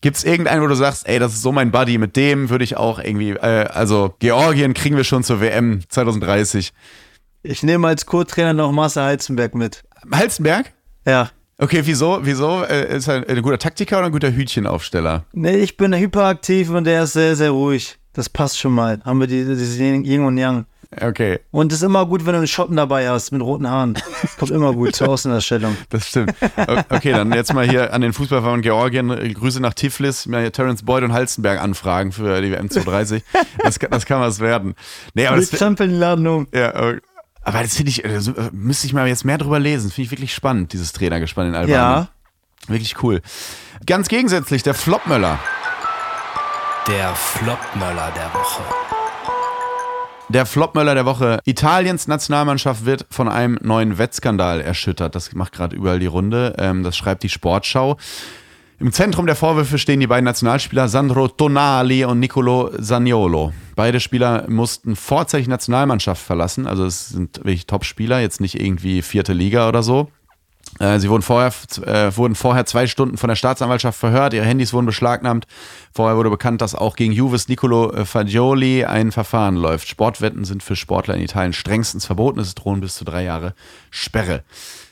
Gibt 0.02 0.18
es 0.18 0.24
irgendeinen, 0.24 0.62
wo 0.62 0.68
du 0.68 0.76
sagst, 0.76 1.08
ey, 1.08 1.20
das 1.20 1.34
ist 1.34 1.42
so 1.42 1.52
mein 1.52 1.72
Buddy, 1.72 1.98
mit 1.98 2.16
dem 2.16 2.50
würde 2.50 2.64
ich 2.64 2.78
auch 2.78 3.00
irgendwie, 3.00 3.32
äh, 3.32 3.66
also 3.66 4.14
Georgien 4.20 4.74
kriegen 4.74 4.96
wir 4.96 5.04
schon 5.04 5.24
zur 5.24 5.42
WM 5.42 5.82
2030. 5.90 6.72
Ich 7.44 7.64
nehme 7.64 7.88
als 7.88 8.06
Co-Trainer 8.06 8.54
noch 8.54 8.72
Marcel 8.72 9.04
Heizenberg 9.04 9.56
mit. 9.56 9.84
Halstenberg? 10.12 10.72
Ja. 11.06 11.32
Okay, 11.58 11.82
wieso? 11.84 12.20
Wieso? 12.24 12.64
Äh, 12.64 12.96
ist 12.96 13.08
er 13.10 13.28
ein 13.28 13.42
guter 13.42 13.60
Taktiker 13.60 13.98
oder 13.98 14.06
ein 14.08 14.12
guter 14.14 14.32
Hütchenaufsteller? 14.32 15.26
Nee, 15.34 15.58
ich 15.58 15.76
bin 15.76 15.94
hyperaktiv 15.94 16.70
und 16.70 16.86
der 16.86 17.04
ist 17.04 17.14
sehr, 17.14 17.36
sehr 17.36 17.52
ruhig. 17.52 17.98
Das 18.14 18.30
passt 18.30 18.58
schon 18.58 18.72
mal. 18.72 19.02
Haben 19.04 19.20
wir 19.20 19.28
die, 19.28 19.44
dieses 19.44 19.78
Yin 19.78 20.24
und 20.24 20.38
Yang. 20.38 20.66
Okay, 21.02 21.40
Und 21.52 21.72
es 21.72 21.80
ist 21.80 21.84
immer 21.84 22.08
gut, 22.08 22.26
wenn 22.26 22.32
du 22.34 22.40
einen 22.40 22.48
Schotten 22.48 22.76
dabei 22.76 23.08
hast 23.10 23.32
mit 23.32 23.44
roten 23.44 23.70
Haaren. 23.70 23.94
Das 24.24 24.38
kommt 24.38 24.50
immer 24.50 24.74
gut 24.74 24.96
zur 24.96 25.10
Außenerstellung. 25.10 25.78
das 25.90 26.08
stimmt. 26.08 26.34
Okay, 26.90 27.12
dann 27.12 27.32
jetzt 27.32 27.54
mal 27.54 27.70
hier 27.70 27.94
an 27.94 28.02
den 28.02 28.12
Fußballverband 28.12 28.64
Georgien. 28.64 29.12
äh, 29.12 29.30
Grüße 29.32 29.60
nach 29.62 29.76
Tiflis, 29.76 30.24
Terence 30.52 30.82
Boyd 30.84 31.04
und 31.04 31.14
Halstenberg 31.14 31.62
anfragen 31.62 32.12
für 32.12 32.42
die 32.42 32.52
WM 32.52 32.72
2030. 32.72 33.24
Das, 33.64 33.78
kann- 33.78 33.92
das 33.92 34.06
kann 34.08 34.20
was 34.20 34.40
werden. 34.40 34.74
Nee, 35.14 35.28
aber 35.28 35.38
das, 35.38 35.52
Laden 35.80 36.26
um. 36.26 36.48
Ja, 36.54 36.70
äh, 36.90 37.00
aber 37.44 37.62
das 37.62 37.76
finde 37.76 37.92
ich, 37.92 38.04
äh, 38.04 38.20
so, 38.20 38.32
äh, 38.32 38.50
müsste 38.52 38.88
ich 38.88 38.94
mal 38.94 39.08
jetzt 39.08 39.26
mehr 39.26 39.38
drüber 39.38 39.60
lesen. 39.60 39.92
Finde 39.92 40.06
ich 40.08 40.12
wirklich 40.12 40.34
spannend, 40.34 40.74
dieses 40.74 40.92
Trainergespann 40.94 41.50
in 41.50 41.56
Albanien. 41.56 41.76
Ja. 41.78 42.08
Wirklich 42.68 43.02
cool. 43.04 43.22
Ganz 43.86 44.08
gegensätzlich, 44.08 44.64
der 44.64 44.74
Flopmöller. 44.74 45.38
Der 46.88 47.14
Flopmöller 47.16 48.12
der 48.16 48.34
Woche. 48.34 48.64
Der 50.32 50.46
Flopmöller 50.46 50.94
der 50.94 51.08
Woche. 51.08 51.40
Italiens 51.46 52.08
Nationalmannschaft 52.08 52.86
wird 52.86 53.08
von 53.10 53.28
einem 53.28 53.58
neuen 53.64 53.98
Wettskandal 53.98 54.62
erschüttert. 54.62 55.16
Das 55.16 55.34
macht 55.34 55.54
gerade 55.54 55.76
überall 55.76 55.98
die 55.98 56.06
Runde. 56.06 56.54
Ähm, 56.60 56.84
das 56.84 56.96
schreibt 56.96 57.24
die 57.24 57.30
Sportschau. 57.30 57.98
Im 58.78 58.92
Zentrum 58.92 59.26
der 59.26 59.36
Vorwürfe 59.36 59.80
stehen 59.80 60.00
die 60.00 60.06
beiden 60.06 60.26
Nationalspieler 60.26 60.88
Sandro 60.88 61.30
Tonali 61.30 62.06
und 62.06 62.20
Nicolo 62.20 62.70
Zaniolo. 62.80 63.54
Beide 63.76 64.00
Spieler 64.00 64.46
mussten 64.48 64.96
vorzeitig 64.96 65.48
Nationalmannschaft 65.48 66.22
verlassen. 66.22 66.68
Also 66.68 66.86
es 66.86 67.10
sind 67.10 67.40
wirklich 67.40 67.66
Top-Spieler, 67.66 68.20
jetzt 68.20 68.40
nicht 68.40 68.62
irgendwie 68.62 69.02
vierte 69.02 69.34
Liga 69.34 69.68
oder 69.68 69.82
so. 69.82 70.12
Äh, 70.80 71.00
Sie 71.00 71.10
wurden 71.10 71.24
vorher, 71.24 71.52
äh, 71.86 72.16
wurden 72.16 72.36
vorher 72.36 72.66
zwei 72.66 72.88
Stunden 72.88 73.18
von 73.18 73.28
der 73.28 73.36
Staatsanwaltschaft 73.36 74.00
verhört, 74.00 74.34
ihre 74.34 74.46
Handys 74.46 74.72
wurden 74.72 74.86
beschlagnahmt. 74.86 75.48
Vorher 75.94 76.16
wurde 76.16 76.30
bekannt, 76.30 76.62
dass 76.62 76.76
auch 76.76 76.96
gegen 76.96 77.12
Juves 77.12 77.48
Nicolo 77.48 77.92
äh, 77.92 78.06
Fagioli 78.06 78.86
ein 78.86 79.12
Verfahren 79.12 79.56
läuft. 79.56 79.88
Sportwetten 79.88 80.46
sind 80.46 80.64
für 80.64 80.76
Sportler 80.76 81.16
in 81.16 81.22
Italien 81.22 81.54
strengstens 81.54 82.06
verboten. 82.06 82.40
Es 82.40 82.56
drohen 82.56 82.80
bis 82.82 82.96
zu 82.96 83.04
drei 83.06 83.24
Jahre 83.24 83.54
Sperre. 83.90 84.44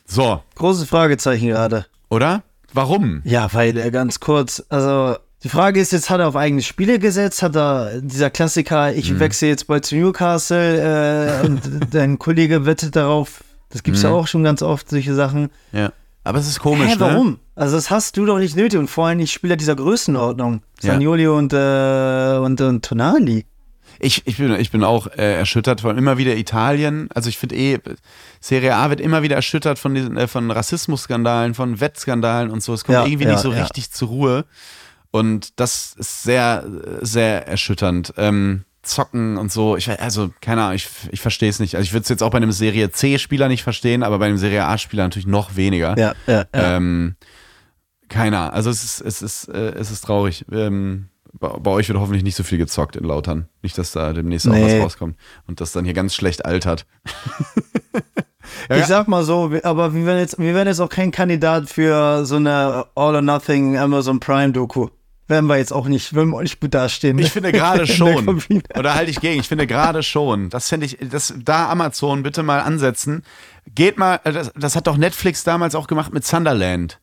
So, 0.05 0.41
Große 0.55 0.85
Fragezeichen 0.85 1.47
gerade. 1.49 1.85
oder? 2.09 2.43
Warum? 2.73 3.21
Ja, 3.23 3.47
weil 3.53 3.77
er 3.77 3.91
ganz 3.91 4.19
kurz, 4.19 4.61
also 4.69 5.15
die 5.43 5.49
Frage 5.49 5.79
ist 5.79 5.91
jetzt, 5.93 6.09
hat 6.09 6.19
er 6.19 6.27
auf 6.27 6.35
eigene 6.35 6.61
Spiele 6.61 6.99
gesetzt? 6.99 7.41
Hat 7.41 7.55
er 7.55 8.01
dieser 8.01 8.29
Klassiker, 8.29 8.93
ich 8.93 9.11
Mhm. 9.11 9.19
wechsle 9.19 9.47
jetzt 9.47 9.67
bald 9.67 9.85
zu 9.85 9.95
Newcastle 9.95 11.39
äh, 11.41 11.45
und 11.45 11.61
dein 11.93 12.19
Kollege 12.19 12.65
wettet 12.65 12.95
darauf, 12.95 13.43
das 13.69 13.83
gibt's 13.83 14.01
ja 14.01 14.11
auch 14.11 14.27
schon 14.27 14.43
ganz 14.43 14.61
oft, 14.61 14.89
solche 14.89 15.13
Sachen. 15.13 15.49
Ja. 15.71 15.91
Aber 16.23 16.39
es 16.39 16.47
ist 16.47 16.59
Mhm. 16.59 16.63
komisch, 16.63 16.87
Hä, 16.89 16.95
ne? 16.95 16.99
warum? 16.99 17.39
Also 17.55 17.75
das 17.75 17.89
hast 17.89 18.17
du 18.17 18.25
doch 18.25 18.37
nicht 18.39 18.55
nötig 18.55 18.79
und 18.79 18.87
vor 18.89 19.07
allem 19.07 19.17
nicht 19.17 19.31
Spieler 19.31 19.55
dieser 19.55 19.75
Größenordnung. 19.75 20.61
Ja. 20.81 20.93
Sanioli 20.93 21.27
und, 21.27 21.53
äh, 21.53 22.37
und, 22.43 22.59
und 22.61 22.83
Tonali. 22.85 23.45
Ich, 23.99 24.27
ich, 24.27 24.37
bin, 24.37 24.51
ich 24.59 24.69
bin 24.69 24.83
auch 24.83 25.07
äh, 25.07 25.35
erschüttert 25.39 25.81
von 25.81 25.97
immer 25.97 26.17
wieder 26.17 26.35
Italien. 26.35 27.07
Also 27.15 27.29
ich 27.29 27.37
finde 27.37 27.55
eh, 27.55 27.79
Serie 28.39 28.75
A 28.75 28.89
wird 28.89 28.99
immer 29.01 29.23
wieder 29.23 29.35
erschüttert 29.37 29.79
von 29.79 29.95
diesen, 29.95 30.17
äh, 30.17 30.27
von 30.27 30.51
Rassismusskandalen, 30.51 31.53
von 31.55 31.79
Wettskandalen 31.79 32.51
und 32.51 32.61
so. 32.61 32.73
Es 32.73 32.83
kommt 32.83 32.93
Ja, 32.97 33.05
irgendwie 33.05 33.23
ja, 33.25 33.31
nicht 33.31 33.41
so 33.41 33.51
ja. 33.53 33.61
richtig 33.63 33.91
zur 33.91 34.09
Ruhe. 34.09 34.45
Und 35.09 35.59
das 35.59 35.95
ist 35.97 36.23
sehr, 36.23 36.65
sehr 37.01 37.47
erschütternd. 37.47 38.13
Ähm, 38.17 38.65
zocken 38.87 39.37
und 39.37 39.51
so. 39.51 39.77
Ich, 39.77 39.89
also, 40.01 40.31
keine 40.41 40.63
Ahnung, 40.63 40.75
ich, 40.75 40.89
ich 41.11 41.21
verstehe 41.21 41.49
es 41.49 41.59
nicht. 41.59 41.75
Also 41.75 41.83
ich 41.83 41.93
würde 41.93 42.03
es 42.03 42.09
jetzt 42.09 42.23
auch 42.23 42.31
bei 42.31 42.37
einem 42.37 42.51
Serie 42.51 42.91
C-Spieler 42.91 43.47
nicht 43.47 43.63
verstehen, 43.63 44.03
aber 44.03 44.19
bei 44.19 44.25
einem 44.27 44.37
Serie 44.37 44.65
A-Spieler 44.65 45.03
natürlich 45.03 45.27
noch 45.27 45.55
weniger. 45.55 45.97
Ja, 45.97 46.13
ja, 46.25 46.45
ja. 46.53 46.77
Ähm, 46.77 47.15
keiner. 48.09 48.53
Also 48.53 48.69
es 48.69 48.83
ist, 48.83 49.01
es 49.01 49.21
ist, 49.21 49.49
äh, 49.49 49.73
es 49.75 49.91
ist 49.91 50.01
traurig. 50.01 50.45
Ähm, 50.51 51.09
bei, 51.33 51.49
bei 51.49 51.71
euch 51.71 51.87
wird 51.89 51.99
hoffentlich 51.99 52.23
nicht 52.23 52.35
so 52.35 52.43
viel 52.43 52.57
gezockt 52.57 52.95
in 52.95 53.03
Lautern. 53.03 53.47
Nicht, 53.61 53.77
dass 53.77 53.91
da 53.91 54.13
demnächst 54.13 54.47
auch 54.47 54.53
Nee. 54.53 54.77
was 54.77 54.83
rauskommt 54.83 55.17
und 55.47 55.61
das 55.61 55.71
dann 55.71 55.85
hier 55.85 55.93
ganz 55.93 56.15
schlecht 56.15 56.45
altert. 56.45 56.85
ich 58.69 58.85
sag 58.85 59.07
mal 59.07 59.23
so, 59.23 59.51
aber 59.63 59.93
wir 59.93 60.05
werden 60.05 60.19
jetzt, 60.19 60.39
wir 60.39 60.53
werden 60.55 60.67
jetzt 60.67 60.79
auch 60.79 60.89
kein 60.89 61.11
Kandidat 61.11 61.69
für 61.69 62.25
so 62.25 62.37
eine 62.37 62.85
All 62.95 63.15
or 63.15 63.21
Nothing 63.21 63.77
Amazon 63.77 64.19
Prime 64.19 64.53
Doku. 64.53 64.87
Werden 65.27 65.47
wir 65.47 65.57
jetzt 65.57 65.73
auch 65.73 65.87
nicht, 65.87 66.13
werden 66.13 66.29
wir 66.29 66.37
auch 66.37 66.41
nicht 66.41 66.61
gut 66.61 66.73
dastehen. 66.73 67.19
Ich 67.19 67.31
finde 67.31 67.51
gerade 67.51 67.85
schon. 67.87 68.41
Oder 68.77 68.95
halte 68.95 69.11
ich 69.11 69.19
gegen? 69.19 69.39
Ich 69.39 69.47
finde 69.47 69.67
gerade 69.67 70.03
schon. 70.03 70.49
Das 70.49 70.69
finde 70.69 70.85
ich, 70.85 70.97
das, 71.01 71.33
da 71.37 71.69
Amazon 71.69 72.23
bitte 72.23 72.43
mal 72.43 72.61
ansetzen. 72.61 73.23
Geht 73.75 73.97
mal, 73.97 74.21
das, 74.23 74.51
das 74.55 74.75
hat 74.75 74.87
doch 74.87 74.97
Netflix 74.97 75.43
damals 75.43 75.75
auch 75.75 75.87
gemacht 75.87 76.13
mit 76.13 76.25
Sunderland. 76.25 76.99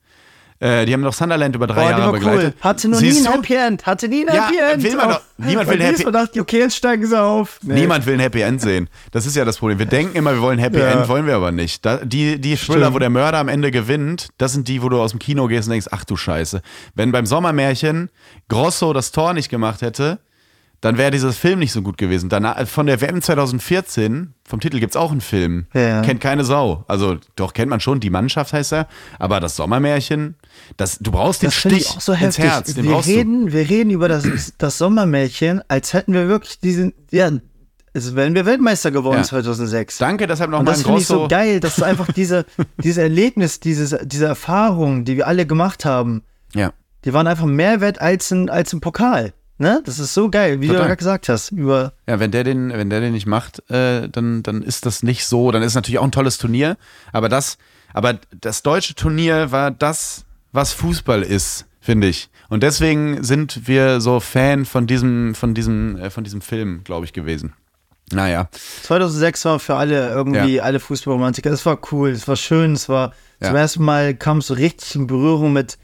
Äh, 0.61 0.87
die 0.87 0.93
haben 0.93 1.03
doch 1.03 1.13
Sunderland 1.13 1.55
über 1.57 1.67
drei 1.67 1.75
Boah, 1.83 1.93
die 1.95 2.01
Jahre 2.01 2.13
begleitet. 2.13 2.55
cool. 2.57 2.61
Hatte 2.63 2.89
noch 2.89 2.99
Siehst 2.99 3.23
nie 3.23 3.27
ein? 3.29 3.33
Happy 3.35 3.55
End. 3.55 3.87
Hatte 3.87 4.09
nie 4.09 4.27
ein 4.27 4.35
Ja, 4.35 4.47
Happy 4.47 4.59
End. 4.59 4.83
will 4.85 4.97
man 4.97 5.09
doch- 5.11 5.21
niemand 5.37 5.69
will 5.69 5.75
ein 5.75 5.81
ein 5.83 5.87
Happy- 5.95 6.05
End. 6.05 6.15
dachte, 6.15 6.41
okay, 6.41 6.59
jetzt 6.61 6.77
steigen 6.77 7.07
sie 7.07 7.21
auf. 7.21 7.59
Nee. 7.63 7.75
Niemand 7.75 8.07
will 8.07 8.15
ein 8.15 8.21
Happy 8.21 8.41
End 8.41 8.61
sehen. 8.61 8.89
Das 9.11 9.27
ist 9.27 9.35
ja 9.37 9.45
das 9.45 9.59
Problem. 9.59 9.79
Wir 9.81 9.87
denken 9.87 10.17
immer, 10.17 10.33
wir 10.33 10.41
wollen 10.41 10.59
Happy 10.61 10.79
Ja. 10.79 10.93
End, 10.93 11.09
wollen 11.09 11.27
wir 11.27 11.35
aber 11.35 11.51
nicht. 11.53 11.85
Da, 11.85 11.97
die 11.99 12.41
die 12.41 12.57
Thriller, 12.57 12.95
wo 12.95 12.99
der 13.01 13.11
Mörder 13.11 13.39
am 13.39 13.49
Ende 13.49 13.71
gewinnt, 13.73 14.29
das 14.39 14.53
sind 14.53 14.69
die, 14.69 14.81
wo 14.83 14.89
du 14.89 15.01
aus 15.01 15.11
dem 15.11 15.19
Kino 15.19 15.49
gehst 15.49 15.67
und 15.69 15.73
denkst, 15.73 15.89
ach 15.91 16.05
du 16.05 16.17
Scheiße. 16.17 16.63
Wenn 16.95 17.11
beim 17.13 17.27
Sommermärchen 17.27 18.09
Grosso 18.49 18.93
das 18.93 19.11
Tor 19.11 19.35
nicht 19.35 19.49
gemacht 19.51 19.83
hätte, 19.83 20.21
dann 20.85 20.99
wäre 20.99 21.11
dieser 21.11 21.33
Film 21.33 21.61
nicht 21.61 21.73
so 21.73 21.81
gut 21.81 21.97
gewesen. 21.97 22.29
Danach, 22.29 22.67
von 22.69 22.87
der 22.87 23.01
WM 23.01 23.23
2014, 23.23 24.35
vom 24.47 24.61
Titel 24.61 24.81
gibt's 24.81 24.97
auch 24.97 25.11
einen 25.13 25.23
Film. 25.23 25.67
Ja. 25.73 26.03
Kennt 26.03 26.21
keine 26.21 26.45
Sau. 26.45 26.85
Also 26.89 27.17
doch 27.37 27.55
kennt 27.55 27.71
man 27.71 27.81
schon, 27.81 28.01
die 28.01 28.11
Mannschaft 28.11 28.53
heißt 28.53 28.73
er. 28.75 28.89
Aber 29.19 29.41
das 29.41 29.57
Sommermärchen, 29.57 30.37
das, 30.77 30.99
du 30.99 31.11
brauchst 31.11 31.43
den 31.43 31.47
Das 31.49 31.55
ich 31.57 31.61
Stich 31.61 31.91
auch 31.91 32.01
so 32.01 32.13
ins 32.13 32.21
heftig. 32.21 32.45
Herz. 32.45 32.75
Den 32.75 32.85
wir, 32.85 33.07
reden, 33.07 33.53
wir 33.53 33.69
reden 33.69 33.91
über 33.91 34.09
das, 34.09 34.53
das 34.59 34.77
Sommermärchen, 34.79 35.63
als 35.69 35.95
hätten 35.95 36.13
wir 36.13 36.29
wirklich 36.29 36.61
diesen, 36.61 36.93
ja, 37.11 37.31
als 37.95 38.15
wären 38.15 38.35
wir 38.35 38.45
Weltmeister 38.45 38.91
geworden 38.91 39.19
Ja. 39.19 39.23
2006. 39.23 39.99
du. 39.99 40.05
Danke, 40.05 40.27
deshalb 40.27 40.51
nochmal 40.51 40.67
das 40.67 40.81
ein 40.81 40.85
finde 40.85 41.01
ich 41.01 41.07
so 41.07 41.29
geil, 41.29 41.61
dass 41.61 41.77
du 41.77 41.85
einfach 41.85 42.13
diese, 42.13 42.45
diese 42.83 43.01
Erlebnis, 43.03 43.61
dieses, 43.61 43.97
diese 44.05 44.27
Erfahrung, 44.27 45.05
die 45.05 45.17
wir 45.17 45.27
alle 45.29 45.47
gemacht 45.47 45.85
haben, 45.85 46.23
Ja. 46.55 46.73
die 47.07 47.13
waren 47.15 47.27
einfach 47.27 47.47
mehr 47.47 47.81
wert 47.81 48.01
als 48.03 48.31
ein, 48.33 48.51
als 48.51 48.73
ein 48.75 48.81
Pokal. 48.81 49.33
Ne? 49.57 49.81
Das 49.85 49.99
ist 50.01 50.15
so 50.15 50.31
geil, 50.31 50.61
wie 50.61 50.67
du 50.67 50.73
Total. 50.73 50.87
gerade 50.89 50.97
gesagt 50.97 51.29
hast. 51.29 51.53
Über, 51.53 51.93
Ja, 52.09 52.19
wenn 52.19 52.33
der 52.33 52.43
den, 52.45 52.71
wenn 52.73 52.91
der 52.91 53.01
den 53.01 53.13
nicht 53.13 53.27
macht, 53.27 53.69
äh, 53.71 54.09
dann, 54.09 54.43
dann 54.43 54.63
ist 54.63 54.85
das 54.85 55.03
nicht 55.05 55.27
so. 55.27 55.53
Dann 55.53 55.63
ist 55.63 55.69
es 55.69 55.75
natürlich 55.77 55.99
auch 56.01 56.05
ein 56.05 56.13
tolles 56.13 56.39
Turnier. 56.39 56.77
Aber 57.13 57.29
das, 57.29 57.57
aber 57.93 58.19
das 58.41 58.63
deutsche 58.63 58.95
Turnier 58.97 59.53
war 59.53 59.71
das, 59.71 60.25
was 60.51 60.73
Fußball 60.73 61.23
ist, 61.23 61.67
finde 61.81 62.09
ich. 62.09 62.31
Und 62.49 62.63
deswegen 62.65 63.23
sind 63.23 63.69
wir 63.69 64.01
so 64.01 64.19
Fan 64.21 64.65
von 64.65 64.87
diesem, 64.89 65.35
von 65.37 65.55
diesem, 65.55 65.97
äh, 65.99 66.11
von 66.11 66.25
diesem 66.25 66.41
Film, 66.41 66.83
glaube 66.83 67.07
ich, 67.07 67.13
gewesen. 67.13 67.53
Naja. 68.13 68.49
2006 68.83 69.45
war 69.47 69.59
für 69.61 69.77
alle 69.77 70.11
irgendwie, 70.11 70.61
alle 70.61 70.79
Fußballromantiker. 70.81 71.51
Es 71.51 71.65
war 71.65 71.79
cool, 71.93 72.11
es 72.11 72.27
war 72.29 72.37
schön, 72.37 72.73
es 72.75 72.89
war 72.89 73.13
Ja. 73.41 73.49
zum 73.49 73.57
ersten 73.57 73.85
Mal 73.85 74.15
kam 74.15 74.39
es 74.39 74.49
so 74.49 74.55
richtig 74.55 74.95
in 74.97 75.07
Berührung 75.07 75.53
mit 75.53 75.79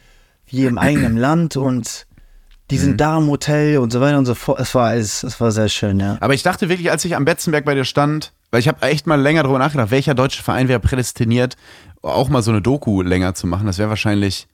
wie 0.47 0.66
im 0.66 0.77
eigenen 0.79 1.16
Land 1.16 1.57
und 1.57 2.07
die 2.71 2.77
Mhm. 2.77 2.81
sind 2.81 3.01
da 3.01 3.18
im 3.18 3.27
Hotel 3.29 3.79
und 3.79 3.93
so 3.93 4.01
weiter 4.01 4.18
und 4.18 4.27
so 4.27 4.35
fort. 4.35 4.61
Es 4.61 4.75
war 4.75 4.89
alles, 4.89 5.23
es 5.23 5.41
war 5.41 5.51
sehr 5.53 5.68
schön, 5.68 5.99
ja. 6.01 6.16
Aber 6.21 6.35
ich 6.35 6.43
dachte 6.43 6.68
wirklich, 6.68 6.91
als 6.91 7.05
ich 7.05 7.16
am 7.16 7.25
Betzenberg 7.25 7.64
bei 7.64 7.75
dir 7.75 7.85
stand, 7.85 8.33
weil 8.51 8.61
ich 8.61 8.68
habe 8.68 8.83
echt 8.83 9.07
mal 9.07 9.21
länger 9.21 9.43
drüber 9.43 9.59
nachgedacht, 9.59 9.91
welcher 9.91 10.14
deutsche 10.14 10.43
Verein 10.43 10.68
wäre 10.68 10.81
prädestiniert, 10.81 11.57
auch 12.03 12.29
mal 12.29 12.43
so 12.43 12.51
eine 12.51 12.62
Doku 12.62 13.03
länger 13.03 13.35
zu 13.35 13.47
machen. 13.47 13.66
Das 13.66 13.79
wäre 13.79 13.89
wahrscheinlich 13.91 14.47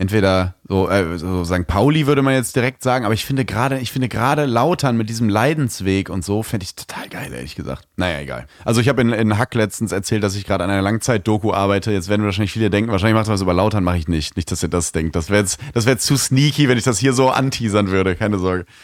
entweder 0.00 0.54
so, 0.66 0.88
äh, 0.88 1.18
so 1.18 1.44
St. 1.44 1.66
Pauli 1.66 2.06
würde 2.06 2.22
man 2.22 2.32
jetzt 2.32 2.56
direkt 2.56 2.82
sagen, 2.82 3.04
aber 3.04 3.12
ich 3.12 3.26
finde 3.26 3.44
gerade, 3.44 3.80
ich 3.80 3.92
finde 3.92 4.08
gerade 4.08 4.46
Lautern 4.46 4.96
mit 4.96 5.10
diesem 5.10 5.28
Leidensweg 5.28 6.08
und 6.08 6.24
so, 6.24 6.42
fände 6.42 6.64
ich 6.64 6.74
total 6.74 7.08
geil, 7.10 7.30
ehrlich 7.34 7.54
gesagt. 7.54 7.86
Naja, 7.96 8.20
egal. 8.20 8.46
Also 8.64 8.80
ich 8.80 8.88
habe 8.88 9.02
in, 9.02 9.12
in 9.12 9.36
Hack 9.36 9.54
letztens 9.54 9.92
erzählt, 9.92 10.22
dass 10.22 10.36
ich 10.36 10.46
gerade 10.46 10.64
an 10.64 10.70
einer 10.70 10.80
Langzeit-Doku 10.80 11.52
arbeite. 11.52 11.92
Jetzt 11.92 12.08
werden 12.08 12.24
wahrscheinlich 12.24 12.52
viele 12.52 12.70
denken, 12.70 12.90
wahrscheinlich 12.90 13.14
macht 13.14 13.28
was 13.28 13.42
über 13.42 13.52
Lautern, 13.52 13.84
mache 13.84 13.98
ich 13.98 14.08
nicht. 14.08 14.36
Nicht, 14.36 14.50
dass 14.50 14.62
ihr 14.62 14.70
das 14.70 14.92
denkt. 14.92 15.16
Das 15.16 15.28
wäre 15.28 15.40
jetzt, 15.40 15.60
das 15.74 15.84
wäre 15.84 15.98
zu 15.98 16.16
sneaky, 16.16 16.70
wenn 16.70 16.78
ich 16.78 16.84
das 16.84 16.98
hier 16.98 17.12
so 17.12 17.28
anteasern 17.28 17.88
würde. 17.88 18.16
Keine 18.16 18.38
Sorge. 18.38 18.64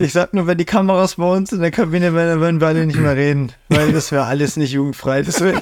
Ich 0.00 0.12
sag 0.12 0.32
nur, 0.32 0.46
wenn 0.46 0.58
die 0.58 0.64
Kameras 0.64 1.16
bei 1.16 1.24
uns 1.24 1.52
in 1.52 1.60
der 1.60 1.72
Kabine 1.72 2.14
wären, 2.14 2.28
dann 2.28 2.40
würden 2.40 2.60
wir 2.60 2.68
alle 2.68 2.86
nicht 2.86 3.00
mehr 3.00 3.16
reden, 3.16 3.52
weil 3.68 3.92
das 3.92 4.12
wäre 4.12 4.24
alles 4.24 4.56
nicht 4.56 4.72
jugendfrei. 4.72 5.22
Das 5.22 5.40
wär, 5.40 5.60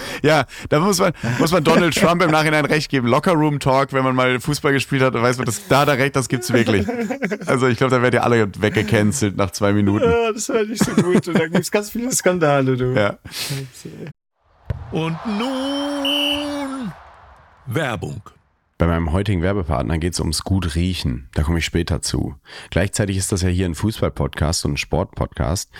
Ja, 0.22 0.44
da 0.68 0.78
muss 0.80 0.98
man, 0.98 1.12
muss 1.38 1.52
man 1.52 1.64
Donald 1.64 1.96
Trump 1.96 2.22
im 2.22 2.30
Nachhinein 2.30 2.64
recht 2.64 2.90
geben. 2.90 3.08
Locker 3.08 3.32
Room 3.32 3.58
Talk, 3.60 3.92
wenn 3.92 4.04
man 4.04 4.14
mal 4.14 4.40
Fußball 4.40 4.72
gespielt 4.72 5.02
hat, 5.02 5.14
dann 5.14 5.22
weiß 5.22 5.36
man, 5.38 5.46
dass 5.46 5.66
da 5.68 5.84
da 5.84 5.92
recht, 5.94 6.14
das 6.16 6.28
gibt's 6.28 6.52
wirklich. 6.52 6.86
Also 7.46 7.66
ich 7.66 7.78
glaube, 7.78 7.90
da 7.90 8.02
werdet 8.02 8.20
ihr 8.20 8.24
alle 8.24 8.48
weggecancelt 8.58 9.36
nach 9.36 9.50
zwei 9.50 9.72
Minuten. 9.72 10.04
das 10.34 10.48
wäre 10.48 10.66
nicht 10.66 10.84
so 10.84 10.92
gut. 10.92 11.26
Und 11.28 11.38
da 11.38 11.46
gibt 11.46 11.58
es 11.58 11.70
ganz 11.70 11.90
viele 11.90 12.12
Skandale, 12.12 12.76
du. 12.76 12.94
Ja. 12.94 13.18
Und 14.90 15.16
nun 15.26 16.92
Werbung. 17.66 18.22
Bei 18.82 18.88
meinem 18.88 19.12
heutigen 19.12 19.42
Werbepartner 19.42 19.98
geht 19.98 20.14
es 20.14 20.18
ums 20.18 20.42
gut 20.42 20.74
riechen. 20.74 21.28
Da 21.34 21.44
komme 21.44 21.60
ich 21.60 21.64
später 21.64 22.02
zu. 22.02 22.34
Gleichzeitig 22.70 23.16
ist 23.16 23.30
das 23.30 23.42
ja 23.42 23.48
hier 23.48 23.66
ein 23.66 23.76
Fußball-Podcast 23.76 24.64
und 24.64 24.72
ein 24.72 24.76
Sport-Podcast. 24.76 25.70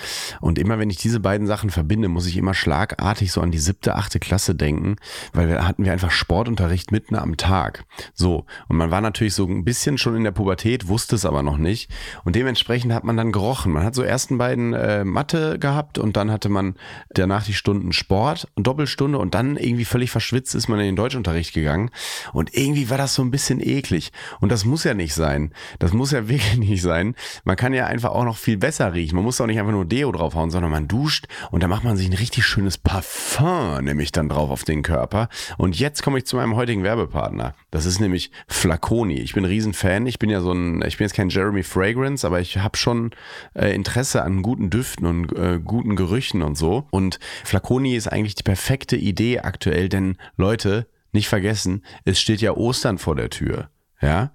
Und 0.40 0.56
immer 0.56 0.78
wenn 0.78 0.88
ich 0.88 0.98
diese 0.98 1.18
beiden 1.18 1.48
Sachen 1.48 1.70
verbinde, 1.70 2.06
muss 2.06 2.28
ich 2.28 2.36
immer 2.36 2.54
schlagartig 2.54 3.32
so 3.32 3.40
an 3.40 3.50
die 3.50 3.58
siebte, 3.58 3.96
achte 3.96 4.20
Klasse 4.20 4.54
denken, 4.54 4.98
weil 5.32 5.48
da 5.48 5.66
hatten 5.66 5.84
wir 5.84 5.90
einfach 5.90 6.12
Sportunterricht 6.12 6.92
mitten 6.92 7.16
am 7.16 7.36
Tag. 7.36 7.86
So. 8.14 8.44
Und 8.68 8.76
man 8.76 8.92
war 8.92 9.00
natürlich 9.00 9.34
so 9.34 9.48
ein 9.48 9.64
bisschen 9.64 9.98
schon 9.98 10.14
in 10.14 10.22
der 10.22 10.30
Pubertät, 10.30 10.86
wusste 10.86 11.16
es 11.16 11.24
aber 11.24 11.42
noch 11.42 11.58
nicht. 11.58 11.90
Und 12.22 12.36
dementsprechend 12.36 12.92
hat 12.92 13.02
man 13.02 13.16
dann 13.16 13.32
gerochen. 13.32 13.72
Man 13.72 13.82
hat 13.82 13.96
so 13.96 14.02
ersten 14.04 14.38
beiden 14.38 14.74
äh, 14.74 15.04
Mathe 15.04 15.58
gehabt 15.58 15.98
und 15.98 16.16
dann 16.16 16.30
hatte 16.30 16.48
man 16.48 16.76
danach 17.10 17.42
die 17.42 17.54
Stunden 17.54 17.92
Sport 17.92 18.46
und 18.54 18.68
Doppelstunde 18.68 19.18
und 19.18 19.34
dann 19.34 19.56
irgendwie 19.56 19.86
völlig 19.86 20.12
verschwitzt 20.12 20.54
ist 20.54 20.68
man 20.68 20.78
in 20.78 20.86
den 20.86 20.94
Deutschunterricht 20.94 21.52
gegangen. 21.52 21.90
Und 22.32 22.56
irgendwie 22.56 22.91
war 22.92 22.98
das 22.98 23.14
so 23.14 23.22
ein 23.22 23.30
bisschen 23.30 23.58
eklig. 23.66 24.12
Und 24.40 24.52
das 24.52 24.66
muss 24.66 24.84
ja 24.84 24.92
nicht 24.92 25.14
sein. 25.14 25.54
Das 25.78 25.94
muss 25.94 26.10
ja 26.10 26.28
wirklich 26.28 26.58
nicht 26.58 26.82
sein. 26.82 27.14
Man 27.44 27.56
kann 27.56 27.72
ja 27.72 27.86
einfach 27.86 28.10
auch 28.10 28.26
noch 28.26 28.36
viel 28.36 28.58
besser 28.58 28.92
riechen. 28.92 29.16
Man 29.16 29.24
muss 29.24 29.40
auch 29.40 29.46
nicht 29.46 29.58
einfach 29.58 29.72
nur 29.72 29.86
Deo 29.86 30.12
draufhauen, 30.12 30.50
sondern 30.50 30.70
man 30.70 30.88
duscht 30.88 31.26
und 31.50 31.62
da 31.62 31.68
macht 31.68 31.84
man 31.84 31.96
sich 31.96 32.06
ein 32.06 32.12
richtig 32.12 32.44
schönes 32.44 32.76
Parfum 32.76 33.82
nämlich 33.82 34.12
dann 34.12 34.28
drauf 34.28 34.50
auf 34.50 34.64
den 34.64 34.82
Körper. 34.82 35.30
Und 35.56 35.78
jetzt 35.78 36.02
komme 36.02 36.18
ich 36.18 36.26
zu 36.26 36.36
meinem 36.36 36.54
heutigen 36.54 36.82
Werbepartner. 36.82 37.54
Das 37.70 37.86
ist 37.86 37.98
nämlich 37.98 38.30
Flaconi. 38.46 39.20
Ich 39.20 39.32
bin 39.32 39.44
ein 39.44 39.48
Riesenfan. 39.48 40.06
Ich 40.06 40.18
bin 40.18 40.28
ja 40.28 40.42
so 40.42 40.52
ein, 40.52 40.82
ich 40.86 40.98
bin 40.98 41.06
jetzt 41.06 41.14
kein 41.14 41.30
Jeremy 41.30 41.62
Fragrance, 41.62 42.26
aber 42.26 42.40
ich 42.40 42.58
habe 42.58 42.76
schon 42.76 43.12
äh, 43.54 43.74
Interesse 43.74 44.22
an 44.22 44.42
guten 44.42 44.68
Düften 44.68 45.06
und 45.06 45.32
äh, 45.32 45.58
guten 45.64 45.96
Gerüchen 45.96 46.42
und 46.42 46.56
so. 46.56 46.86
Und 46.90 47.18
Flaconi 47.44 47.96
ist 47.96 48.08
eigentlich 48.08 48.34
die 48.34 48.42
perfekte 48.42 48.96
Idee 48.96 49.40
aktuell, 49.40 49.88
denn 49.88 50.18
Leute, 50.36 50.86
nicht 51.12 51.28
vergessen, 51.28 51.84
es 52.04 52.20
steht 52.20 52.40
ja 52.40 52.52
Ostern 52.52 52.98
vor 52.98 53.14
der 53.14 53.30
Tür. 53.30 53.70
Ja. 54.00 54.32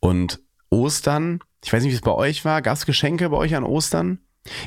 Und 0.00 0.40
Ostern, 0.70 1.40
ich 1.64 1.72
weiß 1.72 1.82
nicht, 1.82 1.92
wie 1.92 1.96
es 1.96 2.02
bei 2.02 2.12
euch 2.12 2.44
war. 2.44 2.62
Gab 2.62 2.76
es 2.76 2.86
Geschenke 2.86 3.28
bei 3.30 3.36
euch 3.36 3.54
an 3.54 3.64
Ostern? 3.64 4.18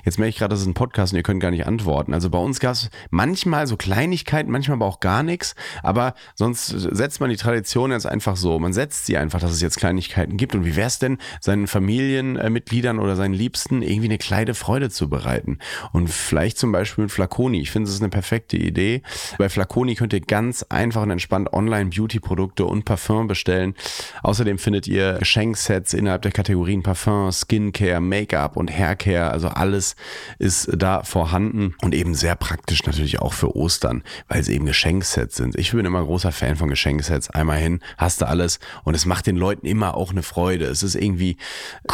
Jetzt 0.06 0.20
merke 0.20 0.30
ich 0.30 0.38
gerade, 0.38 0.52
das 0.52 0.62
ist 0.62 0.68
ein 0.68 0.74
Podcast 0.74 1.14
und 1.14 1.18
ihr 1.18 1.24
könnt 1.24 1.42
gar 1.42 1.52
nicht 1.52 1.66
antworten. 1.66 2.14
Also 2.14 2.30
bei 2.30 2.38
uns 2.38 2.60
gab 2.60 2.74
es 2.74 2.90
manchmal 3.10 3.68
so 3.68 3.78
Kleinigkeiten, 3.78 4.52
manchmal 4.52 4.76
aber 4.76 4.86
auch 4.86 5.00
gar 5.00 5.24
nichts. 5.24 5.56
Aber 5.84 6.14
sonst 6.36 6.68
setzt 6.68 7.22
man 7.22 7.30
die 7.30 7.38
Tradition 7.38 7.92
jetzt 7.92 8.06
einfach 8.06 8.36
so. 8.36 8.60
Man 8.60 8.74
setzt 8.74 9.06
sie 9.06 9.18
einfach, 9.18 9.40
dass 9.40 9.52
es 9.52 9.62
jetzt 9.62 9.78
Kleinigkeiten 9.78 10.38
gibt. 10.38 10.56
Und 10.56 10.66
wie 10.66 10.76
wäre 10.76 10.88
es 10.88 11.00
denn, 11.00 11.18
seinen 11.42 11.68
Familienmitgliedern 11.68 13.00
oder 13.00 13.16
seinen 13.16 13.34
Liebsten 13.34 13.82
irgendwie 13.82 14.08
eine 14.08 14.18
kleine 14.18 14.54
Freude 14.54 14.90
zu 14.90 15.10
bereiten? 15.10 15.60
Und 15.92 16.10
vielleicht 16.10 16.58
zum 16.58 16.72
Beispiel 16.72 17.04
mit 17.04 17.12
Flaconi. 17.12 17.62
Ich 17.62 17.72
finde, 17.72 17.88
es 17.90 17.96
ist 17.96 18.02
eine 18.02 18.10
perfekte 18.10 18.58
Idee. 18.58 19.02
Bei 19.38 19.50
Flaconi 19.50 19.96
könnt 19.96 20.14
ihr 20.14 20.22
ganz 20.22 20.64
einfach 20.70 21.04
und 21.04 21.12
entspannt 21.12 21.54
online 21.54 21.90
Beauty-Produkte 21.90 22.66
und 22.66 22.86
Parfum 22.86 23.28
bestellen. 23.28 23.76
Außerdem 24.24 24.58
findet 24.58 24.88
ihr 24.88 25.14
Geschenksets 25.20 25.94
innerhalb 25.94 26.22
der 26.24 26.32
Kategorien 26.32 26.84
Parfum, 26.84 27.32
Skincare, 27.32 28.02
Make-up 28.02 28.58
und 28.58 28.72
Haircare. 28.72 29.32
Also 29.32 29.48
alles 29.48 29.69
alles 29.70 29.96
ist 30.40 30.68
da 30.76 31.04
vorhanden 31.04 31.76
und 31.84 31.94
eben 31.94 32.16
sehr 32.16 32.36
praktisch 32.36 32.84
natürlich 32.88 33.20
auch 33.20 33.34
für 33.34 33.56
Ostern, 33.56 34.04
weil 34.28 34.42
es 34.42 34.48
eben 34.48 34.66
Geschenksets 34.66 35.36
sind. 35.36 35.56
Ich 35.56 35.72
bin 35.72 35.86
immer 35.86 36.04
großer 36.04 36.32
Fan 36.32 36.56
von 36.56 36.70
Geschenksets. 36.70 37.30
Einmal 37.30 37.60
hin, 37.60 37.82
hast 37.98 38.22
du 38.22 38.28
alles 38.28 38.60
und 38.84 38.96
es 38.96 39.06
macht 39.06 39.28
den 39.28 39.36
Leuten 39.36 39.68
immer 39.68 39.96
auch 39.96 40.10
eine 40.10 40.24
Freude. 40.24 40.66
Es 40.66 40.82
ist 40.82 40.96
irgendwie 40.96 41.38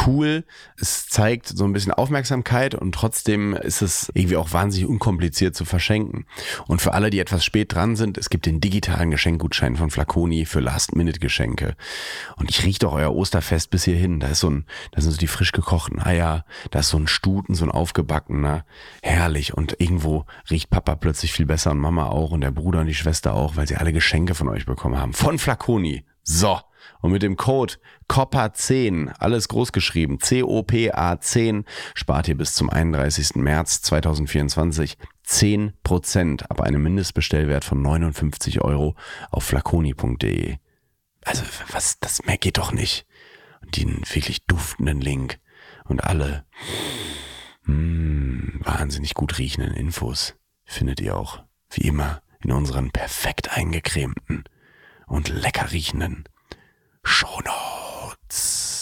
cool, 0.07 0.45
es 0.79 1.07
zeigt 1.07 1.49
so 1.49 1.65
ein 1.65 1.73
bisschen 1.73 1.91
Aufmerksamkeit 1.91 2.75
und 2.75 2.93
trotzdem 2.95 3.53
ist 3.53 3.81
es 3.81 4.09
irgendwie 4.13 4.37
auch 4.37 4.53
wahnsinnig 4.53 4.87
unkompliziert 4.87 5.53
zu 5.53 5.65
verschenken. 5.65 6.25
Und 6.67 6.81
für 6.81 6.93
alle, 6.93 7.09
die 7.09 7.19
etwas 7.19 7.43
spät 7.43 7.73
dran 7.73 7.97
sind, 7.97 8.17
es 8.17 8.29
gibt 8.29 8.45
den 8.45 8.61
digitalen 8.61 9.11
Geschenkgutschein 9.11 9.75
von 9.75 9.89
Flaconi 9.89 10.45
für 10.45 10.61
Last-Minute-Geschenke. 10.61 11.75
Und 12.37 12.49
ich 12.49 12.63
rieche 12.63 12.79
doch 12.79 12.93
euer 12.93 13.13
Osterfest 13.13 13.69
bis 13.69 13.83
hierhin. 13.83 14.21
Da 14.21 14.27
ist 14.27 14.39
so 14.39 14.49
ein, 14.49 14.65
da 14.91 15.01
sind 15.01 15.11
so 15.11 15.17
die 15.17 15.27
frisch 15.27 15.51
gekochten 15.51 16.01
Eier, 16.01 16.45
da 16.71 16.79
ist 16.79 16.89
so 16.89 16.97
ein 16.97 17.07
Stuten, 17.07 17.55
so 17.55 17.64
ein 17.65 17.71
aufgebackener. 17.71 18.65
Herrlich. 19.01 19.53
Und 19.53 19.79
irgendwo 19.79 20.25
riecht 20.49 20.69
Papa 20.69 20.95
plötzlich 20.95 21.33
viel 21.33 21.45
besser 21.45 21.71
und 21.71 21.79
Mama 21.79 22.07
auch 22.07 22.31
und 22.31 22.41
der 22.41 22.51
Bruder 22.51 22.81
und 22.81 22.87
die 22.87 22.95
Schwester 22.95 23.33
auch, 23.33 23.55
weil 23.55 23.67
sie 23.67 23.75
alle 23.75 23.93
Geschenke 23.93 24.35
von 24.35 24.47
euch 24.47 24.65
bekommen 24.65 24.97
haben. 24.97 25.13
Von 25.13 25.39
Flaconi. 25.39 26.05
So. 26.23 26.59
Und 27.01 27.11
mit 27.11 27.23
dem 27.23 27.35
Code 27.35 27.75
COPA10, 28.09 29.13
alles 29.19 29.47
groß 29.47 29.71
geschrieben, 29.71 30.19
C-O-P-A 30.19 31.19
10, 31.19 31.65
spart 31.93 32.27
ihr 32.27 32.37
bis 32.37 32.53
zum 32.53 32.69
31. 32.69 33.35
März 33.35 33.81
2024 33.81 34.97
10% 35.25 36.43
ab 36.43 36.61
einem 36.61 36.83
Mindestbestellwert 36.83 37.63
von 37.63 37.81
59 37.81 38.61
Euro 38.61 38.95
auf 39.31 39.43
flaconi.de. 39.43 40.57
Also, 41.23 41.43
was, 41.71 41.99
das 41.99 42.23
mehr 42.25 42.37
geht 42.37 42.57
doch 42.57 42.71
nicht. 42.71 43.05
Und 43.61 43.77
den 43.77 44.01
wirklich 44.11 44.45
duftenden 44.45 45.01
Link 45.01 45.39
und 45.85 46.03
alle 46.03 46.45
mm, 47.65 48.61
wahnsinnig 48.63 49.13
gut 49.13 49.37
riechenden 49.37 49.73
Infos 49.73 50.35
findet 50.65 50.99
ihr 50.99 51.15
auch, 51.17 51.43
wie 51.69 51.87
immer, 51.87 52.21
in 52.43 52.51
unseren 52.51 52.91
perfekt 52.91 53.55
eingecremten 53.55 54.43
und 55.07 55.29
lecker 55.29 55.71
riechenden 55.71 56.25
Shownotes. 57.03 58.75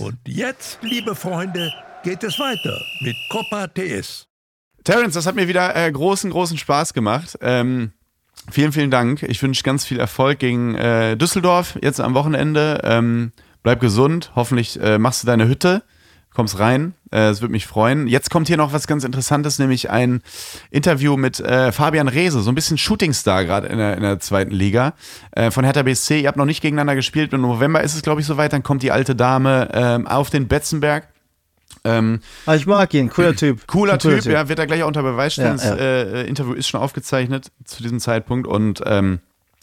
Und 0.00 0.18
jetzt, 0.26 0.78
liebe 0.82 1.14
Freunde, 1.14 1.72
geht 2.02 2.24
es 2.24 2.38
weiter 2.38 2.80
mit 3.00 3.16
Copa 3.30 3.66
TS. 3.66 4.26
Terence, 4.84 5.14
das 5.14 5.26
hat 5.26 5.34
mir 5.34 5.48
wieder 5.48 5.76
äh, 5.76 5.90
großen, 5.92 6.30
großen 6.30 6.56
Spaß 6.56 6.94
gemacht. 6.94 7.36
Ähm, 7.42 7.92
vielen, 8.50 8.72
vielen 8.72 8.90
Dank. 8.90 9.22
Ich 9.24 9.42
wünsche 9.42 9.62
ganz 9.62 9.84
viel 9.84 10.00
Erfolg 10.00 10.38
gegen 10.38 10.74
äh, 10.74 11.16
Düsseldorf 11.16 11.78
jetzt 11.82 12.00
am 12.00 12.14
Wochenende. 12.14 12.80
Ähm, 12.84 13.32
bleib 13.62 13.80
gesund. 13.80 14.32
Hoffentlich 14.34 14.80
äh, 14.80 14.98
machst 14.98 15.22
du 15.22 15.26
deine 15.26 15.46
Hütte 15.48 15.82
kommst 16.34 16.58
rein. 16.58 16.94
Äh, 17.10 17.28
Es 17.30 17.40
würde 17.40 17.52
mich 17.52 17.66
freuen. 17.66 18.06
Jetzt 18.06 18.30
kommt 18.30 18.48
hier 18.48 18.56
noch 18.56 18.72
was 18.72 18.86
ganz 18.86 19.04
Interessantes, 19.04 19.58
nämlich 19.58 19.90
ein 19.90 20.22
Interview 20.70 21.16
mit 21.16 21.40
äh, 21.40 21.72
Fabian 21.72 22.08
Reese, 22.08 22.40
so 22.40 22.50
ein 22.50 22.54
bisschen 22.54 22.78
Shootingstar 22.78 23.44
gerade 23.44 23.66
in 23.66 23.78
der, 23.78 23.96
in 23.96 24.02
der 24.02 24.20
zweiten 24.20 24.52
Liga 24.52 24.94
äh, 25.32 25.50
von 25.50 25.64
Hertha 25.64 25.82
BSC. 25.82 26.20
Ihr 26.20 26.28
habt 26.28 26.36
noch 26.38 26.44
nicht 26.44 26.62
gegeneinander 26.62 26.94
gespielt. 26.94 27.32
Im 27.32 27.40
November 27.42 27.82
ist 27.82 27.94
es, 27.94 28.02
glaube 28.02 28.20
ich, 28.20 28.26
soweit. 28.26 28.52
Dann 28.52 28.62
kommt 28.62 28.82
die 28.82 28.92
alte 28.92 29.14
Dame 29.16 29.68
ähm, 29.72 30.06
auf 30.06 30.30
den 30.30 30.46
Betzenberg. 30.48 31.08
Ähm, 31.84 32.20
Ah, 32.46 32.54
ich 32.56 32.66
mag 32.66 32.92
ihn, 32.94 33.08
cooler 33.10 33.34
Typ. 33.34 33.66
Cooler 33.66 33.94
Ein 33.94 33.98
Typ, 34.00 34.24
ja, 34.26 34.48
wird 34.48 34.58
er 34.58 34.66
gleich 34.66 34.82
auch 34.82 34.88
unter 34.88 35.02
Beweis 35.02 35.32
stellen. 35.34 35.58
Ja, 35.58 35.64
ja. 35.64 35.70
Das 36.04 36.12
äh, 36.14 36.22
Interview 36.26 36.52
ist 36.52 36.68
schon 36.68 36.80
aufgezeichnet 36.80 37.50
zu 37.64 37.82
diesem 37.82 38.00
Zeitpunkt 38.00 38.46
und 38.46 38.82
ähm, 38.86 39.20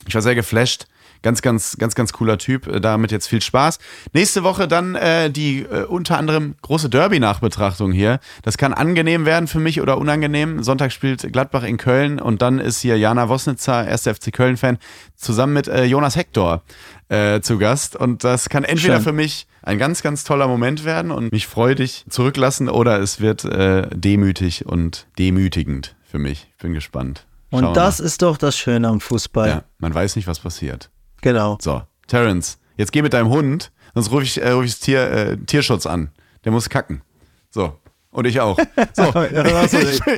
ich 0.07 0.15
war 0.15 0.21
sehr 0.21 0.35
geflasht. 0.35 0.87
Ganz, 1.27 1.41
ganz, 1.41 1.75
ganz, 1.77 1.93
ganz 1.93 2.13
cooler 2.13 2.37
Typ. 2.37 2.67
Äh, 2.67 2.79
Damit 2.79 3.11
jetzt 3.11 3.27
viel 3.27 3.41
Spaß. 3.41 3.79
Nächste 4.13 4.43
Woche 4.43 4.65
dann 4.65 4.95
äh, 4.95 5.29
die 5.29 5.63
äh, 5.63 5.83
unter 5.83 6.17
anderem 6.17 6.55
große 6.61 6.87
Derby-Nachbetrachtung 6.87 7.91
hier. 7.91 8.21
Das 8.43 8.57
kann 8.57 8.73
angenehm 8.73 9.25
werden 9.25 9.49
für 9.49 9.59
mich 9.59 9.81
oder 9.81 9.97
unangenehm. 9.97 10.63
Sonntag 10.63 10.93
spielt 10.93 11.33
Gladbach 11.33 11.63
in 11.63 11.75
Köln 11.75 12.21
und 12.21 12.41
dann 12.41 12.59
ist 12.59 12.79
hier 12.79 12.97
Jana 12.97 13.27
Wosnitzer, 13.27 13.75
1. 13.75 14.03
FC 14.03 14.31
Köln-Fan, 14.31 14.77
zusammen 15.17 15.51
mit 15.51 15.67
äh, 15.67 15.83
Jonas 15.83 16.15
Hector 16.15 16.61
äh, 17.09 17.41
zu 17.41 17.57
Gast. 17.57 17.97
Und 17.97 18.23
das 18.23 18.47
kann 18.47 18.63
entweder 18.63 18.95
Schön. 18.95 19.03
für 19.03 19.11
mich 19.11 19.47
ein 19.63 19.77
ganz, 19.77 20.01
ganz 20.01 20.23
toller 20.23 20.47
Moment 20.47 20.85
werden 20.85 21.11
und 21.11 21.33
mich 21.33 21.45
freudig 21.47 22.05
zurücklassen 22.07 22.69
oder 22.69 23.01
es 23.01 23.19
wird 23.19 23.43
äh, 23.43 23.89
demütig 23.93 24.65
und 24.65 25.07
demütigend 25.19 25.93
für 26.09 26.19
mich. 26.19 26.47
Ich 26.55 26.63
bin 26.63 26.73
gespannt. 26.73 27.25
Schauen 27.51 27.65
Und 27.65 27.75
das 27.75 27.99
ist 27.99 28.21
doch 28.21 28.37
das 28.37 28.57
Schöne 28.57 28.87
am 28.87 29.01
Fußball. 29.01 29.49
Ja, 29.49 29.63
man 29.77 29.93
weiß 29.93 30.15
nicht, 30.15 30.27
was 30.27 30.39
passiert. 30.39 30.89
Genau. 31.21 31.57
So, 31.61 31.81
Terence, 32.07 32.59
jetzt 32.77 32.91
geh 32.91 33.01
mit 33.01 33.13
deinem 33.13 33.29
Hund, 33.29 33.71
sonst 33.93 34.11
rufe 34.11 34.23
ich, 34.23 34.41
äh, 34.41 34.49
ruf 34.51 34.65
ich 34.65 34.71
das 34.71 34.79
Tier, 34.81 35.01
äh, 35.11 35.37
Tierschutz 35.37 35.85
an. 35.85 36.11
Der 36.43 36.51
muss 36.51 36.69
kacken. 36.69 37.01
So. 37.49 37.77
Und 38.11 38.25
ich 38.25 38.39
auch. 38.39 38.57
So. 38.93 39.03
Ja, 39.13 39.43
da 39.43 39.63
ich 39.63 39.73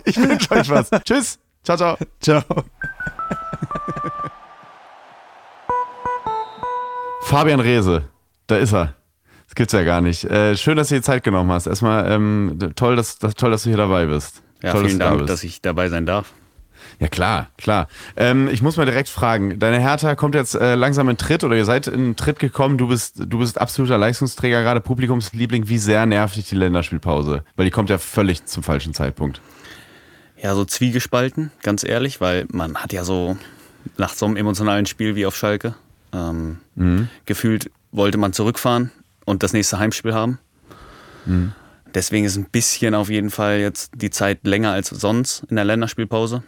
ich 0.05 0.17
wünsche 0.17 0.51
euch 0.51 0.69
was. 0.69 0.89
Tschüss. 1.05 1.39
Ciao, 1.63 1.75
ciao. 1.77 1.97
Ciao. 2.21 2.43
Fabian 7.21 7.59
Rehse, 7.59 8.03
da 8.47 8.57
ist 8.57 8.73
er. 8.73 8.95
Das 9.45 9.55
gibt's 9.55 9.73
ja 9.73 9.83
gar 9.83 10.01
nicht. 10.01 10.23
Äh, 10.25 10.55
schön, 10.57 10.77
dass 10.77 10.89
du 10.89 10.95
dir 10.95 11.01
Zeit 11.01 11.23
genommen 11.23 11.51
hast. 11.51 11.67
Erstmal 11.67 12.11
ähm, 12.11 12.57
toll, 12.75 12.95
dass, 12.95 13.19
dass, 13.19 13.33
toll, 13.35 13.51
dass 13.51 13.63
du 13.63 13.69
hier 13.69 13.77
dabei 13.77 14.05
bist. 14.05 14.41
Ja, 14.61 14.71
toll, 14.71 14.85
vielen 14.85 14.99
dass 14.99 15.05
da 15.05 15.09
Dank, 15.09 15.19
bist. 15.21 15.29
dass 15.33 15.43
ich 15.43 15.61
dabei 15.61 15.89
sein 15.89 16.05
darf. 16.05 16.33
Ja, 16.99 17.07
klar, 17.07 17.47
klar. 17.57 17.87
Ähm, 18.17 18.49
ich 18.51 18.61
muss 18.61 18.75
mal 18.75 18.85
direkt 18.85 19.07
fragen, 19.07 19.57
deine 19.57 19.79
Hertha 19.79 20.15
kommt 20.15 20.35
jetzt 20.35 20.55
äh, 20.55 20.75
langsam 20.75 21.07
in 21.09 21.17
Tritt 21.17 21.43
oder 21.43 21.55
ihr 21.55 21.65
seid 21.65 21.87
in 21.87 22.15
Tritt 22.17 22.39
gekommen, 22.39 22.77
du 22.77 22.89
bist, 22.89 23.15
du 23.25 23.39
bist 23.39 23.59
absoluter 23.59 23.97
Leistungsträger, 23.97 24.61
gerade 24.63 24.81
Publikumsliebling. 24.81 25.69
Wie 25.69 25.77
sehr 25.77 26.05
nervt 26.05 26.35
dich 26.35 26.49
die 26.49 26.55
Länderspielpause? 26.55 27.43
Weil 27.55 27.65
die 27.65 27.71
kommt 27.71 27.89
ja 27.89 27.97
völlig 27.97 28.45
zum 28.45 28.63
falschen 28.63 28.93
Zeitpunkt. 28.93 29.41
Ja, 30.41 30.55
so 30.55 30.65
zwiegespalten, 30.65 31.51
ganz 31.63 31.83
ehrlich, 31.83 32.19
weil 32.21 32.45
man 32.51 32.75
hat 32.77 32.91
ja 32.91 33.03
so 33.03 33.37
nach 33.97 34.13
so 34.13 34.25
einem 34.25 34.35
emotionalen 34.35 34.85
Spiel 34.85 35.15
wie 35.15 35.25
auf 35.25 35.35
Schalke 35.35 35.75
ähm, 36.13 36.57
gefühlt 37.25 37.71
wollte 37.91 38.17
man 38.17 38.33
zurückfahren 38.33 38.91
und 39.25 39.43
das 39.43 39.53
nächste 39.53 39.79
Heimspiel 39.79 40.13
haben. 40.13 40.39
Deswegen 41.93 42.25
ist 42.25 42.35
ein 42.37 42.45
bisschen 42.45 42.95
auf 42.95 43.09
jeden 43.09 43.29
Fall 43.29 43.59
jetzt 43.59 43.91
die 43.95 44.09
Zeit 44.09 44.45
länger 44.45 44.71
als 44.71 44.89
sonst 44.89 45.43
in 45.49 45.55
der 45.55 45.65
Länderspielpause. 45.65 46.43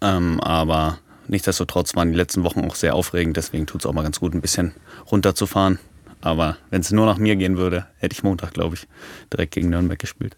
Ähm, 0.00 0.40
aber 0.40 0.98
nichtsdestotrotz 1.28 1.94
waren 1.94 2.10
die 2.10 2.16
letzten 2.16 2.44
Wochen 2.44 2.64
auch 2.64 2.74
sehr 2.74 2.94
aufregend, 2.94 3.36
deswegen 3.36 3.66
tut 3.66 3.82
es 3.82 3.86
auch 3.86 3.92
mal 3.92 4.02
ganz 4.02 4.20
gut, 4.20 4.34
ein 4.34 4.40
bisschen 4.40 4.74
runterzufahren. 5.10 5.78
Aber 6.20 6.56
wenn 6.70 6.80
es 6.80 6.90
nur 6.90 7.06
nach 7.06 7.18
mir 7.18 7.36
gehen 7.36 7.56
würde, 7.56 7.86
hätte 7.98 8.14
ich 8.14 8.22
Montag, 8.22 8.52
glaube 8.52 8.74
ich, 8.74 8.86
direkt 9.32 9.54
gegen 9.54 9.70
Nürnberg 9.70 9.98
gespielt. 9.98 10.36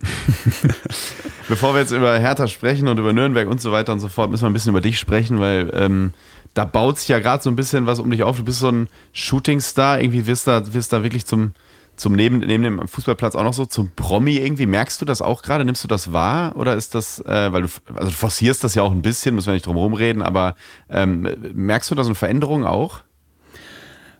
Bevor 1.48 1.74
wir 1.74 1.80
jetzt 1.80 1.90
über 1.90 2.18
Hertha 2.18 2.46
sprechen 2.46 2.86
und 2.88 2.98
über 2.98 3.12
Nürnberg 3.12 3.48
und 3.48 3.60
so 3.60 3.72
weiter 3.72 3.92
und 3.92 4.00
so 4.00 4.08
fort, 4.08 4.30
müssen 4.30 4.44
wir 4.44 4.50
ein 4.50 4.52
bisschen 4.52 4.70
über 4.70 4.80
dich 4.80 4.98
sprechen, 4.98 5.40
weil 5.40 5.70
ähm, 5.74 6.12
da 6.54 6.64
baut 6.64 6.98
sich 6.98 7.08
ja 7.08 7.18
gerade 7.18 7.42
so 7.42 7.50
ein 7.50 7.56
bisschen 7.56 7.86
was 7.86 7.98
um 7.98 8.10
dich 8.10 8.22
auf. 8.22 8.36
Du 8.36 8.44
bist 8.44 8.60
so 8.60 8.70
ein 8.70 8.88
Shootingstar, 9.12 10.00
irgendwie 10.00 10.26
wirst 10.26 10.46
da, 10.46 10.72
wirst 10.72 10.92
da 10.92 11.02
wirklich 11.02 11.26
zum, 11.26 11.52
zum 11.96 12.14
neben, 12.14 12.38
neben 12.38 12.62
dem 12.62 12.88
Fußballplatz 12.88 13.34
auch 13.34 13.42
noch 13.42 13.54
so 13.54 13.66
zum 13.66 13.90
Promi 13.90 14.36
irgendwie. 14.36 14.66
Merkst 14.66 15.00
du 15.00 15.04
das 15.04 15.22
auch 15.22 15.42
gerade? 15.42 15.64
Nimmst 15.64 15.82
du 15.82 15.88
das 15.88 16.12
wahr? 16.12 16.56
Oder 16.56 16.76
ist 16.76 16.94
das, 16.94 17.20
äh, 17.20 17.52
weil 17.52 17.62
du, 17.62 17.68
also 17.94 18.08
du 18.08 18.14
forcierst 18.14 18.62
das 18.62 18.74
ja 18.74 18.82
auch 18.82 18.92
ein 18.92 19.02
bisschen, 19.02 19.34
müssen 19.34 19.46
wir 19.46 19.54
nicht 19.54 19.66
drum 19.66 19.76
rumreden, 19.76 20.22
aber 20.22 20.54
ähm, 20.90 21.28
merkst 21.54 21.90
du 21.90 21.94
da 21.94 22.04
so 22.04 22.08
eine 22.08 22.14
Veränderung 22.14 22.64
auch? 22.64 23.00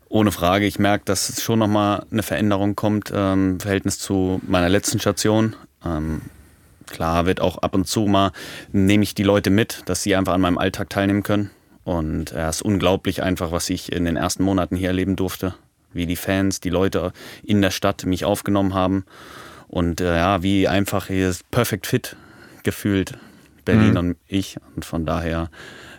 Ohne 0.08 0.32
Frage, 0.32 0.66
ich 0.66 0.78
merke, 0.78 1.04
dass 1.04 1.28
es 1.28 1.42
schon 1.42 1.58
nochmal 1.58 2.06
eine 2.10 2.22
Veränderung 2.22 2.76
kommt 2.76 3.12
ähm, 3.14 3.52
im 3.52 3.60
Verhältnis 3.60 3.98
zu 3.98 4.40
meiner 4.46 4.68
letzten 4.68 5.00
Station. 5.00 5.56
Ähm, 5.84 6.22
klar 6.86 7.26
wird 7.26 7.40
auch 7.40 7.58
ab 7.58 7.74
und 7.74 7.86
zu 7.86 8.06
mal, 8.06 8.32
nehme 8.72 9.02
ich 9.02 9.14
die 9.14 9.24
Leute 9.24 9.50
mit, 9.50 9.82
dass 9.86 10.02
sie 10.02 10.14
einfach 10.14 10.34
an 10.34 10.40
meinem 10.40 10.58
Alltag 10.58 10.90
teilnehmen 10.90 11.22
können. 11.22 11.50
Und 11.84 12.32
es 12.32 12.56
ist 12.56 12.62
unglaublich 12.62 13.22
einfach, 13.22 13.52
was 13.52 13.70
ich 13.70 13.92
in 13.92 14.04
den 14.04 14.16
ersten 14.16 14.42
Monaten 14.42 14.76
hier 14.76 14.88
erleben 14.88 15.14
durfte. 15.14 15.54
Wie 15.96 16.06
die 16.06 16.16
Fans, 16.16 16.60
die 16.60 16.70
Leute 16.70 17.12
in 17.42 17.62
der 17.62 17.70
Stadt 17.70 18.06
mich 18.06 18.24
aufgenommen 18.24 18.74
haben. 18.74 19.04
Und 19.68 20.00
äh, 20.00 20.16
ja, 20.16 20.42
wie 20.42 20.68
einfach 20.68 21.08
hier 21.08 21.28
ist 21.28 21.50
Perfect 21.50 21.86
Fit 21.86 22.16
gefühlt, 22.62 23.14
Berlin 23.64 23.96
und 23.96 24.16
ich. 24.28 24.56
Und 24.74 24.84
von 24.84 25.04
daher 25.04 25.50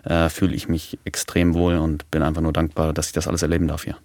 äh, 0.06 0.30
fühle 0.30 0.56
ich 0.56 0.70
mich 0.70 0.98
extrem 1.04 1.54
wohl 1.54 1.76
und 1.76 2.10
bin 2.12 2.24
einfach 2.24 2.42
nur 2.42 2.54
dankbar, 2.54 2.94
dass 2.94 3.08
ich 3.08 3.14
das 3.14 3.28
alles 3.28 3.42
erleben 3.42 3.68
darf 3.68 3.84
hier. 3.84 3.98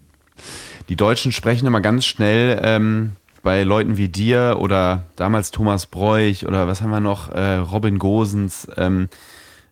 Die 0.88 0.96
Deutschen 0.96 1.32
sprechen 1.32 1.66
immer 1.66 1.80
ganz 1.80 2.04
schnell 2.04 2.60
ähm, 2.62 3.12
bei 3.42 3.62
Leuten 3.62 3.96
wie 3.96 4.08
dir 4.08 4.56
oder 4.58 5.04
damals 5.16 5.50
Thomas 5.50 5.86
Bräuch 5.86 6.46
oder 6.46 6.66
was 6.66 6.82
haben 6.82 6.90
wir 6.90 7.00
noch, 7.00 7.30
äh, 7.30 7.56
Robin 7.56 7.98
Gosens, 7.98 8.68
ähm, 8.76 9.08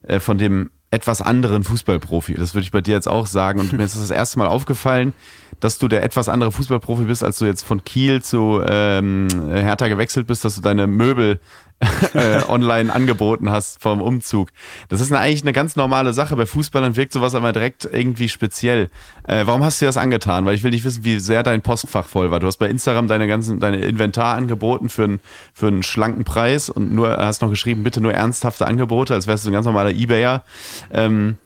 äh, 0.02 0.20
von 0.20 0.38
dem 0.38 0.70
etwas 0.90 1.22
anderen 1.22 1.62
Fußballprofi. 1.62 2.34
Das 2.34 2.54
würde 2.54 2.64
ich 2.64 2.72
bei 2.72 2.80
dir 2.80 2.94
jetzt 2.94 3.08
auch 3.08 3.26
sagen. 3.26 3.60
Und 3.60 3.72
mir 3.72 3.84
ist 3.84 3.96
das, 3.96 4.10
erste 4.10 4.38
Mal 4.38 4.48
aufgefallen, 4.48 5.14
dass 5.60 5.78
du 5.78 5.86
der 5.86 6.02
etwas 6.02 6.28
andere 6.28 6.50
Fußballprofi 6.50 7.04
bist, 7.04 7.22
als 7.22 7.38
du 7.38 7.44
jetzt 7.44 7.62
von 7.62 7.84
Kiel 7.84 8.22
zu 8.22 8.60
ähm, 8.66 9.28
Hertha 9.52 9.88
gewechselt 9.88 10.26
bist, 10.26 10.44
dass 10.44 10.56
du 10.56 10.60
deine 10.60 10.86
Möbel 10.86 11.40
äh, 12.14 12.42
online 12.46 12.92
angeboten 12.92 13.50
hast 13.50 13.80
vom 13.80 14.02
Umzug. 14.02 14.50
Das 14.88 15.00
ist 15.00 15.10
eine, 15.10 15.20
eigentlich 15.20 15.42
eine 15.42 15.54
ganz 15.54 15.76
normale 15.76 16.12
Sache. 16.12 16.36
Bei 16.36 16.44
Fußballern 16.44 16.94
wirkt 16.96 17.12
sowas 17.12 17.34
aber 17.34 17.52
direkt 17.52 17.88
irgendwie 17.90 18.28
speziell. 18.28 18.90
Äh, 19.26 19.46
warum 19.46 19.64
hast 19.64 19.80
du 19.80 19.84
dir 19.84 19.88
das 19.88 19.96
angetan? 19.96 20.44
Weil 20.44 20.54
ich 20.54 20.62
will 20.62 20.72
nicht 20.72 20.84
wissen, 20.84 21.04
wie 21.04 21.18
sehr 21.18 21.42
dein 21.42 21.62
Postfach 21.62 22.06
voll 22.06 22.30
war. 22.30 22.38
Du 22.38 22.46
hast 22.46 22.58
bei 22.58 22.68
Instagram 22.68 23.08
deine 23.08 23.26
ganzen, 23.26 23.60
deine 23.60 23.78
Inventar 23.78 24.36
angeboten 24.36 24.90
für 24.90 25.04
einen, 25.04 25.20
für 25.54 25.68
einen 25.68 25.82
schlanken 25.82 26.24
Preis 26.24 26.68
und 26.68 26.92
nur 26.92 27.16
hast 27.16 27.40
noch 27.40 27.50
geschrieben, 27.50 27.82
bitte 27.82 28.02
nur 28.02 28.12
ernsthafte 28.12 28.66
Angebote, 28.66 29.14
als 29.14 29.26
wärst 29.26 29.46
du 29.46 29.50
ein 29.50 29.54
ganz 29.54 29.64
normaler 29.64 29.90
Ebayer. 29.90 30.44
Ähm, 30.92 31.38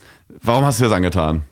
warum 0.43 0.65
hast 0.65 0.81
du 0.81 0.85
dir 0.85 0.89
das 0.89 0.97
angetan? 0.97 1.43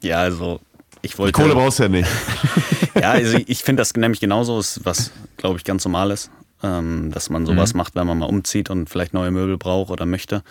Ja, 0.00 0.20
also 0.20 0.60
ich 1.02 1.18
wollte. 1.18 1.32
Die 1.32 1.42
Kohle 1.42 1.54
brauchst 1.54 1.80
du 1.80 1.82
ja 1.82 1.88
nicht. 1.90 2.08
ja, 2.94 3.10
also 3.10 3.38
ich 3.46 3.62
finde 3.62 3.82
das 3.82 3.92
nämlich 3.94 4.20
genauso, 4.20 4.58
ist, 4.58 4.80
was 4.84 5.10
glaube 5.36 5.58
ich 5.58 5.64
ganz 5.64 5.84
normal 5.84 6.12
ist 6.12 6.30
dass 6.62 7.28
man 7.28 7.44
sowas 7.44 7.74
mhm. 7.74 7.78
macht, 7.78 7.94
wenn 7.94 8.06
man 8.06 8.18
mal 8.18 8.26
umzieht 8.26 8.70
und 8.70 8.88
vielleicht 8.88 9.14
neue 9.14 9.30
Möbel 9.30 9.58
braucht 9.58 9.90
oder 9.90 10.06
möchte. 10.06 10.42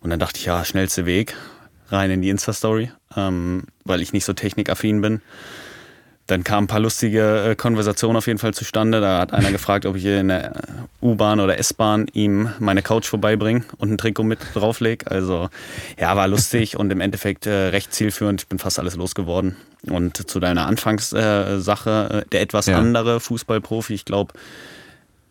Und 0.00 0.10
dann 0.10 0.18
dachte 0.18 0.38
ich, 0.38 0.46
ja, 0.46 0.64
schnellste 0.64 1.06
Weg 1.06 1.34
rein 1.88 2.10
in 2.10 2.22
die 2.22 2.30
Insta-Story, 2.30 2.90
ähm, 3.16 3.64
weil 3.84 4.00
ich 4.00 4.12
nicht 4.12 4.24
so 4.24 4.32
technikaffin 4.32 5.00
bin. 5.00 5.20
Dann 6.28 6.44
kamen 6.44 6.64
ein 6.64 6.68
paar 6.68 6.80
lustige 6.80 7.50
äh, 7.50 7.56
Konversationen 7.56 8.16
auf 8.16 8.26
jeden 8.26 8.38
Fall 8.38 8.54
zustande. 8.54 9.00
Da 9.00 9.18
hat 9.18 9.32
einer 9.32 9.52
gefragt, 9.52 9.86
ob 9.86 9.96
ich 9.96 10.04
in 10.04 10.28
der 10.28 10.52
U-Bahn 11.00 11.40
oder 11.40 11.58
S-Bahn 11.58 12.06
ihm 12.12 12.50
meine 12.58 12.82
Couch 12.82 13.06
vorbeibringe 13.06 13.64
und 13.78 13.92
ein 13.92 13.98
Trikot 13.98 14.22
mit 14.22 14.38
drauflege. 14.54 15.10
Also 15.10 15.50
ja, 15.98 16.16
war 16.16 16.28
lustig 16.28 16.76
und 16.78 16.90
im 16.90 17.00
Endeffekt 17.00 17.46
äh, 17.46 17.68
recht 17.68 17.92
zielführend. 17.92 18.42
Ich 18.42 18.48
bin 18.48 18.58
fast 18.58 18.78
alles 18.78 18.96
losgeworden. 18.96 19.56
Und 19.90 20.30
zu 20.30 20.38
deiner 20.38 20.66
Anfangssache, 20.66 22.24
äh, 22.24 22.28
der 22.30 22.40
etwas 22.40 22.66
ja. 22.66 22.78
andere 22.78 23.18
Fußballprofi, 23.20 23.94
ich 23.94 24.04
glaube, 24.04 24.32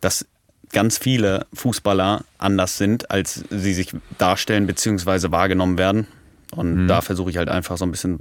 dass 0.02 0.26
ganz 0.72 0.98
viele 0.98 1.46
Fußballer 1.54 2.24
anders 2.38 2.78
sind, 2.78 3.12
als 3.12 3.44
sie 3.50 3.74
sich 3.74 3.94
darstellen 4.18 4.68
bzw. 4.68 5.32
wahrgenommen 5.32 5.78
werden. 5.78 6.08
Und 6.56 6.84
mhm. 6.84 6.88
da 6.88 7.02
versuche 7.02 7.30
ich 7.30 7.38
halt 7.38 7.50
einfach 7.50 7.78
so 7.78 7.86
ein 7.86 7.92
bisschen 7.92 8.20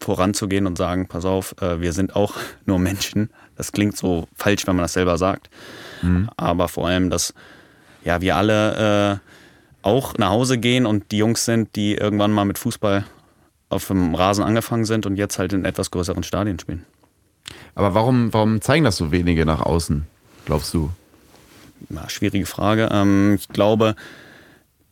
voranzugehen 0.00 0.66
und 0.66 0.78
sagen, 0.78 1.08
pass 1.08 1.24
auf, 1.24 1.54
äh, 1.60 1.80
wir 1.80 1.92
sind 1.92 2.16
auch 2.16 2.34
nur 2.66 2.78
Menschen. 2.78 3.30
Das 3.56 3.72
klingt 3.72 3.96
so 3.96 4.28
falsch, 4.34 4.66
wenn 4.66 4.76
man 4.76 4.84
das 4.84 4.94
selber 4.94 5.18
sagt. 5.18 5.50
Mhm. 6.02 6.30
Aber 6.36 6.68
vor 6.68 6.86
allem, 6.86 7.10
dass 7.10 7.34
ja, 8.04 8.20
wir 8.20 8.36
alle 8.36 9.20
äh, 9.22 9.86
auch 9.86 10.16
nach 10.16 10.30
Hause 10.30 10.58
gehen 10.58 10.86
und 10.86 11.10
die 11.12 11.18
Jungs 11.18 11.44
sind, 11.44 11.76
die 11.76 11.94
irgendwann 11.94 12.32
mal 12.32 12.44
mit 12.44 12.58
Fußball 12.58 13.04
auf 13.68 13.86
dem 13.86 14.14
Rasen 14.14 14.42
angefangen 14.42 14.84
sind 14.84 15.06
und 15.06 15.16
jetzt 15.16 15.38
halt 15.38 15.52
in 15.52 15.64
etwas 15.64 15.90
größeren 15.90 16.22
Stadien 16.22 16.58
spielen. 16.58 16.84
Aber 17.74 17.94
warum, 17.94 18.32
warum 18.32 18.60
zeigen 18.60 18.84
das 18.84 18.96
so 18.96 19.12
wenige 19.12 19.46
nach 19.46 19.60
außen, 19.60 20.06
glaubst 20.44 20.74
du? 20.74 20.90
Na, 21.88 22.08
schwierige 22.08 22.46
Frage. 22.46 22.88
Ähm, 22.92 23.36
ich 23.38 23.48
glaube, 23.48 23.94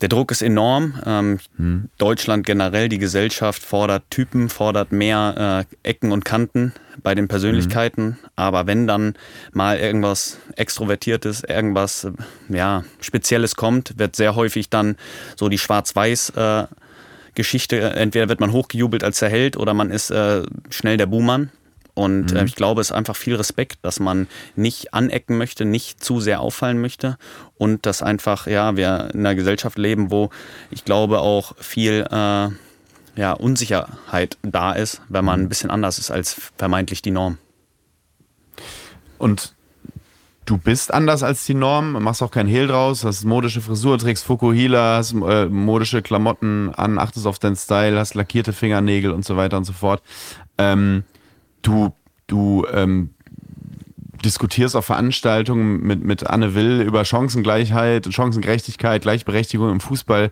der 0.01 0.09
Druck 0.09 0.31
ist 0.31 0.43
enorm. 0.43 0.95
Ähm, 1.05 1.39
hm. 1.57 1.89
Deutschland 1.99 2.47
generell, 2.47 2.89
die 2.89 2.99
Gesellschaft 2.99 3.63
fordert 3.63 4.05
Typen, 4.11 4.49
fordert 4.49 4.93
mehr 4.93 5.67
äh, 5.85 5.89
Ecken 5.89 6.13
und 6.13 6.25
Kanten 6.25 6.73
bei 7.03 7.15
den 7.15 7.29
Persönlichkeiten. 7.29 8.03
Hm. 8.03 8.17
Aber 8.37 8.67
wenn 8.67 8.87
dann 8.87 9.15
mal 9.53 9.79
irgendwas 9.79 10.39
Extrovertiertes, 10.57 11.43
irgendwas 11.45 12.05
äh, 12.05 12.13
ja, 12.49 12.85
Spezielles 13.01 13.57
kommt, 13.57 13.99
wird 13.99 14.15
sehr 14.15 14.37
häufig 14.37 14.71
dann 14.71 14.97
so 15.37 15.49
die 15.49 15.59
Schwarz-Weiß- 15.59 16.65
äh, 16.65 16.67
Geschichte, 17.39 17.81
entweder 17.81 18.29
wird 18.29 18.41
man 18.41 18.51
hochgejubelt 18.51 19.05
als 19.05 19.21
der 19.21 19.29
Held 19.29 19.57
oder 19.57 19.73
man 19.73 19.93
ist 19.93 20.11
äh, 20.11 20.43
schnell 20.71 20.97
der 20.97 21.07
Buhmann. 21.07 21.53
Und 21.99 22.31
äh, 22.31 22.43
mhm. 22.43 22.47
ich 22.47 22.55
glaube, 22.55 22.81
es 22.81 22.91
ist 22.91 22.97
einfach 22.97 23.17
viel 23.17 23.35
Respekt, 23.35 23.81
dass 23.83 23.99
man 23.99 24.29
nicht 24.55 24.95
anecken 24.95 25.37
möchte, 25.37 25.65
nicht 25.65 26.03
zu 26.03 26.21
sehr 26.21 26.41
auffallen 26.41 26.81
möchte 26.81 27.19
und 27.57 27.87
dass 27.87 28.05
einfach, 28.05 28.47
ja, 28.47 28.77
wir 28.77 29.11
in 29.13 29.21
einer 29.21 29.35
Gesellschaft 29.35 29.77
leben, 29.79 30.13
wo 30.13 30.31
ich 30.71 30.85
glaube 30.85 31.19
auch 31.19 31.57
viel 31.59 32.07
äh, 32.09 32.51
ja, 33.21 33.33
Unsicherheit 33.33 34.39
da 34.43 34.75
ist, 34.75 35.01
wenn 35.09 35.25
man 35.25 35.41
mhm. 35.41 35.47
ein 35.47 35.49
bisschen 35.49 35.73
anders 35.73 35.99
ist 35.99 36.13
als 36.13 36.41
vermeintlich 36.57 37.03
die 37.03 37.11
Norm. 37.11 37.37
Und 39.19 39.55
du 40.45 40.57
bist 40.57 40.95
anders 40.95 41.25
als 41.25 41.47
die 41.47 41.55
Norm, 41.55 42.01
machst 42.01 42.23
auch 42.23 42.31
kein 42.31 42.47
Hehl 42.47 42.69
draus, 42.69 43.03
hast 43.03 43.25
modische 43.25 43.61
Frisur, 43.61 43.99
trägst 43.99 44.25
Fukuhila, 44.25 44.99
hast 44.99 45.15
äh, 45.15 45.47
modische 45.47 46.01
Klamotten 46.01 46.73
an, 46.77 47.01
achtest 47.01 47.27
auf 47.27 47.41
deinen 47.41 47.57
Style, 47.57 47.99
hast 47.99 48.15
lackierte 48.15 48.53
Fingernägel 48.53 49.11
und 49.11 49.25
so 49.25 49.37
weiter 49.37 49.57
und 49.57 49.65
so 49.65 49.73
fort. 49.73 50.01
Ähm, 50.59 51.03
du, 51.63 51.93
du 52.27 52.67
ähm, 52.73 53.11
diskutierst 54.25 54.77
auf 54.77 54.87
Veranstaltungen 54.87 55.81
mit, 55.81 56.03
mit 56.03 56.27
Anne 56.27 56.55
Will 56.55 56.81
über 56.81 57.05
Chancengleichheit, 57.05 58.13
Chancengerechtigkeit, 58.13 59.03
Gleichberechtigung 59.03 59.71
im 59.71 59.81
Fußball. 59.81 60.31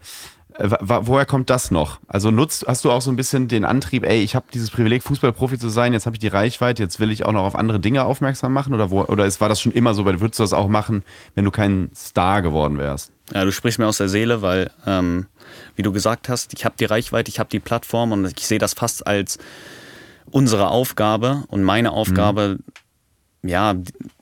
Äh, 0.59 0.70
woher 0.81 1.27
kommt 1.27 1.51
das 1.51 1.70
noch? 1.70 2.01
Also 2.09 2.31
nutzt, 2.31 2.65
hast 2.66 2.85
du 2.85 2.90
auch 2.90 3.03
so 3.03 3.11
ein 3.11 3.16
bisschen 3.16 3.48
den 3.48 3.65
Antrieb, 3.65 4.05
ey, 4.05 4.23
ich 4.23 4.35
habe 4.35 4.47
dieses 4.53 4.70
Privileg, 4.70 5.03
Fußballprofi 5.03 5.59
zu 5.59 5.69
sein, 5.69 5.93
jetzt 5.93 6.07
habe 6.07 6.16
ich 6.16 6.20
die 6.20 6.28
Reichweite, 6.28 6.82
jetzt 6.82 6.98
will 6.98 7.11
ich 7.11 7.24
auch 7.24 7.32
noch 7.32 7.44
auf 7.44 7.55
andere 7.55 7.78
Dinge 7.78 8.05
aufmerksam 8.05 8.53
machen? 8.53 8.74
Oder, 8.74 8.90
wo, 8.90 9.03
oder 9.03 9.27
ist, 9.27 9.40
war 9.40 9.48
das 9.48 9.61
schon 9.61 9.73
immer 9.73 9.94
so, 9.94 10.05
weil 10.05 10.20
würdest 10.20 10.39
du 10.40 10.44
das 10.44 10.53
auch 10.53 10.69
machen, 10.69 11.05
wenn 11.35 11.44
du 11.44 11.51
kein 11.51 11.90
Star 11.94 12.43
geworden 12.43 12.78
wärst? 12.78 13.12
Ja, 13.35 13.44
du 13.44 13.53
sprichst 13.53 13.78
mir 13.78 13.86
aus 13.86 13.98
der 13.98 14.09
Seele, 14.09 14.40
weil, 14.40 14.70
ähm, 14.86 15.27
wie 15.74 15.82
du 15.82 15.93
gesagt 15.93 16.28
hast, 16.28 16.55
ich 16.55 16.65
habe 16.65 16.74
die 16.78 16.85
Reichweite, 16.85 17.28
ich 17.28 17.39
habe 17.39 17.51
die 17.51 17.61
Plattform 17.61 18.12
und 18.12 18.27
ich 18.27 18.47
sehe 18.47 18.59
das 18.59 18.74
fast 18.74 19.07
als 19.07 19.39
unsere 20.31 20.69
Aufgabe 20.69 21.44
und 21.48 21.62
meine 21.62 21.93
Aufgabe, 21.93 22.59
mhm. 23.43 23.48
ja, 23.48 23.74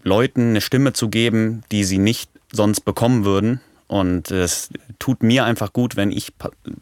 Leuten 0.03 0.51
eine 0.51 0.61
Stimme 0.61 0.93
zu 0.93 1.09
geben, 1.09 1.63
die 1.73 1.85
sie 1.85 1.99
nicht 1.99 2.31
sonst 2.53 2.81
bekommen 2.81 3.25
würden. 3.25 3.61
Und 3.87 4.31
es 4.31 4.71
tut 4.99 5.23
mir 5.23 5.45
einfach 5.45 5.73
gut, 5.73 5.97
wenn 5.97 6.11
ich 6.11 6.33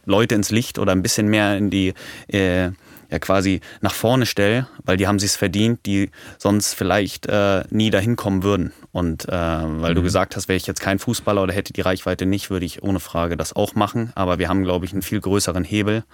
Leute 0.04 0.34
ins 0.34 0.50
Licht 0.50 0.78
oder 0.78 0.92
ein 0.92 1.02
bisschen 1.02 1.28
mehr 1.28 1.56
in 1.56 1.68
die, 1.70 1.94
äh, 2.28 2.70
ja 3.12 3.18
quasi 3.18 3.60
nach 3.80 3.92
vorne 3.92 4.26
stelle, 4.26 4.66
weil 4.84 4.96
die 4.96 5.06
haben 5.06 5.18
sich's 5.18 5.36
verdient, 5.36 5.84
die 5.86 6.10
sonst 6.38 6.74
vielleicht 6.74 7.26
äh, 7.26 7.62
nie 7.70 7.90
dahin 7.90 8.16
kommen 8.16 8.42
würden. 8.42 8.72
Und 8.90 9.28
äh, 9.28 9.32
weil 9.32 9.92
mhm. 9.92 9.96
du 9.96 10.02
gesagt 10.02 10.34
hast, 10.34 10.48
wäre 10.48 10.56
ich 10.56 10.66
jetzt 10.66 10.80
kein 10.80 10.98
Fußballer 10.98 11.42
oder 11.42 11.52
hätte 11.52 11.72
die 11.72 11.82
Reichweite 11.82 12.26
nicht, 12.26 12.50
würde 12.50 12.66
ich 12.66 12.82
ohne 12.82 13.00
Frage 13.00 13.36
das 13.36 13.54
auch 13.54 13.74
machen. 13.74 14.12
Aber 14.14 14.38
wir 14.38 14.48
haben, 14.48 14.64
glaube 14.64 14.86
ich, 14.86 14.92
einen 14.92 15.02
viel 15.02 15.20
größeren 15.20 15.64
Hebel. 15.64 16.04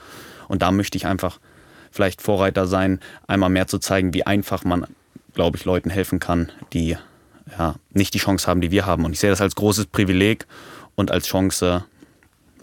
Und 0.48 0.62
da 0.62 0.72
möchte 0.72 0.98
ich 0.98 1.06
einfach 1.06 1.38
vielleicht 1.98 2.22
Vorreiter 2.22 2.68
sein, 2.68 3.00
einmal 3.26 3.50
mehr 3.50 3.66
zu 3.66 3.80
zeigen, 3.80 4.14
wie 4.14 4.24
einfach 4.24 4.62
man, 4.62 4.86
glaube 5.34 5.56
ich, 5.56 5.64
Leuten 5.64 5.90
helfen 5.90 6.20
kann, 6.20 6.52
die 6.72 6.96
ja, 7.58 7.74
nicht 7.90 8.14
die 8.14 8.20
Chance 8.20 8.46
haben, 8.46 8.60
die 8.60 8.70
wir 8.70 8.86
haben. 8.86 9.04
Und 9.04 9.14
ich 9.14 9.18
sehe 9.18 9.30
das 9.30 9.40
als 9.40 9.56
großes 9.56 9.86
Privileg 9.86 10.46
und 10.94 11.10
als 11.10 11.26
Chance, 11.26 11.84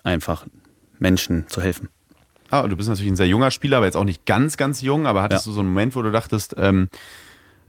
einfach 0.05 0.45
Menschen 0.99 1.49
zu 1.49 1.61
helfen. 1.61 1.89
Ah, 2.49 2.65
du 2.65 2.77
bist 2.77 2.87
natürlich 2.87 3.11
ein 3.11 3.17
sehr 3.17 3.27
junger 3.27 3.51
Spieler, 3.51 3.77
aber 3.77 3.87
jetzt 3.87 3.97
auch 3.97 4.05
nicht 4.05 4.25
ganz, 4.25 4.55
ganz 4.55 4.79
jung, 4.79 5.05
aber 5.05 5.21
hattest 5.21 5.47
ja. 5.47 5.49
du 5.49 5.55
so 5.55 5.59
einen 5.59 5.69
Moment, 5.69 5.97
wo 5.97 6.01
du 6.01 6.11
dachtest, 6.11 6.55
ähm, 6.57 6.87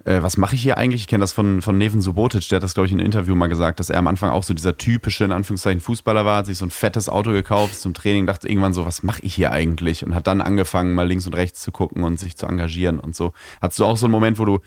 äh, 0.07 0.23
was 0.23 0.37
mache 0.37 0.55
ich 0.55 0.63
hier 0.63 0.79
eigentlich? 0.79 1.03
Ich 1.03 1.09
kenne 1.09 1.23
das 1.23 1.33
von, 1.33 1.61
von 1.63 1.77
Neven 1.77 2.01
Subotic, 2.01 2.49
der 2.49 2.57
hat 2.57 2.63
das, 2.63 2.75
glaube 2.75 2.87
ich, 2.87 2.93
in 2.93 3.01
einem 3.01 3.07
Interview 3.07 3.35
mal 3.35 3.49
gesagt, 3.49 3.81
dass 3.81 3.91
er 3.91 3.99
am 3.99 4.07
Anfang 4.07 4.31
auch 4.31 4.45
so 4.45 4.55
dieser 4.55 4.77
typische, 4.77 5.25
in 5.25 5.33
Anführungszeichen, 5.33 5.81
Fußballer 5.81 6.25
war, 6.25 6.39
hat 6.39 6.47
sich 6.47 6.59
so 6.59 6.65
ein 6.65 6.71
fettes 6.71 7.09
Auto 7.09 7.33
gekauft 7.33 7.79
zum 7.79 7.93
Training, 7.93 8.27
dachte 8.27 8.49
irgendwann 8.49 8.73
so, 8.73 8.87
was 8.87 9.03
mache 9.03 9.21
ich 9.23 9.35
hier 9.35 9.51
eigentlich? 9.51 10.05
Und 10.05 10.15
hat 10.15 10.29
dann 10.29 10.41
angefangen, 10.41 10.95
mal 10.95 11.07
links 11.07 11.27
und 11.27 11.35
rechts 11.35 11.61
zu 11.61 11.73
gucken 11.73 12.05
und 12.05 12.21
sich 12.21 12.37
zu 12.37 12.47
engagieren 12.47 13.01
und 13.01 13.17
so. 13.17 13.33
Hattest 13.61 13.81
du 13.81 13.85
auch 13.85 13.97
so 13.97 14.07
einen 14.07 14.13
Moment, 14.13 14.39
wo 14.39 14.45
du 14.45 14.61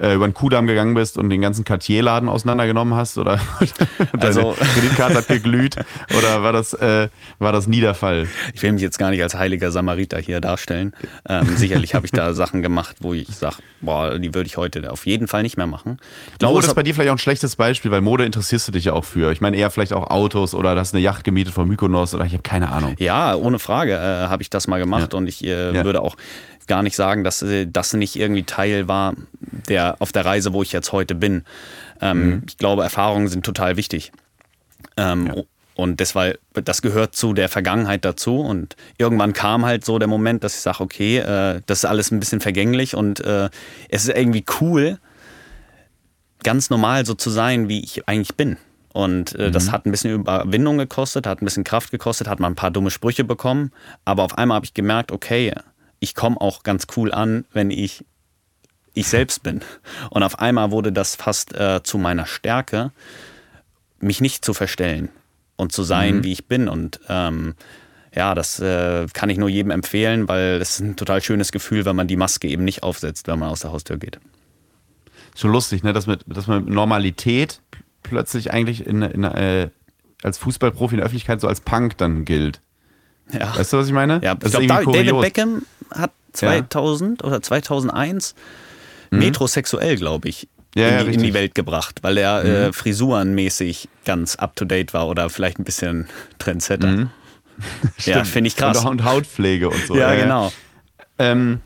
äh, 0.00 0.14
über 0.14 0.26
den 0.26 0.34
Kudamm 0.34 0.66
gegangen 0.66 0.94
bist 0.94 1.18
und 1.18 1.30
den 1.30 1.40
ganzen 1.40 1.64
Cartier-Laden 1.64 2.28
auseinandergenommen 2.28 2.94
hast 2.94 3.18
oder 3.18 3.40
also, 4.20 4.54
Kreditkarte 4.74 5.16
hat 5.16 5.28
geglüht 5.28 5.76
oder 6.16 6.42
war 6.42 6.52
das, 6.52 6.72
äh, 6.74 7.08
war 7.38 7.52
das 7.52 7.66
nie 7.66 7.80
der 7.80 7.94
Fall? 7.94 8.26
Ich 8.52 8.62
will 8.62 8.72
mich 8.72 8.82
jetzt 8.82 8.98
gar 8.98 9.10
nicht 9.10 9.22
als 9.22 9.34
heiliger 9.34 9.70
Samariter 9.70 10.18
hier 10.18 10.40
darstellen. 10.40 10.92
Ähm, 11.28 11.56
sicherlich 11.56 11.94
habe 11.94 12.06
ich 12.06 12.12
da 12.12 12.32
Sachen 12.34 12.62
gemacht, 12.62 12.96
wo 13.00 13.14
ich 13.14 13.28
sage, 13.28 13.56
boah, 13.80 14.18
die 14.18 14.34
würde 14.34 14.46
ich 14.46 14.56
heute 14.56 14.90
auf 14.90 15.06
jeden 15.06 15.28
Fall 15.28 15.42
nicht 15.42 15.56
mehr 15.56 15.66
machen. 15.66 15.98
Ich 16.32 16.38
glaube, 16.38 16.60
das 16.60 16.68
ist 16.68 16.74
bei 16.74 16.82
dir 16.82 16.94
vielleicht 16.94 17.10
auch 17.10 17.14
ein 17.14 17.18
schlechtes 17.18 17.56
Beispiel, 17.56 17.90
weil 17.90 18.00
Mode 18.00 18.24
interessierst 18.24 18.68
du 18.68 18.72
dich 18.72 18.86
ja 18.86 18.92
auch 18.92 19.04
für. 19.04 19.32
Ich 19.32 19.40
meine 19.40 19.56
eher 19.56 19.70
vielleicht 19.70 19.92
auch 19.92 20.10
Autos 20.10 20.54
oder 20.54 20.76
hast 20.76 20.94
eine 20.94 21.02
Yacht 21.02 21.24
gemietet 21.24 21.54
von 21.54 21.68
Mykonos 21.68 22.14
oder 22.14 22.24
ich 22.24 22.32
habe 22.32 22.42
keine 22.42 22.70
Ahnung. 22.70 22.96
Ja, 22.98 23.34
ohne 23.34 23.58
Frage 23.58 23.94
äh, 23.94 24.28
habe 24.28 24.42
ich 24.42 24.50
das 24.50 24.66
mal 24.66 24.78
gemacht 24.78 25.12
ja. 25.12 25.18
und 25.18 25.28
ich 25.28 25.44
äh, 25.44 25.74
ja. 25.74 25.84
würde 25.84 26.02
auch 26.02 26.16
gar 26.66 26.82
nicht 26.82 26.96
sagen, 26.96 27.24
dass 27.24 27.42
äh, 27.42 27.66
das 27.66 27.92
nicht 27.92 28.16
irgendwie 28.16 28.44
Teil 28.44 28.88
war 28.88 29.14
der 29.68 29.96
auf 30.00 30.12
der 30.12 30.24
Reise, 30.24 30.52
wo 30.52 30.62
ich 30.62 30.72
jetzt 30.72 30.92
heute 30.92 31.14
bin. 31.14 31.44
Ähm, 32.00 32.26
mhm. 32.26 32.42
Ich 32.48 32.58
glaube, 32.58 32.82
Erfahrungen 32.82 33.28
sind 33.28 33.44
total 33.44 33.76
wichtig. 33.76 34.12
Ähm, 34.96 35.26
ja. 35.26 35.42
Und 35.76 35.98
deshalb, 35.98 36.38
das 36.52 36.82
gehört 36.82 37.16
zu 37.16 37.32
der 37.32 37.48
Vergangenheit 37.48 38.04
dazu. 38.04 38.38
Und 38.38 38.76
irgendwann 38.96 39.32
kam 39.32 39.64
halt 39.64 39.84
so 39.84 39.98
der 39.98 40.08
Moment, 40.08 40.44
dass 40.44 40.54
ich 40.54 40.60
sage, 40.60 40.80
okay, 40.80 41.18
äh, 41.18 41.60
das 41.66 41.78
ist 41.78 41.84
alles 41.84 42.10
ein 42.10 42.20
bisschen 42.20 42.40
vergänglich 42.40 42.94
und 42.94 43.20
äh, 43.20 43.50
es 43.88 44.04
ist 44.04 44.16
irgendwie 44.16 44.44
cool, 44.60 44.98
ganz 46.44 46.70
normal 46.70 47.06
so 47.06 47.14
zu 47.14 47.30
sein, 47.30 47.68
wie 47.68 47.82
ich 47.82 48.08
eigentlich 48.08 48.36
bin. 48.36 48.56
Und 48.92 49.34
äh, 49.34 49.48
mhm. 49.48 49.52
das 49.52 49.72
hat 49.72 49.86
ein 49.86 49.90
bisschen 49.90 50.14
Überwindung 50.14 50.78
gekostet, 50.78 51.26
hat 51.26 51.42
ein 51.42 51.44
bisschen 51.44 51.64
Kraft 51.64 51.90
gekostet, 51.90 52.28
hat 52.28 52.38
mal 52.38 52.46
ein 52.46 52.54
paar 52.54 52.70
dumme 52.70 52.92
Sprüche 52.92 53.24
bekommen. 53.24 53.72
Aber 54.04 54.22
auf 54.22 54.38
einmal 54.38 54.56
habe 54.56 54.66
ich 54.66 54.74
gemerkt, 54.74 55.10
okay, 55.10 55.52
ich 56.04 56.14
komme 56.14 56.40
auch 56.40 56.62
ganz 56.62 56.86
cool 56.96 57.12
an, 57.12 57.44
wenn 57.52 57.70
ich 57.70 58.04
ich 58.96 59.08
selbst 59.08 59.42
bin. 59.42 59.60
Und 60.10 60.22
auf 60.22 60.38
einmal 60.38 60.70
wurde 60.70 60.92
das 60.92 61.16
fast 61.16 61.52
äh, 61.54 61.82
zu 61.82 61.98
meiner 61.98 62.26
Stärke, 62.26 62.92
mich 63.98 64.20
nicht 64.20 64.44
zu 64.44 64.54
verstellen 64.54 65.08
und 65.56 65.72
zu 65.72 65.82
sein, 65.82 66.18
Mhm. 66.18 66.24
wie 66.24 66.32
ich 66.32 66.46
bin. 66.46 66.68
Und 66.68 67.00
ähm, 67.08 67.54
ja, 68.14 68.36
das 68.36 68.60
äh, 68.60 69.06
kann 69.12 69.30
ich 69.30 69.38
nur 69.38 69.48
jedem 69.48 69.72
empfehlen, 69.72 70.28
weil 70.28 70.60
es 70.60 70.74
ist 70.74 70.80
ein 70.80 70.94
total 70.94 71.20
schönes 71.22 71.50
Gefühl, 71.50 71.84
wenn 71.84 71.96
man 71.96 72.06
die 72.06 72.16
Maske 72.16 72.46
eben 72.46 72.62
nicht 72.64 72.84
aufsetzt, 72.84 73.26
wenn 73.26 73.40
man 73.40 73.48
aus 73.48 73.60
der 73.60 73.72
Haustür 73.72 73.96
geht. 73.96 74.20
Schon 75.34 75.50
lustig, 75.50 75.82
ne? 75.82 75.92
dass, 75.92 76.06
mit, 76.06 76.20
dass 76.28 76.46
man 76.46 76.64
mit 76.64 76.72
Normalität 76.72 77.60
plötzlich 78.04 78.52
eigentlich 78.52 78.86
in, 78.86 79.02
in, 79.02 79.24
äh, 79.24 79.70
als 80.22 80.38
Fußballprofi 80.38 80.94
in 80.94 80.98
der 80.98 81.06
Öffentlichkeit 81.06 81.40
so 81.40 81.48
als 81.48 81.60
Punk 81.60 81.98
dann 81.98 82.24
gilt. 82.24 82.60
Ja. 83.32 83.56
Weißt 83.56 83.72
du, 83.72 83.78
was 83.78 83.86
ich 83.86 83.92
meine? 83.92 84.20
Ja, 84.22 84.34
das 84.34 84.54
ich 84.54 84.60
ist 84.60 84.70
irgendwie 84.70 85.04
David. 85.06 85.20
Beckham 85.20 85.62
hat 85.90 86.10
2000 86.34 87.24
oder 87.24 87.40
2001 87.42 88.34
metrosexuell, 89.10 89.96
glaube 89.96 90.28
ich, 90.28 90.48
Mhm. 90.76 90.80
Ja, 90.82 90.88
ja, 90.88 90.98
in, 91.02 91.06
die, 91.06 91.14
in. 91.14 91.20
Mhm. 91.20 91.24
die 91.26 91.34
Welt 91.34 91.54
gebracht, 91.54 92.00
weil 92.02 92.18
er 92.18 92.44
äh, 92.44 92.72
frisurenmäßig 92.72 93.88
ganz 94.04 94.34
up 94.34 94.56
to 94.56 94.64
date 94.64 94.92
war 94.92 95.06
oder 95.06 95.30
vielleicht 95.30 95.60
ein 95.60 95.64
bisschen 95.64 96.08
Trendsetter. 96.38 96.88
Ja, 96.88 96.94
Mhm. 96.96 97.10
Stimmt. 97.98 98.26
finde 98.26 98.48
ich 98.48 98.56
krass. 98.56 98.78
Und, 98.80 98.88
und 98.88 99.04
Hautpflege 99.04 99.68
und 99.68 99.86
so. 99.86 99.96
ja, 99.96 100.16
genau. 100.16 100.52
Ähm, 101.20 101.60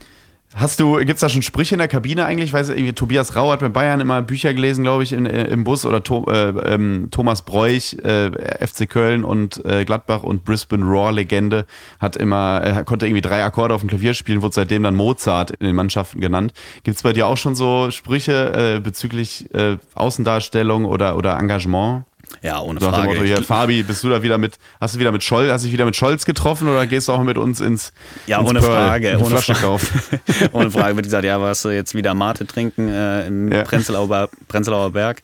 hast 0.59 0.81
du, 0.81 0.97
gibt 0.97 1.15
es 1.15 1.21
da 1.21 1.29
schon 1.29 1.43
Sprüche 1.43 1.75
in 1.75 1.79
der 1.79 1.89
Kabine 1.89 2.27
eigentlich? 2.27 2.51
Ich 2.51 2.53
weiß, 2.53 2.71
irgendwie, 2.71 2.93
Tobias 2.93 3.37
Rau 3.37 3.51
hat 3.51 3.61
bei 3.61 3.69
Bayern 3.69 4.01
immer 4.01 4.23
Bücher 4.23 4.53
gelesen, 4.55 4.85
glaube 4.85 5.03
ich, 5.03 5.13
in, 5.13 5.27
äh, 5.27 5.45
im 5.45 5.65
Bus 5.65 5.87
oder 5.87 6.03
to, 6.03 6.27
äh, 6.31 6.49
ähm, 6.75 7.09
Thomas 7.11 7.43
Bräuch, 7.43 7.97
äh, 8.03 8.31
FC 8.67 8.89
Köln 8.89 9.25
und 9.25 9.65
äh, 9.65 9.85
Gladbach 9.85 10.23
und 10.23 10.45
Brisbane 10.45 10.85
Raw 10.85 11.13
Legende, 11.13 11.67
hat 12.01 12.17
immer, 12.17 12.61
er 12.63 12.85
konnte 12.85 13.07
irgendwie 13.07 13.23
drei 13.23 13.45
Akkorde 13.45 13.75
auf 13.75 13.81
dem 13.81 13.89
Klavier 13.89 14.15
spielen, 14.15 14.43
wurde 14.43 14.55
seitdem 14.55 14.83
dann 14.83 14.95
Mozart 14.95 15.53
in 15.53 15.67
den 15.67 15.77
Mannschaften 15.77 16.21
genannt. 16.21 16.53
Gibt 16.83 16.97
es 16.97 17.03
bei 17.03 17.13
dir 17.13 17.27
auch 17.27 17.37
schon 17.37 17.55
so 17.55 17.91
Sprüche 17.91 18.77
äh, 18.77 18.81
bezüglich 18.81 19.53
äh, 19.55 19.77
Außendarstellung 19.95 20.85
oder, 20.85 21.17
oder 21.17 21.39
Engagement? 21.39 22.05
Ja, 22.43 22.61
ohne 22.61 22.79
dem 22.79 22.89
Frage. 22.91 23.09
Motto, 23.09 23.23
hier, 23.23 23.43
Fabi, 23.43 23.83
bist 23.83 24.05
du 24.05 24.09
da 24.11 24.23
wieder 24.23 24.39
mit, 24.39 24.59
hast 24.81 24.95
du 24.95 24.99
wieder 25.01 25.11
mit 25.13 25.25
Scholz, 25.25 25.51
hast 25.51 25.65
dich 25.65 25.73
wieder 25.73 25.85
mit 25.85 25.97
Scholz 25.97 26.25
getroffen 26.25 26.69
oder 26.69 26.87
gehst 26.87 27.09
du 27.09 27.13
auch 27.13 27.23
mit 27.23 27.37
uns 27.39 27.61
ins, 27.61 27.93
Ja, 28.27 28.41
ins 28.41 28.49
ohne 28.51 28.61
Pearl, 28.61 28.73
Frage, 28.89 29.19
ohne 29.19 29.37
Flasche 29.39 29.55
Fra-? 29.55 29.79
Ohne 30.53 30.71
Frage 30.71 30.97
wird 30.97 31.07
gesagt, 31.07 31.25
ja, 31.25 31.41
warst 31.41 31.65
du 31.65 31.71
jetzt 31.71 31.95
wieder 31.95 32.15
Mate 32.15 32.47
trinken 32.47 32.89
äh, 32.89 33.27
im 33.27 33.51
Ja. 33.51 33.63
Prenzlauer, 33.65 34.29
Prenzlauer 34.47 34.91
Berg. 34.93 35.23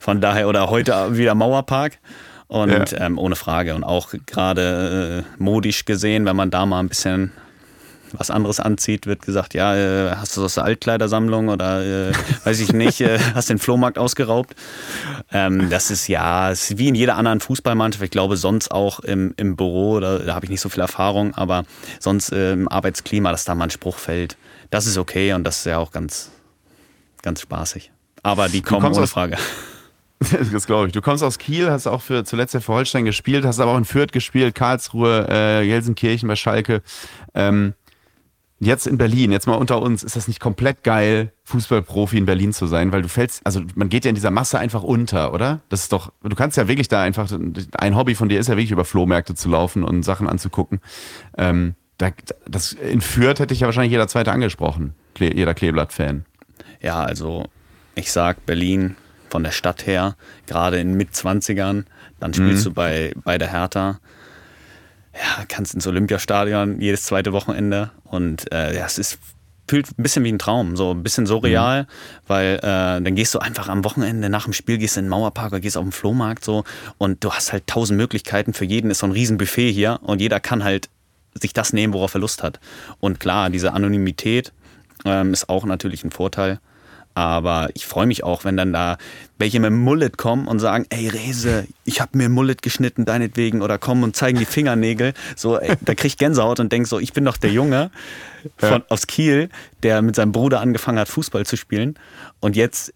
Von 0.00 0.20
daher, 0.20 0.48
oder 0.48 0.68
heute 0.70 1.16
wieder 1.16 1.34
Mauerpark. 1.34 1.98
Und 2.46 2.92
Ja. 2.92 3.00
ähm, 3.06 3.18
ohne 3.18 3.36
Frage. 3.36 3.74
Und 3.74 3.84
auch 3.84 4.12
gerade 4.26 5.24
äh, 5.24 5.42
modisch 5.42 5.84
gesehen, 5.84 6.24
wenn 6.24 6.36
man 6.36 6.50
da 6.50 6.64
mal 6.66 6.80
ein 6.80 6.88
bisschen 6.88 7.32
was 8.12 8.30
anderes 8.30 8.60
anzieht, 8.60 9.06
wird 9.06 9.22
gesagt, 9.22 9.54
ja, 9.54 9.76
äh, 9.76 10.10
hast 10.16 10.36
du 10.36 10.40
das 10.40 10.52
aus 10.52 10.54
der 10.54 10.64
Altkleidersammlung 10.64 11.48
oder 11.48 12.08
äh, 12.08 12.12
weiß 12.44 12.60
ich 12.60 12.72
nicht, 12.72 13.00
äh, 13.00 13.18
hast 13.34 13.50
den 13.50 13.58
Flohmarkt 13.58 13.98
ausgeraubt. 13.98 14.54
Ähm, 15.32 15.70
das 15.70 15.90
ist 15.90 16.08
ja, 16.08 16.50
es 16.50 16.70
ist 16.70 16.78
wie 16.78 16.88
in 16.88 16.94
jeder 16.94 17.16
anderen 17.16 17.40
Fußballmannschaft. 17.40 18.04
Ich 18.04 18.10
glaube, 18.10 18.36
sonst 18.36 18.70
auch 18.70 19.00
im, 19.00 19.34
im 19.36 19.56
Büro, 19.56 20.00
da, 20.00 20.18
da 20.18 20.34
habe 20.34 20.46
ich 20.46 20.50
nicht 20.50 20.60
so 20.60 20.68
viel 20.68 20.80
Erfahrung, 20.80 21.34
aber 21.34 21.64
sonst 22.00 22.32
äh, 22.32 22.52
im 22.52 22.68
Arbeitsklima, 22.68 23.30
dass 23.30 23.44
da 23.44 23.54
mal 23.54 23.64
ein 23.64 23.70
Spruch 23.70 23.98
fällt, 23.98 24.36
das 24.70 24.86
ist 24.86 24.98
okay 24.98 25.32
und 25.32 25.44
das 25.44 25.58
ist 25.58 25.66
ja 25.66 25.78
auch 25.78 25.92
ganz, 25.92 26.30
ganz 27.22 27.40
spaßig. 27.40 27.90
Aber 28.22 28.48
die 28.48 28.62
kommen 28.62 28.92
ohne 28.92 29.06
Frage. 29.06 29.36
Das 30.52 30.66
glaube 30.66 30.88
ich. 30.88 30.92
Du 30.92 31.00
kommst 31.00 31.22
aus 31.22 31.38
Kiel, 31.38 31.70
hast 31.70 31.86
auch 31.86 32.02
für 32.02 32.24
zuletzt 32.24 32.52
ja 32.52 32.58
für 32.58 32.72
Holstein 32.72 33.04
gespielt, 33.04 33.44
hast 33.44 33.60
aber 33.60 33.72
auch 33.72 33.78
in 33.78 33.84
Fürth 33.84 34.10
gespielt, 34.10 34.54
Karlsruhe, 34.56 35.28
äh, 35.28 35.64
Gelsenkirchen 35.64 36.28
bei 36.28 36.34
Schalke. 36.34 36.82
Ähm, 37.34 37.74
jetzt 38.60 38.86
in 38.86 38.98
Berlin, 38.98 39.32
jetzt 39.32 39.46
mal 39.46 39.54
unter 39.54 39.80
uns, 39.80 40.02
ist 40.02 40.16
das 40.16 40.28
nicht 40.28 40.40
komplett 40.40 40.82
geil, 40.82 41.32
Fußballprofi 41.44 42.18
in 42.18 42.26
Berlin 42.26 42.52
zu 42.52 42.66
sein, 42.66 42.92
weil 42.92 43.02
du 43.02 43.08
fällst, 43.08 43.44
also 43.44 43.62
man 43.74 43.88
geht 43.88 44.04
ja 44.04 44.08
in 44.08 44.14
dieser 44.14 44.30
Masse 44.30 44.58
einfach 44.58 44.82
unter, 44.82 45.32
oder? 45.32 45.60
Das 45.68 45.82
ist 45.82 45.92
doch, 45.92 46.12
du 46.22 46.34
kannst 46.34 46.56
ja 46.56 46.68
wirklich 46.68 46.88
da 46.88 47.02
einfach, 47.02 47.30
ein 47.72 47.96
Hobby 47.96 48.14
von 48.14 48.28
dir 48.28 48.40
ist 48.40 48.48
ja 48.48 48.54
wirklich 48.54 48.72
über 48.72 48.84
Flohmärkte 48.84 49.34
zu 49.34 49.48
laufen 49.48 49.84
und 49.84 50.02
Sachen 50.02 50.26
anzugucken. 50.26 50.80
Ähm, 51.36 51.74
da, 51.98 52.10
das, 52.48 52.72
in 52.72 53.00
Fürth 53.00 53.40
hätte 53.40 53.54
ich 53.54 53.60
ja 53.60 53.66
wahrscheinlich 53.66 53.92
jeder 53.92 54.08
Zweite 54.08 54.32
angesprochen, 54.32 54.94
jeder 55.18 55.54
Kleeblatt-Fan. 55.54 56.24
Ja, 56.80 57.02
also 57.02 57.44
ich 57.94 58.12
sag 58.12 58.44
Berlin 58.46 58.96
von 59.30 59.42
der 59.42 59.50
Stadt 59.50 59.86
her, 59.86 60.16
gerade 60.46 60.78
in 60.78 60.94
Mitzwanzigern, 60.94 61.86
dann 62.20 62.34
spielst 62.34 62.66
du 62.66 62.72
bei, 62.72 63.12
bei 63.24 63.38
der 63.38 63.50
Hertha. 63.50 64.00
Ja, 65.18 65.44
kannst 65.48 65.74
ins 65.74 65.86
Olympiastadion 65.86 66.80
jedes 66.80 67.02
zweite 67.02 67.32
Wochenende 67.32 67.90
und 68.04 68.50
äh, 68.52 68.76
ja, 68.76 68.86
es 68.86 68.98
ist 68.98 69.18
fühlt 69.68 69.90
ein 69.98 70.02
bisschen 70.02 70.24
wie 70.24 70.32
ein 70.32 70.38
Traum, 70.38 70.76
so 70.76 70.92
ein 70.92 71.02
bisschen 71.02 71.26
surreal, 71.26 71.86
weil 72.26 72.56
äh, 72.56 72.60
dann 73.02 73.14
gehst 73.14 73.34
du 73.34 73.38
einfach 73.38 73.68
am 73.68 73.84
Wochenende 73.84 74.30
nach 74.30 74.44
dem 74.44 74.52
Spiel, 74.52 74.78
gehst 74.78 74.96
in 74.96 75.04
den 75.04 75.10
Mauerpark 75.10 75.52
oder 75.52 75.60
gehst 75.60 75.76
auf 75.76 75.84
den 75.84 75.92
Flohmarkt 75.92 76.44
so 76.44 76.64
und 76.96 77.22
du 77.22 77.32
hast 77.32 77.52
halt 77.52 77.66
tausend 77.66 77.98
Möglichkeiten. 77.98 78.54
Für 78.54 78.64
jeden 78.64 78.90
ist 78.90 79.00
so 79.00 79.06
ein 79.06 79.12
Riesenbuffet 79.12 79.70
hier 79.70 80.00
und 80.02 80.20
jeder 80.20 80.40
kann 80.40 80.64
halt 80.64 80.88
sich 81.34 81.52
das 81.52 81.72
nehmen, 81.72 81.92
worauf 81.92 82.14
er 82.14 82.20
Lust 82.20 82.42
hat. 82.42 82.58
Und 82.98 83.20
klar, 83.20 83.50
diese 83.50 83.72
Anonymität 83.72 84.52
ähm, 85.04 85.32
ist 85.32 85.48
auch 85.48 85.64
natürlich 85.64 86.02
ein 86.04 86.10
Vorteil. 86.10 86.60
Aber 87.14 87.70
ich 87.74 87.86
freue 87.86 88.06
mich 88.06 88.22
auch, 88.22 88.44
wenn 88.44 88.56
dann 88.56 88.72
da 88.72 88.96
welche 89.38 89.58
mit 89.58 89.72
Mullet 89.72 90.16
kommen 90.16 90.46
und 90.46 90.60
sagen, 90.60 90.86
ey 90.90 91.08
Rese, 91.08 91.66
ich 91.84 92.00
habe 92.00 92.16
mir 92.16 92.28
Mullet 92.28 92.62
geschnitten, 92.62 93.04
deinetwegen. 93.04 93.62
Oder 93.62 93.78
kommen 93.78 94.04
und 94.04 94.14
zeigen 94.14 94.38
die 94.38 94.44
Fingernägel. 94.44 95.14
So, 95.36 95.58
ey, 95.58 95.76
da 95.80 95.94
krieg 95.94 96.12
ich 96.12 96.18
Gänsehaut 96.18 96.60
und 96.60 96.72
denk 96.72 96.86
so, 96.86 96.98
ich 96.98 97.12
bin 97.12 97.24
doch 97.24 97.36
der 97.36 97.50
Junge 97.50 97.90
von, 98.56 98.82
aus 98.88 99.06
Kiel, 99.06 99.48
der 99.82 100.02
mit 100.02 100.16
seinem 100.16 100.32
Bruder 100.32 100.60
angefangen 100.60 100.98
hat, 100.98 101.08
Fußball 101.08 101.44
zu 101.44 101.56
spielen. 101.56 101.98
Und 102.40 102.56
jetzt 102.56 102.94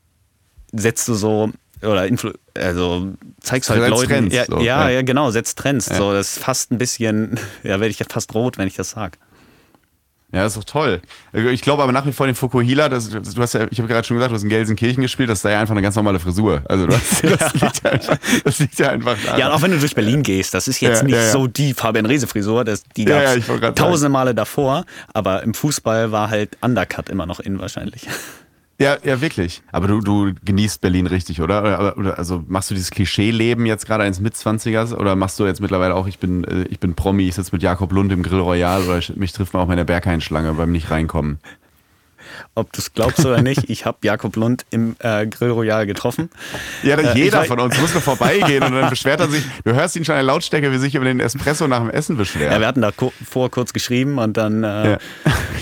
setzt 0.73 1.09
du 1.09 1.15
so, 1.15 1.51
oder 1.83 2.07
Influ 2.07 2.33
also 2.55 3.13
zeigst 3.41 3.71
halt 3.71 3.89
Leuten. 3.89 4.09
Trends, 4.09 4.35
ja, 4.35 4.45
so, 4.45 4.59
ja, 4.59 4.85
ja. 4.85 4.91
ja, 4.91 5.03
genau, 5.03 5.31
setzt 5.31 5.59
Trends. 5.59 5.87
So, 5.87 6.13
das 6.13 6.37
ist 6.37 6.45
fast 6.45 6.71
ein 6.71 6.79
bisschen, 6.79 7.39
ja, 7.63 7.81
werde 7.81 7.89
ich 7.89 7.99
ja 7.99 8.07
fast 8.09 8.35
rot, 8.35 8.59
wenn 8.59 8.69
ich 8.69 8.77
das 8.77 8.91
sag. 8.91 9.19
Ja, 10.33 10.45
das 10.45 10.57
ist 10.57 10.63
doch 10.63 10.73
toll. 10.73 11.03
Ich 11.33 11.61
glaube 11.61 11.83
aber 11.83 11.93
nach 11.93 12.07
wie 12.07 12.13
vor 12.13 12.25
den 12.25 12.35
Fukuhila, 12.35 12.89
das, 12.89 13.11
du 13.11 13.21
hast 13.43 13.53
ja, 13.53 13.67
ich 13.71 13.79
habe 13.79 13.87
gerade 13.87 14.07
schon 14.07 14.17
gesagt, 14.17 14.31
du 14.31 14.35
hast 14.35 14.43
in 14.43 14.49
Gelsenkirchen 14.49 15.03
gespielt, 15.03 15.29
das 15.29 15.41
ist 15.41 15.45
da 15.45 15.51
ja 15.51 15.61
einfach 15.61 15.73
eine 15.73 15.83
ganz 15.83 15.95
normale 15.95 16.19
Frisur. 16.21 16.63
Also 16.65 16.89
hast, 16.89 17.23
das, 17.25 17.53
liegt 17.53 17.85
ja 17.85 17.91
einfach, 17.91 18.19
das 18.43 18.59
liegt 18.59 18.79
ja 18.79 18.91
einfach 18.91 19.17
daran. 19.23 19.39
Ja, 19.39 19.49
und 19.49 19.53
auch 19.53 19.63
wenn 19.63 19.73
du 19.73 19.79
durch 19.79 19.95
Berlin 19.95 20.23
gehst, 20.23 20.55
das 20.55 20.69
ist 20.69 20.81
jetzt 20.81 21.01
Ja, 21.01 21.05
nicht 21.05 21.15
ja, 21.17 21.23
ja. 21.23 21.31
so 21.31 21.47
die 21.49 21.75
Fabian 21.75 22.07
Rehse 22.07 22.27
Frisur, 22.27 22.65
das, 22.65 22.83
die 22.97 23.05
gab 23.05 23.23
es 23.25 23.75
tausende 23.75 24.09
Male 24.09 24.35
davor, 24.35 24.87
aber 25.13 25.43
im 25.43 25.53
Fußball 25.53 26.13
war 26.13 26.31
halt 26.31 26.57
Undercut 26.63 27.11
immer 27.11 27.27
noch 27.27 27.39
in 27.39 27.59
wahrscheinlich. 27.59 28.09
Ja, 28.83 28.97
ja, 29.05 29.21
wirklich. 29.21 29.63
Aber 29.71 29.87
du, 29.87 30.01
du 30.01 30.33
genießt 30.45 30.81
Berlin 30.81 31.07
richtig, 31.07 31.41
oder? 31.41 31.63
Oder, 31.63 31.97
oder 31.97 32.19
also 32.19 32.43
machst 32.49 32.71
du 32.71 32.75
dieses 32.75 32.91
Klischee-Leben 32.91 33.65
jetzt 33.65 33.87
gerade 33.87 34.03
eines 34.03 34.21
Mitzwanzigers 34.21 34.93
oder 34.93 35.15
machst 35.15 35.39
du 35.39 35.47
jetzt 35.47 35.61
mittlerweile 35.61 35.95
auch, 35.95 36.09
ich 36.09 36.19
bin, 36.19 36.43
äh, 36.45 36.65
ich 36.65 36.81
bin 36.81 36.95
Promi, 36.95 37.29
ich 37.29 37.37
sitze 37.37 37.53
mit 37.53 37.63
Jakob 37.63 37.93
Lund 37.93 38.11
im 38.11 38.23
Grill 38.25 38.41
Royal 38.41 38.83
oder 38.83 38.99
ich, 38.99 39.15
mich 39.15 39.33
trifft 39.33 39.55
man 39.55 39.63
auch 39.63 39.69
meine 39.69 39.85
Berghain-Schlange 39.85 40.53
beim 40.55 40.73
nicht 40.73 40.91
reinkommen? 40.91 41.39
Ob 42.55 42.73
du 42.73 42.81
es 42.81 42.93
glaubst 42.93 43.25
oder 43.25 43.43
nicht, 43.43 43.69
ich 43.71 43.87
habe 43.87 43.99
Jakob 44.03 44.37
Lund 44.37 44.65
im 44.71 44.97
äh, 45.01 45.27
Grill 45.27 45.51
Royal 45.51 45.87
getroffen. 45.87 46.31
Ja, 46.83 46.97
Äh, 46.97 47.17
jeder 47.17 47.45
von 47.45 47.59
uns 47.61 47.81
muss 47.81 47.93
nur 47.93 48.03
vorbeigehen 48.03 48.63
und 48.63 48.73
dann 48.73 48.91
beschwert 48.91 49.21
er 49.21 49.29
sich. 49.29 49.45
Du 49.65 49.73
hörst 49.75 49.97
ihn 49.97 50.05
schon 50.05 50.15
in 50.15 50.19
der 50.19 50.25
Lautstärke, 50.25 50.73
wie 50.73 50.79
sich 50.79 50.95
über 50.95 51.05
den 51.05 51.21
Espresso 51.21 51.67
nach 51.67 51.81
dem 51.81 51.91
Essen 51.91 52.17
beschwert. 52.17 52.53
Ja, 52.53 52.61
wir 52.61 52.67
hatten 52.67 52.83
da 52.83 52.91
vor 53.29 53.51
kurz 53.51 53.73
geschrieben 53.73 54.19
und 54.19 54.37
dann, 54.37 54.65
äh, 54.65 54.99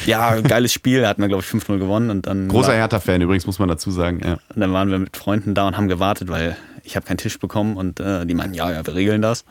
ja. 0.07 0.41
geiles 0.41 0.73
Spiel, 0.73 1.07
hatten 1.07 1.23
wir 1.23 1.29
glaube 1.29 1.45
ich 1.45 1.51
5-0 1.51 1.79
gewonnen 1.79 2.11
und 2.11 2.27
dann, 2.27 2.49
Großer 2.49 2.73
Hertha-Fan 2.75 3.21
übrigens, 3.21 3.47
muss 3.47 3.59
man 3.59 3.69
dazu 3.69 3.91
sagen. 3.91 4.21
Ja. 4.25 4.33
und 4.55 4.61
dann 4.61 4.73
waren 4.73 4.91
wir 4.91 4.99
mit 4.99 5.17
Freunden 5.17 5.55
da 5.55 5.67
und 5.67 5.77
haben 5.77 5.89
gewartet, 5.89 6.29
weil 6.29 6.57
ich 6.91 6.97
habe 6.97 7.07
keinen 7.07 7.19
Tisch 7.19 7.39
bekommen 7.39 7.77
und 7.77 8.01
äh, 8.01 8.27
die 8.27 8.35
meinten, 8.35 8.55
ja, 8.55 8.71
ja, 8.71 8.85
wir 8.85 8.95
regeln 8.95 9.23
das. 9.23 9.45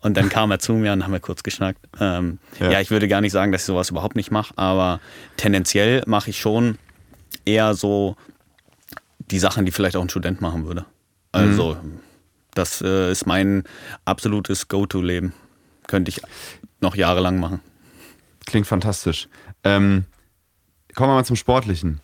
Und 0.00 0.16
dann 0.16 0.28
kam 0.28 0.52
er 0.52 0.60
zu 0.60 0.72
mir 0.74 0.92
und 0.92 1.02
haben 1.02 1.12
wir 1.12 1.20
kurz 1.20 1.42
geschnackt. 1.42 1.80
Ähm, 2.00 2.38
Ja. 2.60 2.70
ja. 2.70 2.80
ich 2.80 2.90
würde 2.90 3.08
gar 3.08 3.20
nicht 3.20 3.32
sagen, 3.32 3.50
dass 3.50 3.62
ich 3.62 3.66
sowas 3.66 3.90
überhaupt 3.90 4.14
nicht 4.14 4.30
mache, 4.30 4.56
aber 4.56 5.00
tendenziell 5.36 6.04
mache 6.06 6.30
ich 6.30 6.38
schon 6.38 6.78
eher 7.44 7.74
so 7.74 8.16
die 9.18 9.40
Sachen, 9.40 9.66
die 9.66 9.72
vielleicht 9.72 9.96
auch 9.96 10.02
ein 10.02 10.08
Student 10.08 10.40
machen 10.40 10.64
würde. 10.64 10.86
Also, 11.32 11.76
das 12.54 12.80
äh, 12.80 13.10
ist 13.10 13.26
mein 13.26 13.64
absolutes 14.04 14.68
Go-To-Leben. 14.68 15.32
Könnte 15.88 16.08
ich 16.08 16.20
noch 16.80 16.94
jahrelang 16.94 17.38
machen. 17.40 17.60
Klingt 18.46 18.66
fantastisch. 18.68 19.28
Ähm, 19.64 20.04
kommen 20.94 21.10
wir 21.10 21.14
mal 21.16 21.24
zum 21.24 21.36
Sportlichen. 21.36 22.00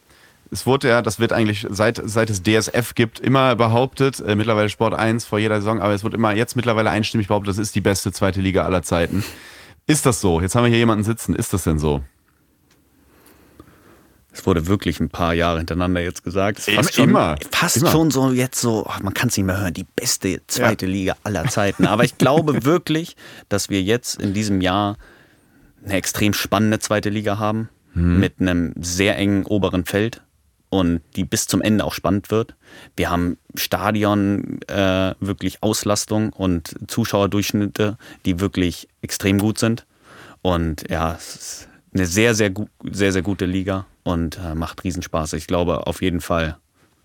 Es 0.52 0.66
wurde 0.66 0.88
ja, 0.88 1.00
das 1.00 1.18
wird 1.18 1.32
eigentlich 1.32 1.66
seit, 1.70 2.00
seit 2.04 2.28
es 2.28 2.42
DSF 2.42 2.94
gibt, 2.94 3.18
immer 3.18 3.56
behauptet, 3.56 4.20
äh, 4.20 4.36
mittlerweile 4.36 4.68
Sport 4.68 4.92
1 4.92 5.24
vor 5.24 5.38
jeder 5.38 5.56
Saison, 5.56 5.80
aber 5.80 5.94
es 5.94 6.04
wird 6.04 6.12
immer 6.12 6.34
jetzt 6.34 6.56
mittlerweile 6.56 6.90
einstimmig 6.90 7.28
behauptet, 7.28 7.48
das 7.48 7.58
ist 7.58 7.74
die 7.74 7.80
beste 7.80 8.12
zweite 8.12 8.42
Liga 8.42 8.64
aller 8.64 8.82
Zeiten. 8.82 9.24
Ist 9.86 10.04
das 10.04 10.20
so? 10.20 10.42
Jetzt 10.42 10.54
haben 10.54 10.64
wir 10.64 10.68
hier 10.68 10.78
jemanden 10.78 11.04
sitzen. 11.04 11.34
Ist 11.34 11.54
das 11.54 11.64
denn 11.64 11.78
so? 11.78 12.02
Es 14.30 14.46
wurde 14.46 14.66
wirklich 14.66 15.00
ein 15.00 15.08
paar 15.08 15.34
Jahre 15.34 15.58
hintereinander 15.58 16.02
jetzt 16.02 16.22
gesagt. 16.22 16.58
Es 16.58 16.66
fast 16.66 16.94
schon, 16.94 17.08
immer. 17.10 17.36
Fast 17.50 17.78
Immer. 17.78 17.90
schon 17.90 18.10
so 18.10 18.30
jetzt 18.30 18.60
so, 18.60 18.86
oh, 18.86 19.02
man 19.02 19.12
kann 19.12 19.28
es 19.28 19.36
nicht 19.36 19.46
mehr 19.46 19.58
hören, 19.60 19.74
die 19.74 19.84
beste 19.84 20.40
zweite 20.46 20.86
Liga 20.86 21.16
aller 21.22 21.46
Zeiten. 21.48 21.86
Aber 21.86 22.04
ich 22.04 22.18
glaube 22.18 22.64
wirklich, 22.64 23.16
dass 23.48 23.70
wir 23.70 23.82
jetzt 23.82 24.20
in 24.20 24.32
diesem 24.32 24.60
Jahr 24.60 24.96
eine 25.84 25.94
extrem 25.94 26.32
spannende 26.32 26.78
zweite 26.78 27.10
Liga 27.10 27.38
haben. 27.38 27.68
Mhm. 27.94 28.20
Mit 28.20 28.40
einem 28.40 28.72
sehr 28.80 29.18
engen 29.18 29.44
oberen 29.44 29.84
Feld. 29.84 30.22
Und 30.72 31.02
die 31.16 31.24
bis 31.24 31.46
zum 31.46 31.60
Ende 31.60 31.84
auch 31.84 31.92
spannend 31.92 32.30
wird. 32.30 32.54
Wir 32.96 33.10
haben 33.10 33.36
Stadion 33.54 34.58
äh, 34.68 35.14
wirklich 35.20 35.62
Auslastung 35.62 36.32
und 36.32 36.74
Zuschauerdurchschnitte, 36.86 37.98
die 38.24 38.40
wirklich 38.40 38.88
extrem 39.02 39.38
gut 39.38 39.58
sind. 39.58 39.84
Und 40.40 40.90
ja, 40.90 41.14
es 41.14 41.34
ist 41.36 41.68
eine 41.92 42.06
sehr, 42.06 42.34
sehr, 42.34 42.54
sehr, 42.90 43.12
sehr 43.12 43.20
gute 43.20 43.44
Liga 43.44 43.84
und 44.02 44.38
äh, 44.38 44.54
macht 44.54 44.82
Riesenspaß. 44.82 45.34
Ich 45.34 45.46
glaube 45.46 45.86
auf 45.86 46.00
jeden 46.00 46.22
Fall, 46.22 46.56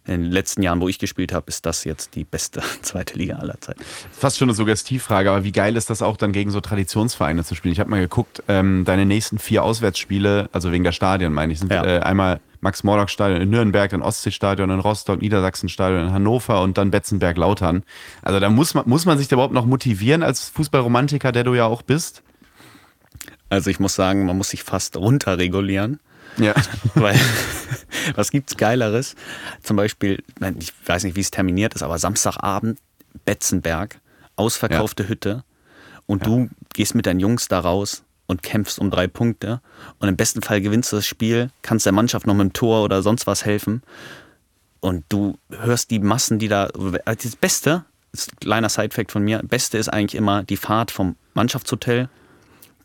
in 0.07 0.23
den 0.23 0.31
letzten 0.31 0.63
Jahren, 0.63 0.81
wo 0.81 0.87
ich 0.87 0.99
gespielt 0.99 1.33
habe, 1.33 1.45
ist 1.47 1.65
das 1.65 1.83
jetzt 1.83 2.15
die 2.15 2.23
beste 2.23 2.61
zweite 2.81 3.17
Liga 3.17 3.37
aller 3.37 3.59
Zeiten. 3.59 3.81
Fast 4.11 4.37
schon 4.37 4.47
eine 4.49 4.55
Suggestivfrage, 4.55 5.29
aber 5.29 5.43
wie 5.43 5.51
geil 5.51 5.75
ist 5.75 5.89
das 5.89 6.01
auch 6.01 6.17
dann 6.17 6.31
gegen 6.31 6.49
so 6.51 6.61
Traditionsvereine 6.61 7.43
zu 7.43 7.55
spielen? 7.55 7.73
Ich 7.73 7.79
habe 7.79 7.89
mal 7.89 7.99
geguckt, 7.99 8.41
ähm, 8.47 8.83
deine 8.85 9.05
nächsten 9.05 9.37
vier 9.39 9.63
Auswärtsspiele, 9.63 10.49
also 10.51 10.71
wegen 10.71 10.83
der 10.83 10.91
Stadien 10.93 11.33
meine 11.33 11.53
ich, 11.53 11.59
sind 11.59 11.71
Ja. 11.71 11.83
äh, 11.85 11.99
einmal 11.99 12.39
Max-Morlock-Stadion 12.61 13.41
in 13.41 13.49
Nürnberg, 13.51 13.89
dann 13.91 14.01
Ostseestadion 14.01 14.69
in 14.71 14.79
Rostock, 14.79 15.21
Niedersachsen-Stadion 15.21 16.07
in 16.07 16.11
Hannover 16.13 16.61
und 16.61 16.77
dann 16.77 16.89
Betzenberg-Lautern. 16.89 17.83
Also 18.23 18.39
da 18.39 18.49
muss 18.49 18.73
man, 18.73 18.87
muss 18.89 19.05
man 19.05 19.17
sich 19.17 19.27
da 19.27 19.35
überhaupt 19.35 19.53
noch 19.53 19.65
motivieren 19.65 20.23
als 20.23 20.49
Fußballromantiker, 20.49 21.31
der 21.31 21.43
du 21.43 21.53
ja 21.53 21.65
auch 21.65 21.83
bist? 21.83 22.23
Also 23.49 23.69
ich 23.69 23.79
muss 23.79 23.95
sagen, 23.95 24.25
man 24.25 24.37
muss 24.37 24.49
sich 24.49 24.63
fast 24.63 24.97
runterregulieren. 24.97 25.99
Ja. 26.37 26.53
Weil, 26.95 27.19
was 28.15 28.31
gibt's 28.31 28.57
Geileres? 28.57 29.15
Zum 29.63 29.77
Beispiel, 29.77 30.23
ich 30.59 30.73
weiß 30.85 31.03
nicht, 31.03 31.15
wie 31.15 31.21
es 31.21 31.31
terminiert 31.31 31.73
ist, 31.73 31.83
aber 31.83 31.97
Samstagabend, 31.99 32.79
Betzenberg, 33.25 33.99
ausverkaufte 34.35 35.07
Hütte. 35.07 35.43
Und 36.05 36.25
du 36.25 36.49
gehst 36.73 36.95
mit 36.95 37.05
deinen 37.05 37.19
Jungs 37.19 37.47
da 37.47 37.59
raus 37.59 38.03
und 38.27 38.43
kämpfst 38.43 38.79
um 38.79 38.91
drei 38.91 39.07
Punkte. 39.07 39.61
Und 39.99 40.07
im 40.07 40.15
besten 40.15 40.41
Fall 40.41 40.61
gewinnst 40.61 40.91
du 40.91 40.97
das 40.97 41.07
Spiel, 41.07 41.49
kannst 41.61 41.85
der 41.85 41.93
Mannschaft 41.93 42.27
noch 42.27 42.33
mit 42.33 42.45
dem 42.45 42.53
Tor 42.53 42.83
oder 42.83 43.01
sonst 43.01 43.27
was 43.27 43.45
helfen. 43.45 43.81
Und 44.79 45.05
du 45.09 45.37
hörst 45.49 45.89
die 45.89 45.99
Massen, 45.99 46.39
die 46.39 46.47
da, 46.47 46.69
also 47.05 47.27
das 47.27 47.35
Beste, 47.35 47.83
das 48.11 48.21
ist 48.21 48.33
ein 48.33 48.39
kleiner 48.39 48.69
Sidefact 48.69 49.11
von 49.11 49.23
mir, 49.23 49.41
Beste 49.43 49.77
ist 49.77 49.89
eigentlich 49.89 50.15
immer 50.15 50.43
die 50.43 50.57
Fahrt 50.57 50.91
vom 50.91 51.15
Mannschaftshotel 51.33 52.09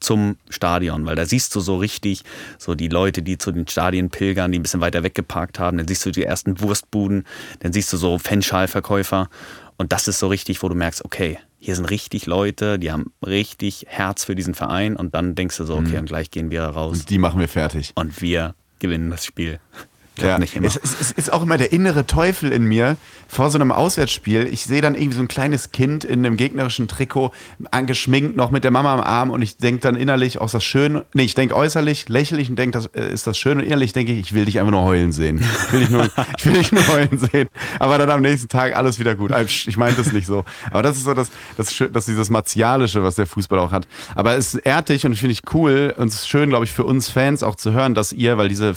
zum 0.02 0.36
Stadion, 0.48 1.06
weil 1.06 1.16
da 1.16 1.24
siehst 1.26 1.54
du 1.54 1.60
so 1.60 1.76
richtig 1.76 2.22
so 2.58 2.74
die 2.74 2.88
Leute, 2.88 3.22
die 3.22 3.38
zu 3.38 3.52
den 3.52 3.66
Stadien 3.68 4.10
pilgern, 4.10 4.52
die 4.52 4.58
ein 4.58 4.62
bisschen 4.62 4.80
weiter 4.80 5.02
weggeparkt 5.02 5.58
haben. 5.58 5.78
Dann 5.78 5.88
siehst 5.88 6.04
du 6.04 6.10
die 6.10 6.24
ersten 6.24 6.60
Wurstbuden, 6.60 7.24
dann 7.60 7.72
siehst 7.72 7.92
du 7.92 7.96
so 7.96 8.18
Fanschalverkäufer 8.18 9.28
und 9.76 9.92
das 9.92 10.08
ist 10.08 10.18
so 10.18 10.28
richtig, 10.28 10.62
wo 10.62 10.68
du 10.68 10.74
merkst, 10.74 11.04
okay, 11.04 11.38
hier 11.58 11.76
sind 11.76 11.86
richtig 11.86 12.26
Leute, 12.26 12.78
die 12.78 12.90
haben 12.90 13.12
richtig 13.24 13.86
Herz 13.88 14.24
für 14.24 14.34
diesen 14.34 14.54
Verein 14.54 14.96
und 14.96 15.14
dann 15.14 15.34
denkst 15.34 15.56
du 15.56 15.64
so, 15.64 15.76
okay, 15.76 15.98
und 15.98 16.06
gleich 16.06 16.30
gehen 16.30 16.50
wir 16.50 16.62
raus 16.64 16.98
Und 16.98 17.10
die 17.10 17.18
machen 17.18 17.40
wir 17.40 17.48
fertig. 17.48 17.92
und 17.94 18.20
wir 18.20 18.54
gewinnen 18.80 19.10
das 19.10 19.24
Spiel. 19.24 19.60
Ja, 20.20 20.38
nicht 20.38 20.54
immer. 20.54 20.66
Es, 20.66 20.76
es, 20.76 21.00
es 21.00 21.10
ist 21.12 21.32
auch 21.32 21.42
immer 21.42 21.56
der 21.56 21.72
innere 21.72 22.06
Teufel 22.06 22.52
in 22.52 22.64
mir 22.64 22.96
vor 23.28 23.50
so 23.50 23.58
einem 23.58 23.72
Auswärtsspiel. 23.72 24.46
Ich 24.52 24.64
sehe 24.64 24.82
dann 24.82 24.94
irgendwie 24.94 25.16
so 25.16 25.22
ein 25.22 25.28
kleines 25.28 25.72
Kind 25.72 26.04
in 26.04 26.24
einem 26.24 26.36
gegnerischen 26.36 26.86
Trikot, 26.86 27.32
angeschminkt, 27.70 28.36
noch 28.36 28.50
mit 28.50 28.62
der 28.62 28.70
Mama 28.70 28.92
am 28.92 29.00
Arm 29.00 29.30
und 29.30 29.40
ich 29.40 29.56
denke 29.56 29.80
dann 29.80 29.96
innerlich, 29.96 30.38
auch 30.38 30.46
ist 30.46 30.54
das 30.54 30.64
schön? 30.64 31.02
Nee, 31.14 31.22
ich 31.22 31.34
denke 31.34 31.56
äußerlich, 31.56 32.10
lächerlich 32.10 32.50
und 32.50 32.58
denke, 32.58 32.78
das 32.78 32.86
äh, 32.88 33.10
ist 33.10 33.26
das 33.26 33.38
schön 33.38 33.58
und 33.58 33.64
innerlich 33.64 33.94
denke 33.94 34.12
ich, 34.12 34.20
ich 34.20 34.34
will 34.34 34.44
dich 34.44 34.58
einfach 34.58 34.72
nur 34.72 34.82
heulen 34.82 35.12
sehen. 35.12 35.42
Ich 35.66 35.72
will 35.72 35.80
dich 35.80 35.90
nur, 35.90 36.10
ich 36.38 36.46
will 36.46 36.52
dich 36.52 36.72
nur 36.72 36.86
heulen 36.88 37.18
sehen. 37.18 37.48
Aber 37.78 37.96
dann 37.96 38.10
am 38.10 38.20
nächsten 38.20 38.48
Tag 38.48 38.76
alles 38.76 38.98
wieder 38.98 39.14
gut. 39.14 39.32
Ich 39.46 39.76
meine 39.78 39.96
das 39.96 40.12
nicht 40.12 40.26
so. 40.26 40.44
Aber 40.70 40.82
das 40.82 40.98
ist 40.98 41.04
so 41.04 41.14
das, 41.14 41.30
das, 41.56 41.74
das 41.90 42.04
dieses 42.04 42.28
Martialische, 42.28 43.02
was 43.02 43.14
der 43.14 43.26
Fußball 43.26 43.58
auch 43.58 43.72
hat. 43.72 43.86
Aber 44.14 44.36
es 44.36 44.54
ehrt 44.54 44.90
dich 44.90 45.06
und 45.06 45.16
finde 45.16 45.32
ich 45.32 45.42
cool 45.54 45.94
und 45.96 46.08
es 46.08 46.16
ist 46.16 46.28
schön, 46.28 46.50
glaube 46.50 46.66
ich, 46.66 46.72
für 46.72 46.84
uns 46.84 47.08
Fans 47.08 47.42
auch 47.42 47.56
zu 47.56 47.72
hören, 47.72 47.94
dass 47.94 48.12
ihr, 48.12 48.36
weil 48.36 48.50
diese 48.50 48.74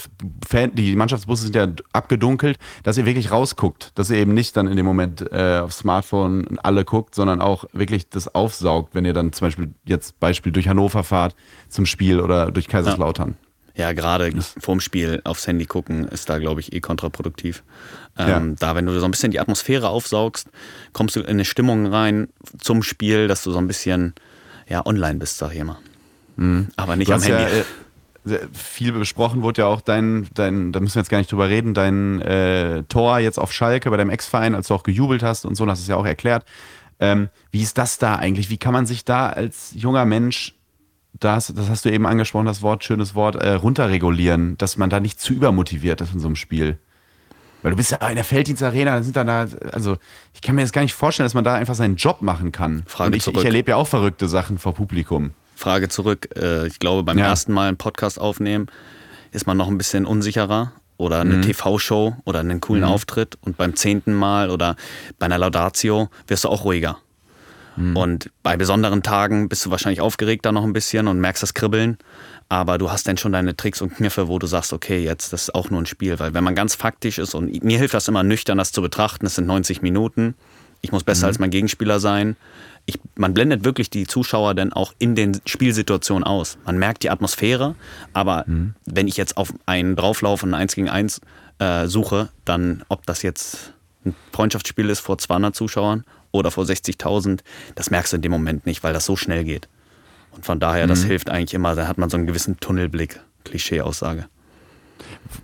Fan, 0.47 0.73
die 0.75 0.95
Mannschaftsbusse 1.25 1.43
sind 1.43 1.55
ja 1.55 1.67
abgedunkelt, 1.93 2.57
dass 2.83 2.97
ihr 2.97 3.05
wirklich 3.05 3.31
rausguckt, 3.31 3.91
dass 3.95 4.09
ihr 4.09 4.17
eben 4.17 4.33
nicht 4.33 4.55
dann 4.55 4.67
in 4.67 4.77
dem 4.77 4.85
Moment 4.85 5.25
äh, 5.31 5.59
aufs 5.59 5.79
Smartphone 5.79 6.57
alle 6.63 6.85
guckt, 6.85 7.15
sondern 7.15 7.41
auch 7.41 7.65
wirklich 7.73 8.09
das 8.09 8.33
aufsaugt, 8.33 8.95
wenn 8.95 9.05
ihr 9.05 9.13
dann 9.13 9.33
zum 9.33 9.47
Beispiel 9.47 9.73
jetzt 9.85 10.19
Beispiel 10.19 10.51
durch 10.51 10.67
Hannover 10.67 11.03
fahrt 11.03 11.35
zum 11.69 11.85
Spiel 11.85 12.19
oder 12.19 12.51
durch 12.51 12.67
Kaiserslautern. 12.67 13.35
Ja, 13.77 13.91
gerade 13.91 14.31
vorm 14.59 14.79
Spiel 14.79 15.19
aufs 15.25 15.47
Handy 15.47 15.65
gucken 15.65 16.07
ist 16.07 16.29
da, 16.29 16.37
glaube 16.37 16.61
ich, 16.61 16.71
eh 16.71 16.79
kontraproduktiv. 16.79 17.63
Ähm, 18.17 18.27
Ja. 18.27 18.55
Da, 18.59 18.75
wenn 18.75 18.85
du 18.85 18.97
so 18.97 19.05
ein 19.05 19.11
bisschen 19.11 19.31
die 19.31 19.39
Atmosphäre 19.41 19.89
aufsaugst, 19.89 20.47
kommst 20.93 21.17
du 21.17 21.19
in 21.19 21.27
eine 21.27 21.45
Stimmung 21.45 21.85
rein 21.87 22.29
zum 22.57 22.83
Spiel, 22.83 23.27
dass 23.27 23.43
du 23.43 23.51
so 23.51 23.57
ein 23.57 23.67
bisschen 23.67 24.13
ja, 24.69 24.85
online 24.85 25.19
bist, 25.19 25.37
sag 25.37 25.51
ich 25.53 25.59
immer. 25.59 25.77
Aber 26.37 26.95
nicht 26.95 27.11
am 27.11 27.21
Handy. 27.21 27.43
ja 27.43 27.49
äh, 27.49 27.63
viel 28.53 28.91
besprochen 28.91 29.41
wurde 29.41 29.61
ja 29.61 29.67
auch 29.67 29.81
dein, 29.81 30.27
dein, 30.33 30.71
da 30.71 30.79
müssen 30.79 30.95
wir 30.95 31.01
jetzt 31.01 31.09
gar 31.09 31.19
nicht 31.19 31.31
drüber 31.31 31.49
reden, 31.49 31.73
dein 31.73 32.21
äh, 32.21 32.83
Tor 32.83 33.19
jetzt 33.19 33.37
auf 33.37 33.53
Schalke 33.53 33.89
bei 33.89 33.97
deinem 33.97 34.09
Ex-Verein, 34.09 34.55
als 34.55 34.67
du 34.67 34.73
auch 34.73 34.83
gejubelt 34.83 35.23
hast 35.23 35.45
und 35.45 35.55
so, 35.55 35.63
und 35.63 35.69
hast 35.69 35.81
es 35.81 35.87
ja 35.87 35.95
auch 35.95 36.05
erklärt. 36.05 36.45
Ähm, 36.99 37.29
wie 37.51 37.61
ist 37.61 37.77
das 37.77 37.97
da 37.97 38.15
eigentlich? 38.15 38.49
Wie 38.49 38.57
kann 38.57 38.73
man 38.73 38.85
sich 38.85 39.05
da 39.05 39.29
als 39.29 39.73
junger 39.75 40.05
Mensch, 40.05 40.55
das, 41.13 41.53
das 41.55 41.69
hast 41.69 41.85
du 41.85 41.91
eben 41.91 42.05
angesprochen, 42.05 42.45
das 42.45 42.61
Wort, 42.61 42.83
schönes 42.83 43.15
Wort, 43.15 43.35
äh, 43.35 43.53
runterregulieren, 43.53 44.57
dass 44.57 44.77
man 44.77 44.89
da 44.89 44.99
nicht 44.99 45.19
zu 45.19 45.33
übermotiviert 45.33 46.01
ist 46.01 46.13
in 46.13 46.19
so 46.19 46.27
einem 46.27 46.35
Spiel? 46.35 46.79
Weil 47.61 47.71
du 47.71 47.77
bist 47.77 47.91
ja 47.91 48.07
in 48.09 48.15
der 48.15 48.23
Felddienstarena, 48.23 48.97
da 48.97 49.03
sind 49.03 49.15
dann 49.15 49.27
da, 49.27 49.47
also 49.71 49.97
ich 50.33 50.41
kann 50.41 50.55
mir 50.55 50.61
das 50.61 50.71
gar 50.71 50.83
nicht 50.83 50.93
vorstellen, 50.93 51.25
dass 51.25 51.33
man 51.33 51.43
da 51.43 51.55
einfach 51.55 51.73
seinen 51.73 51.95
Job 51.95 52.21
machen 52.21 52.51
kann. 52.51 52.83
Frage 52.85 53.07
und 53.07 53.15
ich, 53.15 53.23
zurück. 53.23 53.39
ich 53.39 53.45
erlebe 53.45 53.71
ja 53.71 53.77
auch 53.77 53.87
verrückte 53.87 54.27
Sachen 54.27 54.57
vor 54.57 54.73
Publikum. 54.73 55.31
Frage 55.55 55.89
zurück. 55.89 56.29
Äh, 56.35 56.67
Ich 56.67 56.79
glaube, 56.79 57.03
beim 57.03 57.17
Ja. 57.17 57.25
ersten 57.27 57.53
Mal 57.53 57.67
einen 57.67 57.77
Podcast 57.77 58.19
aufnehmen 58.19 58.67
ist 59.31 59.47
man 59.47 59.57
noch 59.57 59.67
ein 59.67 59.77
bisschen 59.77 60.05
unsicherer 60.05 60.71
oder 60.97 61.23
Mhm. 61.25 61.31
eine 61.31 61.41
TV-Show 61.41 62.15
oder 62.25 62.39
einen 62.39 62.61
coolen 62.61 62.83
Auftritt 62.83 63.37
und 63.41 63.57
beim 63.57 63.75
zehnten 63.75 64.13
Mal 64.13 64.49
oder 64.49 64.75
bei 65.19 65.25
einer 65.25 65.37
Laudatio 65.37 66.09
wirst 66.27 66.43
du 66.45 66.49
auch 66.49 66.63
ruhiger. 66.63 66.97
Mhm. 67.75 67.97
Und 67.97 68.31
bei 68.43 68.55
besonderen 68.55 69.03
Tagen 69.03 69.49
bist 69.49 69.65
du 69.65 69.71
wahrscheinlich 69.71 69.99
aufgeregter 69.99 70.51
noch 70.53 70.63
ein 70.63 70.71
bisschen 70.71 71.07
und 71.07 71.19
merkst 71.19 71.43
das 71.43 71.53
Kribbeln. 71.53 71.97
Aber 72.47 72.77
du 72.77 72.91
hast 72.91 73.07
dann 73.07 73.17
schon 73.17 73.31
deine 73.33 73.57
Tricks 73.57 73.81
und 73.81 73.95
Kniffe, 73.95 74.27
wo 74.29 74.39
du 74.39 74.47
sagst, 74.47 74.71
okay, 74.71 75.03
jetzt 75.03 75.33
das 75.33 75.43
ist 75.43 75.55
auch 75.55 75.69
nur 75.71 75.81
ein 75.81 75.85
Spiel. 75.87 76.19
Weil 76.19 76.33
wenn 76.33 76.43
man 76.43 76.55
ganz 76.55 76.75
faktisch 76.75 77.17
ist 77.17 77.33
und 77.33 77.63
mir 77.63 77.77
hilft 77.77 77.93
das 77.95 78.07
immer 78.07 78.23
nüchtern, 78.23 78.57
das 78.57 78.71
zu 78.71 78.81
betrachten, 78.81 79.25
es 79.25 79.35
sind 79.35 79.47
90 79.47 79.81
Minuten. 79.81 80.35
Ich 80.81 80.91
muss 80.91 81.03
besser 81.03 81.27
als 81.27 81.39
mein 81.39 81.49
Gegenspieler 81.49 81.99
sein. 81.99 82.37
Ich, 82.85 82.99
man 83.15 83.33
blendet 83.33 83.63
wirklich 83.63 83.89
die 83.89 84.05
Zuschauer 84.05 84.53
dann 84.53 84.71
auch 84.71 84.93
in 84.99 85.15
den 85.15 85.41
Spielsituationen 85.45 86.23
aus. 86.23 86.57
Man 86.65 86.77
merkt 86.77 87.03
die 87.03 87.09
Atmosphäre, 87.09 87.75
aber 88.13 88.45
wenn 88.85 89.07
ich 89.07 89.17
jetzt 89.17 89.37
auf 89.37 89.53
einen 89.65 89.95
drauflaufe 89.95 90.45
und 90.45 90.53
ein 90.53 90.61
1 90.61 90.75
gegen 90.75 90.89
1 90.89 91.21
äh, 91.59 91.87
suche, 91.87 92.29
dann 92.43 92.83
ob 92.87 93.05
das 93.05 93.23
jetzt 93.23 93.73
ein 94.05 94.15
Freundschaftsspiel 94.31 94.89
ist 94.89 94.99
vor 94.99 95.17
200 95.17 95.55
Zuschauern 95.55 96.03
oder 96.31 96.51
vor 96.51 96.65
60.000, 96.65 97.39
das 97.73 97.89
merkst 97.89 98.13
du 98.13 98.17
in 98.17 98.21
dem 98.21 98.31
Moment 98.31 98.65
nicht, 98.65 98.83
weil 98.83 98.93
das 98.93 99.05
so 99.05 99.15
schnell 99.15 99.43
geht. 99.43 99.67
Und 100.31 100.45
von 100.45 100.59
daher, 100.59 100.85
das 100.85 101.03
hilft 101.03 101.29
eigentlich 101.29 101.53
immer, 101.53 101.75
da 101.75 101.87
hat 101.87 101.97
man 101.97 102.09
so 102.09 102.17
einen 102.17 102.27
gewissen 102.27 102.59
Tunnelblick, 102.59 103.21
Klischee-Aussage. 103.45 104.27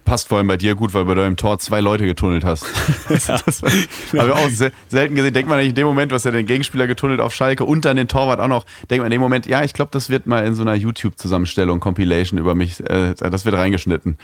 Passt 0.05 0.27
vor 0.27 0.37
allem 0.37 0.47
bei 0.47 0.57
dir 0.57 0.75
gut, 0.75 0.93
weil 0.93 1.05
bei 1.05 1.15
deinem 1.15 1.37
Tor 1.37 1.59
zwei 1.59 1.81
Leute 1.81 2.05
getunnelt 2.05 2.43
hast. 2.43 2.65
das 3.09 3.61
habe 3.61 3.71
ich 4.11 4.19
auch 4.19 4.49
se 4.49 4.71
selten 4.89 5.15
gesehen. 5.15 5.33
Denkt 5.33 5.49
man 5.49 5.59
nicht 5.59 5.69
in 5.69 5.75
dem 5.75 5.87
Moment, 5.87 6.11
was 6.11 6.23
ja 6.23 6.31
den 6.31 6.45
Gegenspieler 6.45 6.87
getunnelt 6.87 7.19
auf 7.19 7.33
Schalke 7.33 7.65
und 7.65 7.85
dann 7.85 7.97
den 7.97 8.07
Torwart 8.07 8.39
auch 8.39 8.47
noch, 8.47 8.65
denkt 8.89 9.03
man 9.03 9.07
in 9.07 9.11
dem 9.11 9.21
Moment, 9.21 9.45
ja, 9.45 9.63
ich 9.63 9.73
glaube, 9.73 9.91
das 9.91 10.09
wird 10.09 10.27
mal 10.27 10.45
in 10.45 10.55
so 10.55 10.61
einer 10.61 10.75
YouTube-Zusammenstellung, 10.75 11.79
Compilation 11.79 12.39
über 12.39 12.55
mich, 12.55 12.79
äh, 12.81 13.13
das 13.15 13.45
wird 13.45 13.55
reingeschnitten. 13.55 14.17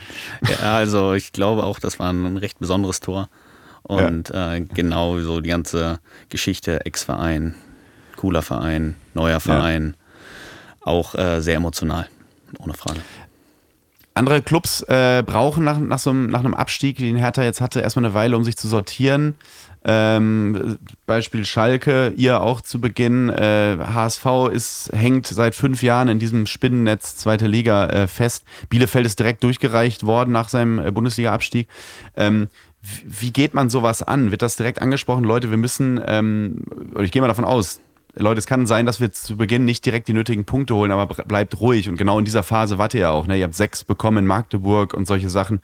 Ja, 0.48 0.76
also 0.76 1.14
ich 1.14 1.32
glaube 1.32 1.64
auch, 1.64 1.78
das 1.78 1.98
war 1.98 2.12
ein 2.12 2.36
recht 2.36 2.58
besonderes 2.58 3.00
Tor. 3.00 3.28
Und 3.82 4.30
äh, 4.30 4.60
genau 4.60 5.18
so 5.20 5.40
die 5.40 5.48
ganze 5.48 6.00
Geschichte, 6.28 6.84
Ex-Verein, 6.84 7.54
cooler 8.16 8.42
Verein, 8.42 8.96
neuer 9.14 9.40
Verein, 9.40 9.96
auch 10.80 11.14
äh, 11.14 11.40
sehr 11.40 11.56
emotional, 11.56 12.06
ohne 12.58 12.74
Frage. 12.74 13.00
Andere 14.18 14.42
Clubs 14.42 14.82
äh, 14.82 15.22
brauchen 15.24 15.64
nach, 15.64 15.78
nach, 15.78 15.98
so 15.98 16.10
einem, 16.10 16.26
nach 16.28 16.40
einem 16.40 16.54
Abstieg, 16.54 16.98
den 16.98 17.16
Hertha 17.16 17.42
jetzt 17.42 17.60
hatte, 17.60 17.80
erstmal 17.80 18.04
eine 18.04 18.14
Weile, 18.14 18.36
um 18.36 18.44
sich 18.44 18.56
zu 18.56 18.68
sortieren. 18.68 19.36
Ähm, 19.84 20.76
Beispiel 21.06 21.44
Schalke, 21.44 22.12
ihr 22.16 22.42
auch 22.42 22.60
zu 22.60 22.80
Beginn. 22.80 23.28
Äh, 23.30 23.78
HSV 23.80 24.26
ist, 24.52 24.90
hängt 24.92 25.26
seit 25.28 25.54
fünf 25.54 25.82
Jahren 25.82 26.08
in 26.08 26.18
diesem 26.18 26.46
Spinnennetz 26.46 27.16
zweite 27.16 27.46
Liga 27.46 27.86
äh, 27.86 28.06
fest. 28.08 28.44
Bielefeld 28.68 29.06
ist 29.06 29.18
direkt 29.18 29.44
durchgereicht 29.44 30.04
worden 30.04 30.32
nach 30.32 30.48
seinem 30.48 30.78
äh, 30.78 30.90
Bundesliga-Abstieg. 30.90 31.68
Ähm, 32.16 32.48
wie- 33.04 33.32
geht 33.32 33.54
man 33.54 33.70
sowas 33.70 34.02
an? 34.02 34.30
Wird 34.30 34.42
das 34.42 34.56
direkt 34.56 34.82
angesprochen? 34.82 35.24
Leute, 35.24 35.50
wir 35.50 35.58
müssen, 35.58 36.00
ähm, 36.06 36.64
ich 37.00 37.10
gehe 37.12 37.22
mal 37.22 37.28
davon 37.28 37.44
aus, 37.44 37.80
Leute, 38.18 38.38
es 38.38 38.46
kann 38.46 38.66
sein, 38.66 38.86
dass 38.86 39.00
wir 39.00 39.12
zu 39.12 39.36
Beginn 39.36 39.64
nicht 39.64 39.86
direkt 39.86 40.08
die 40.08 40.12
nötigen 40.12 40.44
Punkte 40.44 40.74
holen, 40.74 40.90
aber 40.90 41.06
bleibt 41.24 41.60
ruhig. 41.60 41.88
Und 41.88 41.96
genau 41.96 42.18
in 42.18 42.24
dieser 42.24 42.42
Phase 42.42 42.78
wart 42.78 42.94
ihr 42.94 43.00
ja 43.00 43.10
auch. 43.10 43.26
Ne? 43.26 43.38
Ihr 43.38 43.44
habt 43.44 43.54
sechs 43.54 43.84
bekommen 43.84 44.18
in 44.18 44.26
Magdeburg 44.26 44.94
und 44.94 45.06
solche 45.06 45.30
Sachen. 45.30 45.60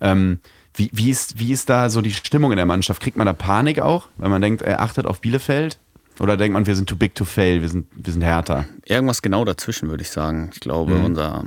Ähm, 0.00 0.40
wie, 0.74 0.90
wie, 0.92 1.10
ist, 1.10 1.38
wie 1.38 1.52
ist 1.52 1.68
da 1.68 1.90
so 1.90 2.00
die 2.00 2.12
Stimmung 2.12 2.50
in 2.52 2.56
der 2.56 2.66
Mannschaft? 2.66 3.02
Kriegt 3.02 3.16
man 3.16 3.26
da 3.26 3.32
Panik 3.32 3.80
auch, 3.80 4.08
weil 4.16 4.30
man 4.30 4.42
denkt, 4.42 4.62
er 4.62 4.80
achtet 4.80 5.06
auf 5.06 5.20
Bielefeld? 5.20 5.78
Oder 6.18 6.36
denkt 6.36 6.54
man, 6.54 6.66
wir 6.66 6.76
sind 6.76 6.88
too 6.88 6.96
big 6.96 7.14
to 7.14 7.24
fail, 7.24 7.62
wir 7.62 7.68
sind, 7.68 7.86
wir 7.94 8.12
sind 8.12 8.22
härter? 8.22 8.66
Irgendwas 8.84 9.22
genau 9.22 9.44
dazwischen, 9.44 9.88
würde 9.88 10.02
ich 10.02 10.10
sagen. 10.10 10.50
Ich 10.52 10.60
glaube, 10.60 10.94
unser 10.94 11.44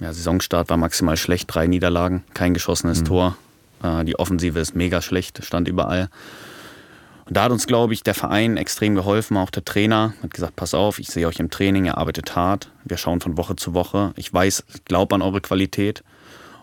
ja, 0.00 0.12
Saisonstart 0.12 0.70
war 0.70 0.76
maximal 0.76 1.16
schlecht, 1.16 1.52
drei 1.52 1.66
Niederlagen, 1.66 2.24
kein 2.34 2.54
geschossenes 2.54 3.02
Tor. 3.04 3.36
Äh, 3.82 4.04
die 4.04 4.18
Offensive 4.18 4.58
ist 4.58 4.76
mega 4.76 5.02
schlecht, 5.02 5.44
stand 5.44 5.68
überall. 5.68 6.08
Und 7.28 7.36
da 7.36 7.42
hat 7.42 7.52
uns, 7.52 7.66
glaube 7.66 7.92
ich, 7.92 8.02
der 8.02 8.14
Verein 8.14 8.56
extrem 8.56 8.94
geholfen, 8.94 9.36
auch 9.36 9.50
der 9.50 9.62
Trainer. 9.62 10.14
Hat 10.22 10.32
gesagt, 10.32 10.56
pass 10.56 10.72
auf, 10.72 10.98
ich 10.98 11.08
sehe 11.08 11.28
euch 11.28 11.38
im 11.38 11.50
Training, 11.50 11.84
ihr 11.84 11.98
arbeitet 11.98 12.34
hart. 12.34 12.72
Wir 12.84 12.96
schauen 12.96 13.20
von 13.20 13.36
Woche 13.36 13.54
zu 13.54 13.74
Woche. 13.74 14.12
Ich 14.16 14.32
weiß, 14.32 14.64
ich 14.74 14.84
glaube 14.86 15.14
an 15.14 15.20
eure 15.20 15.42
Qualität. 15.42 16.02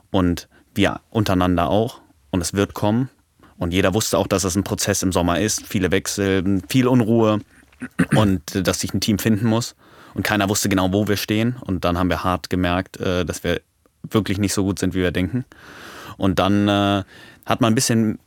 Und 0.09 0.47
wir 0.73 1.01
untereinander 1.11 1.69
auch. 1.69 2.01
Und 2.31 2.41
es 2.41 2.55
wird 2.55 2.73
kommen. 2.73 3.09
Und 3.57 3.73
jeder 3.73 3.93
wusste 3.93 4.17
auch, 4.17 4.25
dass 4.25 4.43
es 4.43 4.55
ein 4.55 4.63
Prozess 4.63 5.03
im 5.03 5.11
Sommer 5.11 5.39
ist. 5.39 5.67
Viele 5.67 5.91
Wechsel, 5.91 6.63
viel 6.67 6.87
Unruhe 6.87 7.41
und 8.15 8.55
äh, 8.55 8.63
dass 8.63 8.79
sich 8.79 8.91
ein 8.91 9.01
Team 9.01 9.19
finden 9.19 9.45
muss. 9.45 9.75
Und 10.15 10.23
keiner 10.23 10.49
wusste 10.49 10.67
genau, 10.67 10.91
wo 10.91 11.07
wir 11.07 11.17
stehen. 11.17 11.57
Und 11.61 11.85
dann 11.85 11.99
haben 11.99 12.09
wir 12.09 12.23
hart 12.23 12.49
gemerkt, 12.49 12.99
äh, 12.99 13.23
dass 13.23 13.43
wir 13.43 13.61
wirklich 14.01 14.39
nicht 14.39 14.53
so 14.53 14.63
gut 14.63 14.79
sind, 14.79 14.95
wie 14.95 15.01
wir 15.01 15.11
denken. 15.11 15.45
Und 16.17 16.39
dann 16.39 16.67
äh, 16.67 17.03
hat 17.45 17.61
man 17.61 17.71
ein 17.71 17.75
bisschen 17.75 18.17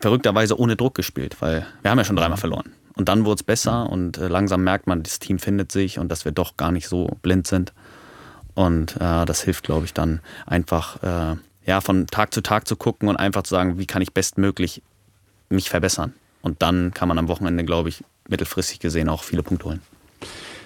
verrückterweise 0.00 0.58
ohne 0.58 0.76
Druck 0.76 0.94
gespielt, 0.94 1.36
weil 1.40 1.66
wir 1.82 1.90
haben 1.90 1.98
ja 1.98 2.04
schon 2.04 2.16
dreimal 2.16 2.38
verloren. 2.38 2.72
Und 2.94 3.08
dann 3.08 3.24
wurde 3.24 3.36
es 3.36 3.42
besser 3.42 3.88
und 3.88 4.18
äh, 4.18 4.28
langsam 4.28 4.64
merkt 4.64 4.86
man, 4.86 5.02
das 5.02 5.18
Team 5.18 5.38
findet 5.38 5.70
sich 5.70 5.98
und 5.98 6.08
dass 6.08 6.24
wir 6.24 6.32
doch 6.32 6.56
gar 6.56 6.72
nicht 6.72 6.88
so 6.88 7.06
blind 7.22 7.46
sind. 7.46 7.72
Und 8.54 8.96
äh, 8.96 9.24
das 9.24 9.42
hilft, 9.42 9.64
glaube 9.64 9.84
ich, 9.84 9.94
dann 9.94 10.20
einfach 10.46 11.02
äh, 11.02 11.36
ja, 11.64 11.80
von 11.80 12.06
Tag 12.08 12.34
zu 12.34 12.40
Tag 12.40 12.66
zu 12.66 12.74
gucken 12.76 13.08
und 13.08 13.16
einfach 13.16 13.42
zu 13.42 13.50
sagen, 13.54 13.78
wie 13.78 13.86
kann 13.86 14.02
ich 14.02 14.12
bestmöglich 14.12 14.82
mich 15.48 15.70
verbessern. 15.70 16.14
Und 16.42 16.62
dann 16.62 16.92
kann 16.92 17.08
man 17.08 17.18
am 17.18 17.28
Wochenende, 17.28 17.64
glaube 17.64 17.88
ich, 17.88 18.02
mittelfristig 18.28 18.80
gesehen 18.80 19.08
auch 19.08 19.22
viele 19.22 19.42
Punkte 19.42 19.66
holen. 19.66 19.82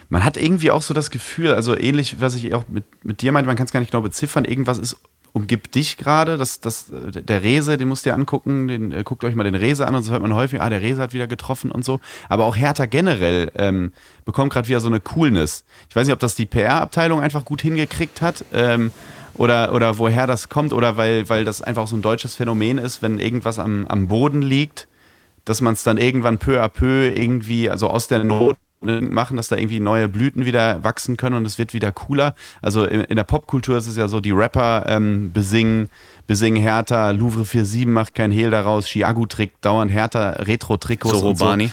Man 0.08 0.24
hat 0.24 0.36
irgendwie 0.36 0.70
auch 0.70 0.82
so 0.82 0.94
das 0.94 1.10
Gefühl, 1.10 1.54
also 1.54 1.76
ähnlich, 1.76 2.20
was 2.20 2.34
ich 2.34 2.54
auch 2.54 2.64
mit, 2.68 2.84
mit 3.04 3.22
dir 3.22 3.32
meinte, 3.32 3.46
man 3.46 3.56
kann 3.56 3.66
es 3.66 3.72
gar 3.72 3.80
nicht 3.80 3.92
genau 3.92 4.02
beziffern, 4.02 4.44
irgendwas 4.44 4.78
ist 4.78 4.96
umgibt 5.32 5.74
dich 5.74 5.96
gerade. 5.96 6.36
Das, 6.36 6.60
das, 6.60 6.86
der 6.90 7.42
Rese, 7.42 7.76
den 7.76 7.88
musst 7.88 8.06
ihr 8.06 8.14
angucken, 8.14 8.68
den, 8.68 8.92
äh, 8.92 9.02
guckt 9.02 9.24
euch 9.24 9.34
mal 9.34 9.44
den 9.44 9.54
Rese 9.54 9.86
an 9.86 9.94
und 9.94 10.02
so 10.02 10.12
hört 10.12 10.22
man 10.22 10.34
häufig, 10.34 10.60
ah, 10.60 10.68
der 10.68 10.82
Rese 10.82 11.00
hat 11.00 11.12
wieder 11.12 11.26
getroffen 11.26 11.70
und 11.70 11.84
so. 11.84 12.00
Aber 12.28 12.44
auch 12.44 12.56
Hertha 12.56 12.86
generell 12.86 13.50
ähm, 13.56 13.92
bekommt 14.24 14.52
gerade 14.52 14.68
wieder 14.68 14.80
so 14.80 14.88
eine 14.88 15.00
Coolness. 15.00 15.64
Ich 15.88 15.96
weiß 15.96 16.06
nicht, 16.06 16.14
ob 16.14 16.20
das 16.20 16.34
die 16.34 16.46
PR-Abteilung 16.46 17.20
einfach 17.20 17.44
gut 17.44 17.62
hingekriegt 17.62 18.20
hat. 18.20 18.44
Ähm, 18.52 18.92
oder, 19.34 19.72
oder 19.72 19.96
woher 19.98 20.26
das 20.26 20.50
kommt, 20.50 20.74
oder 20.74 20.98
weil, 20.98 21.28
weil 21.30 21.46
das 21.46 21.62
einfach 21.62 21.86
so 21.86 21.96
ein 21.96 22.02
deutsches 22.02 22.36
Phänomen 22.36 22.76
ist, 22.76 23.00
wenn 23.00 23.18
irgendwas 23.18 23.58
am, 23.58 23.86
am 23.86 24.08
Boden 24.08 24.42
liegt, 24.42 24.88
dass 25.46 25.62
man 25.62 25.72
es 25.72 25.82
dann 25.82 25.96
irgendwann 25.96 26.38
peu 26.38 26.62
à 26.62 26.68
peu 26.68 27.08
irgendwie, 27.08 27.70
also 27.70 27.88
aus 27.88 28.08
der 28.08 28.24
Not 28.24 28.58
machen, 28.82 29.36
dass 29.36 29.48
da 29.48 29.56
irgendwie 29.56 29.80
neue 29.80 30.08
Blüten 30.08 30.44
wieder 30.44 30.82
wachsen 30.84 31.16
können 31.16 31.36
und 31.36 31.46
es 31.46 31.58
wird 31.58 31.72
wieder 31.74 31.92
cooler. 31.92 32.34
Also 32.60 32.84
in, 32.84 33.02
in 33.02 33.16
der 33.16 33.24
Popkultur 33.24 33.78
ist 33.78 33.86
es 33.86 33.96
ja 33.96 34.08
so, 34.08 34.20
die 34.20 34.32
Rapper 34.32 34.84
ähm, 34.88 35.32
besingen, 35.32 35.88
besingen 36.26 36.60
Hertha, 36.60 37.10
Louvre 37.10 37.44
47 37.44 37.86
macht 37.86 38.14
kein 38.14 38.32
Hehl 38.32 38.50
daraus, 38.50 38.86
Chiago 38.86 39.26
trägt 39.26 39.64
dauernd 39.64 39.90
Hertha 39.90 40.30
Retro-Trikots. 40.30 41.20
So 41.20 41.28
Robani 41.28 41.68
so. 41.68 41.72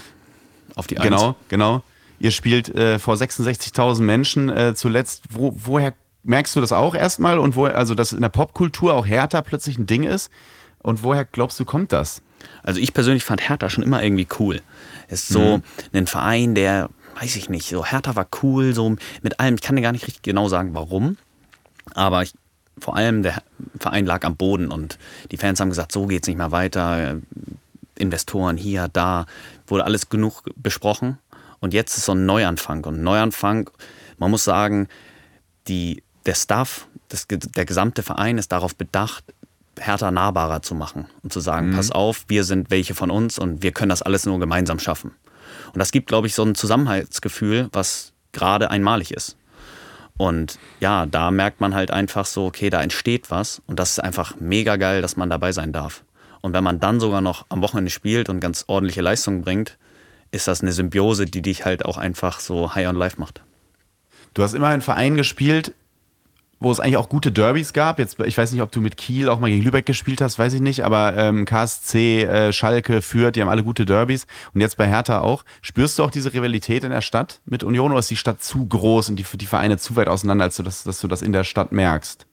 auf 0.75 0.87
die 0.87 0.97
Eins. 0.97 1.09
Genau, 1.09 1.35
genau. 1.47 1.83
Ihr 2.19 2.31
spielt 2.31 2.73
äh, 2.75 2.99
vor 2.99 3.15
66.000 3.15 4.01
Menschen 4.01 4.49
äh, 4.49 4.75
zuletzt. 4.75 5.23
Wo, 5.31 5.53
woher 5.55 5.93
merkst 6.23 6.55
du 6.55 6.61
das 6.61 6.71
auch 6.71 6.95
erstmal 6.95 7.39
und 7.39 7.55
wo, 7.55 7.65
also 7.65 7.95
dass 7.95 8.11
in 8.11 8.21
der 8.21 8.29
Popkultur 8.29 8.93
auch 8.93 9.07
Hertha 9.07 9.41
plötzlich 9.41 9.77
ein 9.77 9.85
Ding 9.85 10.03
ist? 10.03 10.29
Und 10.81 11.03
woher 11.03 11.25
glaubst 11.25 11.59
du, 11.59 11.65
kommt 11.65 11.91
das? 11.91 12.21
Also 12.63 12.79
ich 12.79 12.93
persönlich 12.93 13.23
fand 13.23 13.47
Hertha 13.47 13.69
schon 13.69 13.83
immer 13.83 14.03
irgendwie 14.03 14.27
cool. 14.39 14.61
Es 15.07 15.23
ist 15.23 15.29
so 15.29 15.57
mhm. 15.57 15.63
ein 15.93 16.07
Verein, 16.07 16.55
der 16.55 16.89
weiß 17.21 17.35
ich 17.35 17.49
nicht, 17.49 17.67
so 17.67 17.85
Hertha 17.85 18.15
war 18.15 18.27
cool, 18.41 18.73
so 18.73 18.95
mit 19.21 19.39
allem. 19.39 19.55
Ich 19.55 19.61
kann 19.61 19.75
dir 19.75 19.81
gar 19.81 19.91
nicht 19.91 20.07
richtig 20.07 20.23
genau 20.23 20.47
sagen, 20.47 20.73
warum. 20.73 21.17
Aber 21.93 22.23
ich, 22.23 22.33
vor 22.79 22.95
allem 22.95 23.23
der 23.23 23.41
Verein 23.79 24.05
lag 24.05 24.23
am 24.23 24.35
Boden 24.35 24.71
und 24.71 24.97
die 25.31 25.37
Fans 25.37 25.59
haben 25.59 25.69
gesagt, 25.69 25.91
so 25.91 26.07
geht 26.07 26.23
es 26.23 26.27
nicht 26.27 26.37
mehr 26.37 26.51
weiter. 26.51 27.17
Investoren 27.97 28.55
hier, 28.55 28.87
da, 28.87 29.25
wurde 29.67 29.85
alles 29.85 30.09
genug 30.09 30.43
besprochen. 30.55 31.17
Und 31.59 31.73
jetzt 31.73 31.97
ist 31.97 32.05
so 32.05 32.13
ein 32.13 32.25
Neuanfang. 32.25 32.85
Und 32.85 33.03
Neuanfang, 33.03 33.69
man 34.17 34.31
muss 34.31 34.43
sagen, 34.43 34.87
die, 35.67 36.03
der 36.25 36.35
Staff, 36.35 36.87
das, 37.09 37.27
der 37.27 37.65
gesamte 37.65 38.03
Verein 38.03 38.37
ist 38.37 38.51
darauf 38.51 38.75
bedacht, 38.75 39.25
Hertha 39.77 40.11
nahbarer 40.11 40.61
zu 40.61 40.75
machen 40.75 41.07
und 41.23 41.33
zu 41.33 41.39
sagen, 41.39 41.71
mhm. 41.71 41.75
pass 41.75 41.91
auf, 41.91 42.25
wir 42.27 42.43
sind 42.43 42.69
welche 42.69 42.95
von 42.95 43.11
uns 43.11 43.39
und 43.39 43.63
wir 43.63 43.71
können 43.71 43.89
das 43.89 44.01
alles 44.01 44.25
nur 44.25 44.39
gemeinsam 44.39 44.79
schaffen. 44.79 45.11
Und 45.73 45.79
das 45.79 45.91
gibt, 45.91 46.07
glaube 46.07 46.27
ich, 46.27 46.35
so 46.35 46.43
ein 46.43 46.55
Zusammenhaltsgefühl, 46.55 47.69
was 47.71 48.13
gerade 48.31 48.71
einmalig 48.71 49.11
ist. 49.11 49.37
Und 50.17 50.59
ja, 50.81 51.05
da 51.05 51.31
merkt 51.31 51.61
man 51.61 51.73
halt 51.73 51.91
einfach 51.91 52.25
so, 52.25 52.45
okay, 52.45 52.69
da 52.69 52.81
entsteht 52.81 53.31
was 53.31 53.61
und 53.67 53.79
das 53.79 53.91
ist 53.91 53.99
einfach 53.99 54.35
mega 54.39 54.75
geil, 54.75 55.01
dass 55.01 55.15
man 55.15 55.29
dabei 55.29 55.53
sein 55.53 55.71
darf. 55.71 56.03
Und 56.41 56.53
wenn 56.53 56.63
man 56.63 56.79
dann 56.79 56.99
sogar 56.99 57.21
noch 57.21 57.45
am 57.49 57.61
Wochenende 57.61 57.89
spielt 57.89 58.27
und 58.27 58.39
ganz 58.39 58.65
ordentliche 58.67 59.01
Leistungen 59.01 59.41
bringt, 59.41 59.77
ist 60.31 60.47
das 60.47 60.61
eine 60.61 60.71
Symbiose, 60.73 61.25
die 61.25 61.41
dich 61.41 61.65
halt 61.65 61.85
auch 61.85 61.97
einfach 61.97 62.39
so 62.39 62.75
high 62.75 62.87
on 62.87 62.95
life 62.95 63.19
macht. 63.19 63.41
Du 64.33 64.43
hast 64.43 64.53
immer 64.53 64.73
in 64.73 64.81
Vereinen 64.81 65.15
gespielt, 65.15 65.73
wo 66.59 66.71
es 66.71 66.79
eigentlich 66.79 66.97
auch 66.97 67.09
gute 67.09 67.31
Derbys 67.31 67.73
gab. 67.73 67.99
Jetzt, 67.99 68.19
ich 68.19 68.37
weiß 68.37 68.51
nicht, 68.51 68.61
ob 68.61 68.71
du 68.71 68.81
mit 68.81 68.97
Kiel 68.97 69.29
auch 69.29 69.39
mal 69.39 69.49
gegen 69.49 69.63
Lübeck 69.63 69.85
gespielt 69.85 70.21
hast, 70.21 70.37
weiß 70.37 70.53
ich 70.53 70.61
nicht, 70.61 70.83
aber 70.83 71.15
ähm, 71.15 71.45
KSC, 71.45 72.23
äh, 72.23 72.53
Schalke, 72.53 73.01
Fürth, 73.01 73.35
die 73.35 73.41
haben 73.41 73.49
alle 73.49 73.63
gute 73.63 73.85
Derbys 73.85 74.27
und 74.53 74.61
jetzt 74.61 74.77
bei 74.77 74.87
Hertha 74.87 75.21
auch. 75.21 75.45
Spürst 75.61 75.97
du 75.97 76.03
auch 76.03 76.11
diese 76.11 76.33
Rivalität 76.33 76.83
in 76.83 76.91
der 76.91 77.01
Stadt 77.01 77.39
mit 77.45 77.63
Union 77.63 77.91
oder 77.91 77.99
ist 77.99 78.11
die 78.11 78.17
Stadt 78.17 78.43
zu 78.43 78.65
groß 78.65 79.09
und 79.09 79.15
die, 79.15 79.25
die 79.35 79.45
Vereine 79.45 79.77
zu 79.77 79.95
weit 79.95 80.07
auseinander, 80.07 80.45
als 80.45 80.57
du 80.57 80.63
das, 80.63 80.83
dass 80.83 80.99
du 80.99 81.07
das 81.07 81.21
in 81.21 81.31
der 81.31 81.43
Stadt 81.43 81.71
merkst? 81.71 82.25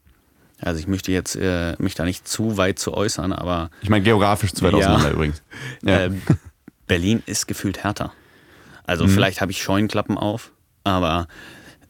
Also 0.60 0.80
ich 0.80 0.86
möchte 0.86 1.12
jetzt 1.12 1.36
äh, 1.36 1.74
mich 1.78 1.94
da 1.94 2.04
nicht 2.04 2.26
zu 2.26 2.56
weit 2.56 2.78
zu 2.78 2.94
äußern, 2.94 3.32
aber. 3.32 3.70
Ich 3.82 3.90
meine 3.90 4.02
geografisch 4.02 4.54
zu 4.54 4.64
weit 4.64 4.72
ja, 4.72 4.78
auseinander 4.78 5.10
übrigens. 5.10 5.42
Ja. 5.82 6.06
Äh, 6.06 6.10
Berlin 6.86 7.22
ist 7.26 7.46
gefühlt 7.46 7.82
härter. 7.82 8.12
Also 8.84 9.04
mhm. 9.04 9.10
vielleicht 9.10 9.40
habe 9.40 9.52
ich 9.52 9.62
Scheunenklappen 9.62 10.16
auf, 10.16 10.52
aber 10.84 11.26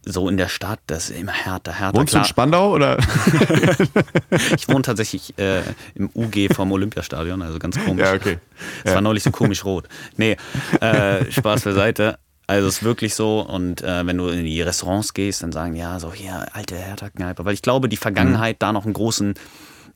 so 0.09 0.29
in 0.29 0.37
der 0.37 0.49
Stadt, 0.49 0.79
das 0.87 1.11
ist 1.11 1.19
immer 1.19 1.33
härter, 1.33 1.73
härter. 1.73 1.99
Wohnst 1.99 2.15
du 2.15 2.19
in 2.19 2.25
Spandau 2.25 2.73
oder? 2.73 2.97
ich 4.57 4.69
wohne 4.69 4.83
tatsächlich 4.83 5.37
äh, 5.37 5.63
im 5.97 6.11
UG 6.15 6.55
vom 6.55 6.71
Olympiastadion, 6.71 7.43
also 7.43 7.59
ganz 7.59 7.77
komisch. 7.85 8.07
Ja, 8.07 8.15
okay. 8.15 8.39
Es 8.85 8.91
ja. 8.91 8.95
war 8.95 9.03
neulich 9.03 9.25
so 9.25 9.33
komisch 9.33 9.65
rot. 9.65 9.89
Nee, 10.17 10.37
äh, 10.81 11.31
Spaß 11.31 11.63
beiseite. 11.63 12.19
Also 12.47 12.69
es 12.69 12.77
ist 12.77 12.83
wirklich 12.85 13.17
so 13.17 13.41
und 13.41 13.83
äh, 13.83 14.07
wenn 14.07 14.17
du 14.17 14.29
in 14.29 14.45
die 14.45 14.63
Restaurants 14.63 15.13
gehst, 15.13 15.43
dann 15.43 15.51
sagen 15.51 15.75
ja 15.75 15.99
so 15.99 16.13
hier 16.13 16.47
alte 16.53 16.77
Hertha-Kneipe, 16.77 17.45
weil 17.45 17.55
ich 17.55 17.63
glaube, 17.63 17.89
die 17.89 17.97
Vergangenheit 17.97 18.57
mhm. 18.57 18.61
da 18.61 18.73
noch 18.73 18.85
einen 18.85 18.95
großen 18.95 19.35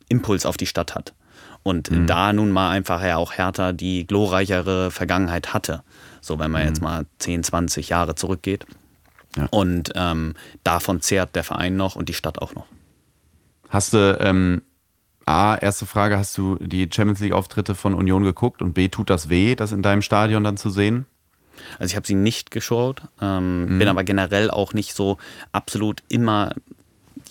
Impuls 0.09 0.45
auf 0.45 0.57
die 0.57 0.67
Stadt 0.67 0.97
hat. 0.97 1.15
Und 1.63 1.91
mhm. 1.91 2.09
da 2.09 2.33
nun 2.33 2.51
mal 2.51 2.71
einfach 2.71 3.05
ja 3.05 3.17
auch 3.17 3.35
Hertha 3.35 3.73
die 3.73 4.07
glorreichere 4.07 4.91
Vergangenheit 4.91 5.55
hatte. 5.55 5.85
So 6.21 6.41
wenn 6.41 6.51
man 6.51 6.63
mhm. 6.63 6.69
jetzt 6.69 6.83
mal 6.83 7.07
10, 7.19 7.45
20 7.45 7.91
Jahre 7.91 8.17
zurückgeht. 8.17 8.67
Ja. 9.37 9.47
Und 9.51 9.93
ähm, 9.95 10.35
davon 10.65 11.01
zehrt 11.01 11.37
der 11.37 11.45
Verein 11.45 11.77
noch 11.77 11.97
und 11.97 12.09
die 12.09 12.15
Stadt 12.15 12.41
auch 12.41 12.55
noch. 12.55 12.67
Hast 13.69 13.93
du, 13.93 14.19
ähm, 14.21 14.63
A, 15.27 15.55
erste 15.55 15.87
Frage, 15.87 16.19
hast 16.19 16.37
du 16.37 16.57
die 16.57 16.89
Champions 16.93 17.21
League-Auftritte 17.21 17.77
von 17.77 17.95
Union 17.95 18.25
geguckt 18.25 18.63
und 18.63 18.73
B, 18.73 18.89
tut 18.89 19.11
das 19.11 19.29
weh, 19.29 19.55
das 19.55 19.71
in 19.71 19.83
deinem 19.83 20.03
Stadion 20.03 20.43
dann 20.43 20.57
zu 20.57 20.71
sehen? 20.71 21.07
Also 21.79 21.93
ich 21.93 21.97
habe 21.97 22.07
sie 22.07 22.15
nicht 22.15 22.51
geschaut, 22.51 23.03
ähm, 23.21 23.67
mhm. 23.67 23.79
bin 23.79 23.89
aber 23.89 24.03
generell 24.03 24.51
auch 24.51 24.73
nicht 24.73 24.95
so 24.95 25.19
absolut 25.53 26.03
immer 26.09 26.55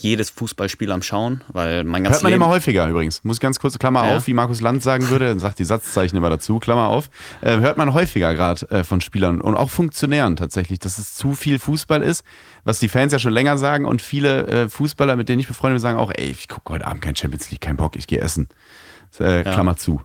jedes 0.01 0.29
Fußballspiel 0.29 0.91
am 0.91 1.01
Schauen, 1.01 1.43
weil 1.49 1.83
mein 1.83 2.03
ganzes 2.03 2.19
Hört 2.19 2.23
man 2.23 2.31
Leben 2.31 2.43
immer 2.43 2.51
häufiger 2.51 2.87
übrigens. 2.87 3.23
Muss 3.23 3.37
ich 3.37 3.41
ganz 3.41 3.59
kurz, 3.59 3.77
Klammer 3.77 4.07
ja. 4.07 4.17
auf, 4.17 4.27
wie 4.27 4.33
Markus 4.33 4.61
Land 4.61 4.81
sagen 4.81 5.09
würde, 5.09 5.27
dann 5.27 5.39
sagt 5.39 5.59
die 5.59 5.65
Satzzeichen 5.65 6.15
immer 6.15 6.29
dazu, 6.29 6.59
Klammer 6.59 6.87
auf. 6.87 7.09
Äh, 7.41 7.57
hört 7.59 7.77
man 7.77 7.93
häufiger 7.93 8.33
gerade 8.33 8.69
äh, 8.71 8.83
von 8.83 9.01
Spielern 9.01 9.41
und 9.41 9.55
auch 9.55 9.69
Funktionären 9.69 10.37
tatsächlich, 10.37 10.79
dass 10.79 10.97
es 10.97 11.15
zu 11.15 11.33
viel 11.33 11.59
Fußball 11.59 12.01
ist, 12.01 12.23
was 12.63 12.79
die 12.79 12.87
Fans 12.87 13.11
ja 13.11 13.19
schon 13.19 13.33
länger 13.33 13.57
sagen 13.57 13.85
und 13.85 14.01
viele 14.01 14.47
äh, 14.47 14.69
Fußballer, 14.69 15.15
mit 15.17 15.27
denen 15.27 15.41
ich 15.41 15.47
befreundet 15.47 15.75
bin, 15.75 15.81
sagen 15.81 15.99
auch, 15.99 16.11
ey, 16.15 16.29
ich 16.29 16.47
gucke 16.47 16.73
heute 16.73 16.87
Abend 16.87 17.01
kein 17.01 17.15
Champions 17.15 17.51
League, 17.51 17.61
kein 17.61 17.75
Bock, 17.75 17.95
ich 17.97 18.07
gehe 18.07 18.21
essen. 18.21 18.47
Äh, 19.19 19.37
ja. 19.37 19.43
Klammer 19.43 19.75
zu. 19.75 20.01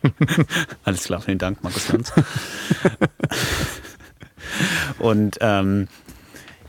Alles 0.84 1.04
klar, 1.04 1.20
vielen 1.20 1.38
Dank, 1.38 1.64
Markus 1.64 1.88
Lanz. 1.88 2.12
und 4.98 5.38
ähm, 5.40 5.88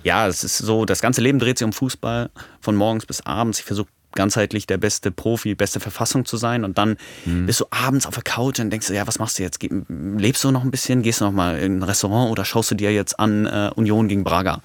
ja, 0.03 0.27
es 0.27 0.43
ist 0.43 0.57
so, 0.57 0.85
das 0.85 1.01
ganze 1.01 1.21
Leben 1.21 1.39
dreht 1.39 1.57
sich 1.57 1.65
um 1.65 1.73
Fußball, 1.73 2.29
von 2.59 2.75
morgens 2.75 3.05
bis 3.05 3.21
abends. 3.21 3.59
Ich 3.59 3.65
versuche 3.65 3.87
ganzheitlich 4.13 4.67
der 4.67 4.77
beste 4.77 5.11
Profi, 5.11 5.55
beste 5.55 5.79
Verfassung 5.79 6.25
zu 6.25 6.37
sein. 6.37 6.63
Und 6.63 6.77
dann 6.77 6.97
mhm. 7.25 7.45
bist 7.45 7.61
du 7.61 7.65
abends 7.69 8.05
auf 8.05 8.13
der 8.13 8.23
Couch 8.23 8.59
und 8.59 8.69
denkst 8.69 8.87
du, 8.87 8.93
ja, 8.93 9.07
was 9.07 9.19
machst 9.19 9.39
du 9.39 9.43
jetzt? 9.43 9.59
Lebst 9.89 10.43
du 10.43 10.51
noch 10.51 10.63
ein 10.63 10.71
bisschen? 10.71 11.01
Gehst 11.01 11.21
du 11.21 11.25
noch 11.25 11.31
mal 11.31 11.57
in 11.59 11.79
ein 11.79 11.83
Restaurant 11.83 12.31
oder 12.31 12.45
schaust 12.45 12.71
du 12.71 12.75
dir 12.75 12.91
jetzt 12.91 13.19
an 13.19 13.45
äh, 13.45 13.71
Union 13.75 14.07
gegen 14.07 14.23
Braga? 14.23 14.61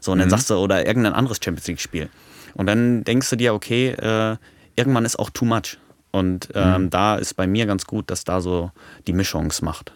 So, 0.00 0.12
und 0.12 0.18
dann 0.18 0.28
mhm. 0.28 0.30
sagst 0.30 0.50
du, 0.50 0.56
oder 0.56 0.86
irgendein 0.86 1.14
anderes 1.14 1.38
Champions 1.42 1.68
League-Spiel. 1.68 2.08
Und 2.54 2.66
dann 2.66 3.04
denkst 3.04 3.30
du 3.30 3.36
dir, 3.36 3.54
okay, 3.54 3.90
äh, 3.90 4.36
irgendwann 4.76 5.04
ist 5.04 5.18
auch 5.18 5.30
too 5.30 5.44
much. 5.44 5.78
Und 6.10 6.50
ähm, 6.54 6.84
mhm. 6.84 6.90
da 6.90 7.16
ist 7.16 7.34
bei 7.34 7.46
mir 7.46 7.64
ganz 7.66 7.86
gut, 7.86 8.10
dass 8.10 8.24
da 8.24 8.40
so 8.40 8.70
die 9.06 9.14
Mischung 9.14 9.50
macht. 9.62 9.92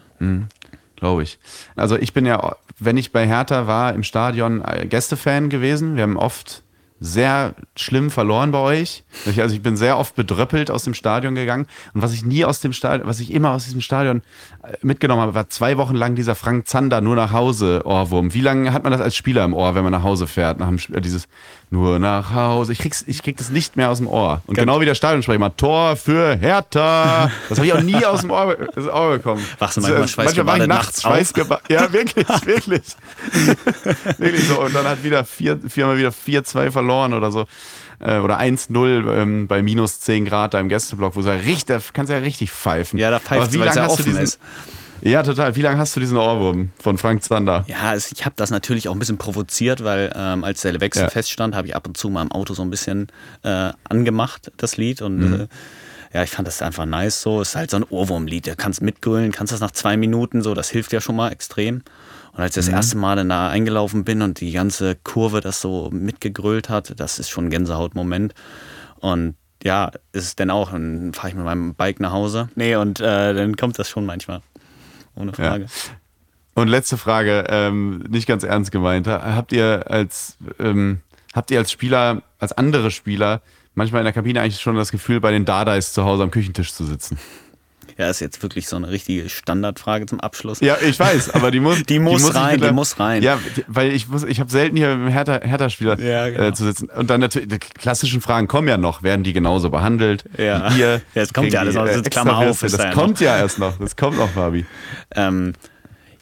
Glaube 0.97 1.23
ich. 1.23 1.39
Also 1.75 1.95
ich 1.95 2.13
bin 2.13 2.25
ja 2.25 2.57
wenn 2.79 2.97
ich 2.97 3.11
bei 3.11 3.27
Hertha 3.27 3.67
war, 3.67 3.93
im 3.93 4.03
Stadion 4.03 4.63
äh, 4.63 4.85
Gästefan 4.85 5.49
gewesen. 5.49 5.95
Wir 5.95 6.03
haben 6.03 6.17
oft 6.17 6.63
sehr 6.99 7.53
schlimm 7.75 8.09
verloren 8.09 8.51
bei 8.51 8.57
euch. 8.57 9.03
Also 9.25 9.53
ich 9.53 9.61
bin 9.61 9.77
sehr 9.77 9.99
oft 9.99 10.15
bedröppelt 10.15 10.71
aus 10.71 10.83
dem 10.83 10.95
Stadion 10.95 11.35
gegangen. 11.35 11.67
Und 11.93 12.01
was 12.01 12.13
ich 12.13 12.25
nie 12.25 12.43
aus 12.43 12.59
dem 12.59 12.73
Stadion, 12.73 13.07
was 13.07 13.19
ich 13.19 13.31
immer 13.31 13.51
aus 13.51 13.65
diesem 13.65 13.81
Stadion 13.81 14.23
äh, 14.63 14.73
mitgenommen 14.81 15.21
habe, 15.21 15.35
war 15.35 15.49
zwei 15.49 15.77
Wochen 15.77 15.95
lang 15.95 16.15
dieser 16.15 16.35
Frank 16.35 16.67
Zander 16.67 17.01
nur 17.01 17.15
nach 17.15 17.31
Hause 17.31 17.81
Ohrwurm. 17.85 18.33
Wie 18.33 18.41
lange 18.41 18.73
hat 18.73 18.83
man 18.83 18.91
das 18.91 19.01
als 19.01 19.15
Spieler 19.15 19.45
im 19.45 19.53
Ohr, 19.53 19.75
wenn 19.75 19.83
man 19.83 19.91
nach 19.91 20.03
Hause 20.03 20.27
fährt? 20.27 20.59
Nach 20.59 20.69
dem, 20.69 20.79
dieses 21.01 21.27
nur 21.69 21.99
nach 21.99 22.33
Hause. 22.33 22.71
Ich 22.71 22.79
krieg's, 22.79 23.03
ich 23.07 23.21
krieg 23.21 23.37
das 23.37 23.49
nicht 23.49 23.75
mehr 23.75 23.89
aus 23.89 23.97
dem 23.97 24.07
Ohr. 24.07 24.41
Und 24.47 24.55
genau 24.55 24.79
wie 24.79 24.85
der 24.85 24.95
Stadionsprecher 24.95 25.39
mal 25.39 25.49
Tor 25.49 25.95
für 25.97 26.37
Hertha. 26.37 27.29
Das 27.49 27.57
habe 27.57 27.67
ich 27.67 27.73
auch 27.73 27.81
nie 27.81 28.05
aus 28.05 28.21
dem 28.21 28.31
Ohr, 28.31 28.55
aus 28.75 28.83
dem 28.83 28.87
Ohr 28.87 29.11
bekommen. 29.11 29.45
Wachst 29.59 29.77
du 29.77 29.81
manchmal 29.81 30.03
äh, 30.03 30.11
manchmal 30.17 30.45
war 30.45 30.57
ich 30.57 30.67
nachts 30.67 31.01
schweißgebadet. 31.01 31.69
Ja, 31.69 31.91
wirklich, 31.91 32.27
wirklich. 32.45 32.83
wirklich 34.17 34.47
so. 34.47 34.61
Und 34.61 34.73
dann 34.73 34.85
hat 34.85 35.03
wieder 35.03 35.25
vier, 35.25 35.59
viermal 35.67 35.97
wieder 35.97 36.09
4-2 36.09 36.71
verloren 36.71 37.13
oder 37.13 37.31
so. 37.31 37.45
Äh, 37.99 38.19
Oder 38.19 38.39
1-0 38.39 39.11
ähm, 39.11 39.47
bei 39.47 39.63
minus 39.63 39.99
10 40.01 40.25
Grad 40.25 40.53
da 40.53 40.59
im 40.59 40.69
Gästeblock, 40.69 41.15
wo 41.15 41.21
du 41.21 41.27
ja 41.29 41.33
richtig, 41.33 41.65
da 41.65 41.79
kannst 41.93 42.11
du 42.11 42.13
ja 42.13 42.21
richtig 42.21 42.51
pfeifen. 42.51 42.99
Ja, 42.99 43.09
da 43.09 43.15
Aber 43.15 43.25
pfeift 43.25 43.53
wie 43.53 43.59
weil 43.59 43.69
es 43.69 43.75
lange 43.75 43.87
ja 43.87 43.91
hast 43.91 43.99
du 43.99 44.03
offen 44.03 44.11
diesen, 44.11 44.23
ist. 44.23 44.39
Ja, 45.01 45.23
total. 45.23 45.55
Wie 45.55 45.61
lange 45.61 45.77
hast 45.77 45.95
du 45.95 45.99
diesen 45.99 46.17
Ohrwurm 46.17 46.71
von 46.79 46.97
Frank 46.97 47.23
Zander? 47.23 47.63
Ja, 47.67 47.93
es, 47.93 48.11
ich 48.11 48.25
habe 48.25 48.33
das 48.35 48.49
natürlich 48.49 48.89
auch 48.89 48.93
ein 48.93 48.99
bisschen 48.99 49.17
provoziert, 49.17 49.83
weil 49.83 50.11
ähm, 50.15 50.43
als 50.43 50.61
der 50.61 50.79
Wechsel 50.81 51.03
Ja. 51.03 51.09
feststand, 51.09 51.55
habe 51.55 51.67
ich 51.67 51.75
ab 51.75 51.87
und 51.87 51.97
zu 51.97 52.09
mal 52.09 52.23
im 52.23 52.31
Auto 52.31 52.53
so 52.53 52.61
ein 52.63 52.69
bisschen 52.69 53.07
äh, 53.43 53.71
angemacht, 53.87 54.51
das 54.57 54.77
Lied. 54.77 55.01
Und 55.01 55.17
Mhm. 55.19 55.33
äh, 55.41 55.47
ja, 56.13 56.23
ich 56.23 56.31
fand 56.31 56.47
das 56.47 56.61
einfach 56.61 56.85
nice 56.85 57.21
so. 57.21 57.41
Es 57.41 57.49
ist 57.49 57.55
halt 57.55 57.69
so 57.71 57.77
ein 57.77 57.83
Ohrwurmlied. 57.83 58.47
Da 58.47 58.55
kannst 58.55 58.81
mitgrölen, 58.81 59.31
kannst 59.31 59.53
das 59.53 59.59
nach 59.59 59.71
zwei 59.71 59.97
Minuten 59.97 60.41
so, 60.41 60.53
das 60.53 60.69
hilft 60.69 60.91
ja 60.93 61.01
schon 61.01 61.15
mal 61.15 61.31
extrem. 61.31 61.83
Und 62.33 62.43
als 62.43 62.57
ich 62.57 62.65
Mhm. 62.65 62.71
das 62.71 62.75
erste 62.77 62.97
Mal 62.97 63.15
dann 63.17 63.29
da 63.29 63.49
eingelaufen 63.49 64.03
bin 64.03 64.21
und 64.21 64.39
die 64.41 64.51
ganze 64.51 64.95
Kurve 64.95 65.41
das 65.41 65.61
so 65.61 65.89
mitgegrölt 65.91 66.69
hat, 66.69 66.99
das 66.99 67.19
ist 67.19 67.29
schon 67.29 67.45
ein 67.45 67.49
Gänsehautmoment. 67.49 68.33
Und 68.99 69.35
ja, 69.63 69.91
ist 70.11 70.23
es 70.23 70.35
denn 70.35 70.49
auch, 70.51 70.71
dann 70.71 71.13
fahre 71.13 71.29
ich 71.29 71.35
mit 71.35 71.43
meinem 71.45 71.73
Bike 71.75 71.99
nach 71.99 72.11
Hause. 72.11 72.49
Nee, 72.55 72.75
und 72.75 72.99
äh, 72.99 73.33
dann 73.33 73.55
kommt 73.57 73.77
das 73.79 73.89
schon 73.89 74.05
manchmal. 74.05 74.41
Ohne 75.17 75.31
Ja. 75.31 75.49
Frage. 75.51 75.65
Und 76.53 76.69
letzte 76.69 76.97
Frage, 76.97 77.45
ähm, 77.49 77.99
nicht 78.09 78.27
ganz 78.27 78.43
ernst 78.43 78.71
gemeint. 78.71 79.07
Habt 79.07 79.51
ihr 79.51 79.85
als 79.89 80.37
ähm, 80.59 81.01
habt 81.33 81.51
ihr 81.51 81.59
als 81.59 81.71
Spieler, 81.71 82.23
als 82.39 82.51
andere 82.51 82.89
Spieler, 82.89 83.41
manchmal 83.75 84.01
in 84.01 84.05
der 84.05 84.13
Kabine 84.13 84.41
eigentlich 84.41 84.59
schon 84.59 84.75
das 84.75 84.91
Gefühl, 84.91 85.19
bei 85.19 85.31
den 85.31 85.45
Dardais 85.45 85.93
zu 85.93 86.03
Hause 86.03 86.23
am 86.23 86.31
Küchentisch 86.31 86.73
zu 86.73 86.83
sitzen? 86.85 87.19
Ja, 87.97 88.09
ist 88.09 88.19
jetzt 88.19 88.43
wirklich 88.43 88.67
so 88.67 88.75
eine 88.75 88.89
richtige 88.91 89.27
Standardfrage 89.27 90.05
zum 90.05 90.19
Abschluss. 90.19 90.59
Ja, 90.59 90.77
ich 90.81 90.99
weiß, 90.99 91.31
aber 91.31 91.49
die 91.49 91.59
muss, 91.59 91.81
Die 91.89 91.97
muss 91.97 92.27
ich 92.29 92.35
rein, 92.35 92.57
die 92.57 92.61
mittler- 92.65 92.71
muss 92.73 92.99
rein. 92.99 93.23
Ja, 93.23 93.39
weil 93.67 93.91
ich 93.91 94.07
muss, 94.07 94.23
ich 94.23 94.39
habe 94.39 94.51
selten 94.51 94.77
hier 94.77 94.89
mit 94.89 94.97
einem 94.97 95.07
Hertha, 95.09 95.39
Hertha-Spieler 95.41 95.99
Ja, 95.99 96.29
genau. 96.29 96.43
äh, 96.43 96.53
zu 96.53 96.63
sitzen. 96.65 96.89
Und 96.89 97.09
dann 97.09 97.21
natürlich, 97.21 97.47
die 97.47 97.57
klassischen 97.57 98.21
Fragen 98.21 98.47
kommen 98.47 98.67
ja 98.67 98.77
noch. 98.77 99.01
Werden 99.01 99.23
die 99.23 99.33
genauso 99.33 99.71
behandelt? 99.71 100.25
Ja. 100.37 100.75
Wie 100.75 100.79
ihr? 100.79 101.01
Ja, 101.15 101.21
es 101.23 101.33
kommt 101.33 101.51
ja 101.51 101.61
alles 101.61 101.73
die, 101.73 101.79
noch. 101.79 101.85
äh, 101.85 101.93
Das 101.93 101.97
ist 102.01 102.11
Klammer 102.11 102.37
auf, 102.37 102.61
ist 102.61 102.73
Das 102.73 102.77
da 102.77 102.83
ja 102.89 102.93
kommt 102.93 103.19
ja 103.19 103.35
erst 103.37 103.57
noch. 103.57 103.77
Das 103.79 103.95
kommt 103.95 104.17
noch, 104.17 104.29
Fabi. 104.29 104.65
Ähm, 105.15 105.53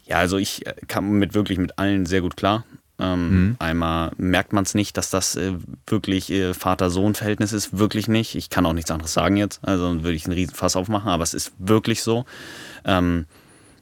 ja, 0.06 0.18
also 0.18 0.38
ich 0.38 0.66
äh, 0.66 0.74
kam 0.88 1.12
mit 1.20 1.34
wirklich 1.34 1.58
mit 1.58 1.78
allen 1.78 2.06
sehr 2.06 2.22
gut 2.22 2.38
klar. 2.38 2.64
Ähm, 3.00 3.30
Mhm. 3.30 3.56
Einmal 3.60 4.12
merkt 4.18 4.54
man 4.54 4.64
es 4.64 4.74
nicht, 4.74 4.96
dass 4.98 5.10
das 5.10 5.36
äh, 5.36 5.54
wirklich 5.88 6.32
äh, 6.32 6.54
Vater-Sohn-Verhältnis 6.54 7.52
ist. 7.54 7.78
Wirklich 7.78 8.08
nicht. 8.08 8.36
Ich 8.36 8.50
kann 8.50 8.66
auch 8.66 8.74
nichts 8.74 8.92
anderes 8.92 9.14
sagen 9.14 9.38
jetzt. 9.38 9.60
Also 9.64 10.04
würde 10.04 10.14
ich 10.14 10.26
einen 10.26 10.34
riesen 10.34 10.56
Fass 10.56 10.76
aufmachen, 10.76 11.10
aber 11.10 11.24
es 11.24 11.34
ist 11.34 11.52
wirklich 11.58 12.04
so. 12.04 12.26
Ähm, 12.86 13.26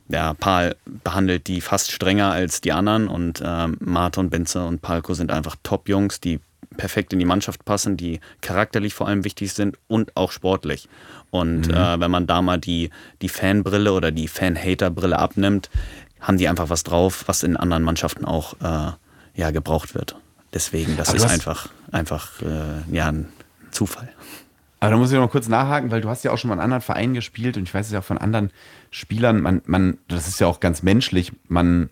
ja, 0.10 0.34
Paul 0.34 0.76
behandelt 1.03 1.48
die 1.48 1.61
fast 1.61 1.91
strenger 1.91 2.31
als 2.31 2.61
die 2.61 2.72
anderen 2.73 3.07
und 3.07 3.41
ähm, 3.45 3.77
Martin, 3.80 4.30
Benze 4.30 4.65
und 4.65 4.81
Palko 4.81 5.14
sind 5.14 5.31
einfach 5.31 5.56
Top-Jungs, 5.64 6.19
die 6.19 6.40
perfekt 6.76 7.14
in 7.14 7.19
die 7.19 7.26
Mannschaft 7.26 7.65
passen, 7.65 7.98
die 7.98 8.19
charakterlich 8.41 8.94
vor 8.95 9.07
allem 9.07 9.23
wichtig 9.23 9.53
sind 9.53 9.77
und 9.88 10.15
auch 10.18 10.31
sportlich. 10.31 10.90
Und 11.30 11.69
äh, 11.69 11.99
wenn 11.99 12.11
man 12.11 12.27
da 12.27 12.41
mal 12.41 12.60
die, 12.60 12.90
die 13.22 13.30
Fanbrille 13.30 13.94
oder 13.94 14.11
die 14.11 14.27
Fan-Hater-Brille 14.27 15.18
abnimmt, 15.18 15.69
haben 16.19 16.38
die 16.38 16.48
einfach 16.48 16.69
was 16.69 16.84
drauf, 16.84 17.23
was 17.27 17.44
in 17.44 17.57
anderen 17.57 17.84
Mannschaften 17.84 18.26
auch 18.26 18.53
äh, 18.61 18.91
ja, 19.35 19.51
gebraucht 19.51 19.95
wird. 19.95 20.15
Deswegen, 20.53 20.97
das 20.97 21.10
Aber 21.10 21.18
ist 21.18 21.26
einfach, 21.26 21.69
einfach 21.91 22.41
äh, 22.41 22.93
ja, 22.93 23.07
ein 23.07 23.30
Zufall. 23.72 24.10
Aber 24.80 24.91
da 24.91 24.97
muss 24.97 25.10
ich 25.10 25.15
noch 25.15 25.22
mal 25.22 25.31
kurz 25.31 25.47
nachhaken, 25.47 25.91
weil 25.91 26.01
du 26.01 26.10
hast 26.10 26.23
ja 26.23 26.31
auch 26.31 26.38
schon 26.38 26.49
mal 26.49 26.55
in 26.55 26.60
anderen 26.60 26.81
Vereinen 26.81 27.14
gespielt 27.14 27.57
und 27.57 27.64
ich 27.64 27.73
weiß 27.73 27.85
es 27.85 27.93
ja 27.93 27.99
auch 27.99 28.03
von 28.03 28.18
anderen 28.18 28.51
Spielern, 28.91 29.41
man, 29.41 29.61
man, 29.65 29.97
das 30.07 30.27
ist 30.27 30.39
ja 30.39 30.47
auch 30.47 30.60
ganz 30.60 30.84
menschlich, 30.84 31.31
man 31.47 31.89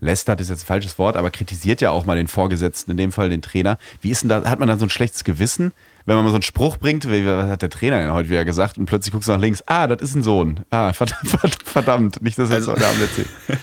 lästert 0.00 0.40
ist 0.40 0.50
jetzt 0.50 0.62
ein 0.62 0.66
falsches 0.66 0.98
Wort, 0.98 1.16
aber 1.16 1.30
kritisiert 1.30 1.80
ja 1.80 1.90
auch 1.90 2.04
mal 2.04 2.16
den 2.16 2.28
Vorgesetzten, 2.28 2.92
in 2.92 2.96
dem 2.96 3.12
Fall 3.12 3.30
den 3.30 3.42
Trainer. 3.42 3.78
Wie 4.00 4.10
ist 4.10 4.22
denn 4.22 4.28
da, 4.28 4.44
hat 4.44 4.58
man 4.58 4.68
dann 4.68 4.78
so 4.78 4.86
ein 4.86 4.90
schlechtes 4.90 5.24
Gewissen, 5.24 5.72
wenn 6.06 6.16
man 6.16 6.24
mal 6.24 6.30
so 6.30 6.36
einen 6.36 6.42
Spruch 6.42 6.76
bringt, 6.76 7.06
was 7.08 7.48
hat 7.50 7.62
der 7.62 7.70
Trainer 7.70 7.98
denn 8.00 8.12
heute 8.12 8.28
wieder 8.28 8.44
gesagt 8.44 8.76
und 8.78 8.86
plötzlich 8.86 9.12
guckst 9.12 9.28
du 9.28 9.32
nach 9.32 9.40
links, 9.40 9.62
ah, 9.66 9.86
das 9.86 10.02
ist 10.02 10.14
ein 10.14 10.22
Sohn. 10.22 10.60
Ah, 10.70 10.92
verdammt, 10.94 11.62
verdammt 11.64 12.22
nicht, 12.22 12.38
dass 12.38 12.50
jetzt 12.50 12.68
Also- 12.68 12.72
heute 12.72 12.86
Abend 12.86 13.02
erzählt. 13.02 13.28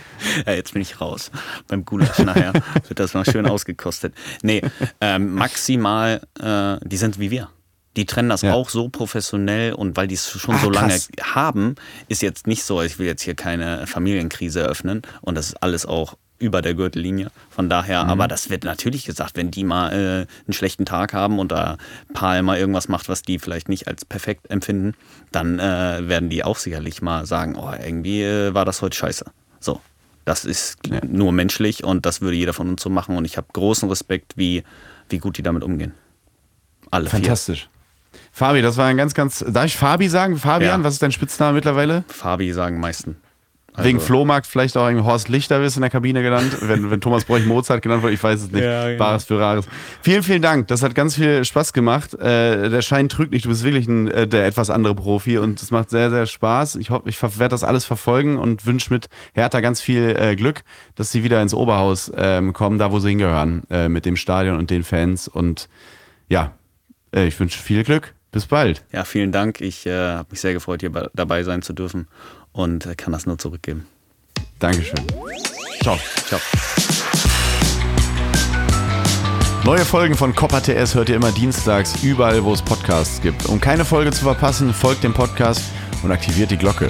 Ja, 0.45 0.53
jetzt 0.53 0.73
bin 0.73 0.83
ich 0.83 1.01
raus. 1.01 1.31
Beim 1.67 1.83
Gulasch 1.83 2.19
nachher 2.19 2.53
wird 2.87 2.99
das 2.99 3.15
noch 3.15 3.25
schön 3.25 3.47
ausgekostet. 3.47 4.13
Nee, 4.43 4.61
ähm, 5.01 5.33
maximal, 5.33 6.21
äh, 6.39 6.77
die 6.87 6.97
sind 6.97 7.17
wie 7.19 7.31
wir. 7.31 7.49
Die 7.97 8.05
trennen 8.05 8.29
das 8.29 8.43
Ja. 8.43 8.53
auch 8.53 8.69
so 8.69 8.87
professionell 8.89 9.73
und 9.73 9.97
weil 9.97 10.07
die 10.07 10.13
es 10.13 10.29
schon 10.29 10.53
Ah, 10.53 10.59
so 10.59 10.69
lange 10.69 10.89
krass. 10.93 11.09
haben, 11.33 11.73
ist 12.07 12.21
jetzt 12.21 12.45
nicht 12.45 12.63
so, 12.63 12.83
ich 12.83 12.99
will 12.99 13.07
jetzt 13.07 13.23
hier 13.23 13.33
keine 13.33 13.87
Familienkrise 13.87 14.59
eröffnen 14.61 15.01
und 15.21 15.33
das 15.35 15.47
ist 15.47 15.63
alles 15.63 15.87
auch 15.87 16.15
über 16.41 16.61
der 16.61 16.73
Gürtellinie. 16.73 17.31
Von 17.49 17.69
daher, 17.69 18.05
aber 18.07 18.27
das 18.27 18.49
wird 18.49 18.63
natürlich 18.63 19.05
gesagt, 19.05 19.37
wenn 19.37 19.51
die 19.51 19.63
mal 19.63 19.91
äh, 19.91 19.95
einen 20.45 20.53
schlechten 20.53 20.85
Tag 20.85 21.13
haben 21.13 21.39
und 21.39 21.51
da 21.51 21.77
Paul 22.13 22.41
mal 22.41 22.57
irgendwas 22.57 22.87
macht, 22.87 23.07
was 23.07 23.21
die 23.21 23.39
vielleicht 23.39 23.69
nicht 23.69 23.87
als 23.87 24.03
perfekt 24.03 24.49
empfinden, 24.49 24.93
dann 25.31 25.59
äh, 25.59 26.07
werden 26.09 26.29
die 26.29 26.43
auch 26.43 26.57
sicherlich 26.57 27.01
mal 27.01 27.25
sagen, 27.25 27.55
oh, 27.55 27.71
irgendwie 27.71 28.23
äh, 28.23 28.53
war 28.53 28.65
das 28.65 28.81
heute 28.81 28.97
scheiße. 28.97 29.25
So, 29.59 29.79
das 30.25 30.43
ist 30.45 30.79
nur 31.07 31.31
menschlich 31.31 31.83
und 31.83 32.05
das 32.05 32.21
würde 32.21 32.35
jeder 32.35 32.53
von 32.53 32.67
uns 32.69 32.81
so 32.81 32.89
machen 32.89 33.15
und 33.15 33.25
ich 33.25 33.37
habe 33.37 33.47
großen 33.53 33.87
Respekt, 33.87 34.33
wie, 34.35 34.63
wie 35.09 35.19
gut 35.19 35.37
die 35.37 35.43
damit 35.43 35.63
umgehen. 35.63 35.93
Alle 36.89 37.09
Fantastisch. 37.09 37.69
Fabi, 38.33 38.61
das 38.61 38.75
war 38.77 38.87
ein 38.87 38.97
ganz, 38.97 39.13
ganz, 39.13 39.45
darf 39.47 39.65
ich 39.65 39.77
Fabi 39.77 40.09
sagen? 40.09 40.37
Fabian, 40.37 40.81
Ja. 40.81 40.83
was 40.83 40.93
ist 40.95 41.01
dein 41.03 41.11
Spitzname 41.11 41.53
mittlerweile? 41.53 42.03
vier. 42.07 42.15
Fabi 42.15 42.51
sagen 42.51 42.79
meisten. 42.79 43.17
Also- 43.73 43.87
Wegen 43.87 43.99
Flohmarkt 44.01 44.47
vielleicht 44.47 44.75
auch 44.75 44.85
irgendwie 44.85 45.05
Horst 45.05 45.29
Lichter 45.29 45.61
wirst 45.61 45.77
in 45.77 45.81
der 45.81 45.89
Kabine 45.89 46.21
genannt, 46.21 46.57
wenn, 46.61 46.91
wenn 46.91 46.99
Thomas 46.99 47.23
Bräuch 47.23 47.45
Mozart 47.45 47.81
genannt 47.81 48.03
wurde, 48.03 48.13
ich 48.13 48.21
weiß 48.21 48.41
es 48.41 48.51
nicht. 48.51 48.63
Ja, 48.63 48.87
genau. 48.87 48.97
Bares 48.99 49.23
für 49.23 49.39
Rares. 49.39 49.65
Vielen, 50.01 50.23
vielen 50.23 50.41
Dank. 50.41 50.67
Das 50.67 50.83
hat 50.83 50.93
ganz 50.93 51.15
viel 51.15 51.45
Spaß 51.45 51.71
gemacht. 51.71 52.13
Äh, 52.15 52.69
der 52.69 52.81
Schein 52.81 53.07
trügt 53.07 53.31
nicht. 53.31 53.45
Du 53.45 53.49
bist 53.49 53.63
wirklich 53.63 53.87
ein, 53.87 54.09
äh, 54.09 54.27
der 54.27 54.45
etwas 54.45 54.69
andere 54.69 54.93
Profi 54.93 55.37
und 55.37 55.61
es 55.61 55.71
macht 55.71 55.89
sehr, 55.89 56.09
sehr 56.09 56.25
Spaß. 56.25 56.75
Ich 56.75 56.89
hoffe, 56.89 57.07
ich 57.07 57.21
werde 57.23 57.47
das 57.53 57.63
alles 57.63 57.85
verfolgen 57.85 58.37
und 58.37 58.65
wünsche 58.65 58.91
mit 58.93 59.07
Hertha 59.33 59.61
ganz 59.61 59.79
viel 59.79 60.17
äh, 60.19 60.35
Glück, 60.35 60.63
dass 60.95 61.11
sie 61.13 61.23
wieder 61.23 61.41
ins 61.41 61.53
Oberhaus 61.53 62.11
ähm, 62.17 62.51
kommen, 62.51 62.77
da 62.77 62.91
wo 62.91 62.99
sie 62.99 63.07
hingehören, 63.09 63.63
äh, 63.69 63.87
mit 63.87 64.05
dem 64.05 64.17
Stadion 64.17 64.57
und 64.57 64.69
den 64.69 64.83
Fans. 64.83 65.29
Und 65.29 65.69
ja, 66.27 66.51
äh, 67.15 67.25
ich 67.27 67.39
wünsche 67.39 67.57
viel 67.57 67.85
Glück. 67.85 68.13
Bis 68.33 68.45
bald. 68.45 68.81
Ja, 68.93 69.03
vielen 69.03 69.33
Dank. 69.33 69.59
Ich 69.59 69.85
äh, 69.85 69.91
habe 69.93 70.27
mich 70.31 70.39
sehr 70.39 70.53
gefreut, 70.53 70.79
hier 70.79 70.89
bei- 70.91 71.09
dabei 71.13 71.43
sein 71.43 71.61
zu 71.61 71.73
dürfen 71.73 72.07
und 72.53 72.87
kann 72.97 73.13
das 73.13 73.25
nur 73.25 73.37
zurückgeben. 73.37 73.85
Dankeschön. 74.59 75.05
Ciao. 75.81 75.97
Ciao. 76.27 76.39
Neue 79.63 79.85
Folgen 79.85 80.15
von 80.15 80.33
Copper 80.33 80.61
TS 80.61 80.95
hört 80.95 81.09
ihr 81.09 81.15
immer 81.15 81.31
dienstags 81.31 82.03
überall, 82.03 82.43
wo 82.43 82.53
es 82.53 82.61
Podcasts 82.61 83.21
gibt. 83.21 83.45
Um 83.45 83.61
keine 83.61 83.85
Folge 83.85 84.11
zu 84.11 84.23
verpassen, 84.23 84.73
folgt 84.73 85.03
dem 85.03 85.13
Podcast 85.13 85.61
und 86.01 86.11
aktiviert 86.11 86.49
die 86.49 86.57
Glocke. 86.57 86.89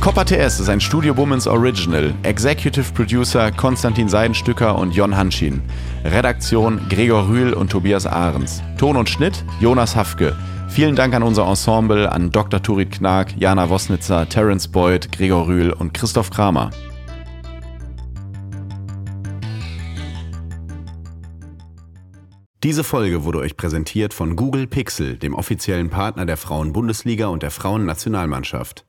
Copper 0.00 0.24
TS 0.24 0.60
ist 0.60 0.68
ein 0.68 0.80
Studio 0.80 1.16
Womans 1.16 1.46
Original. 1.46 2.14
Executive 2.22 2.92
Producer 2.94 3.50
Konstantin 3.52 4.08
Seidenstücker 4.08 4.78
und 4.78 4.94
Jon 4.94 5.16
Hanschin. 5.16 5.60
Redaktion 6.04 6.80
Gregor 6.88 7.28
Rühl 7.28 7.52
und 7.52 7.70
Tobias 7.70 8.06
Ahrens. 8.06 8.62
Ton 8.78 8.96
und 8.96 9.10
Schnitt 9.10 9.44
Jonas 9.60 9.96
Hafke. 9.96 10.36
Vielen 10.68 10.94
Dank 10.94 11.14
an 11.14 11.22
unser 11.22 11.46
Ensemble, 11.46 12.10
an 12.10 12.30
Dr. 12.30 12.62
Turit 12.62 12.92
Knag, 12.92 13.36
Jana 13.38 13.70
Wosnitzer, 13.70 14.28
Terence 14.28 14.68
Boyd, 14.68 15.10
Gregor 15.12 15.46
Rühl 15.46 15.72
und 15.72 15.94
Christoph 15.94 16.30
Kramer. 16.30 16.70
Diese 22.62 22.84
Folge 22.84 23.24
wurde 23.24 23.38
euch 23.38 23.56
präsentiert 23.56 24.14
von 24.14 24.34
Google 24.34 24.66
Pixel, 24.66 25.18
dem 25.18 25.34
offiziellen 25.34 25.90
Partner 25.90 26.26
der 26.26 26.36
Frauen-Bundesliga 26.36 27.26
und 27.26 27.42
der 27.42 27.50
Frauennationalmannschaft. 27.50 28.86